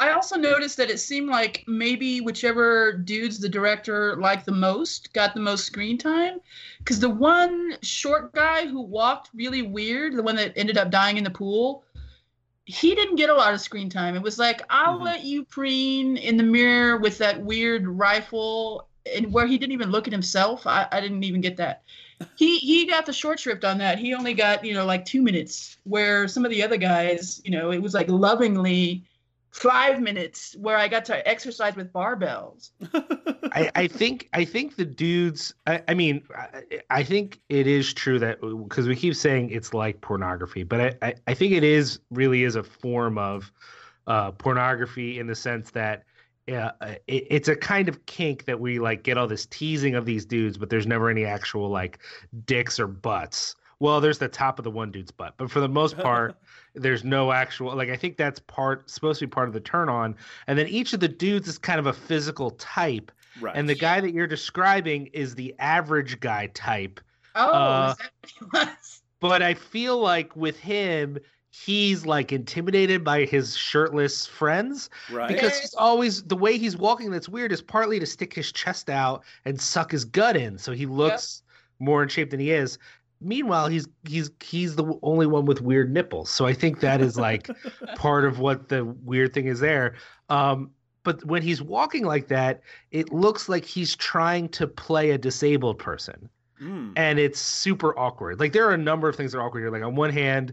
I 0.00 0.12
also 0.12 0.36
noticed 0.36 0.78
that 0.78 0.90
it 0.90 0.98
seemed 0.98 1.28
like 1.28 1.62
maybe 1.68 2.22
whichever 2.22 2.92
dudes 2.92 3.38
the 3.38 3.50
director 3.50 4.16
liked 4.16 4.46
the 4.46 4.52
most 4.52 5.12
got 5.12 5.34
the 5.34 5.40
most 5.40 5.66
screen 5.66 5.98
time. 5.98 6.40
Because 6.78 6.98
the 7.00 7.10
one 7.10 7.76
short 7.82 8.32
guy 8.32 8.66
who 8.66 8.80
walked 8.80 9.28
really 9.34 9.60
weird, 9.60 10.16
the 10.16 10.22
one 10.22 10.36
that 10.36 10.54
ended 10.56 10.78
up 10.78 10.90
dying 10.90 11.18
in 11.18 11.24
the 11.24 11.30
pool, 11.30 11.84
he 12.64 12.94
didn't 12.94 13.16
get 13.16 13.28
a 13.28 13.34
lot 13.34 13.52
of 13.52 13.60
screen 13.60 13.90
time. 13.90 14.16
It 14.16 14.22
was 14.22 14.38
like, 14.38 14.62
I'll 14.70 14.98
Mhm. 14.98 15.04
let 15.04 15.24
you 15.24 15.44
preen 15.44 16.16
in 16.16 16.38
the 16.38 16.44
mirror 16.44 16.96
with 16.96 17.18
that 17.18 17.42
weird 17.42 17.86
rifle, 17.86 18.88
and 19.14 19.30
where 19.32 19.46
he 19.46 19.58
didn't 19.58 19.72
even 19.72 19.90
look 19.90 20.06
at 20.06 20.12
himself. 20.12 20.66
I, 20.66 20.86
I 20.92 21.00
didn't 21.00 21.24
even 21.24 21.42
get 21.42 21.56
that. 21.58 21.82
He 22.36 22.58
he 22.58 22.86
got 22.86 23.04
the 23.04 23.12
short 23.12 23.38
shrift 23.38 23.64
on 23.64 23.76
that. 23.78 23.98
He 23.98 24.14
only 24.14 24.32
got 24.34 24.64
you 24.64 24.72
know 24.72 24.86
like 24.86 25.04
two 25.04 25.20
minutes, 25.22 25.76
where 25.84 26.26
some 26.28 26.44
of 26.44 26.50
the 26.50 26.62
other 26.62 26.76
guys, 26.78 27.42
you 27.44 27.50
know, 27.50 27.70
it 27.70 27.82
was 27.82 27.92
like 27.92 28.08
lovingly 28.08 29.04
five 29.50 30.00
minutes 30.00 30.54
where 30.58 30.76
I 30.76 30.88
got 30.88 31.04
to 31.06 31.28
exercise 31.28 31.76
with 31.76 31.92
barbells. 31.92 32.70
I, 33.52 33.70
I 33.74 33.86
think 33.88 34.28
I 34.32 34.44
think 34.44 34.76
the 34.76 34.84
dudes. 34.84 35.54
I, 35.66 35.82
I 35.88 35.94
mean, 35.94 36.22
I, 36.36 36.62
I 36.90 37.02
think 37.02 37.40
it 37.48 37.66
is 37.66 37.92
true 37.92 38.18
that 38.20 38.40
because 38.40 38.86
we 38.86 38.96
keep 38.96 39.14
saying 39.16 39.50
it's 39.50 39.74
like 39.74 40.00
pornography, 40.00 40.62
but 40.62 40.80
I, 40.80 40.94
I, 41.02 41.14
I 41.28 41.34
think 41.34 41.52
it 41.52 41.64
is 41.64 42.00
really 42.10 42.44
is 42.44 42.56
a 42.56 42.62
form 42.62 43.18
of 43.18 43.50
uh, 44.06 44.30
pornography 44.32 45.18
in 45.18 45.26
the 45.26 45.34
sense 45.34 45.70
that 45.72 46.04
uh, 46.50 46.70
it, 47.06 47.26
it's 47.30 47.48
a 47.48 47.56
kind 47.56 47.88
of 47.88 48.04
kink 48.06 48.44
that 48.44 48.58
we 48.58 48.78
like 48.78 49.02
get 49.02 49.18
all 49.18 49.26
this 49.26 49.46
teasing 49.46 49.94
of 49.94 50.04
these 50.04 50.24
dudes, 50.24 50.56
but 50.58 50.70
there's 50.70 50.86
never 50.86 51.10
any 51.10 51.24
actual 51.24 51.68
like 51.68 51.98
dicks 52.44 52.78
or 52.78 52.86
butts. 52.86 53.56
Well, 53.78 54.00
there's 54.00 54.18
the 54.18 54.28
top 54.28 54.58
of 54.58 54.64
the 54.64 54.70
one 54.70 54.90
dude's 54.90 55.10
butt, 55.10 55.34
but 55.36 55.50
for 55.50 55.60
the 55.60 55.68
most 55.68 55.96
part, 55.98 56.36
there's 56.74 57.04
no 57.04 57.32
actual 57.32 57.74
like. 57.76 57.88
I 57.90 57.96
think 57.96 58.16
that's 58.16 58.40
part 58.40 58.88
supposed 58.90 59.18
to 59.20 59.26
be 59.26 59.30
part 59.30 59.48
of 59.48 59.54
the 59.54 59.60
turn 59.60 59.88
on, 59.88 60.14
and 60.46 60.58
then 60.58 60.68
each 60.68 60.92
of 60.92 61.00
the 61.00 61.08
dudes 61.08 61.48
is 61.48 61.58
kind 61.58 61.78
of 61.80 61.86
a 61.86 61.92
physical 61.92 62.50
type. 62.52 63.10
right. 63.40 63.54
And 63.56 63.68
the 63.68 63.74
guy 63.74 64.00
that 64.00 64.12
you're 64.12 64.26
describing 64.26 65.06
is 65.08 65.34
the 65.34 65.54
average 65.58 66.20
guy 66.20 66.46
type. 66.48 67.00
Oh, 67.34 67.52
Uh, 67.52 67.90
is 67.92 67.96
that 67.98 68.10
what 68.50 68.62
it 68.62 68.68
was? 68.68 69.02
but 69.20 69.42
I 69.42 69.54
feel 69.54 69.98
like 69.98 70.34
with 70.36 70.58
him, 70.58 71.18
he's 71.50 72.06
like 72.06 72.32
intimidated 72.32 73.02
by 73.04 73.24
his 73.24 73.56
shirtless 73.56 74.26
friends 74.26 74.88
Right. 75.10 75.28
because 75.28 75.58
he's 75.58 75.74
always 75.74 76.22
the 76.22 76.36
way 76.36 76.56
he's 76.58 76.76
walking 76.76 77.10
that's 77.10 77.28
weird 77.28 77.50
is 77.52 77.60
partly 77.60 77.98
to 78.00 78.06
stick 78.06 78.32
his 78.32 78.52
chest 78.52 78.88
out 78.88 79.24
and 79.44 79.60
suck 79.60 79.90
his 79.90 80.04
gut 80.04 80.36
in 80.36 80.56
so 80.58 80.70
he 80.72 80.86
looks 80.86 81.42
more 81.80 82.02
in 82.04 82.08
shape 82.08 82.30
than 82.30 82.38
he 82.40 82.52
is 82.52 82.78
meanwhile 83.20 83.68
he's 83.68 83.86
he's 84.08 84.30
he's 84.42 84.76
the 84.76 84.98
only 85.02 85.26
one 85.26 85.44
with 85.44 85.60
weird 85.60 85.92
nipples 85.92 86.30
so 86.30 86.46
i 86.46 86.52
think 86.52 86.80
that 86.80 87.00
is 87.00 87.16
like 87.16 87.48
part 87.96 88.24
of 88.24 88.38
what 88.38 88.68
the 88.68 88.84
weird 89.04 89.32
thing 89.34 89.46
is 89.46 89.60
there 89.60 89.94
um 90.30 90.70
but 91.02 91.24
when 91.24 91.42
he's 91.42 91.60
walking 91.62 92.04
like 92.04 92.28
that 92.28 92.60
it 92.90 93.12
looks 93.12 93.48
like 93.48 93.64
he's 93.64 93.94
trying 93.96 94.48
to 94.48 94.66
play 94.66 95.10
a 95.10 95.18
disabled 95.18 95.78
person 95.78 96.28
Mm. 96.62 96.92
and 96.96 97.18
it's 97.18 97.40
super 97.40 97.98
awkward. 97.98 98.38
Like 98.38 98.52
there 98.52 98.68
are 98.68 98.74
a 98.74 98.76
number 98.76 99.08
of 99.08 99.16
things 99.16 99.32
that 99.32 99.38
are 99.38 99.42
awkward 99.42 99.60
here. 99.60 99.70
Like 99.70 99.82
on 99.82 99.94
one 99.94 100.10
hand, 100.12 100.52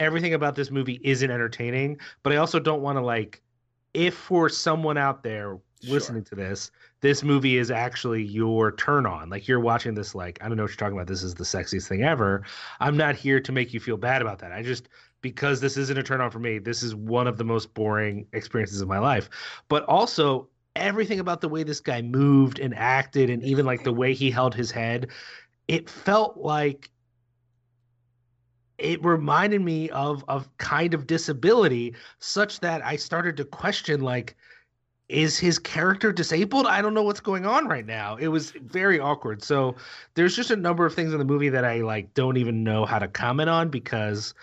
everything 0.00 0.34
about 0.34 0.56
this 0.56 0.68
movie 0.72 1.00
isn't 1.04 1.30
entertaining, 1.30 1.98
but 2.24 2.32
I 2.32 2.36
also 2.38 2.58
don't 2.58 2.82
want 2.82 2.98
to 2.98 3.02
like 3.04 3.40
if 3.92 4.14
for 4.14 4.48
someone 4.48 4.98
out 4.98 5.22
there 5.22 5.58
Sure. 5.84 5.94
listening 5.94 6.24
to 6.24 6.34
this, 6.34 6.70
this 7.00 7.22
movie 7.22 7.58
is 7.58 7.70
actually 7.70 8.22
your 8.22 8.72
turn 8.72 9.06
on. 9.06 9.30
Like 9.30 9.48
you're 9.48 9.60
watching 9.60 9.94
this 9.94 10.14
like 10.14 10.38
I 10.42 10.48
don't 10.48 10.56
know 10.56 10.64
what 10.64 10.70
you're 10.70 10.76
talking 10.76 10.96
about. 10.96 11.06
This 11.06 11.22
is 11.22 11.34
the 11.34 11.44
sexiest 11.44 11.88
thing 11.88 12.02
ever. 12.02 12.42
I'm 12.80 12.96
not 12.96 13.14
here 13.14 13.40
to 13.40 13.52
make 13.52 13.72
you 13.72 13.80
feel 13.80 13.96
bad 13.96 14.22
about 14.22 14.38
that. 14.40 14.52
I 14.52 14.62
just 14.62 14.88
because 15.20 15.60
this 15.60 15.76
isn't 15.76 15.98
a 15.98 16.02
turn 16.02 16.20
on 16.20 16.30
for 16.30 16.38
me, 16.38 16.58
this 16.58 16.82
is 16.82 16.94
one 16.94 17.26
of 17.26 17.38
the 17.38 17.44
most 17.44 17.72
boring 17.74 18.26
experiences 18.32 18.80
of 18.80 18.88
my 18.88 18.98
life. 18.98 19.30
But 19.68 19.84
also 19.84 20.48
everything 20.76 21.20
about 21.20 21.40
the 21.40 21.48
way 21.48 21.62
this 21.62 21.80
guy 21.80 22.02
moved 22.02 22.58
and 22.58 22.74
acted 22.74 23.30
and 23.30 23.42
even 23.44 23.64
like 23.64 23.84
the 23.84 23.92
way 23.92 24.12
he 24.12 24.30
held 24.30 24.54
his 24.54 24.72
head 24.72 25.08
it 25.68 25.88
felt 25.88 26.36
like 26.36 26.90
it 28.78 29.02
reminded 29.04 29.60
me 29.60 29.88
of 29.90 30.24
of 30.28 30.48
kind 30.58 30.94
of 30.94 31.06
disability 31.06 31.94
such 32.18 32.60
that 32.60 32.84
I 32.84 32.96
started 32.96 33.36
to 33.36 33.44
question 33.44 34.00
like 34.00 34.36
is 35.08 35.38
his 35.38 35.58
character 35.58 36.12
disabled? 36.12 36.66
I 36.66 36.80
don't 36.80 36.94
know 36.94 37.02
what's 37.02 37.20
going 37.20 37.44
on 37.44 37.68
right 37.68 37.84
now. 37.84 38.16
It 38.16 38.28
was 38.28 38.50
very 38.52 38.98
awkward. 38.98 39.42
So 39.42 39.76
there's 40.14 40.34
just 40.34 40.50
a 40.50 40.56
number 40.56 40.86
of 40.86 40.94
things 40.94 41.12
in 41.12 41.18
the 41.18 41.24
movie 41.24 41.50
that 41.50 41.64
I 41.64 41.82
like 41.82 42.12
don't 42.14 42.36
even 42.36 42.64
know 42.64 42.84
how 42.86 42.98
to 42.98 43.08
comment 43.08 43.50
on 43.50 43.68
because 43.68 44.34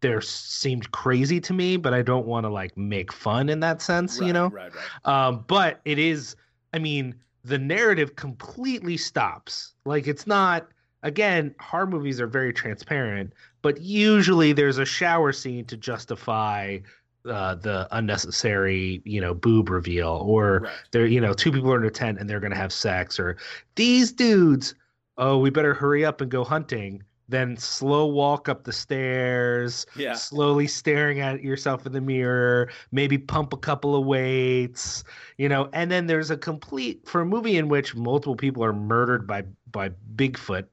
they 0.00 0.20
seemed 0.20 0.90
crazy 0.92 1.40
to 1.40 1.52
me, 1.52 1.76
but 1.76 1.94
I 1.94 2.02
don't 2.02 2.26
want 2.26 2.44
to 2.44 2.50
like 2.50 2.76
make 2.76 3.12
fun 3.12 3.48
in 3.48 3.60
that 3.60 3.82
sense, 3.82 4.20
you 4.20 4.32
know? 4.32 4.48
Right, 4.48 4.70
right. 4.74 5.26
Um, 5.26 5.44
but 5.46 5.80
it 5.84 5.98
is, 5.98 6.36
I 6.72 6.78
mean, 6.78 7.14
the 7.44 7.58
narrative 7.58 8.14
completely 8.14 8.96
stops. 8.96 9.74
Like 9.84 10.06
it's 10.06 10.26
not 10.26 10.68
again, 11.04 11.54
horror 11.60 11.86
movies 11.86 12.20
are 12.20 12.26
very 12.26 12.52
transparent, 12.52 13.32
but 13.62 13.80
usually 13.80 14.52
there's 14.52 14.78
a 14.78 14.84
shower 14.84 15.32
scene 15.32 15.64
to 15.66 15.76
justify 15.76 16.78
uh, 17.26 17.54
the 17.54 17.88
unnecessary, 17.92 19.00
you 19.04 19.20
know, 19.20 19.34
boob 19.34 19.70
reveal, 19.70 20.22
or 20.26 20.60
Right. 20.60 20.72
they're, 20.90 21.06
you 21.06 21.20
know, 21.20 21.32
two 21.32 21.50
people 21.52 21.72
are 21.72 21.78
in 21.80 21.84
a 21.86 21.90
tent 21.90 22.18
and 22.18 22.28
they're 22.28 22.40
gonna 22.40 22.56
have 22.56 22.72
sex, 22.72 23.18
or 23.18 23.36
these 23.76 24.12
dudes, 24.12 24.74
oh, 25.16 25.38
we 25.38 25.50
better 25.50 25.74
hurry 25.74 26.04
up 26.04 26.20
and 26.20 26.30
go 26.30 26.44
hunting. 26.44 27.02
Then 27.26 27.56
slow 27.56 28.04
walk 28.06 28.50
up 28.50 28.64
the 28.64 28.72
stairs, 28.72 29.86
Yeah. 29.96 30.12
slowly 30.12 30.66
staring 30.66 31.20
at 31.20 31.42
yourself 31.42 31.86
in 31.86 31.92
the 31.92 32.00
mirror, 32.02 32.68
maybe 32.92 33.16
pump 33.16 33.54
a 33.54 33.56
couple 33.56 33.96
of 33.96 34.04
weights, 34.04 35.04
you 35.38 35.48
know, 35.48 35.70
and 35.72 35.90
then 35.90 36.06
there's 36.06 36.30
a 36.30 36.36
complete 36.36 37.08
for 37.08 37.22
a 37.22 37.26
movie 37.26 37.56
in 37.56 37.68
which 37.68 37.94
multiple 37.96 38.36
people 38.36 38.62
are 38.62 38.74
murdered 38.74 39.26
by 39.26 39.44
by 39.72 39.90
Bigfoot. 40.16 40.66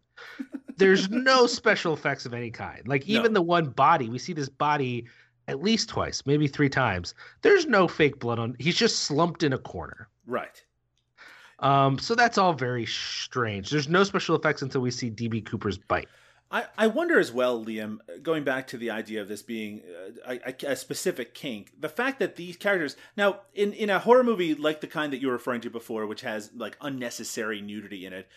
There's 0.75 1.09
no 1.09 1.47
special 1.47 1.93
effects 1.93 2.25
of 2.25 2.33
any 2.33 2.51
kind. 2.51 2.85
Like 2.85 3.07
No. 3.07 3.19
even 3.19 3.31
the 3.33 3.41
one 3.41 3.69
body, 3.69 4.09
we 4.09 4.19
see 4.19 4.33
this 4.33 4.49
body 4.49 5.05
at 5.47 5.61
least 5.61 5.89
twice, 5.89 6.23
maybe 6.25 6.47
three 6.47 6.69
times. 6.69 7.13
There's 7.41 7.65
no 7.65 7.87
fake 7.87 8.19
blood 8.19 8.39
on. 8.39 8.55
He's 8.59 8.75
just 8.75 8.99
slumped 8.99 9.43
in 9.43 9.53
a 9.53 9.57
corner. 9.57 10.07
Right. 10.25 10.63
Um, 11.59 11.99
so 11.99 12.15
that's 12.15 12.37
all 12.37 12.53
very 12.53 12.85
strange. 12.85 13.69
There's 13.69 13.89
no 13.89 14.03
special 14.03 14.35
effects 14.35 14.61
until 14.61 14.81
we 14.81 14.91
see 14.91 15.11
DB 15.11 15.45
Cooper's 15.45 15.77
bite. 15.77 16.07
I, 16.51 16.65
I 16.77 16.87
wonder 16.87 17.17
as 17.17 17.31
well, 17.31 17.63
Liam, 17.63 17.99
going 18.21 18.43
back 18.43 18.67
to 18.67 18.77
the 18.77 18.91
idea 18.91 19.21
of 19.21 19.29
this 19.29 19.41
being 19.41 19.81
uh, 20.27 20.33
a, 20.33 20.49
a, 20.49 20.71
a 20.71 20.75
specific 20.75 21.33
kink, 21.33 21.71
the 21.79 21.87
fact 21.87 22.19
that 22.19 22.35
these 22.35 22.57
characters 22.57 22.97
now 23.15 23.39
in 23.53 23.71
in 23.71 23.89
a 23.89 23.99
horror 23.99 24.23
movie 24.23 24.53
like 24.53 24.81
the 24.81 24.87
kind 24.87 25.13
that 25.13 25.21
you 25.21 25.27
were 25.27 25.33
referring 25.33 25.61
to 25.61 25.69
before, 25.69 26.05
which 26.07 26.21
has 26.21 26.51
like 26.53 26.75
unnecessary 26.81 27.61
nudity 27.61 28.05
in 28.05 28.11
it, 28.11 28.27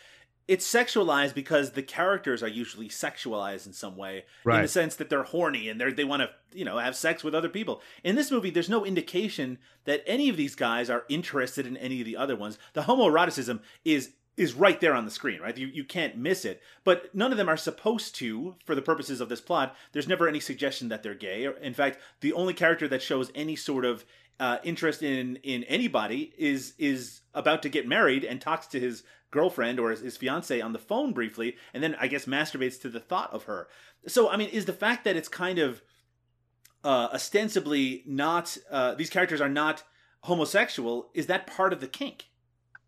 it's 0.47 0.71
sexualized 0.71 1.35
because 1.35 1.73
the 1.73 1.83
characters 1.83 2.43
are 2.43 2.49
usually 2.49 2.89
sexualized 2.89 3.67
in 3.67 3.73
some 3.73 3.97
way, 3.97 4.25
in 4.59 4.63
the 4.63 4.69
sense 4.69 4.97
that 4.97 5.09
they're 5.09 5.23
horny 5.23 5.69
and 5.69 5.81
they 5.81 5.91
they 5.93 6.05
want 6.05 6.23
to 6.23 6.31
you 6.53 6.65
know 6.65 6.79
have 6.79 6.97
sex 6.97 7.25
with 7.25 7.35
other 7.35 7.49
people. 7.49 7.81
In 8.03 8.15
this 8.17 8.31
movie, 8.31 8.51
there's 8.51 8.69
no 8.69 8.85
indication 8.85 9.59
that 9.85 10.03
any 10.07 10.29
of 10.29 10.37
these 10.37 10.55
guys 10.55 10.91
are 10.91 11.05
interested 11.09 11.67
in 11.67 11.77
any 11.77 12.01
of 12.01 12.07
the 12.07 12.17
other 12.17 12.37
ones. 12.37 12.59
The 12.75 12.83
homoeroticism 12.83 13.61
is 13.85 14.13
is 14.37 14.53
right 14.55 14.81
there 14.81 14.95
on 14.95 15.05
the 15.05 15.11
screen, 15.11 15.41
right? 15.41 15.57
You 15.57 15.69
you 15.69 15.85
can't 15.85 16.17
miss 16.17 16.45
it. 16.45 16.61
But 16.85 17.15
none 17.15 17.33
of 17.33 17.39
them 17.39 17.49
are 17.49 17.57
supposed 17.57 18.15
to, 18.17 18.57
for 18.65 18.75
the 18.75 18.83
purposes 18.83 19.21
of 19.21 19.29
this 19.29 19.41
plot. 19.41 19.75
There's 19.93 20.09
never 20.09 20.29
any 20.29 20.41
suggestion 20.41 20.89
that 20.89 21.03
they're 21.03 21.15
gay. 21.15 21.49
In 21.63 21.75
fact, 21.75 21.99
the 22.21 22.33
only 22.33 22.55
character 22.55 22.89
that 22.89 23.03
shows 23.03 23.31
any 23.35 23.57
sort 23.57 23.85
of 23.85 24.05
uh, 24.41 24.59
interest 24.65 25.03
in 25.03 25.37
in 25.37 25.65
anybody 25.65 26.33
is 26.37 26.75
is 26.79 27.21
about 27.35 27.63
to 27.63 27.69
get 27.69 27.87
married 27.87 28.25
and 28.25 28.41
talks 28.41 28.67
to 28.69 28.81
his 28.81 29.05
girlfriend 29.35 29.79
or 29.79 29.91
his, 29.91 30.01
his 30.01 30.17
fiance 30.17 30.61
on 30.61 30.73
the 30.73 30.79
phone 30.79 31.13
briefly, 31.13 31.57
and 31.75 31.83
then 31.83 31.95
I 32.01 32.07
guess 32.07 32.25
masturbates 32.25 32.81
to 32.81 32.89
the 32.89 33.01
thought 33.01 33.33
of 33.35 33.45
her. 33.45 33.69
So 34.07 34.31
I 34.31 34.39
mean, 34.39 34.49
is 34.49 34.65
the 34.65 34.73
fact 34.73 35.05
that 35.05 35.17
it's 35.17 35.29
kind 35.29 35.59
of 35.59 35.83
uh, 36.83 37.09
ostensibly 37.13 38.03
not 38.07 38.57
uh, 38.71 38.95
these 38.95 39.11
characters 39.11 39.41
are 39.41 39.49
not 39.49 39.83
homosexual 40.23 41.11
is 41.13 41.27
that 41.27 41.47
part 41.47 41.75
of 41.75 41.81
the 41.81 41.87
kink? 41.87 42.27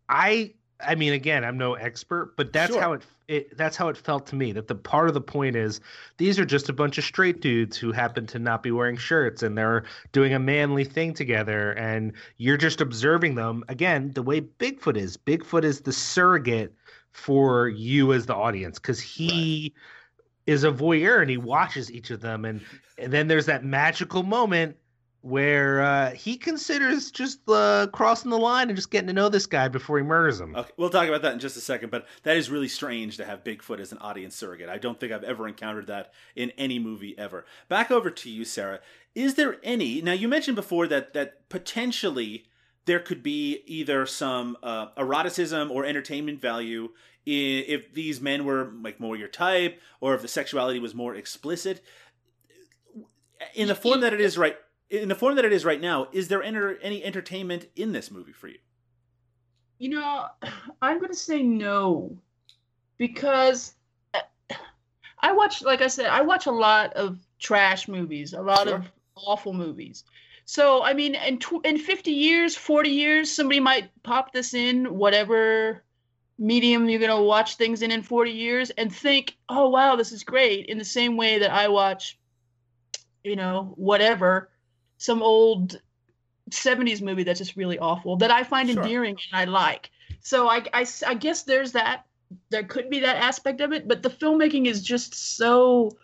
I 0.09 0.55
I 0.79 0.95
mean 0.95 1.13
again, 1.13 1.43
I'm 1.43 1.57
no 1.57 1.73
expert, 1.73 2.35
but 2.35 2.53
that's 2.53 2.71
Sure. 2.73 2.81
how 2.81 2.93
it, 2.93 3.05
it 3.27 3.57
that's 3.57 3.75
how 3.75 3.89
it 3.89 3.97
felt 3.97 4.27
to 4.27 4.35
me. 4.35 4.51
That 4.51 4.67
the 4.67 4.75
part 4.75 5.07
of 5.07 5.13
the 5.13 5.21
point 5.21 5.55
is 5.55 5.81
these 6.17 6.37
are 6.39 6.45
just 6.45 6.69
a 6.69 6.73
bunch 6.73 6.97
of 6.97 7.03
straight 7.03 7.41
dudes 7.41 7.77
who 7.77 7.91
happen 7.91 8.27
to 8.27 8.39
not 8.39 8.63
be 8.63 8.71
wearing 8.71 8.97
shirts 8.97 9.41
and 9.43 9.57
they're 9.57 9.83
doing 10.11 10.33
a 10.33 10.39
manly 10.39 10.83
thing 10.83 11.13
together 11.13 11.71
and 11.73 12.13
you're 12.37 12.57
just 12.57 12.81
observing 12.81 13.35
them 13.35 13.63
again 13.69 14.11
the 14.13 14.21
way 14.23 14.41
Bigfoot 14.41 14.97
is. 14.97 15.17
Bigfoot 15.17 15.63
is 15.63 15.81
the 15.81 15.93
surrogate 15.93 16.73
for 17.11 17.67
you 17.69 18.13
as 18.13 18.25
the 18.27 18.35
audience 18.35 18.77
cuz 18.77 18.99
he 18.99 19.73
is 20.45 20.63
a 20.63 20.71
voyeur 20.71 21.21
and 21.21 21.29
he 21.29 21.37
watches 21.37 21.91
each 21.91 22.11
of 22.11 22.21
them 22.21 22.45
and 22.45 22.61
and 22.97 23.11
then 23.11 23.27
there's 23.27 23.47
that 23.47 23.63
magical 23.65 24.23
moment 24.23 24.77
where 25.27 25.81
uh, 25.81 26.11
he 26.11 26.37
considers 26.37 27.11
just 27.11 27.39
uh, 27.49 27.87
crossing 27.91 28.31
the 28.31 28.37
line 28.37 28.69
and 28.69 28.77
just 28.77 28.89
getting 28.89 29.07
to 29.07 29.13
know 29.13 29.27
this 29.27 29.45
guy 29.45 29.67
before 29.67 29.97
he 29.97 30.03
murders 30.03 30.39
him. 30.39 30.55
Okay, 30.55 30.71
we'll 30.77 30.89
talk 30.89 31.09
about 31.09 31.21
that 31.21 31.33
in 31.33 31.39
just 31.39 31.57
a 31.57 31.61
second, 31.61 31.91
but 31.91 32.07
that 32.23 32.37
is 32.37 32.49
really 32.49 32.69
strange 32.69 33.17
to 33.17 33.25
have 33.25 33.43
Bigfoot 33.43 33.81
as 33.81 33.91
an 33.91 33.97
audience 33.97 34.37
surrogate. 34.37 34.69
I 34.69 34.77
don't 34.77 34.97
think 34.97 35.11
I've 35.11 35.25
ever 35.25 35.45
encountered 35.45 35.87
that 35.87 36.13
in 36.37 36.51
any 36.51 36.79
movie 36.79 37.17
ever. 37.17 37.45
Back 37.67 37.91
over 37.91 38.09
to 38.09 38.29
you, 38.29 38.45
Sarah. 38.45 38.79
Is 39.15 39.35
there 39.35 39.57
any 39.63 40.01
now? 40.01 40.13
You 40.13 40.29
mentioned 40.29 40.55
before 40.55 40.87
that 40.87 41.13
that 41.13 41.49
potentially 41.49 42.45
there 42.85 42.99
could 43.01 43.21
be 43.21 43.63
either 43.65 44.05
some 44.05 44.55
uh, 44.63 44.87
eroticism 44.97 45.71
or 45.71 45.83
entertainment 45.83 46.39
value 46.39 46.89
if 47.25 47.93
these 47.93 48.21
men 48.21 48.45
were 48.45 48.71
like 48.81 49.01
more 49.01 49.17
your 49.17 49.27
type, 49.27 49.81
or 49.99 50.15
if 50.15 50.21
the 50.21 50.29
sexuality 50.29 50.79
was 50.79 50.95
more 50.95 51.13
explicit. 51.15 51.81
In 53.53 53.67
the 53.67 53.75
form 53.75 53.99
that 53.99 54.13
it 54.13 54.21
is 54.21 54.37
right, 54.37 54.55
in 54.89 55.09
the 55.09 55.15
form 55.15 55.35
that 55.35 55.45
it 55.45 55.53
is 55.53 55.65
right 55.65 55.81
now, 55.81 56.07
is 56.11 56.27
there 56.27 56.41
enter, 56.43 56.77
any 56.81 57.03
entertainment 57.03 57.67
in 57.75 57.91
this 57.91 58.09
movie 58.11 58.31
for 58.33 58.47
you? 58.47 58.57
You 59.79 59.89
know, 59.89 60.27
I'm 60.81 60.97
going 60.97 61.11
to 61.11 61.17
say 61.17 61.43
no 61.43 62.17
because 62.97 63.73
uh, 64.13 64.19
I 65.19 65.31
watch, 65.33 65.61
like 65.61 65.81
I 65.81 65.87
said, 65.87 66.07
I 66.07 66.21
watch 66.21 66.45
a 66.47 66.51
lot 66.51 66.93
of 66.93 67.19
trash 67.39 67.87
movies, 67.87 68.33
a 68.33 68.41
lot 68.41 68.67
Sure. 68.67 68.77
of 68.77 68.85
awful 69.15 69.53
movies. 69.53 70.03
So, 70.45 70.81
I 70.83 70.93
mean, 70.93 71.15
in, 71.15 71.39
tw- 71.39 71.65
in 71.65 71.77
50 71.77 72.11
years, 72.11 72.55
40 72.55 72.89
years, 72.89 73.29
somebody 73.31 73.59
might 73.59 73.89
pop 74.03 74.31
this 74.31 74.53
in, 74.53 74.85
whatever 74.85 75.83
medium 76.39 76.87
you're 76.87 76.99
going 76.99 77.15
to 77.15 77.21
watch 77.21 77.55
things 77.55 77.81
in 77.81 77.91
in 77.91 78.01
40 78.01 78.31
years, 78.31 78.69
and 78.71 78.93
think, 78.93 79.35
oh, 79.49 79.67
wow, 79.69 79.95
this 79.95 80.11
is 80.11 80.23
great. 80.23 80.67
In 80.67 80.77
the 80.77 80.85
same 80.85 81.17
way 81.17 81.37
that 81.39 81.51
I 81.51 81.67
watch, 81.67 82.17
you 83.23 83.35
know, 83.35 83.73
whatever, 83.75 84.49
some 84.97 85.21
old 85.21 85.79
70s 86.49 87.01
movie 87.01 87.23
that's 87.23 87.39
just 87.39 87.55
really 87.55 87.77
awful 87.79 88.15
that 88.17 88.31
I 88.31 88.43
find 88.43 88.69
Sure. 88.69 88.81
endearing 88.81 89.17
and 89.31 89.39
I 89.39 89.45
like. 89.45 89.89
So 90.21 90.47
I, 90.47 90.63
I, 90.73 90.85
I 91.05 91.13
guess 91.13 91.43
there's 91.43 91.71
that. 91.73 92.05
There 92.49 92.63
could 92.63 92.89
be 92.89 92.99
that 93.01 93.17
aspect 93.17 93.61
of 93.61 93.71
it, 93.73 93.87
but 93.87 94.01
the 94.01 94.09
filmmaking 94.09 94.67
is 94.67 94.81
just 94.81 95.37
so 95.37 95.97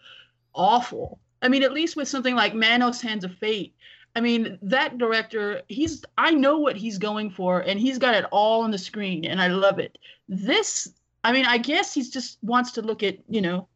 awful. 0.53 1.20
I 1.41 1.49
mean, 1.49 1.64
at 1.64 1.74
least 1.74 1.95
with 1.95 2.07
something 2.07 2.36
like 2.36 2.53
Manos 2.53 3.02
Hands 3.02 3.24
of 3.24 3.36
Fate. 3.36 3.74
I 4.15 4.22
mean, 4.22 4.60
that 4.61 4.98
director, 4.98 5.61
he's 5.68 6.06
I 6.18 6.32
know 6.32 6.60
what 6.60 6.78
he's 6.78 6.98
going 6.98 7.32
for 7.32 7.61
and 7.61 7.80
he's 7.80 7.98
got 7.98 8.15
it 8.15 8.26
all 8.32 8.61
on 8.61 8.72
the 8.72 8.78
screen 8.78 9.26
and 9.26 9.41
I 9.41 9.48
love 9.48 9.80
it. 9.80 9.98
This, 10.30 10.88
I 11.24 11.32
mean, 11.32 11.45
I 11.45 11.57
guess 11.57 11.94
he's 11.94 12.10
just 12.10 12.38
wants 12.44 12.72
to 12.74 12.82
look 12.82 13.02
at, 13.02 13.18
you 13.28 13.41
know, 13.41 13.68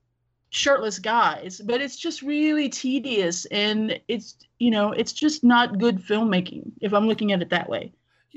shirtless 0.49 0.99
guys, 0.99 1.61
but 1.63 1.81
it's 1.81 1.97
just 1.97 2.21
really 2.21 2.69
tedious 2.69 3.45
and 3.45 3.99
it's 4.07 4.37
you 4.59 4.71
know 4.71 4.91
it's 4.91 5.13
just 5.13 5.43
not 5.43 5.77
good 5.77 5.97
filmmaking 5.99 6.71
if 6.81 6.93
I'm 6.93 7.07
looking 7.07 7.31
at 7.31 7.41
it 7.41 7.49
that 7.49 7.69
way. 7.69 7.93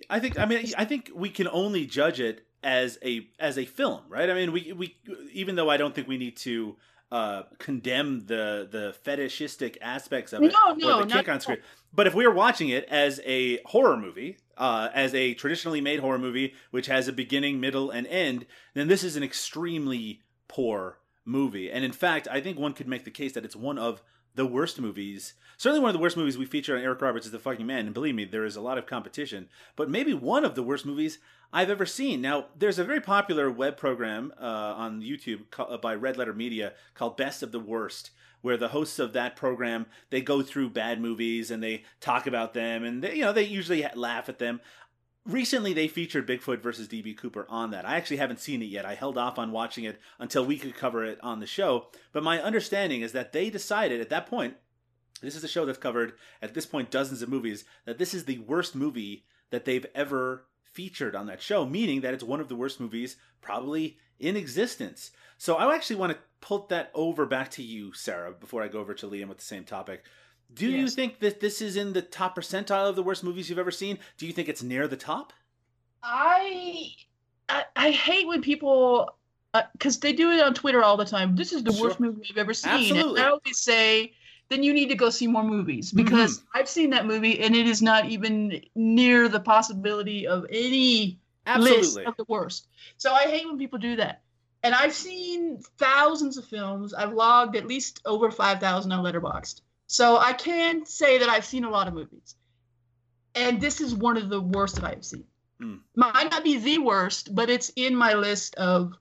I 0.09 0.19
think 0.21 0.39
I 0.39 0.47
mean 0.47 0.73
I 0.77 0.85
think 0.85 1.11
we 1.15 1.31
can 1.31 1.49
only 1.49 1.87
judge 1.87 2.21
it 2.21 2.47
as 2.63 2.99
a 3.05 3.29
as 3.39 3.59
a 3.59 3.65
film, 3.65 4.03
right? 4.09 4.29
I 4.29 4.35
mean 4.35 4.53
we 4.53 4.73
we 4.73 4.97
even 5.33 5.55
though 5.55 5.71
I 5.71 5.77
don't 5.77 5.95
think 5.95 6.09
we 6.09 6.19
need 6.19 6.37
to 6.39 6.77
uh, 7.13 7.43
condemn 7.59 8.27
the 8.27 8.69
the 8.71 8.95
fetishistic 9.03 9.79
aspects 9.81 10.33
of 10.33 10.43
it 10.43 10.53
No, 10.53 10.75
no, 10.75 11.01
or 11.01 11.05
the 11.05 11.13
kick 11.13 11.29
on 11.29 11.41
screen. 11.41 11.59
But 11.93 12.07
if 12.07 12.15
we 12.15 12.25
are 12.25 12.33
watching 12.33 12.69
it 12.69 12.85
as 12.85 13.21
a 13.25 13.61
horror 13.65 13.97
movie, 13.97 14.37
uh, 14.57 14.91
as 14.95 15.13
a 15.13 15.35
traditionally 15.35 15.81
made 15.81 15.99
horror 15.99 16.21
movie, 16.21 16.55
which 16.71 16.87
has 16.87 17.09
a 17.09 17.13
beginning, 17.13 17.59
middle, 17.59 17.91
and 17.91 18.07
end, 18.07 18.47
then 18.75 18.87
this 18.87 19.03
is 19.03 19.17
an 19.17 19.25
extremely 19.25 20.21
poor 20.47 21.00
movie. 21.31 21.71
And 21.71 21.85
in 21.85 21.93
fact, 21.93 22.29
I 22.31 22.41
think 22.41 22.59
one 22.59 22.75
could 22.75 22.89
make 22.89 23.05
the 23.05 23.11
case 23.11 23.33
that 23.33 23.45
it's 23.45 23.57
one 23.57 23.79
of 23.79 24.03
the 24.35 24.47
worst 24.47 24.81
movies. 24.81 25.35
Certainly, 25.57 25.81
one 25.81 25.91
of 25.91 25.95
the 25.95 26.01
worst 26.01 26.17
movies 26.17 26.39
we 26.39 26.47
feature 26.47 26.77
on 26.77 26.83
Eric 26.83 27.01
Roberts 27.01 27.27
is 27.27 27.33
The 27.33 27.39
Fucking 27.39 27.67
Man. 27.67 27.87
And 27.87 27.95
believe 27.95 28.15
me, 28.15 28.25
there 28.25 28.45
is 28.45 28.57
a 28.57 28.61
lot 28.61 28.79
of 28.79 28.87
competition. 28.87 29.49
But 29.77 29.91
maybe 29.91 30.15
one 30.15 30.45
of 30.45 30.55
the 30.55 30.63
worst 30.63 30.87
movies 30.87 31.19
I've 31.53 31.71
ever 31.71 31.87
seen. 31.87 32.21
Now, 32.21 32.47
there's 32.57 32.79
a 32.79 32.85
very 32.85 33.01
popular 33.01 33.51
web 33.51 33.77
program 33.77 34.33
uh, 34.41 34.45
on 34.45 35.03
YouTube 35.03 35.43
uh, 35.59 35.77
by 35.79 35.95
Red 35.95 36.17
Letter 36.17 36.33
Media 36.33 36.75
called 36.95 37.17
Best 37.17 37.43
of 37.43 37.51
the 37.51 37.59
Worst, 37.59 38.11
where 38.41 38.57
the 38.57 38.69
hosts 38.69 38.99
of 38.99 39.13
that 39.13 39.37
program 39.37 39.87
they 40.11 40.21
go 40.21 40.43
through 40.43 40.71
bad 40.71 41.01
movies 41.01 41.51
and 41.51 41.63
they 41.63 41.85
talk 42.01 42.27
about 42.27 42.55
them, 42.55 42.85
and 42.85 43.03
they, 43.03 43.17
you 43.17 43.23
know 43.23 43.33
they 43.33 43.43
usually 43.43 43.85
laugh 43.95 44.29
at 44.29 44.39
them. 44.39 44.61
Recently, 45.27 45.75
they 45.75 45.87
featured 45.87 46.27
Bigfoot 46.27 46.63
versus 46.63 46.89
DB 46.89 47.17
Cooper 47.17 47.47
on 47.49 47.71
that. 47.73 47.87
I 47.87 47.97
actually 47.97 48.17
haven't 48.17 48.41
seen 48.41 48.63
it 48.63 48.67
yet. 48.67 48.87
I 48.87 48.95
held 48.95 49.19
off 49.19 49.39
on 49.39 49.53
watching 49.53 49.85
it 49.85 50.01
until 50.19 50.45
we 50.45 50.57
could 50.57 50.75
cover 50.75 51.05
it 51.05 51.19
on 51.23 51.41
the 51.41 51.47
show. 51.47 51.89
But 52.13 52.23
my 52.23 52.41
understanding 52.41 53.03
is 53.03 53.13
that 53.13 53.33
they 53.33 53.51
decided 53.51 54.01
at 54.01 54.09
that 54.09 54.27
point, 54.27 54.57
this 55.21 55.37
is 55.37 55.45
a 55.45 55.49
show 55.49 55.67
that's 55.67 55.79
covered 55.79 56.15
at 56.41 56.55
this 56.55 56.65
point 56.65 56.91
dozens 56.91 57.21
of 57.21 57.29
movies, 57.29 57.65
that 57.85 57.99
this 57.99 58.15
is 58.15 58.25
the 58.25 58.39
worst 58.39 58.75
movie 58.75 59.27
that 59.51 59.67
they've 59.67 59.87
ever 59.95 60.47
featured 60.63 61.15
on 61.15 61.27
that 61.27 61.43
show, 61.43 61.67
meaning 61.67 62.01
that 62.01 62.15
it's 62.15 62.25
one 62.25 62.41
of 62.41 62.49
the 62.49 62.57
worst 62.57 62.81
movies 62.81 63.17
probably 63.43 63.99
in 64.19 64.37
existence. 64.37 65.11
So 65.37 65.57
I 65.57 65.75
actually 65.75 65.97
want 65.97 66.13
to 66.13 66.19
put 66.41 66.69
that 66.71 66.91
over 66.95 67.27
back 67.27 67.51
to 67.53 67.63
you, 67.63 67.93
Sarah, 67.93 68.33
before 68.33 68.63
I 68.63 68.69
go 68.69 68.81
over 68.81 68.95
to 68.95 69.07
Liam 69.07 69.29
with 69.29 69.39
the 69.39 69.45
same 69.45 69.65
topic. 69.65 70.05
Do 70.55 70.69
you 70.69 70.89
think 70.89 71.21
that 71.21 71.41
this 71.41 71.63
is 71.63 71.77
in 71.77 71.93
the 71.93 72.03
top 72.03 72.37
percentile 72.37 72.89
of 72.89 72.97
the 72.97 73.03
worst 73.03 73.23
movies 73.23 73.49
you've 73.49 73.59
ever 73.59 73.71
seen? 73.71 73.99
Do 74.19 74.27
you 74.27 74.33
think 74.33 74.49
it's 74.49 74.63
near 74.63 74.89
the 74.89 74.97
top? 74.97 75.33
I 76.03 76.93
I, 77.49 77.65
I 77.77 77.91
hate 77.91 78.27
when 78.27 78.43
people 78.43 79.17
uh, 79.55 79.63
because 79.73 79.99
they 79.99 80.13
do 80.13 80.31
it 80.31 80.41
on 80.41 80.55
Twitter 80.55 80.83
all 80.83 80.97
the 80.97 81.05
time. 81.05 81.37
This 81.37 81.53
is 81.53 81.63
the 81.63 81.73
Sure. 81.73 81.89
worst 81.89 82.01
movie 82.01 82.23
I've 82.31 82.39
ever 82.39 82.55
seen. 82.55 82.73
Absolutely. 82.73 83.21
And 83.21 83.29
I 83.29 83.31
always 83.31 83.59
say, 83.59 84.13
then 84.49 84.63
you 84.63 84.73
need 84.73 84.89
to 84.89 84.95
go 84.95 85.11
see 85.11 85.27
more 85.27 85.45
movies 85.45 85.93
mm-hmm. 85.93 86.05
because 86.05 86.43
I've 86.55 86.69
seen 86.69 86.91
that 86.91 87.07
movie 87.07 87.41
and 87.41 87.55
it 87.55 87.67
is 87.67 87.83
not 87.83 88.07
even 88.07 88.61
near 88.75 89.29
the 89.29 89.41
possibility 89.41 90.27
of 90.27 90.47
any 90.51 91.19
list 91.59 91.99
of 91.99 92.17
the 92.17 92.25
worst. 92.29 92.69
So 92.97 93.13
I 93.13 93.25
hate 93.25 93.47
when 93.47 93.59
people 93.59 93.79
do 93.79 93.97
that. 93.97 94.23
And 94.63 94.75
I've 94.75 94.93
seen 94.93 95.59
thousands 95.79 96.37
of 96.37 96.45
films. 96.45 96.93
I've 96.93 97.15
logged 97.15 97.57
at 97.57 97.67
least 97.67 98.03
over 98.05 98.31
5,000 98.31 98.93
on 98.93 99.05
Letterboxd. 99.05 99.63
So 99.91 100.19
I 100.19 100.35
can 100.35 100.87
say 100.87 101.19
that 101.19 101.29
I've 101.29 101.45
seen 101.45 101.65
a 101.65 101.69
lot 101.69 101.89
of 101.89 101.95
movies. 101.95 102.37
And 103.35 103.61
this 103.61 103.81
is 103.81 103.93
one 103.93 104.17
of 104.17 104.29
the 104.29 104.41
worst 104.41 104.77
that 104.77 104.85
I've 104.85 105.05
seen. 105.05 105.25
Hmm. 105.61 105.79
Might 105.97 106.31
not 106.31 106.45
be 106.45 106.59
the 106.59 106.79
worst, 106.79 107.35
but 107.35 107.51
it's 107.51 107.73
in 107.75 107.97
my 107.97 108.15
list 108.15 108.55
of 108.55 108.93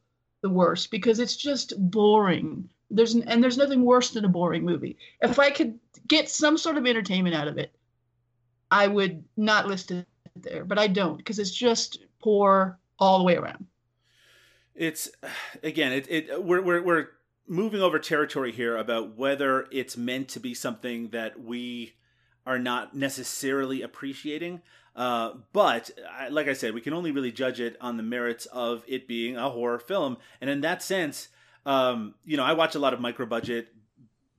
the 0.41 0.49
worst 0.49 0.90
because 0.90 1.20
it's 1.20 1.36
just 1.36 1.74
boring. 1.78 2.68
There's 2.90 3.14
and 3.14 3.44
there's 3.44 3.56
nothing 3.56 3.86
worse 3.86 4.10
than 4.10 4.26
a 4.26 4.30
boring 4.30 4.66
movie. 4.66 4.98
If 5.22 5.38
I 5.38 5.52
could 5.52 5.78
get 6.07 6.28
some 6.28 6.57
sort 6.57 6.76
of 6.76 6.88
entertainment 6.88 7.36
out 7.36 7.48
of 7.48 7.60
it, 7.60 7.72
I 8.72 8.88
would 8.88 9.24
not 9.38 9.68
list 9.68 9.91
it 9.91 10.07
there, 10.38 10.66
but 10.66 10.80
I 10.80 10.88
don't 10.88 11.18
because 11.18 11.38
it's 11.38 11.52
just 11.52 11.99
poor 12.20 12.80
all 12.98 13.20
the 13.20 13.26
way 13.26 13.36
around. 13.36 13.68
it's 14.74 15.07
again 15.61 15.91
it, 15.91 16.07
it 16.10 16.44
we're, 16.44 16.64
we're 16.64 16.82
we're 16.82 17.07
moving 17.49 17.81
over 17.81 17.97
territory 17.99 18.51
here 18.51 18.77
about 18.77 19.17
whether 19.17 19.67
it's 19.71 19.97
meant 19.97 20.30
to 20.30 20.39
be 20.39 20.53
something 20.53 21.09
that 21.09 21.43
we 21.43 21.95
are 22.45 22.59
not 22.59 22.95
necessarily 22.95 23.81
appreciating 23.81 24.61
uh, 24.95 25.31
but 25.51 25.89
I, 26.09 26.30
like 26.30 26.47
i 26.47 26.53
said 26.53 26.73
we 26.73 26.81
can 26.81 26.93
only 26.93 27.11
really 27.11 27.31
judge 27.31 27.59
it 27.59 27.76
on 27.81 27.97
the 27.97 28.03
merits 28.03 28.45
of 28.47 28.84
it 28.88 29.07
being 29.07 29.35
a 29.35 29.49
horror 29.49 29.80
film. 29.80 30.17
And 30.39 30.49
in 30.49 30.61
that 30.61 30.81
sense 30.84 31.30
um, 31.65 32.15
you 32.23 32.38
know 32.38 32.43
i 32.43 32.53
watch 32.53 32.76
a 32.76 32.80
lot 32.80 32.93
of 32.93 33.01
micro 33.01 33.26
budget 33.26 33.69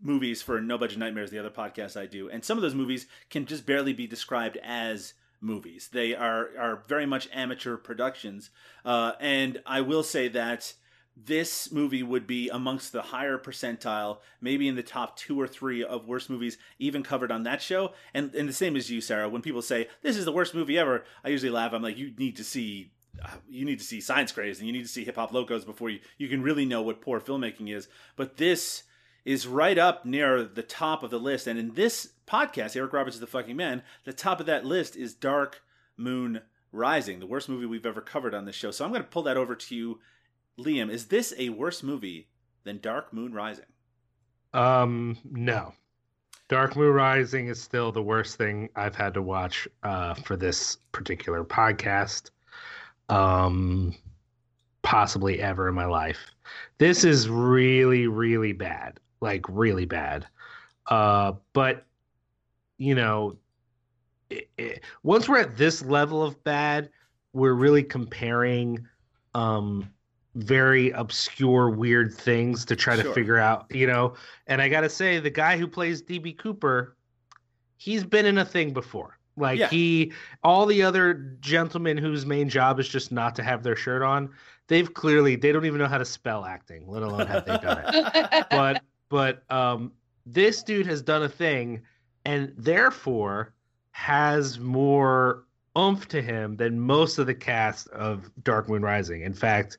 movies 0.01 0.41
for 0.41 0.61
no 0.61 0.79
budget 0.79 0.99
nightmares 0.99 1.31
the 1.31 1.39
other 1.39 1.51
podcast 1.51 2.01
i 2.01 2.07
do. 2.07 2.31
And 2.31 2.45
some 2.45 2.57
of 2.57 2.63
those 2.63 2.75
movies 2.75 3.07
can 3.29 3.45
just 3.45 3.67
barely 3.67 3.93
be 3.93 4.07
described 4.07 4.57
as 4.63 5.15
movies. 5.41 5.89
They 5.93 6.15
are 6.15 6.51
are 6.59 6.85
very 6.87 7.07
much 7.07 7.29
amateur 7.33 7.77
productions. 7.77 8.51
Uh, 8.85 9.13
and 9.21 9.63
I 9.67 9.81
will 9.81 10.03
say 10.03 10.29
that 10.29 10.75
this 11.17 11.71
movie 11.71 12.03
would 12.03 12.27
be 12.27 12.49
amongst 12.49 12.93
the 12.93 13.03
higher 13.03 13.37
percentile, 13.39 14.19
maybe 14.41 14.69
in 14.69 14.77
the 14.77 14.83
top 14.83 15.17
two 15.17 15.39
or 15.41 15.47
three 15.47 15.85
of 15.85 16.07
worst 16.09 16.31
movies 16.31 16.57
even 16.79 17.03
covered 17.03 17.31
on 17.31 17.43
that 17.43 17.61
show. 17.61 17.93
And 18.15 18.35
and 18.35 18.49
the 18.49 18.53
same 18.55 18.77
as 18.77 18.91
you, 18.91 19.01
Sarah. 19.01 19.29
When 19.29 19.43
people 19.43 19.63
say 19.63 19.89
this 20.03 20.17
is 20.17 20.25
the 20.25 20.33
worst 20.33 20.55
movie 20.55 20.79
ever, 20.79 21.05
I 21.25 21.29
usually 21.29 21.51
laugh. 21.51 21.73
I'm 21.73 21.83
like, 21.83 21.99
you 21.99 22.13
need 22.17 22.37
to 22.37 22.45
see. 22.45 22.93
uh, 23.23 23.29
You 23.49 23.65
need 23.67 23.79
to 23.81 23.85
see 23.85 24.01
Science 24.01 24.33
Crazed 24.33 24.61
and 24.61 24.67
you 24.67 24.73
need 24.73 24.83
to 24.87 24.89
see 24.89 25.05
Hip 25.05 25.17
Hop 25.17 25.33
Locos 25.33 25.65
before 25.65 25.91
you, 25.91 26.01
you 26.17 26.29
can 26.29 26.43
really 26.43 26.65
know 26.65 26.81
what 26.81 27.03
poor 27.03 27.21
filmmaking 27.21 27.75
is. 27.75 27.89
But 28.17 28.39
this 28.39 28.85
is 29.25 29.47
right 29.47 29.77
up 29.77 30.07
near 30.07 30.43
the 30.45 30.63
top 30.63 31.03
of 31.03 31.11
the 31.11 31.19
list. 31.21 31.47
And 31.47 31.59
in 31.59 31.75
this 31.75 32.13
podcast, 32.27 32.75
Eric 32.77 32.95
Roberts 32.95 33.17
is 33.17 33.21
the 33.21 33.27
fucking 33.27 33.57
man, 33.57 33.83
the 34.05 34.15
top 34.15 34.41
of 34.41 34.47
that 34.47 34.65
list 34.65 34.97
is 34.97 35.13
Dark 35.13 35.61
Moon 35.99 36.41
Rising, 36.73 37.19
the 37.21 37.27
worst 37.27 37.49
movie 37.49 37.67
we've 37.67 37.85
ever 37.85 38.01
covered 38.01 38.35
on 38.35 38.47
this 38.47 38.55
show. 38.57 38.71
So 38.71 38.85
I'm 38.85 38.93
going 38.93 39.03
to 39.03 39.09
pull 39.09 39.25
that 39.25 39.37
over 39.37 39.55
to 39.55 39.75
you, 39.75 39.99
Liam. 40.65 40.91
Is 40.91 41.07
this 41.07 41.35
a 41.39 41.49
worse 41.51 41.83
movie 41.83 42.29
than 42.65 42.79
Dark 42.79 43.13
Moon 43.13 43.33
Rising? 43.33 43.67
Um, 44.53 45.19
no. 45.25 45.73
Dark 46.49 46.75
Moon 46.77 46.93
Rising 46.93 47.47
is 47.47 47.61
still 47.61 47.93
the 47.93 48.03
worst 48.03 48.37
thing 48.37 48.69
I've 48.75 48.97
had 48.97 49.15
to 49.15 49.23
watch 49.23 49.69
uh, 49.85 50.15
for 50.15 50.37
this 50.37 50.77
particular 50.91 51.45
podcast, 51.45 52.31
um, 53.09 53.95
possibly 54.83 55.41
ever 55.41 55.69
in 55.69 55.75
my 55.75 55.85
life. 55.85 56.19
This 56.79 57.05
is 57.05 57.29
really, 57.29 58.09
really 58.09 58.53
bad, 58.53 58.99
like 59.21 59.45
really 59.49 59.85
bad. 59.85 60.27
Uh, 60.87 61.35
but 61.53 61.87
you 62.79 62.97
know, 62.97 63.37
it, 64.29 64.49
it, 64.59 64.81
once 65.05 65.29
we're 65.29 65.39
at 65.39 65.57
this 65.57 65.85
level 65.85 66.23
of 66.23 66.43
bad, 66.43 66.91
we're 67.33 67.55
really 67.55 67.85
comparing 67.85 68.87
um 69.35 69.89
very 70.35 70.91
obscure 70.93 71.71
weird 71.71 72.15
things 72.15 72.65
to 72.65 72.77
try 72.77 72.95
Sure. 72.95 73.05
to 73.05 73.13
figure 73.13 73.39
out 73.39 73.67
you 73.71 73.87
know 73.87 74.15
and 74.47 74.63
i 74.63 74.69
gotta 74.69 74.89
say 74.89 75.19
the 75.19 75.31
guy 75.31 75.59
who 75.59 75.67
plays 75.67 76.03
db 76.03 76.39
cooper 76.39 76.97
he's 77.77 78.05
been 78.05 78.27
in 78.27 78.39
a 78.39 78.45
thing 78.45 78.73
before 78.73 79.19
like 79.37 79.59
Yeah. 79.59 79.69
he 79.69 80.13
all 80.45 80.67
the 80.67 80.83
other 80.83 81.15
gentlemen 81.41 81.97
whose 81.97 82.25
main 82.27 82.49
job 82.49 82.79
is 82.79 82.89
just 82.89 83.11
not 83.11 83.35
to 83.37 83.43
have 83.43 83.63
their 83.65 83.75
shirt 83.75 84.03
on 84.03 84.31
they've 84.69 84.93
clearly 84.95 85.35
they 85.35 85.51
don't 85.51 85.65
even 85.67 85.79
know 85.79 85.89
how 85.89 85.99
to 85.99 86.05
spell 86.05 86.45
acting 86.45 86.87
let 86.87 87.03
alone 87.03 87.27
have 87.27 87.45
they 87.45 87.57
done 87.59 87.83
it 87.89 88.47
but 88.51 88.83
but 89.09 89.43
um 89.51 89.91
this 90.27 90.63
dude 90.63 90.87
has 90.87 91.03
done 91.03 91.25
a 91.25 91.29
thing 91.29 91.81
and 92.25 92.53
therefore 92.57 93.53
has 93.91 94.61
more 94.61 95.45
oomph 95.77 96.07
to 96.09 96.21
him 96.23 96.57
than 96.57 96.79
most 96.79 97.19
of 97.19 97.27
the 97.27 97.35
cast 97.35 97.89
of 97.89 98.31
Dark 98.43 98.69
Moon 98.69 98.83
Rising. 98.83 99.23
In 99.23 99.33
fact, 99.33 99.79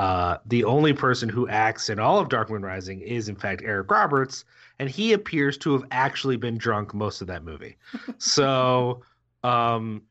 uh, 0.00 0.38
the 0.46 0.64
only 0.64 0.94
person 0.94 1.28
who 1.28 1.46
acts 1.48 1.90
in 1.90 1.98
all 1.98 2.18
of 2.18 2.28
Dark 2.30 2.48
Moon 2.50 2.62
Rising 2.62 3.00
is, 3.02 3.28
in 3.28 3.36
fact, 3.36 3.60
Eric 3.62 3.90
Roberts, 3.90 4.44
and 4.78 4.88
he 4.88 5.12
appears 5.12 5.58
to 5.58 5.72
have 5.74 5.84
actually 5.90 6.36
been 6.36 6.56
drunk 6.56 6.94
most 6.94 7.20
of 7.20 7.26
that 7.26 7.44
movie. 7.44 7.76
so, 8.18 9.02
um, 9.44 10.02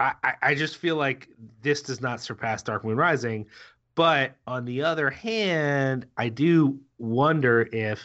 I, 0.00 0.12
I- 0.24 0.34
I 0.42 0.54
just 0.56 0.76
feel 0.78 0.96
like 0.96 1.28
this 1.62 1.80
does 1.82 2.00
not 2.00 2.20
surpass 2.20 2.62
Dark 2.64 2.84
Moon 2.84 2.96
Rising. 2.96 3.46
But 3.94 4.36
on 4.46 4.64
the 4.64 4.82
other 4.82 5.10
hand, 5.10 6.06
I 6.16 6.28
do 6.28 6.80
wonder 6.98 7.68
if 7.72 8.00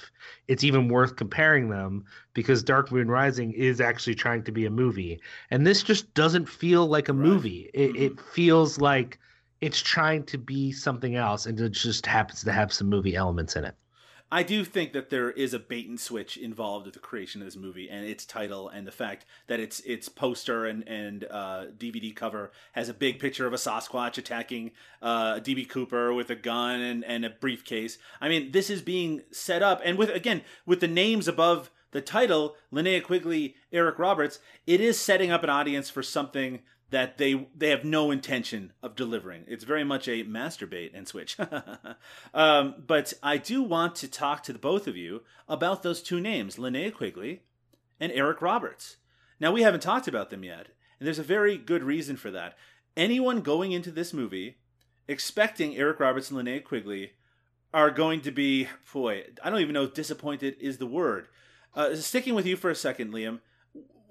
it's 0.47 0.64
even 0.64 0.89
worth 0.89 1.15
comparing 1.15 1.69
them 1.69 2.06
because 2.34 2.64
Dark 2.64 2.91
Moon 2.91 3.07
Rising 3.10 3.52
is 3.53 3.80
actually 3.80 4.15
trying 4.15 4.43
to 4.43 4.52
be 4.52 4.65
a 4.65 4.69
movie, 4.69 5.19
and 5.52 5.65
this 5.65 5.84
just 5.84 6.14
doesn't 6.14 6.47
feel 6.49 6.85
like 6.88 7.07
a 7.10 7.14
Right. 7.14 7.27
movie. 7.30 7.69
It, 7.73 7.95
it 7.95 8.19
feels 8.19 8.80
like 8.80 9.19
it's 9.61 9.82
trying 9.82 10.23
to 10.26 10.38
be 10.38 10.72
something 10.72 11.15
else, 11.15 11.45
and 11.45 11.60
it 11.60 11.72
just 11.72 12.06
happens 12.06 12.44
to 12.44 12.52
have 12.52 12.73
some 12.73 12.90
movie 12.90 13.15
elements 13.15 13.56
in 13.56 13.65
it. 13.65 13.76
I 14.32 14.41
do 14.44 14.65
think 14.65 14.91
that 14.94 15.11
there 15.11 15.32
is 15.32 15.53
a 15.53 15.60
bait 15.60 15.88
and 15.88 15.99
switch 15.99 16.36
involved 16.36 16.86
with 16.86 16.95
the 16.95 16.99
creation 16.99 17.41
of 17.41 17.45
this 17.45 17.56
movie 17.56 17.90
and 17.90 18.06
its 18.06 18.26
title 18.26 18.69
and 18.69 18.86
the 18.86 18.91
fact 18.91 19.26
that 19.48 19.60
its 19.60 19.80
its 19.82 20.10
poster 20.10 20.65
and 20.65 20.86
and 20.88 21.26
uh, 21.30 21.65
DVD 21.77 22.14
cover 22.14 22.52
has 22.72 22.90
a 22.90 22.94
big 22.94 23.19
picture 23.19 23.45
of 23.45 23.53
a 23.53 23.57
Sasquatch 23.57 24.18
attacking 24.18 24.72
uh, 25.02 25.36
DB 25.36 25.69
Cooper 25.69 26.11
with 26.11 26.30
a 26.32 26.36
gun 26.36 26.82
and, 26.82 27.06
and 27.06 27.23
a 27.23 27.30
briefcase. 27.30 27.99
I 28.19 28.27
mean, 28.27 28.52
this 28.52 28.69
is 28.69 28.82
being 28.82 29.22
set 29.32 29.61
up, 29.61 29.80
and 29.86 29.98
with 29.98 30.10
again 30.10 30.41
with 30.65 30.80
the 30.80 30.88
names 30.88 31.27
above 31.27 31.69
the 31.91 32.02
title, 32.02 32.56
Linnea 32.73 33.02
Quigley, 33.02 33.56
Eric 33.72 33.99
Roberts, 33.99 34.40
it 34.68 34.82
is 34.82 34.99
setting 34.99 35.32
up 35.32 35.44
an 35.44 35.49
audience 35.49 35.90
for 35.90 36.03
something 36.03 36.60
that 36.91 37.18
they 37.18 37.48
they 37.56 37.70
have 37.70 37.84
no 37.84 38.12
intention 38.12 38.72
of 38.84 38.95
delivering. 38.95 39.44
It's 39.48 39.64
very 39.64 39.84
much 39.84 40.07
a 40.07 40.24
masturbate 40.24 40.91
and 40.94 41.07
switch. 41.07 41.38
um, 42.34 42.76
but 42.86 43.14
I 43.24 43.38
do 43.38 43.64
want 43.64 43.95
to 43.98 44.07
talk 44.07 44.44
to 44.44 44.53
the 44.53 44.60
both 44.60 44.88
of 44.88 44.95
you 44.95 45.24
about 45.48 45.84
those 45.84 46.02
two 46.02 46.22
names, 46.22 46.57
Linnea 46.57 46.94
Quigley 46.94 47.41
and 47.99 48.12
Eric 48.12 48.41
Roberts. 48.41 48.98
Now 49.40 49.52
we 49.52 49.64
haven't 49.64 49.82
talked 49.82 50.07
about 50.07 50.30
them 50.30 50.44
yet, 50.44 50.68
and 50.99 51.07
there's 51.07 51.20
a 51.20 51.24
very 51.24 51.57
good 51.57 51.84
reason 51.84 52.18
for 52.18 52.32
that. 52.32 52.56
Anyone 52.95 53.41
going 53.41 53.72
into 53.72 53.91
this 53.91 54.14
movie 54.14 54.57
expecting 55.07 55.76
Eric 55.76 55.99
Roberts 55.99 56.32
and 56.32 56.40
Linnea 56.40 56.64
Quigley 56.64 57.12
are 57.74 57.91
going 57.91 58.22
to 58.22 58.32
be, 58.32 58.70
boy, 58.94 59.24
I 59.44 59.49
don't 59.49 59.60
even 59.60 59.74
know 59.74 59.88
disappointed 59.88 60.56
is 60.60 60.78
the 60.78 60.86
word. 60.86 61.28
Uh, 61.76 61.95
sticking 61.95 62.36
with 62.36 62.45
you 62.45 62.56
for 62.56 62.70
a 62.70 62.76
second, 62.76 63.12
Liam 63.12 63.41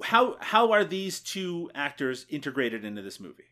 how 0.03 0.37
how 0.41 0.73
are 0.73 0.85
these 0.85 1.21
two 1.21 1.71
actors 1.75 2.27
integrated 2.29 2.85
into 2.85 3.03
this 3.03 3.21
movie? 3.21 3.45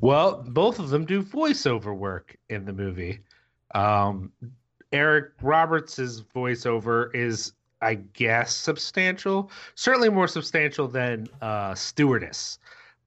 Well, 0.00 0.44
both 0.48 0.78
of 0.78 0.90
them 0.90 1.04
do 1.04 1.22
voiceover 1.22 1.96
work 1.96 2.36
in 2.48 2.64
the 2.64 2.72
movie. 2.72 3.20
Um, 3.74 4.32
Eric 4.92 5.32
Roberts's 5.40 6.22
voiceover 6.22 7.14
is, 7.14 7.52
I 7.80 7.94
guess, 7.94 8.54
substantial. 8.54 9.50
Certainly 9.74 10.10
more 10.10 10.28
substantial 10.28 10.86
than 10.86 11.26
uh, 11.40 11.74
Stewardess, 11.74 12.58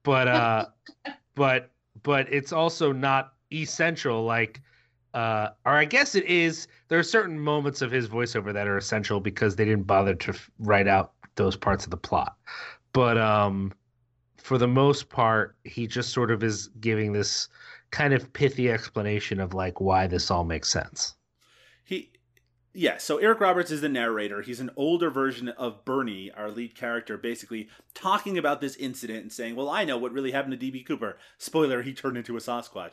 but 0.02 0.28
uh, 0.28 0.66
but 1.34 1.70
but 2.02 2.32
it's 2.32 2.52
also 2.52 2.92
not 2.92 3.34
essential. 3.52 4.24
Like, 4.24 4.60
uh, 5.14 5.50
or 5.64 5.72
I 5.72 5.84
guess 5.84 6.14
it 6.14 6.24
is. 6.24 6.68
There 6.88 6.98
are 6.98 7.04
certain 7.04 7.38
moments 7.38 7.82
of 7.82 7.90
his 7.90 8.08
voiceover 8.08 8.52
that 8.52 8.68
are 8.68 8.76
essential 8.76 9.20
because 9.20 9.56
they 9.56 9.64
didn't 9.64 9.86
bother 9.86 10.14
to 10.14 10.34
write 10.58 10.86
out 10.86 11.12
those 11.36 11.56
parts 11.56 11.84
of 11.84 11.90
the 11.90 11.96
plot. 11.96 12.36
But 12.92 13.18
um, 13.18 13.72
for 14.36 14.58
the 14.58 14.68
most 14.68 15.08
part, 15.08 15.56
he 15.64 15.86
just 15.86 16.12
sort 16.12 16.30
of 16.30 16.42
is 16.42 16.68
giving 16.80 17.12
this 17.12 17.48
kind 17.90 18.12
of 18.12 18.32
pithy 18.32 18.70
explanation 18.70 19.40
of 19.40 19.54
like 19.54 19.80
why 19.80 20.06
this 20.06 20.30
all 20.30 20.44
makes 20.44 20.70
sense. 20.70 21.14
He 21.84 22.10
yeah, 22.78 22.98
so 22.98 23.16
Eric 23.16 23.40
Roberts 23.40 23.70
is 23.70 23.80
the 23.80 23.88
narrator. 23.88 24.42
He's 24.42 24.60
an 24.60 24.70
older 24.76 25.08
version 25.08 25.48
of 25.48 25.82
Bernie, 25.86 26.30
our 26.36 26.50
lead 26.50 26.74
character, 26.74 27.16
basically 27.16 27.70
talking 27.94 28.36
about 28.36 28.60
this 28.60 28.76
incident 28.76 29.22
and 29.22 29.32
saying, 29.32 29.56
Well, 29.56 29.70
I 29.70 29.84
know 29.84 29.96
what 29.96 30.12
really 30.12 30.32
happened 30.32 30.60
to 30.60 30.66
DB 30.72 30.86
Cooper. 30.86 31.16
Spoiler, 31.38 31.80
he 31.80 31.94
turned 31.94 32.18
into 32.18 32.36
a 32.36 32.40
Sasquatch. 32.40 32.92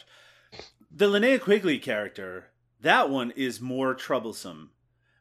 The 0.89 1.07
Linnea 1.09 1.41
Quigley 1.41 1.79
character, 1.79 2.51
that 2.79 3.09
one 3.09 3.31
is 3.31 3.59
more 3.59 3.93
troublesome 3.93 4.71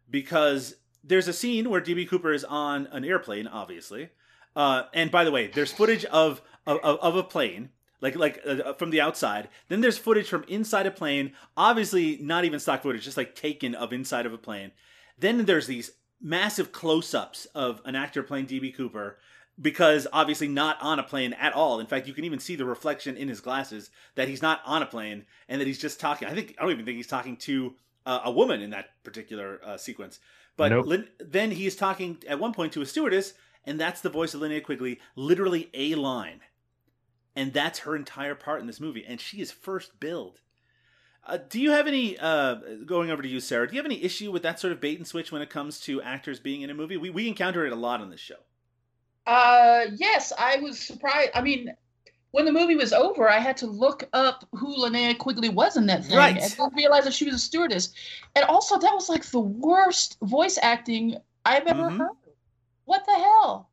because 0.09 0.77
there's 1.05 1.29
a 1.29 1.33
scene 1.33 1.71
where 1.71 1.81
DB 1.81 2.09
Cooper 2.09 2.33
is 2.33 2.45
on 2.45 2.87
an 2.93 3.05
airplane, 3.05 3.47
obviously. 3.47 4.11
Uh, 4.55 4.85
and 4.93 5.11
by 5.11 5.25
the 5.25 5.31
way, 5.31 5.49
there's 5.49 5.73
footage 5.73 6.05
of 6.07 6.43
of, 6.67 6.79
of 6.79 7.17
a 7.17 7.23
plane, 7.23 7.71
like 8.01 8.17
like 8.17 8.41
uh, 8.47 8.75
from 8.75 8.91
the 8.91 9.01
outside. 9.01 9.49
Then 9.69 9.81
there's 9.81 9.99
footage 9.99 10.29
from 10.29 10.45
inside 10.45 10.87
a 10.87 10.91
plane, 10.91 11.33
obviously 11.57 12.19
not 12.21 12.45
even 12.45 12.61
stock 12.61 12.83
footage, 12.83 13.05
just 13.05 13.17
like 13.17 13.35
taken 13.35 13.75
of 13.75 13.93
inside 13.93 14.27
of 14.27 14.33
a 14.33 14.39
plane. 14.39 14.73
Then 15.19 15.45
there's 15.45 15.67
these 15.67 15.93
massive 16.21 16.71
close-ups 16.71 17.47
of 17.47 17.81
an 17.85 17.97
actor 17.97 18.23
playing 18.23 18.47
DB 18.47 18.75
Cooper 18.75 19.19
because 19.61 20.07
obviously 20.13 20.49
not 20.49 20.77
on 20.81 20.99
a 20.99 21.03
plane 21.03 21.33
at 21.35 21.53
all. 21.53 21.81
In 21.81 21.87
fact, 21.87 22.07
you 22.07 22.15
can 22.15 22.25
even 22.25 22.39
see 22.39 22.57
the 22.57 22.65
reflection 22.65 23.17
in 23.17 23.29
his 23.29 23.41
glasses 23.41 23.91
that 24.15 24.29
he's 24.29 24.43
not 24.43 24.61
on 24.65 24.83
a 24.83 24.87
plane 24.87 25.25
and 25.49 25.61
that 25.61 25.67
he's 25.67 25.81
just 25.81 26.01
talking. 26.01 26.29
I 26.29 26.35
think 26.35 26.55
I 26.59 26.63
don't 26.63 26.73
even 26.73 26.85
think 26.85 26.97
he's 26.97 27.07
talking 27.07 27.37
to 27.39 27.75
uh, 28.07 28.21
a 28.25 28.31
woman 28.31 28.63
in 28.63 28.71
that 28.71 29.03
particular 29.03 29.61
uh, 29.65 29.77
sequence. 29.77 30.21
But 30.57 30.71
nope. 30.71 30.87
Lin- 30.87 31.09
then 31.19 31.51
he's 31.51 31.77
talking 31.77 32.19
at 32.29 32.39
one 32.39 32.53
point 32.53 32.73
to 32.75 32.83
a 32.83 32.87
stewardess, 32.87 33.35
and 33.65 33.81
that's 33.81 34.01
the 34.01 34.11
voice 34.11 34.35
of 34.35 34.41
Linnea 34.41 34.63
Quigley, 34.63 35.01
literally 35.17 35.71
a 35.75 35.95
line. 35.95 36.41
And 37.35 37.53
that's 37.53 37.81
her 37.81 37.97
entire 37.97 38.35
part 38.35 38.61
in 38.61 38.67
this 38.67 38.81
movie, 38.81 39.05
and 39.07 39.21
she 39.21 39.41
is 39.41 39.51
first 39.51 39.99
billed. 39.99 40.41
Uh, 41.25 41.39
do 41.49 41.61
you 41.61 41.71
have 41.71 41.87
any, 41.87 42.19
uh, 42.19 42.57
going 42.85 43.11
over 43.11 43.23
to 43.23 43.29
you, 43.29 43.39
Sarah, 43.41 43.67
do 43.67 43.75
you 43.75 43.79
have 43.79 43.87
any 43.87 44.03
issue 44.03 44.33
with 44.33 44.43
that 44.43 44.59
sort 44.59 44.73
of 44.73 44.81
bait 44.81 44.99
and 44.99 45.07
switch 45.07 45.31
when 45.31 45.41
it 45.41 45.51
comes 45.51 45.79
to 45.81 46.03
actors 46.03 46.41
being 46.41 46.63
in 46.63 46.71
a 46.71 46.75
movie? 46.75 46.97
We, 46.97 47.11
we 47.11 47.29
encounter 47.29 47.65
it 47.65 47.73
a 47.73 47.77
lot 47.77 48.01
on 48.01 48.11
this 48.11 48.21
show. 48.21 48.35
Uh, 49.27 49.87
yes, 49.95 50.33
I 50.37 50.57
was 50.57 50.81
surprised. 50.81 51.31
I 51.35 51.41
mean, 51.41 51.73
when 52.33 52.47
the 52.47 52.53
movie 52.53 52.77
was 52.77 52.93
over, 52.93 53.29
I 53.29 53.39
had 53.39 53.57
to 53.59 53.67
look 53.67 54.09
up 54.13 54.47
who 54.53 54.77
Linnea 54.77 55.17
Quigley 55.17 55.51
was 55.51 55.77
in 55.77 55.87
that 55.87 56.05
thing, 56.05 56.17
right. 56.17 56.37
and 56.37 56.57
I 56.59 56.69
realized 56.75 57.07
that 57.07 57.15
she 57.15 57.27
was 57.27 57.35
a 57.35 57.39
stewardess. 57.39 57.93
And 58.35 58.45
also, 58.47 58.79
that 58.79 58.93
was 58.93 59.09
like 59.09 59.25
the 59.27 59.41
worst 59.41 60.19
voice 60.23 60.59
acting 60.61 61.19
I've 61.45 61.67
ever 61.67 61.85
mm-hmm. 61.85 61.99
heard. 61.99 62.11
What 62.87 63.05
the 63.07 63.15
hell? 63.15 63.69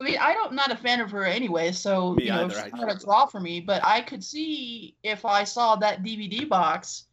I 0.00 0.04
mean, 0.04 0.18
I 0.20 0.32
don't, 0.34 0.50
am 0.50 0.56
not 0.56 0.72
a 0.72 0.76
fan 0.76 1.00
of 1.00 1.10
her 1.10 1.24
anyway, 1.24 1.72
so 1.72 2.14
me 2.14 2.24
you 2.24 2.30
know, 2.30 2.44
either, 2.46 2.70
not 2.74 2.94
a 2.94 2.98
draw 2.98 3.26
for 3.26 3.40
me. 3.40 3.60
But 3.60 3.84
I 3.84 4.02
could 4.02 4.22
see 4.22 4.94
if 5.02 5.24
I 5.24 5.44
saw 5.44 5.76
that 5.76 6.02
DVD 6.02 6.48
box 6.48 7.06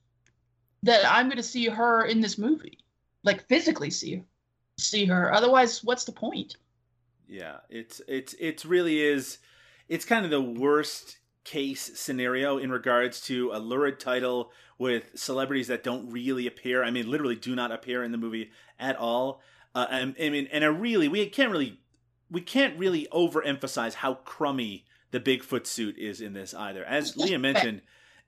that 0.83 1.09
I'm 1.09 1.27
going 1.27 1.37
to 1.37 1.43
see 1.43 1.67
her 1.67 2.05
in 2.05 2.21
this 2.21 2.37
movie, 2.37 2.77
like 3.23 3.47
physically 3.47 3.89
see 3.89 4.21
see 4.77 5.05
her. 5.05 5.33
Otherwise, 5.33 5.83
what's 5.83 6.05
the 6.05 6.11
point? 6.11 6.57
Yeah, 7.27 7.57
it's 7.69 8.01
it's 8.07 8.33
it 8.33 8.63
really 8.63 9.01
is 9.01 9.39
it's 9.89 10.05
kind 10.05 10.25
of 10.25 10.31
the 10.31 10.41
worst 10.41 11.17
case 11.43 11.97
scenario 11.97 12.57
in 12.57 12.71
regards 12.71 13.21
to 13.21 13.51
a 13.53 13.59
lurid 13.59 13.99
title 13.99 14.51
with 14.77 15.11
celebrities 15.15 15.67
that 15.67 15.83
don't 15.83 16.11
really 16.11 16.45
appear. 16.45 16.83
I 16.83 16.91
mean, 16.91 17.09
literally 17.09 17.35
do 17.35 17.55
not 17.55 17.71
appear 17.71 18.03
in 18.03 18.11
the 18.11 18.17
movie 18.17 18.51
at 18.79 18.95
all. 18.97 19.41
Uh, 19.73 19.87
and, 19.89 20.15
I 20.21 20.29
mean, 20.29 20.47
and 20.51 20.63
a 20.63 20.71
really 20.71 21.07
we 21.07 21.25
can't 21.27 21.51
really 21.51 21.79
we 22.29 22.41
can't 22.41 22.77
really 22.77 23.07
overemphasize 23.13 23.95
how 23.95 24.15
crummy 24.15 24.85
the 25.11 25.19
Bigfoot 25.19 25.65
suit 25.65 25.97
is 25.97 26.19
in 26.19 26.33
this 26.33 26.53
either. 26.53 26.83
As 26.83 27.15
Leah 27.15 27.39
mentioned, 27.39 27.81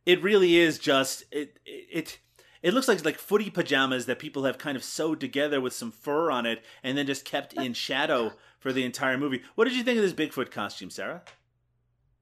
it 0.06 0.24
really 0.24 0.56
is 0.58 0.80
just 0.80 1.24
it 1.32 1.60
it. 1.66 2.20
it 2.64 2.74
looks 2.74 2.88
like 2.88 3.04
like 3.04 3.18
footy 3.18 3.50
pajamas 3.50 4.06
that 4.06 4.20
people 4.20 4.46
have 4.46 4.58
kind 4.58 4.78
of 4.78 4.84
sewed 4.84 5.20
together 5.20 5.60
with 5.60 5.74
some 5.74 5.92
fur 5.92 6.32
on 6.32 6.46
it 6.46 6.64
and 6.84 6.98
then 6.98 7.06
just 7.06 7.26
kept 7.26 7.54
in 7.54 7.74
shadow 7.74 8.32
for 8.60 8.72
the 8.72 8.84
entire 8.84 9.18
movie. 9.18 9.42
What 9.56 9.66
did 9.66 9.76
you 9.76 9.84
think 9.84 9.98
of 9.98 10.04
this 10.04 10.14
Bigfoot 10.14 10.52
costume, 10.52 10.90
Sarah? 10.90 11.24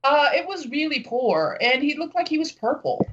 Uh, 0.04 0.30
it 0.34 0.48
was 0.48 0.70
really 0.70 1.02
poor, 1.02 1.58
and 1.62 1.82
he 1.82 1.98
looked 1.98 2.16
like 2.16 2.28
he 2.28 2.38
was 2.38 2.52
purple. 2.52 3.06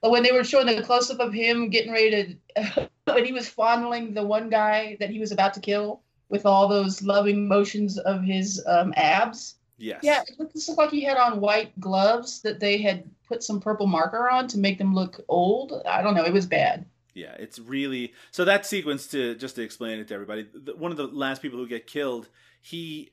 But 0.00 0.10
when 0.10 0.22
they 0.22 0.32
were 0.32 0.44
showing 0.44 0.66
the 0.66 0.82
close 0.82 1.10
up 1.10 1.20
of 1.20 1.32
him 1.32 1.70
getting 1.70 1.92
ready 1.92 2.38
to, 2.56 2.90
when 3.04 3.24
he 3.24 3.32
was 3.32 3.48
fondling 3.48 4.14
the 4.14 4.24
one 4.24 4.50
guy 4.50 4.96
that 5.00 5.10
he 5.10 5.18
was 5.18 5.32
about 5.32 5.54
to 5.54 5.60
kill 5.60 6.02
with 6.28 6.46
all 6.46 6.68
those 6.68 7.02
loving 7.02 7.48
motions 7.48 7.98
of 7.98 8.22
his 8.22 8.62
um, 8.66 8.92
abs. 8.96 9.56
Yes. 9.78 10.00
Yeah, 10.02 10.22
it 10.22 10.38
looked, 10.38 10.54
looked 10.54 10.78
like 10.78 10.90
he 10.90 11.02
had 11.02 11.16
on 11.16 11.40
white 11.40 11.78
gloves 11.80 12.40
that 12.42 12.60
they 12.60 12.78
had 12.78 13.04
put 13.26 13.42
some 13.42 13.60
purple 13.60 13.86
marker 13.86 14.28
on 14.30 14.46
to 14.48 14.58
make 14.58 14.78
them 14.78 14.94
look 14.94 15.20
old. 15.28 15.82
I 15.86 16.02
don't 16.02 16.14
know. 16.14 16.24
It 16.24 16.32
was 16.32 16.46
bad. 16.46 16.86
Yeah, 17.14 17.34
it's 17.38 17.58
really 17.58 18.12
so 18.32 18.44
that 18.44 18.66
sequence 18.66 19.06
to 19.08 19.36
just 19.36 19.54
to 19.56 19.62
explain 19.62 20.00
it 20.00 20.08
to 20.08 20.14
everybody. 20.14 20.48
One 20.76 20.90
of 20.90 20.96
the 20.96 21.06
last 21.06 21.42
people 21.42 21.58
who 21.58 21.68
get 21.68 21.86
killed, 21.86 22.28
he 22.60 23.12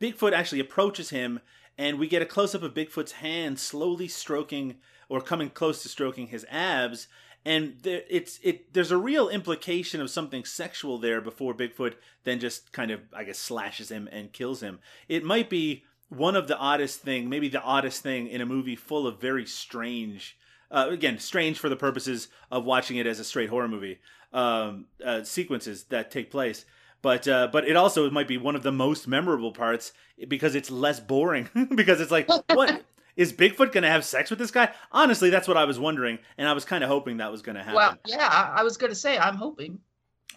Bigfoot 0.00 0.32
actually 0.32 0.60
approaches 0.60 1.10
him 1.10 1.40
and 1.76 1.98
we 1.98 2.06
get 2.06 2.22
a 2.22 2.26
close 2.26 2.54
up 2.54 2.62
of 2.62 2.74
Bigfoot's 2.74 3.12
hand 3.12 3.58
slowly 3.58 4.08
stroking 4.08 4.76
or 5.08 5.20
coming 5.20 5.50
close 5.50 5.82
to 5.82 5.88
stroking 5.88 6.28
his 6.28 6.46
abs. 6.50 7.08
And 7.44 7.76
there, 7.82 8.02
it's 8.08 8.38
it. 8.42 8.72
There's 8.72 8.90
a 8.90 8.96
real 8.96 9.28
implication 9.28 10.00
of 10.00 10.08
something 10.08 10.44
sexual 10.44 10.98
there 10.98 11.20
before 11.20 11.54
Bigfoot 11.54 11.94
then 12.24 12.40
just 12.40 12.72
kind 12.72 12.90
of, 12.90 13.00
I 13.12 13.24
guess, 13.24 13.38
slashes 13.38 13.90
him 13.90 14.08
and 14.10 14.32
kills 14.32 14.62
him. 14.62 14.78
It 15.08 15.24
might 15.24 15.50
be 15.50 15.84
one 16.08 16.36
of 16.36 16.48
the 16.48 16.56
oddest 16.56 17.00
thing, 17.00 17.28
maybe 17.28 17.48
the 17.48 17.62
oddest 17.62 18.02
thing 18.02 18.28
in 18.28 18.40
a 18.40 18.46
movie 18.46 18.76
full 18.76 19.06
of 19.06 19.20
very 19.20 19.44
strange, 19.44 20.38
uh, 20.70 20.86
again, 20.90 21.18
strange 21.18 21.58
for 21.58 21.68
the 21.68 21.76
purposes 21.76 22.28
of 22.50 22.64
watching 22.64 22.96
it 22.96 23.06
as 23.06 23.20
a 23.20 23.24
straight 23.24 23.50
horror 23.50 23.68
movie 23.68 23.98
um, 24.32 24.86
uh, 25.04 25.22
sequences 25.22 25.84
that 25.84 26.10
take 26.10 26.30
place 26.30 26.64
but 27.04 27.28
uh, 27.28 27.48
but 27.52 27.68
it 27.68 27.76
also 27.76 28.10
might 28.10 28.26
be 28.26 28.38
one 28.38 28.56
of 28.56 28.62
the 28.62 28.72
most 28.72 29.06
memorable 29.06 29.52
parts 29.52 29.92
because 30.26 30.54
it's 30.54 30.70
less 30.70 31.00
boring 31.00 31.50
because 31.74 32.00
it's 32.00 32.10
like 32.10 32.26
what 32.48 32.82
is 33.16 33.30
Bigfoot 33.30 33.72
going 33.72 33.82
to 33.82 33.90
have 33.90 34.06
sex 34.06 34.30
with 34.30 34.38
this 34.38 34.50
guy? 34.50 34.72
Honestly, 34.90 35.28
that's 35.28 35.46
what 35.46 35.58
I 35.58 35.66
was 35.66 35.78
wondering, 35.78 36.18
and 36.38 36.48
I 36.48 36.54
was 36.54 36.64
kind 36.64 36.82
of 36.82 36.88
hoping 36.88 37.18
that 37.18 37.30
was 37.30 37.42
going 37.42 37.56
to 37.56 37.62
happen. 37.62 37.76
Well, 37.76 37.98
yeah, 38.06 38.52
I 38.56 38.62
was 38.62 38.78
going 38.78 38.90
to 38.90 38.98
say 38.98 39.18
I'm 39.18 39.36
hoping. 39.36 39.80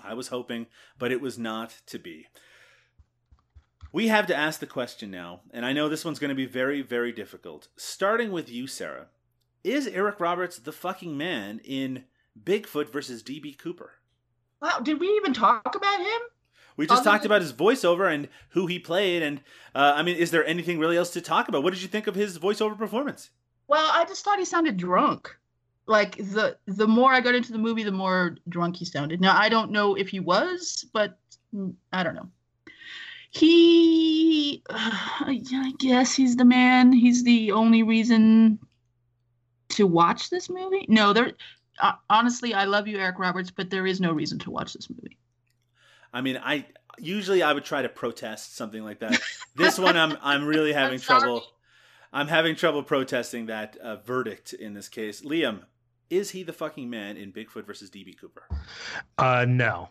I 0.04 0.14
was 0.14 0.28
hoping, 0.28 0.68
but 1.00 1.14
it 1.14 1.22
was 1.22 1.40
not 1.40 1.74
to 1.88 2.00
be. 2.00 2.28
We 3.94 4.10
have 4.10 4.28
to 4.28 4.36
ask 4.36 4.60
the 4.60 4.68
question 4.68 5.10
now, 5.10 5.40
and 5.52 5.66
I 5.66 5.72
know 5.72 5.88
this 5.88 6.04
one's 6.04 6.20
going 6.20 6.30
to 6.30 6.36
be 6.36 6.46
very, 6.46 6.82
very 6.82 7.14
difficult. 7.14 7.70
Starting 7.78 8.34
with 8.34 8.52
you, 8.52 8.68
Sarah, 8.68 9.08
is 9.64 9.88
Eric 9.88 10.20
Roberts 10.20 10.60
the 10.60 10.74
fucking 10.74 11.18
man 11.18 11.62
in 11.64 12.04
Bigfoot 12.38 12.92
versus 12.92 13.24
DB 13.24 13.58
Cooper? 13.58 13.94
Wow, 14.62 14.80
did 14.84 15.00
we 15.00 15.08
even 15.08 15.34
talk 15.34 15.74
about 15.74 16.00
him? 16.02 16.22
We 16.78 16.86
just 16.86 17.02
Other 17.02 17.10
talked 17.10 17.24
than- 17.24 17.32
about 17.32 17.42
his 17.42 17.54
voiceover 17.54 18.14
and 18.14 18.30
who 18.50 18.68
he 18.68 18.80
played, 18.80 19.24
and 19.24 19.42
uh, 19.76 19.94
I 19.96 20.04
mean, 20.04 20.16
is 20.16 20.32
there 20.32 20.46
anything 20.46 20.80
really 20.80 20.96
else 20.96 21.10
to 21.12 21.22
talk 21.22 21.48
about? 21.50 21.64
What 21.64 21.74
did 21.74 21.82
you 21.82 21.88
think 21.88 22.08
of 22.08 22.16
his 22.16 22.38
voiceover 22.40 22.78
performance? 22.78 23.32
Well, 23.68 23.90
I 23.92 24.06
just 24.06 24.24
thought 24.24 24.40
he 24.40 24.46
sounded 24.46 24.78
drunk. 24.78 25.36
Like 25.88 26.18
the 26.18 26.58
the 26.68 26.88
more 26.88 27.12
I 27.12 27.22
got 27.22 27.34
into 27.36 27.52
the 27.52 27.58
movie, 27.58 27.84
the 27.84 27.92
more 27.92 28.38
drunk 28.48 28.76
he 28.78 28.86
sounded. 28.86 29.20
Now 29.22 29.38
I 29.38 29.50
don't 29.50 29.72
know 29.72 29.96
if 29.96 30.10
he 30.10 30.20
was, 30.20 30.86
but 30.94 31.18
mm, 31.54 31.74
I 31.92 32.04
don't 32.04 32.16
know. 32.16 32.30
He, 33.32 34.64
I 34.70 35.74
guess 35.80 36.14
he's 36.14 36.36
the 36.36 36.46
man. 36.46 36.92
He's 36.92 37.24
the 37.24 37.52
only 37.52 37.84
reason 37.84 38.58
to 39.70 39.86
watch 39.86 40.30
this 40.30 40.50
movie. 40.50 40.86
No, 40.90 41.14
there. 41.14 41.34
Uh, 41.80 41.94
honestly, 42.10 42.54
I 42.54 42.66
love 42.66 42.88
you, 42.88 42.98
Eric 42.98 43.20
Roberts, 43.20 43.52
but 43.52 43.70
there 43.70 43.86
is 43.86 44.00
no 44.02 44.12
reason 44.12 44.40
to 44.40 44.52
watch 44.52 44.74
this 44.74 44.90
movie. 44.90 45.18
I 46.18 46.22
mean, 46.22 46.40
I 46.44 46.66
usually 46.98 47.44
I 47.44 47.54
would 47.54 47.64
try 47.64 47.84
to 47.84 47.90
protest 47.90 48.56
something 48.56 48.84
like 48.84 49.02
that. 49.02 49.20
this 49.56 49.78
one, 49.78 49.96
I'm 49.96 50.18
I'm 50.24 50.48
really 50.48 50.74
having 50.74 50.96
I'm 50.96 51.00
trouble. 51.00 51.44
I'm 52.12 52.28
having 52.28 52.56
trouble 52.56 52.82
protesting 52.82 53.46
that 53.46 53.78
uh, 53.78 53.98
verdict 53.98 54.54
in 54.54 54.74
this 54.74 54.90
case. 54.90 55.22
Liam, 55.22 55.60
is 56.10 56.32
he 56.32 56.42
the 56.42 56.54
fucking 56.54 56.90
man 56.90 57.18
in 57.18 57.32
Bigfoot 57.32 57.68
versus 57.68 57.92
DB 57.92 58.20
Cooper? 58.20 58.48
Uh, 59.20 59.46
no. 59.48 59.90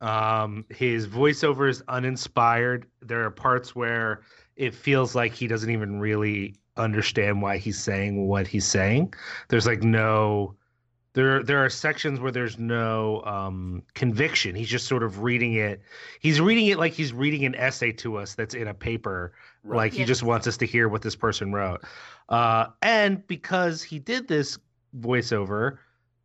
Um, 0.00 0.64
his 0.70 1.06
voiceover 1.06 1.68
is 1.68 1.82
uninspired. 1.88 2.86
There 3.02 3.22
are 3.24 3.30
parts 3.30 3.76
where 3.76 4.22
it 4.56 4.74
feels 4.74 5.14
like 5.14 5.34
he 5.34 5.46
doesn't 5.46 5.70
even 5.70 6.00
really 6.00 6.54
understand 6.78 7.42
why 7.42 7.58
he's 7.58 7.78
saying 7.78 8.28
what 8.28 8.46
he's 8.46 8.66
saying. 8.66 9.12
There's 9.48 9.66
like 9.66 9.82
no 9.82 10.54
there 11.16 11.42
there 11.42 11.64
are 11.64 11.70
sections 11.70 12.20
where 12.20 12.30
there's 12.30 12.58
no 12.58 13.22
um 13.24 13.82
conviction. 13.94 14.54
He's 14.54 14.68
just 14.68 14.86
sort 14.86 15.02
of 15.02 15.22
reading 15.22 15.54
it. 15.54 15.80
He's 16.20 16.42
reading 16.42 16.66
it 16.66 16.78
like 16.78 16.92
he's 16.92 17.14
reading 17.14 17.46
an 17.46 17.54
essay 17.54 17.90
to 17.92 18.18
us 18.18 18.34
that's 18.34 18.54
in 18.54 18.68
a 18.68 18.74
paper. 18.74 19.32
Right. 19.64 19.76
Like 19.78 19.92
he 19.94 20.04
just 20.04 20.22
wants 20.22 20.46
us 20.46 20.58
to 20.58 20.66
hear 20.66 20.90
what 20.90 21.00
this 21.00 21.16
person 21.16 21.52
wrote. 21.54 21.82
Uh 22.28 22.66
and 22.82 23.26
because 23.26 23.82
he 23.82 23.98
did 23.98 24.28
this 24.28 24.58
voiceover, 25.00 25.78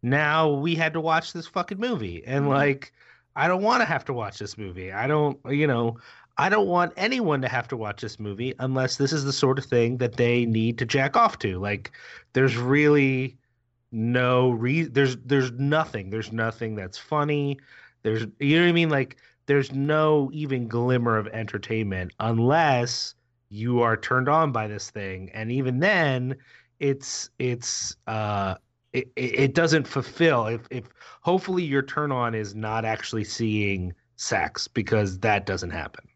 now 0.03 0.49
we 0.49 0.75
had 0.75 0.91
to 0.91 0.99
watch 0.99 1.31
this 1.31 1.47
fucking 1.47 1.79
movie. 1.79 2.21
And 2.25 2.45
Mhm. 2.45 2.49
like 2.49 2.91
I 3.37 3.47
don't 3.47 3.63
want 3.63 3.79
to 3.79 3.85
have 3.85 4.03
to 4.05 4.13
watch 4.13 4.39
this 4.39 4.57
movie. 4.57 4.91
I 4.91 5.07
don't, 5.07 5.39
you 5.49 5.67
know, 5.67 5.97
I 6.37 6.49
don't 6.49 6.67
want 6.67 6.91
anyone 6.97 7.41
to 7.43 7.47
have 7.47 7.69
to 7.69 7.77
watch 7.77 8.01
this 8.01 8.19
movie 8.19 8.53
unless 8.59 8.97
this 8.97 9.13
is 9.13 9.23
the 9.23 9.31
sort 9.31 9.57
of 9.57 9.63
thing 9.63 9.97
that 9.99 10.17
they 10.17 10.45
need 10.45 10.77
to 10.79 10.85
jack 10.85 11.15
off 11.15 11.39
to. 11.39 11.59
Like 11.59 11.91
there's 12.33 12.57
really 12.57 13.37
no 13.91 14.51
re 14.51 14.83
there's 14.83 15.17
there's 15.17 15.51
nothing. 15.53 16.09
There's 16.09 16.31
nothing 16.31 16.75
that's 16.75 16.97
funny. 16.97 17.59
There's 18.03 18.25
you 18.39 18.57
know 18.57 18.63
what 18.63 18.69
I 18.69 18.73
mean? 18.73 18.89
Like 18.89 19.17
there's 19.45 19.71
no 19.71 20.29
even 20.33 20.67
glimmer 20.67 21.17
of 21.17 21.27
entertainment 21.27 22.13
unless 22.19 23.15
you 23.49 23.81
are 23.81 23.97
turned 23.97 24.29
on 24.29 24.51
by 24.51 24.67
this 24.67 24.89
thing. 24.89 25.29
And 25.33 25.51
even 25.51 25.79
then 25.79 26.35
it's 26.79 27.29
it's 27.39 27.95
uh 28.07 28.55
it, 28.93 29.11
it 29.15 29.39
it 29.39 29.55
doesn't 29.55 29.87
fulfill 29.87 30.47
if 30.47 30.61
if 30.69 30.85
hopefully 31.21 31.63
your 31.63 31.81
turn 31.81 32.11
on 32.11 32.33
is 32.33 32.55
not 32.55 32.85
actually 32.85 33.23
seeing 33.23 33.93
sex 34.15 34.67
because 34.67 35.19
that 35.19 35.45
doesn't 35.45 35.71
happen. 35.71 36.07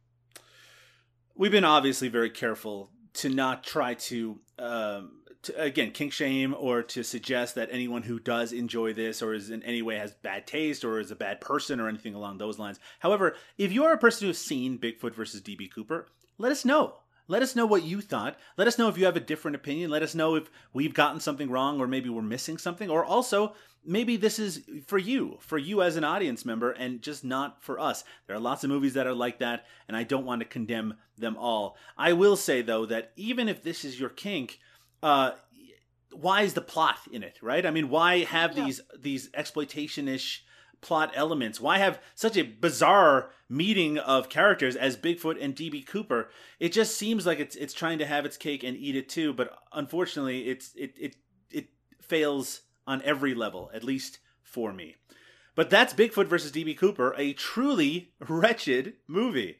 We've 1.35 1.52
been 1.52 1.65
obviously 1.65 2.07
very 2.07 2.30
careful 2.30 2.91
to 3.15 3.30
not 3.30 3.64
try 3.64 3.95
to, 3.95 4.39
um, 4.57 5.22
to 5.45 5.61
again 5.61 5.91
kink 5.91 6.13
shame 6.13 6.55
or 6.57 6.81
to 6.84 7.03
suggest 7.03 7.55
that 7.55 7.69
anyone 7.72 8.03
who 8.03 8.19
does 8.19 8.51
enjoy 8.51 8.93
this 8.93 9.22
or 9.22 9.34
is 9.34 9.49
in 9.49 9.63
any 9.63 9.81
way 9.81 9.97
has 9.97 10.13
bad 10.13 10.45
taste 10.45 10.84
or 10.84 10.99
is 10.99 11.11
a 11.11 11.15
bad 11.15 11.41
person 11.41 11.80
or 11.80 11.88
anything 11.88 12.13
along 12.13 12.38
those 12.38 12.59
lines. 12.59 12.80
However, 12.99 13.35
if 13.57 13.72
you 13.72 13.84
are 13.85 13.93
a 13.93 13.97
person 13.97 14.26
who 14.26 14.30
has 14.30 14.38
seen 14.38 14.77
Bigfoot 14.77 15.13
versus 15.13 15.41
DB 15.41 15.72
Cooper, 15.72 16.07
let 16.38 16.51
us 16.51 16.65
know. 16.65 16.95
Let 17.27 17.41
us 17.41 17.55
know 17.55 17.65
what 17.65 17.84
you 17.84 18.01
thought. 18.01 18.38
Let 18.55 18.67
us 18.67 18.77
know 18.77 18.88
if 18.88 18.97
you 18.97 19.05
have 19.05 19.15
a 19.15 19.22
different 19.22 19.55
opinion. 19.55 19.89
Let 19.89 20.03
us 20.03 20.13
know 20.13 20.35
if 20.35 20.49
we've 20.73 20.93
gotten 20.93 21.19
something 21.19 21.49
wrong 21.49 21.80
or 21.80 21.88
maybe 21.88 22.09
we're 22.09 22.22
missing 22.22 22.59
something. 22.59 22.89
Or 22.89 23.03
also, 23.03 23.55
maybe 23.84 24.17
this 24.17 24.38
is 24.38 24.61
for 24.85 24.97
you, 24.97 25.38
for 25.39 25.57
you 25.57 25.81
as 25.81 25.95
an 25.95 26.03
audience 26.03 26.45
member, 26.45 26.72
and 26.72 27.01
just 27.01 27.23
not 27.23 27.63
for 27.63 27.80
us. 27.80 28.03
There 28.27 28.35
are 28.35 28.39
lots 28.39 28.63
of 28.63 28.69
movies 28.69 28.93
that 28.93 29.07
are 29.07 29.13
like 29.13 29.39
that, 29.39 29.65
and 29.88 29.97
I 29.97 30.03
don't 30.03 30.26
want 30.26 30.41
to 30.41 30.47
condemn 30.47 30.95
them 31.17 31.35
all. 31.38 31.77
I 31.97 32.13
will 32.13 32.35
say, 32.35 32.61
though, 32.61 32.85
that 32.88 33.11
even 33.15 33.49
if 33.49 33.63
this 33.63 33.85
is 33.85 33.99
your 33.99 34.09
kink, 34.09 34.59
uh, 35.06 35.32
why 36.11 36.41
is 36.41 36.53
the 36.53 36.61
plot 36.61 36.98
in 37.11 37.22
it, 37.23 37.38
right? 37.41 37.65
I 37.65 37.72
mean, 37.72 37.90
why 37.90 38.19
have 38.23 38.57
Yeah. 38.57 38.64
these 38.65 38.82
these 38.98 39.30
exploitation-ish 39.34 40.44
plot 40.82 41.11
elements? 41.14 41.60
Why 41.60 41.77
have 41.77 41.99
such 42.15 42.38
a 42.38 42.44
bizarre 42.44 43.32
meeting 43.49 43.98
of 43.98 44.30
characters 44.30 44.76
as 44.76 44.98
Bigfoot 44.98 45.38
and 45.41 45.56
DB 45.56 45.86
Cooper? 45.86 46.30
It 46.60 46.72
just 46.73 46.95
seems 46.98 47.26
like 47.26 47.40
it's 47.40 47.56
it's 47.56 47.73
trying 47.73 47.99
to 47.99 48.06
have 48.06 48.26
its 48.26 48.38
cake 48.38 48.64
and 48.64 48.76
eat 48.77 48.95
it 48.95 49.10
too, 49.10 49.34
but 49.34 49.56
unfortunately, 49.73 50.48
it's 50.49 50.73
it 50.76 50.95
it 50.99 51.15
it 51.52 51.68
fails 52.02 52.61
on 52.88 53.02
every 53.03 53.34
level, 53.36 53.69
at 53.73 53.84
least 53.84 54.19
for 54.44 54.72
me. 54.73 54.95
But 55.56 55.69
that's 55.69 55.94
Bigfoot 55.94 56.27
versus 56.27 56.52
DB 56.52 56.77
Cooper, 56.77 57.14
a 57.18 57.34
truly 57.34 58.14
wretched 58.27 58.94
movie. 59.07 59.60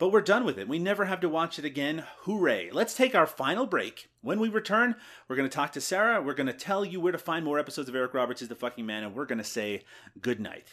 But 0.00 0.12
we're 0.12 0.22
done 0.22 0.46
with 0.46 0.56
it. 0.56 0.66
We 0.66 0.78
never 0.78 1.04
have 1.04 1.20
to 1.20 1.28
watch 1.28 1.58
it 1.58 1.66
again. 1.66 2.04
Hooray. 2.22 2.70
Let's 2.72 2.94
take 2.94 3.14
our 3.14 3.26
final 3.26 3.66
break. 3.66 4.08
When 4.22 4.40
we 4.40 4.48
return, 4.48 4.96
we're 5.28 5.36
going 5.36 5.48
to 5.48 5.54
talk 5.54 5.72
to 5.72 5.80
Sarah. 5.82 6.22
We're 6.22 6.32
going 6.32 6.46
to 6.46 6.54
tell 6.54 6.86
you 6.86 7.02
where 7.02 7.12
to 7.12 7.18
find 7.18 7.44
more 7.44 7.58
episodes 7.58 7.90
of 7.90 7.94
Eric 7.94 8.14
Roberts 8.14 8.40
is 8.40 8.48
the 8.48 8.54
fucking 8.54 8.86
man, 8.86 9.04
and 9.04 9.14
we're 9.14 9.26
going 9.26 9.36
to 9.36 9.44
say 9.44 9.82
good 10.22 10.40
night. 10.40 10.68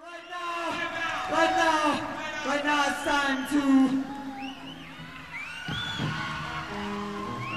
Right 0.00 0.20
now, 0.30 0.70
right 1.32 1.50
now, 1.50 2.46
right 2.46 2.64
now 2.64 2.86
it's 2.86 3.02
time 3.02 3.48
to 3.48 4.04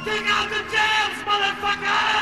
Take 0.04 0.26
out 0.26 0.50
the 0.50 0.64
jams, 0.72 1.22
motherfucker! 1.24 2.21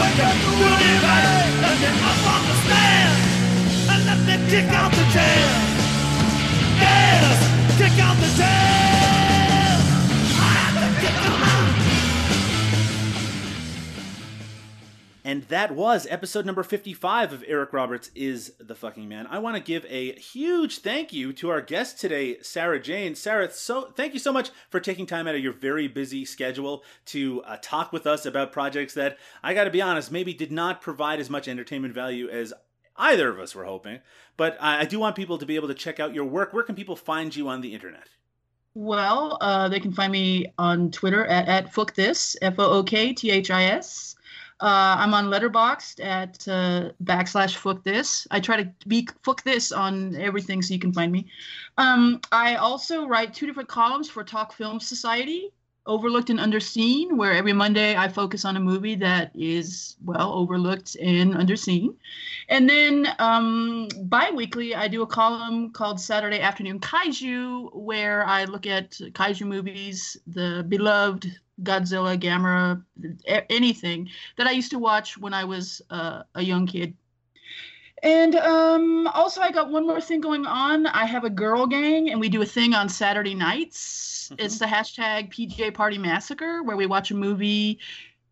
Let 0.00 0.16
up 2.02 2.26
on 2.32 2.42
the 2.48 2.54
stand, 2.64 3.14
and 3.90 4.00
let 4.06 4.18
me 4.26 4.50
kick 4.50 4.68
out 4.72 4.90
the 4.92 5.04
jam. 5.12 5.60
Yes, 6.80 7.38
kick 7.76 8.02
out 8.02 8.16
the 8.16 8.36
jam. 8.36 8.89
And 15.30 15.44
that 15.44 15.70
was 15.70 16.08
episode 16.10 16.44
number 16.44 16.64
55 16.64 17.32
of 17.32 17.44
Eric 17.46 17.72
Roberts 17.72 18.10
is 18.16 18.52
the 18.58 18.74
fucking 18.74 19.08
man. 19.08 19.28
I 19.28 19.38
want 19.38 19.56
to 19.56 19.62
give 19.62 19.86
a 19.88 20.18
huge 20.18 20.78
thank 20.78 21.12
you 21.12 21.32
to 21.34 21.50
our 21.50 21.60
guest 21.60 22.00
today, 22.00 22.38
Sarah 22.42 22.82
Jane. 22.82 23.14
Sarah, 23.14 23.48
so 23.52 23.92
thank 23.94 24.12
you 24.12 24.18
so 24.18 24.32
much 24.32 24.50
for 24.70 24.80
taking 24.80 25.06
time 25.06 25.28
out 25.28 25.36
of 25.36 25.40
your 25.40 25.52
very 25.52 25.86
busy 25.86 26.24
schedule 26.24 26.82
to 27.06 27.44
uh, 27.44 27.58
talk 27.62 27.92
with 27.92 28.08
us 28.08 28.26
about 28.26 28.50
projects 28.50 28.94
that 28.94 29.18
I 29.40 29.54
got 29.54 29.64
to 29.64 29.70
be 29.70 29.80
honest, 29.80 30.10
maybe 30.10 30.34
did 30.34 30.50
not 30.50 30.82
provide 30.82 31.20
as 31.20 31.30
much 31.30 31.46
entertainment 31.46 31.94
value 31.94 32.28
as 32.28 32.52
either 32.96 33.28
of 33.28 33.38
us 33.38 33.54
were 33.54 33.66
hoping. 33.66 34.00
But 34.36 34.56
I 34.60 34.80
I 34.80 34.84
do 34.84 34.98
want 34.98 35.14
people 35.14 35.38
to 35.38 35.46
be 35.46 35.54
able 35.54 35.68
to 35.68 35.74
check 35.74 36.00
out 36.00 36.12
your 36.12 36.24
work. 36.24 36.52
Where 36.52 36.64
can 36.64 36.74
people 36.74 36.96
find 36.96 37.36
you 37.36 37.48
on 37.48 37.60
the 37.60 37.72
internet? 37.72 38.08
Well, 38.74 39.38
uh, 39.40 39.68
they 39.68 39.78
can 39.78 39.92
find 39.92 40.10
me 40.10 40.52
on 40.58 40.90
Twitter 40.90 41.24
at, 41.26 41.46
at 41.46 41.72
Fookthis, 41.72 42.34
F 42.42 42.58
O 42.58 42.64
O 42.64 42.82
K 42.82 43.12
T 43.12 43.30
H 43.30 43.52
I 43.52 43.66
S. 43.66 44.16
Uh, 44.60 44.94
I'm 44.98 45.14
on 45.14 45.26
Letterboxd 45.26 46.04
at 46.04 46.46
uh, 46.46 46.90
backslash 47.04 47.82
this. 47.82 48.26
I 48.30 48.40
try 48.40 48.62
to 48.62 48.70
be 48.86 49.08
fuck 49.22 49.42
this 49.42 49.72
on 49.72 50.14
everything 50.16 50.60
so 50.60 50.74
you 50.74 50.80
can 50.80 50.92
find 50.92 51.10
me. 51.10 51.26
Um, 51.78 52.20
I 52.30 52.56
also 52.56 53.06
write 53.06 53.32
two 53.32 53.46
different 53.46 53.70
columns 53.70 54.10
for 54.10 54.22
Talk 54.22 54.52
Film 54.52 54.78
Society, 54.78 55.50
Overlooked 55.86 56.28
and 56.28 56.38
Underseen, 56.38 57.16
where 57.16 57.32
every 57.32 57.54
Monday 57.54 57.96
I 57.96 58.08
focus 58.08 58.44
on 58.44 58.58
a 58.58 58.60
movie 58.60 58.96
that 58.96 59.30
is, 59.34 59.96
well, 60.04 60.34
overlooked 60.34 60.94
and 60.96 61.32
underseen. 61.34 61.94
And 62.50 62.68
then 62.68 63.08
um, 63.18 63.88
bi 64.02 64.30
weekly, 64.30 64.74
I 64.74 64.88
do 64.88 65.00
a 65.00 65.06
column 65.06 65.70
called 65.72 65.98
Saturday 65.98 66.40
Afternoon 66.40 66.80
Kaiju, 66.80 67.74
where 67.74 68.26
I 68.26 68.44
look 68.44 68.66
at 68.66 68.90
kaiju 68.90 69.46
movies, 69.46 70.18
the 70.26 70.66
beloved 70.68 71.32
Godzilla, 71.62 72.18
Gamera, 72.18 72.82
anything 73.48 74.08
that 74.36 74.46
I 74.46 74.52
used 74.52 74.70
to 74.70 74.78
watch 74.78 75.18
when 75.18 75.34
I 75.34 75.44
was 75.44 75.82
uh, 75.90 76.22
a 76.34 76.42
young 76.42 76.66
kid. 76.66 76.94
And 78.02 78.34
um, 78.36 79.06
also, 79.08 79.42
I 79.42 79.50
got 79.50 79.70
one 79.70 79.86
more 79.86 80.00
thing 80.00 80.20
going 80.22 80.46
on. 80.46 80.86
I 80.86 81.04
have 81.04 81.24
a 81.24 81.30
girl 81.30 81.66
gang, 81.66 82.10
and 82.10 82.18
we 82.18 82.30
do 82.30 82.40
a 82.40 82.46
thing 82.46 82.72
on 82.72 82.88
Saturday 82.88 83.34
nights. 83.34 84.30
Mhm. 84.32 84.44
It's 84.44 84.58
the 84.58 84.64
hashtag 84.64 85.30
PJ 85.30 85.74
Party 85.74 85.98
Massacre, 85.98 86.62
where 86.62 86.76
we 86.78 86.86
watch 86.86 87.10
a 87.10 87.14
movie 87.14 87.78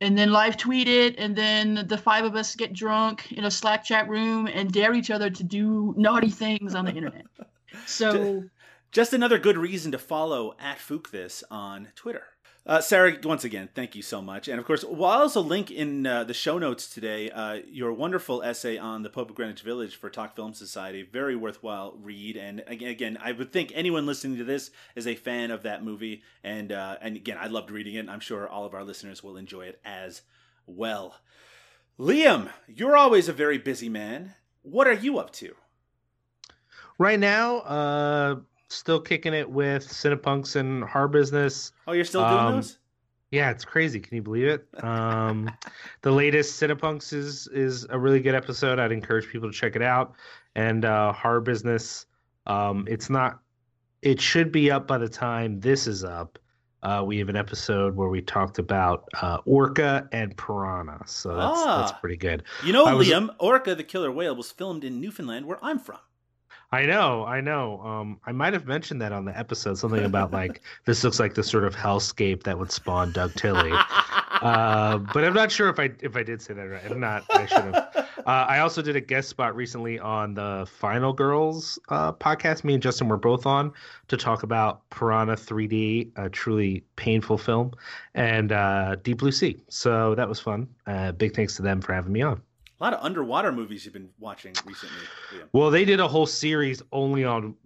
and 0.00 0.16
then 0.16 0.30
live 0.30 0.56
tweet 0.56 0.88
it. 0.88 1.18
And 1.18 1.36
then 1.36 1.84
the 1.86 1.98
five 1.98 2.24
of 2.24 2.34
us 2.34 2.54
get 2.54 2.72
drunk 2.72 3.32
in 3.32 3.44
a 3.44 3.50
Slack 3.50 3.84
chat 3.84 4.08
room 4.08 4.46
and 4.46 4.72
dare 4.72 4.94
each 4.94 5.10
other 5.10 5.28
to 5.28 5.44
do 5.44 5.92
naughty 5.98 6.30
things 6.30 6.74
on 6.74 6.84
the 6.84 6.92
internet. 6.92 7.26
So, 7.84 8.44
Just 8.90 9.12
another 9.12 9.38
good 9.38 9.58
reason 9.58 9.92
to 9.92 9.98
follow 9.98 10.56
at 10.58 10.78
Fook 10.78 11.10
this 11.10 11.44
on 11.50 11.88
Twitter. 11.94 12.24
Uh, 12.68 12.82
Sarah, 12.82 13.16
once 13.24 13.44
again, 13.44 13.70
thank 13.74 13.96
you 13.96 14.02
so 14.02 14.20
much. 14.20 14.46
And 14.46 14.60
of 14.60 14.66
course, 14.66 14.84
we'll 14.84 15.06
also 15.06 15.40
link 15.40 15.70
in 15.70 16.06
uh, 16.06 16.24
the 16.24 16.34
show 16.34 16.58
notes 16.58 16.86
today 16.86 17.30
uh, 17.30 17.60
your 17.66 17.94
wonderful 17.94 18.42
essay 18.42 18.76
on 18.76 19.02
the 19.02 19.08
Pope 19.08 19.30
of 19.30 19.36
Greenwich 19.36 19.62
Village 19.62 19.96
for 19.96 20.10
Talk 20.10 20.36
Film 20.36 20.52
Society. 20.52 21.02
Very 21.02 21.34
worthwhile 21.34 21.96
read. 21.98 22.36
And 22.36 22.62
again, 22.66 23.16
I 23.22 23.32
would 23.32 23.54
think 23.54 23.72
anyone 23.74 24.04
listening 24.04 24.36
to 24.36 24.44
this 24.44 24.70
is 24.94 25.06
a 25.06 25.14
fan 25.14 25.50
of 25.50 25.62
that 25.62 25.82
movie. 25.82 26.22
And 26.44 26.70
uh, 26.70 26.98
and 27.00 27.16
again, 27.16 27.38
I 27.40 27.46
loved 27.46 27.70
reading 27.70 27.94
it. 27.94 28.06
I'm 28.06 28.20
sure 28.20 28.46
all 28.46 28.66
of 28.66 28.74
our 28.74 28.84
listeners 28.84 29.24
will 29.24 29.38
enjoy 29.38 29.62
it 29.62 29.80
as 29.82 30.20
well. 30.66 31.14
Liam, 31.98 32.50
you're 32.66 32.98
always 32.98 33.30
a 33.30 33.32
very 33.32 33.56
busy 33.56 33.88
man. 33.88 34.34
What 34.60 34.86
are 34.86 34.92
you 34.92 35.18
up 35.18 35.32
to? 35.36 35.54
Right 36.98 37.18
now, 37.18 37.60
uh, 37.60 38.36
still 38.68 39.00
kicking 39.00 39.34
it 39.34 39.48
with 39.48 39.86
Cinepunks 39.88 40.56
and 40.56 40.84
Horror 40.84 41.08
Business. 41.08 41.72
Oh, 41.86 41.92
you're 41.92 42.04
still 42.04 42.22
doing 42.22 42.32
Um, 42.40 42.54
those? 42.56 42.78
Yeah, 43.30 43.50
it's 43.50 43.64
crazy. 43.64 44.00
Can 44.00 44.16
you 44.16 44.22
believe 44.22 44.46
it? 44.46 44.66
Um, 44.82 45.50
the 46.02 46.10
latest 46.10 46.60
Cinepunks 46.60 47.12
is 47.12 47.46
is 47.48 47.86
a 47.90 47.98
really 47.98 48.20
good 48.20 48.34
episode. 48.34 48.78
I'd 48.78 48.92
encourage 48.92 49.28
people 49.28 49.50
to 49.50 49.56
check 49.56 49.76
it 49.76 49.82
out. 49.82 50.14
And 50.54 50.84
uh, 50.84 51.12
Horror 51.12 51.40
Business, 51.42 52.06
um, 52.46 52.86
it's 52.88 53.10
not. 53.10 53.40
It 54.02 54.20
should 54.20 54.50
be 54.52 54.70
up 54.70 54.86
by 54.86 54.96
the 54.98 55.08
time 55.08 55.60
this 55.60 55.86
is 55.86 56.04
up. 56.04 56.38
Uh, 56.82 57.02
we 57.04 57.18
have 57.18 57.28
an 57.28 57.34
episode 57.36 57.96
where 57.96 58.08
we 58.08 58.22
talked 58.22 58.58
about 58.60 59.04
uh, 59.20 59.38
orca 59.44 60.08
and 60.12 60.36
piranha, 60.36 61.02
so 61.06 61.36
that's 61.36 61.64
that's 61.64 61.92
Ah. 61.92 61.98
pretty 62.00 62.16
good. 62.16 62.44
You 62.64 62.72
know, 62.72 62.96
was- 62.96 63.08
Liam, 63.08 63.28
Orca 63.40 63.74
the 63.74 63.82
Killer 63.84 64.12
Whale 64.12 64.36
was 64.36 64.52
filmed 64.52 64.84
in 64.84 65.00
Newfoundland, 65.00 65.44
where 65.46 65.58
I'm 65.62 65.78
from. 65.80 65.98
I 66.70 66.84
know, 66.84 67.24
I 67.24 67.40
know. 67.40 67.80
Um, 67.80 68.20
I 68.26 68.32
might 68.32 68.52
have 68.52 68.66
mentioned 68.66 69.00
that 69.00 69.10
on 69.10 69.24
the 69.24 69.36
episode, 69.36 69.78
something 69.78 70.04
about 70.04 70.32
like 70.32 70.60
this 70.84 71.02
looks 71.02 71.18
like 71.18 71.34
the 71.34 71.42
sort 71.42 71.64
of 71.64 71.74
hellscape 71.74 72.42
that 72.42 72.58
would 72.58 72.70
spawn 72.70 73.10
Doug 73.12 73.34
Tilley. 73.34 73.72
uh, 73.72 74.98
but 74.98 75.24
I'm 75.24 75.32
not 75.32 75.50
sure 75.50 75.70
if 75.70 75.78
I 75.78 75.90
if 76.02 76.14
I 76.14 76.22
did 76.22 76.42
say 76.42 76.52
that 76.52 76.62
right. 76.62 76.82
I'm 76.90 77.00
not. 77.00 77.24
I 77.30 77.46
should 77.46 77.74
have. 77.74 78.08
Uh, 78.18 78.44
I 78.46 78.58
also 78.58 78.82
did 78.82 78.96
a 78.96 79.00
guest 79.00 79.30
spot 79.30 79.56
recently 79.56 79.98
on 79.98 80.34
the 80.34 80.68
Final 80.70 81.14
Girls 81.14 81.78
uh, 81.88 82.12
podcast. 82.12 82.64
Me 82.64 82.74
and 82.74 82.82
Justin 82.82 83.08
were 83.08 83.16
both 83.16 83.46
on 83.46 83.72
to 84.08 84.18
talk 84.18 84.42
about 84.42 84.88
Piranha 84.90 85.36
3D, 85.36 86.10
a 86.16 86.28
truly 86.28 86.84
painful 86.96 87.38
film, 87.38 87.72
and 88.14 88.52
uh, 88.52 88.96
Deep 88.96 89.18
Blue 89.18 89.32
Sea. 89.32 89.56
So 89.70 90.14
that 90.16 90.28
was 90.28 90.38
fun. 90.38 90.68
Uh, 90.86 91.12
big 91.12 91.34
thanks 91.34 91.56
to 91.56 91.62
them 91.62 91.80
for 91.80 91.94
having 91.94 92.12
me 92.12 92.20
on. 92.20 92.42
A 92.80 92.84
lot 92.84 92.94
of 92.94 93.04
underwater 93.04 93.50
movies 93.50 93.84
you've 93.84 93.94
been 93.94 94.10
watching 94.20 94.54
recently, 94.64 95.04
Liam. 95.32 95.48
Well, 95.52 95.70
they 95.70 95.84
did 95.84 95.98
a 95.98 96.06
whole 96.06 96.26
series 96.26 96.80
only 96.92 97.24
on 97.24 97.56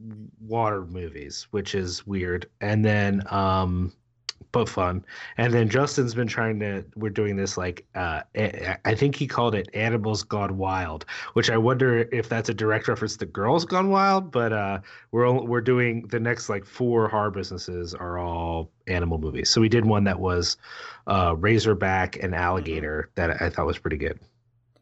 water 0.40 0.86
movies, 0.86 1.46
which 1.50 1.74
is 1.74 2.06
weird. 2.06 2.48
And 2.62 2.82
then, 2.82 3.22
um, 3.30 3.92
but 4.52 4.68
fun. 4.68 5.04
And 5.36 5.52
then 5.52 5.68
Justin's 5.68 6.14
been 6.14 6.28
trying 6.28 6.60
to. 6.60 6.84
We're 6.94 7.10
doing 7.10 7.36
this 7.36 7.56
like 7.56 7.86
uh, 7.94 8.22
I 8.34 8.94
think 8.94 9.16
he 9.16 9.26
called 9.26 9.54
it 9.54 9.68
"Animals 9.74 10.22
Gone 10.22 10.58
Wild," 10.58 11.04
which 11.32 11.50
I 11.50 11.56
wonder 11.56 12.08
if 12.12 12.28
that's 12.28 12.48
a 12.48 12.54
direct 12.54 12.88
reference 12.88 13.16
to 13.18 13.26
"Girls 13.26 13.64
Gone 13.64 13.90
Wild." 13.90 14.30
But 14.30 14.52
uh, 14.52 14.80
we're 15.10 15.26
all, 15.26 15.46
we're 15.46 15.62
doing 15.62 16.06
the 16.08 16.20
next 16.20 16.48
like 16.48 16.64
four 16.64 17.08
horror 17.08 17.30
businesses 17.30 17.94
are 17.94 18.18
all 18.18 18.70
animal 18.86 19.18
movies. 19.18 19.48
So 19.50 19.60
we 19.60 19.68
did 19.68 19.86
one 19.86 20.04
that 20.04 20.20
was 20.20 20.56
uh, 21.06 21.34
Razorback 21.36 22.22
and 22.22 22.34
Alligator 22.34 23.10
that 23.14 23.40
I 23.40 23.48
thought 23.48 23.66
was 23.66 23.78
pretty 23.78 23.96
good. 23.96 24.18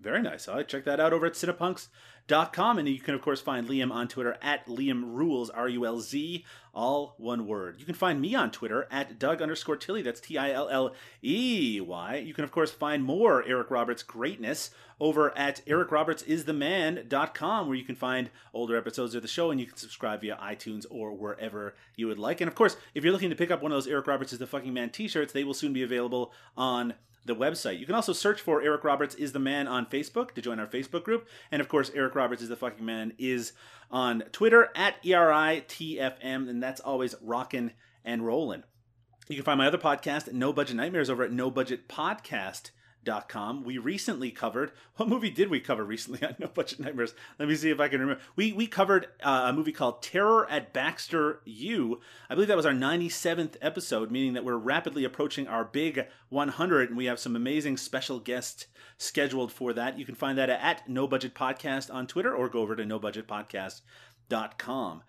Very 0.01 0.23
nice. 0.23 0.49
All 0.49 0.57
right, 0.57 0.67
check 0.67 0.85
that 0.85 0.99
out 0.99 1.13
over 1.13 1.27
at 1.27 1.35
cinepunks.com. 1.35 2.79
And 2.79 2.89
you 2.89 3.01
can, 3.01 3.15
of 3.15 3.21
course, 3.21 3.43
find 3.43 3.69
Liam 3.69 3.93
on 3.93 4.09
Twitter 4.09 4.39
at 4.41 4.67
Liam 4.67 5.15
Rulz, 5.15 5.51
R 5.53 5.69
U 5.69 5.85
L 5.85 6.01
Z, 6.01 6.43
all 6.73 7.15
one 7.19 7.47
word. 7.47 7.77
You 7.79 7.85
can 7.85 7.95
find 7.95 8.19
me 8.19 8.35
on 8.35 8.51
Twitter 8.51 8.89
at 8.91 9.19
Doug 9.19 9.43
underscore 9.43 9.77
Tilley. 9.77 10.01
That's 10.01 10.21
T 10.21 10.39
I 10.39 10.53
L 10.53 10.71
L 10.71 10.95
E 11.23 11.83
Y. 11.83 12.17
You 12.17 12.33
can, 12.33 12.45
of 12.45 12.51
course, 12.51 12.71
find 12.71 13.05
more 13.05 13.45
Eric 13.47 13.71
Roberts 13.71 14.03
greatness 14.03 14.71
over 14.99 15.37
at 15.37 15.61
ericrobertsistheman.com, 15.67 17.67
where 17.67 17.77
you 17.77 17.85
can 17.85 17.97
find 17.97 18.31
older 18.55 18.79
episodes 18.79 19.15
of 19.15 19.21
the 19.21 19.29
show 19.29 19.51
and 19.51 19.61
you 19.61 19.67
can 19.67 19.77
subscribe 19.77 20.23
via 20.23 20.37
iTunes 20.37 20.87
or 20.89 21.13
wherever 21.13 21.75
you 21.97 22.07
would 22.07 22.19
like. 22.19 22.41
And, 22.41 22.49
of 22.49 22.55
course, 22.55 22.79
if 22.95 23.05
you're 23.05 23.13
looking 23.13 23.31
to 23.31 23.37
pick 23.37 23.51
up 23.51 23.63
one 23.63 23.71
of 23.71 23.77
those 23.77 23.87
Eric 23.87 24.07
Roberts 24.07 24.33
is 24.33 24.39
the 24.39 24.47
fucking 24.47 24.73
man 24.73 24.89
t 24.89 25.09
shirts, 25.09 25.35
they 25.35 25.45
will 25.45 25.53
soon 25.53 25.75
be 25.75 25.83
available 25.83 26.33
on 26.57 26.95
the 27.25 27.37
website. 27.37 27.79
You 27.79 27.87
can 27.87 27.95
also 27.95 28.13
search 28.13 28.41
for 28.41 28.63
Eric 28.63 28.85
Roberts 28.85 29.15
is 29.15 29.33
the 29.33 29.39
man 29.39 29.69
on 29.69 29.87
Facebook 29.87 30.33
to 30.33 30.43
join 30.43 30.59
our 30.59 30.67
Facebook 30.67 31.05
group. 31.05 31.29
And 31.51 31.61
of 31.61 31.69
course, 31.69 31.91
Eric 31.95 32.15
Roberts 32.15 32.43
is 32.43 32.49
the 32.49 32.57
fucking 32.57 32.85
man 32.85 33.13
is 33.19 33.53
on 33.91 34.23
Twitter 34.33 34.71
at 34.75 35.03
ERITFM, 35.03 36.49
and 36.49 36.63
that's 36.63 36.81
always 36.81 37.15
rockin' 37.21 37.73
and 38.05 38.27
rollin'. 38.27 38.65
You 39.29 39.37
can 39.37 39.45
find 39.45 39.59
my 39.59 39.67
other 39.67 39.79
podcast, 39.79 40.33
No 40.33 40.53
Budget 40.53 40.77
Nightmares, 40.77 41.11
over 41.11 41.23
at 41.23 41.31
NoBudgetPodcast.com. 43.05 43.65
We 43.65 43.79
recently 43.79 44.31
covered 44.31 44.71
what 44.97 45.09
movie 45.09 45.31
did 45.31 45.49
we 45.51 45.61
cover 45.61 45.85
recently 45.85 46.27
on 46.27 46.35
No 46.39 46.49
Budget 46.49 46.81
Nightmares? 46.81 47.15
Let 47.39 47.49
me 47.49 47.57
see 47.57 47.71
if 47.71 47.81
I 47.81 47.89
can 47.89 48.01
remember. 48.01 48.23
We 48.37 48.53
we 48.53 48.67
covered 48.67 49.07
uh, 49.23 49.45
a 49.47 49.53
movie 49.53 49.73
called 49.73 50.03
Terror 50.03 50.51
at 50.51 50.73
Baxter 50.73 51.41
U. 51.45 52.01
I 52.29 52.35
believe 52.35 52.49
that 52.49 52.57
was 52.57 52.67
our 52.67 52.73
97th 52.73 53.55
episode, 53.61 54.11
meaning 54.11 54.33
that 54.35 54.45
we're 54.45 54.57
rapidly 54.57 55.05
approaching 55.05 55.47
our 55.49 55.65
big 55.65 56.07
100, 56.29 56.89
and 56.89 56.99
we 56.99 57.07
have 57.07 57.21
some 57.21 57.37
amazing 57.37 57.77
special 57.77 58.19
guests 58.19 58.67
scheduled 58.99 59.53
for 59.53 59.73
that. 59.73 59.99
You 59.99 60.05
can 60.05 60.15
find 60.15 60.37
that 60.39 60.51
at 60.51 60.89
No 60.89 61.07
Budget 61.07 61.35
Podcast 61.35 61.93
on 61.93 62.07
Twitter 62.07 62.35
or 62.35 62.49
go 62.49 62.61
over 62.61 62.77
to 62.77 62.85
NoBudgetPodcast.com. 62.85 65.03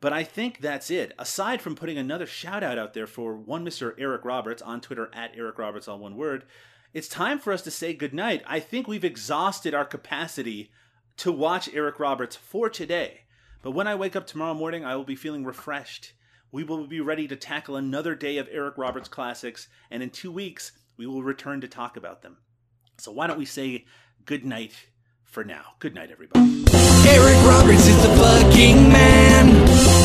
But 0.00 0.12
I 0.12 0.22
think 0.22 0.60
that's 0.60 0.92
it. 0.92 1.12
Aside 1.18 1.60
from 1.60 1.74
putting 1.74 1.98
another 1.98 2.26
shout 2.26 2.62
out 2.62 2.78
out 2.78 2.94
there 2.94 3.08
for 3.08 3.34
one 3.34 3.64
Mr. 3.64 3.94
Eric 3.98 4.24
Roberts 4.24 4.62
on 4.62 4.80
Twitter 4.80 5.10
at 5.12 5.32
Eric 5.36 5.58
Roberts, 5.58 5.88
all 5.88 5.98
one 5.98 6.16
word, 6.16 6.44
it's 6.94 7.08
time 7.08 7.38
for 7.38 7.52
us 7.52 7.62
to 7.62 7.70
say 7.70 7.92
goodnight. 7.92 8.42
I 8.46 8.60
think 8.60 8.88
we've 8.88 9.04
exhausted 9.04 9.74
our 9.74 9.84
capacity 9.84 10.70
to 11.18 11.30
watch 11.30 11.68
Eric 11.74 12.00
Roberts 12.00 12.36
for 12.36 12.70
today. 12.70 13.22
But 13.62 13.72
when 13.72 13.86
I 13.86 13.94
wake 13.94 14.16
up 14.16 14.26
tomorrow 14.26 14.54
morning, 14.54 14.84
I 14.84 14.96
will 14.96 15.04
be 15.04 15.16
feeling 15.16 15.44
refreshed. 15.44 16.14
We 16.50 16.64
will 16.64 16.86
be 16.86 17.00
ready 17.00 17.28
to 17.28 17.36
tackle 17.36 17.76
another 17.76 18.14
day 18.14 18.38
of 18.38 18.48
Eric 18.50 18.78
Roberts 18.78 19.08
classics, 19.08 19.68
and 19.90 20.02
in 20.02 20.10
two 20.10 20.32
weeks, 20.32 20.72
we 20.96 21.06
will 21.06 21.22
return 21.22 21.60
to 21.60 21.68
talk 21.68 21.96
about 21.96 22.22
them. 22.22 22.38
So 22.96 23.12
why 23.12 23.26
don't 23.26 23.38
we 23.38 23.44
say 23.44 23.84
goodnight 24.24 24.74
for 25.24 25.44
now? 25.44 25.74
Good 25.80 25.94
night, 25.94 26.10
everybody. 26.10 26.64
Eric 27.06 27.36
Roberts 27.46 27.86
is 27.86 28.02
the 28.02 28.16
fucking 28.16 28.88
man. 28.90 29.48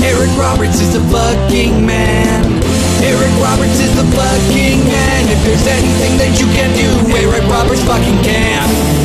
Eric 0.03 0.37
Roberts 0.37 0.81
is 0.81 0.93
the 0.93 0.99
fucking 1.09 1.85
man. 1.85 2.82
Eric 3.01 3.33
Roberts 3.41 3.79
is 3.79 3.95
the 3.95 4.05
fucking 4.15 4.85
man. 4.85 5.29
If 5.29 5.41
there's 5.43 5.67
anything 5.67 6.17
that 6.17 6.39
you 6.39 6.47
can 6.53 6.69
do, 6.75 6.89
Eric 7.17 7.49
Roberts 7.49 7.83
fucking 7.83 8.21
can. 8.23 9.02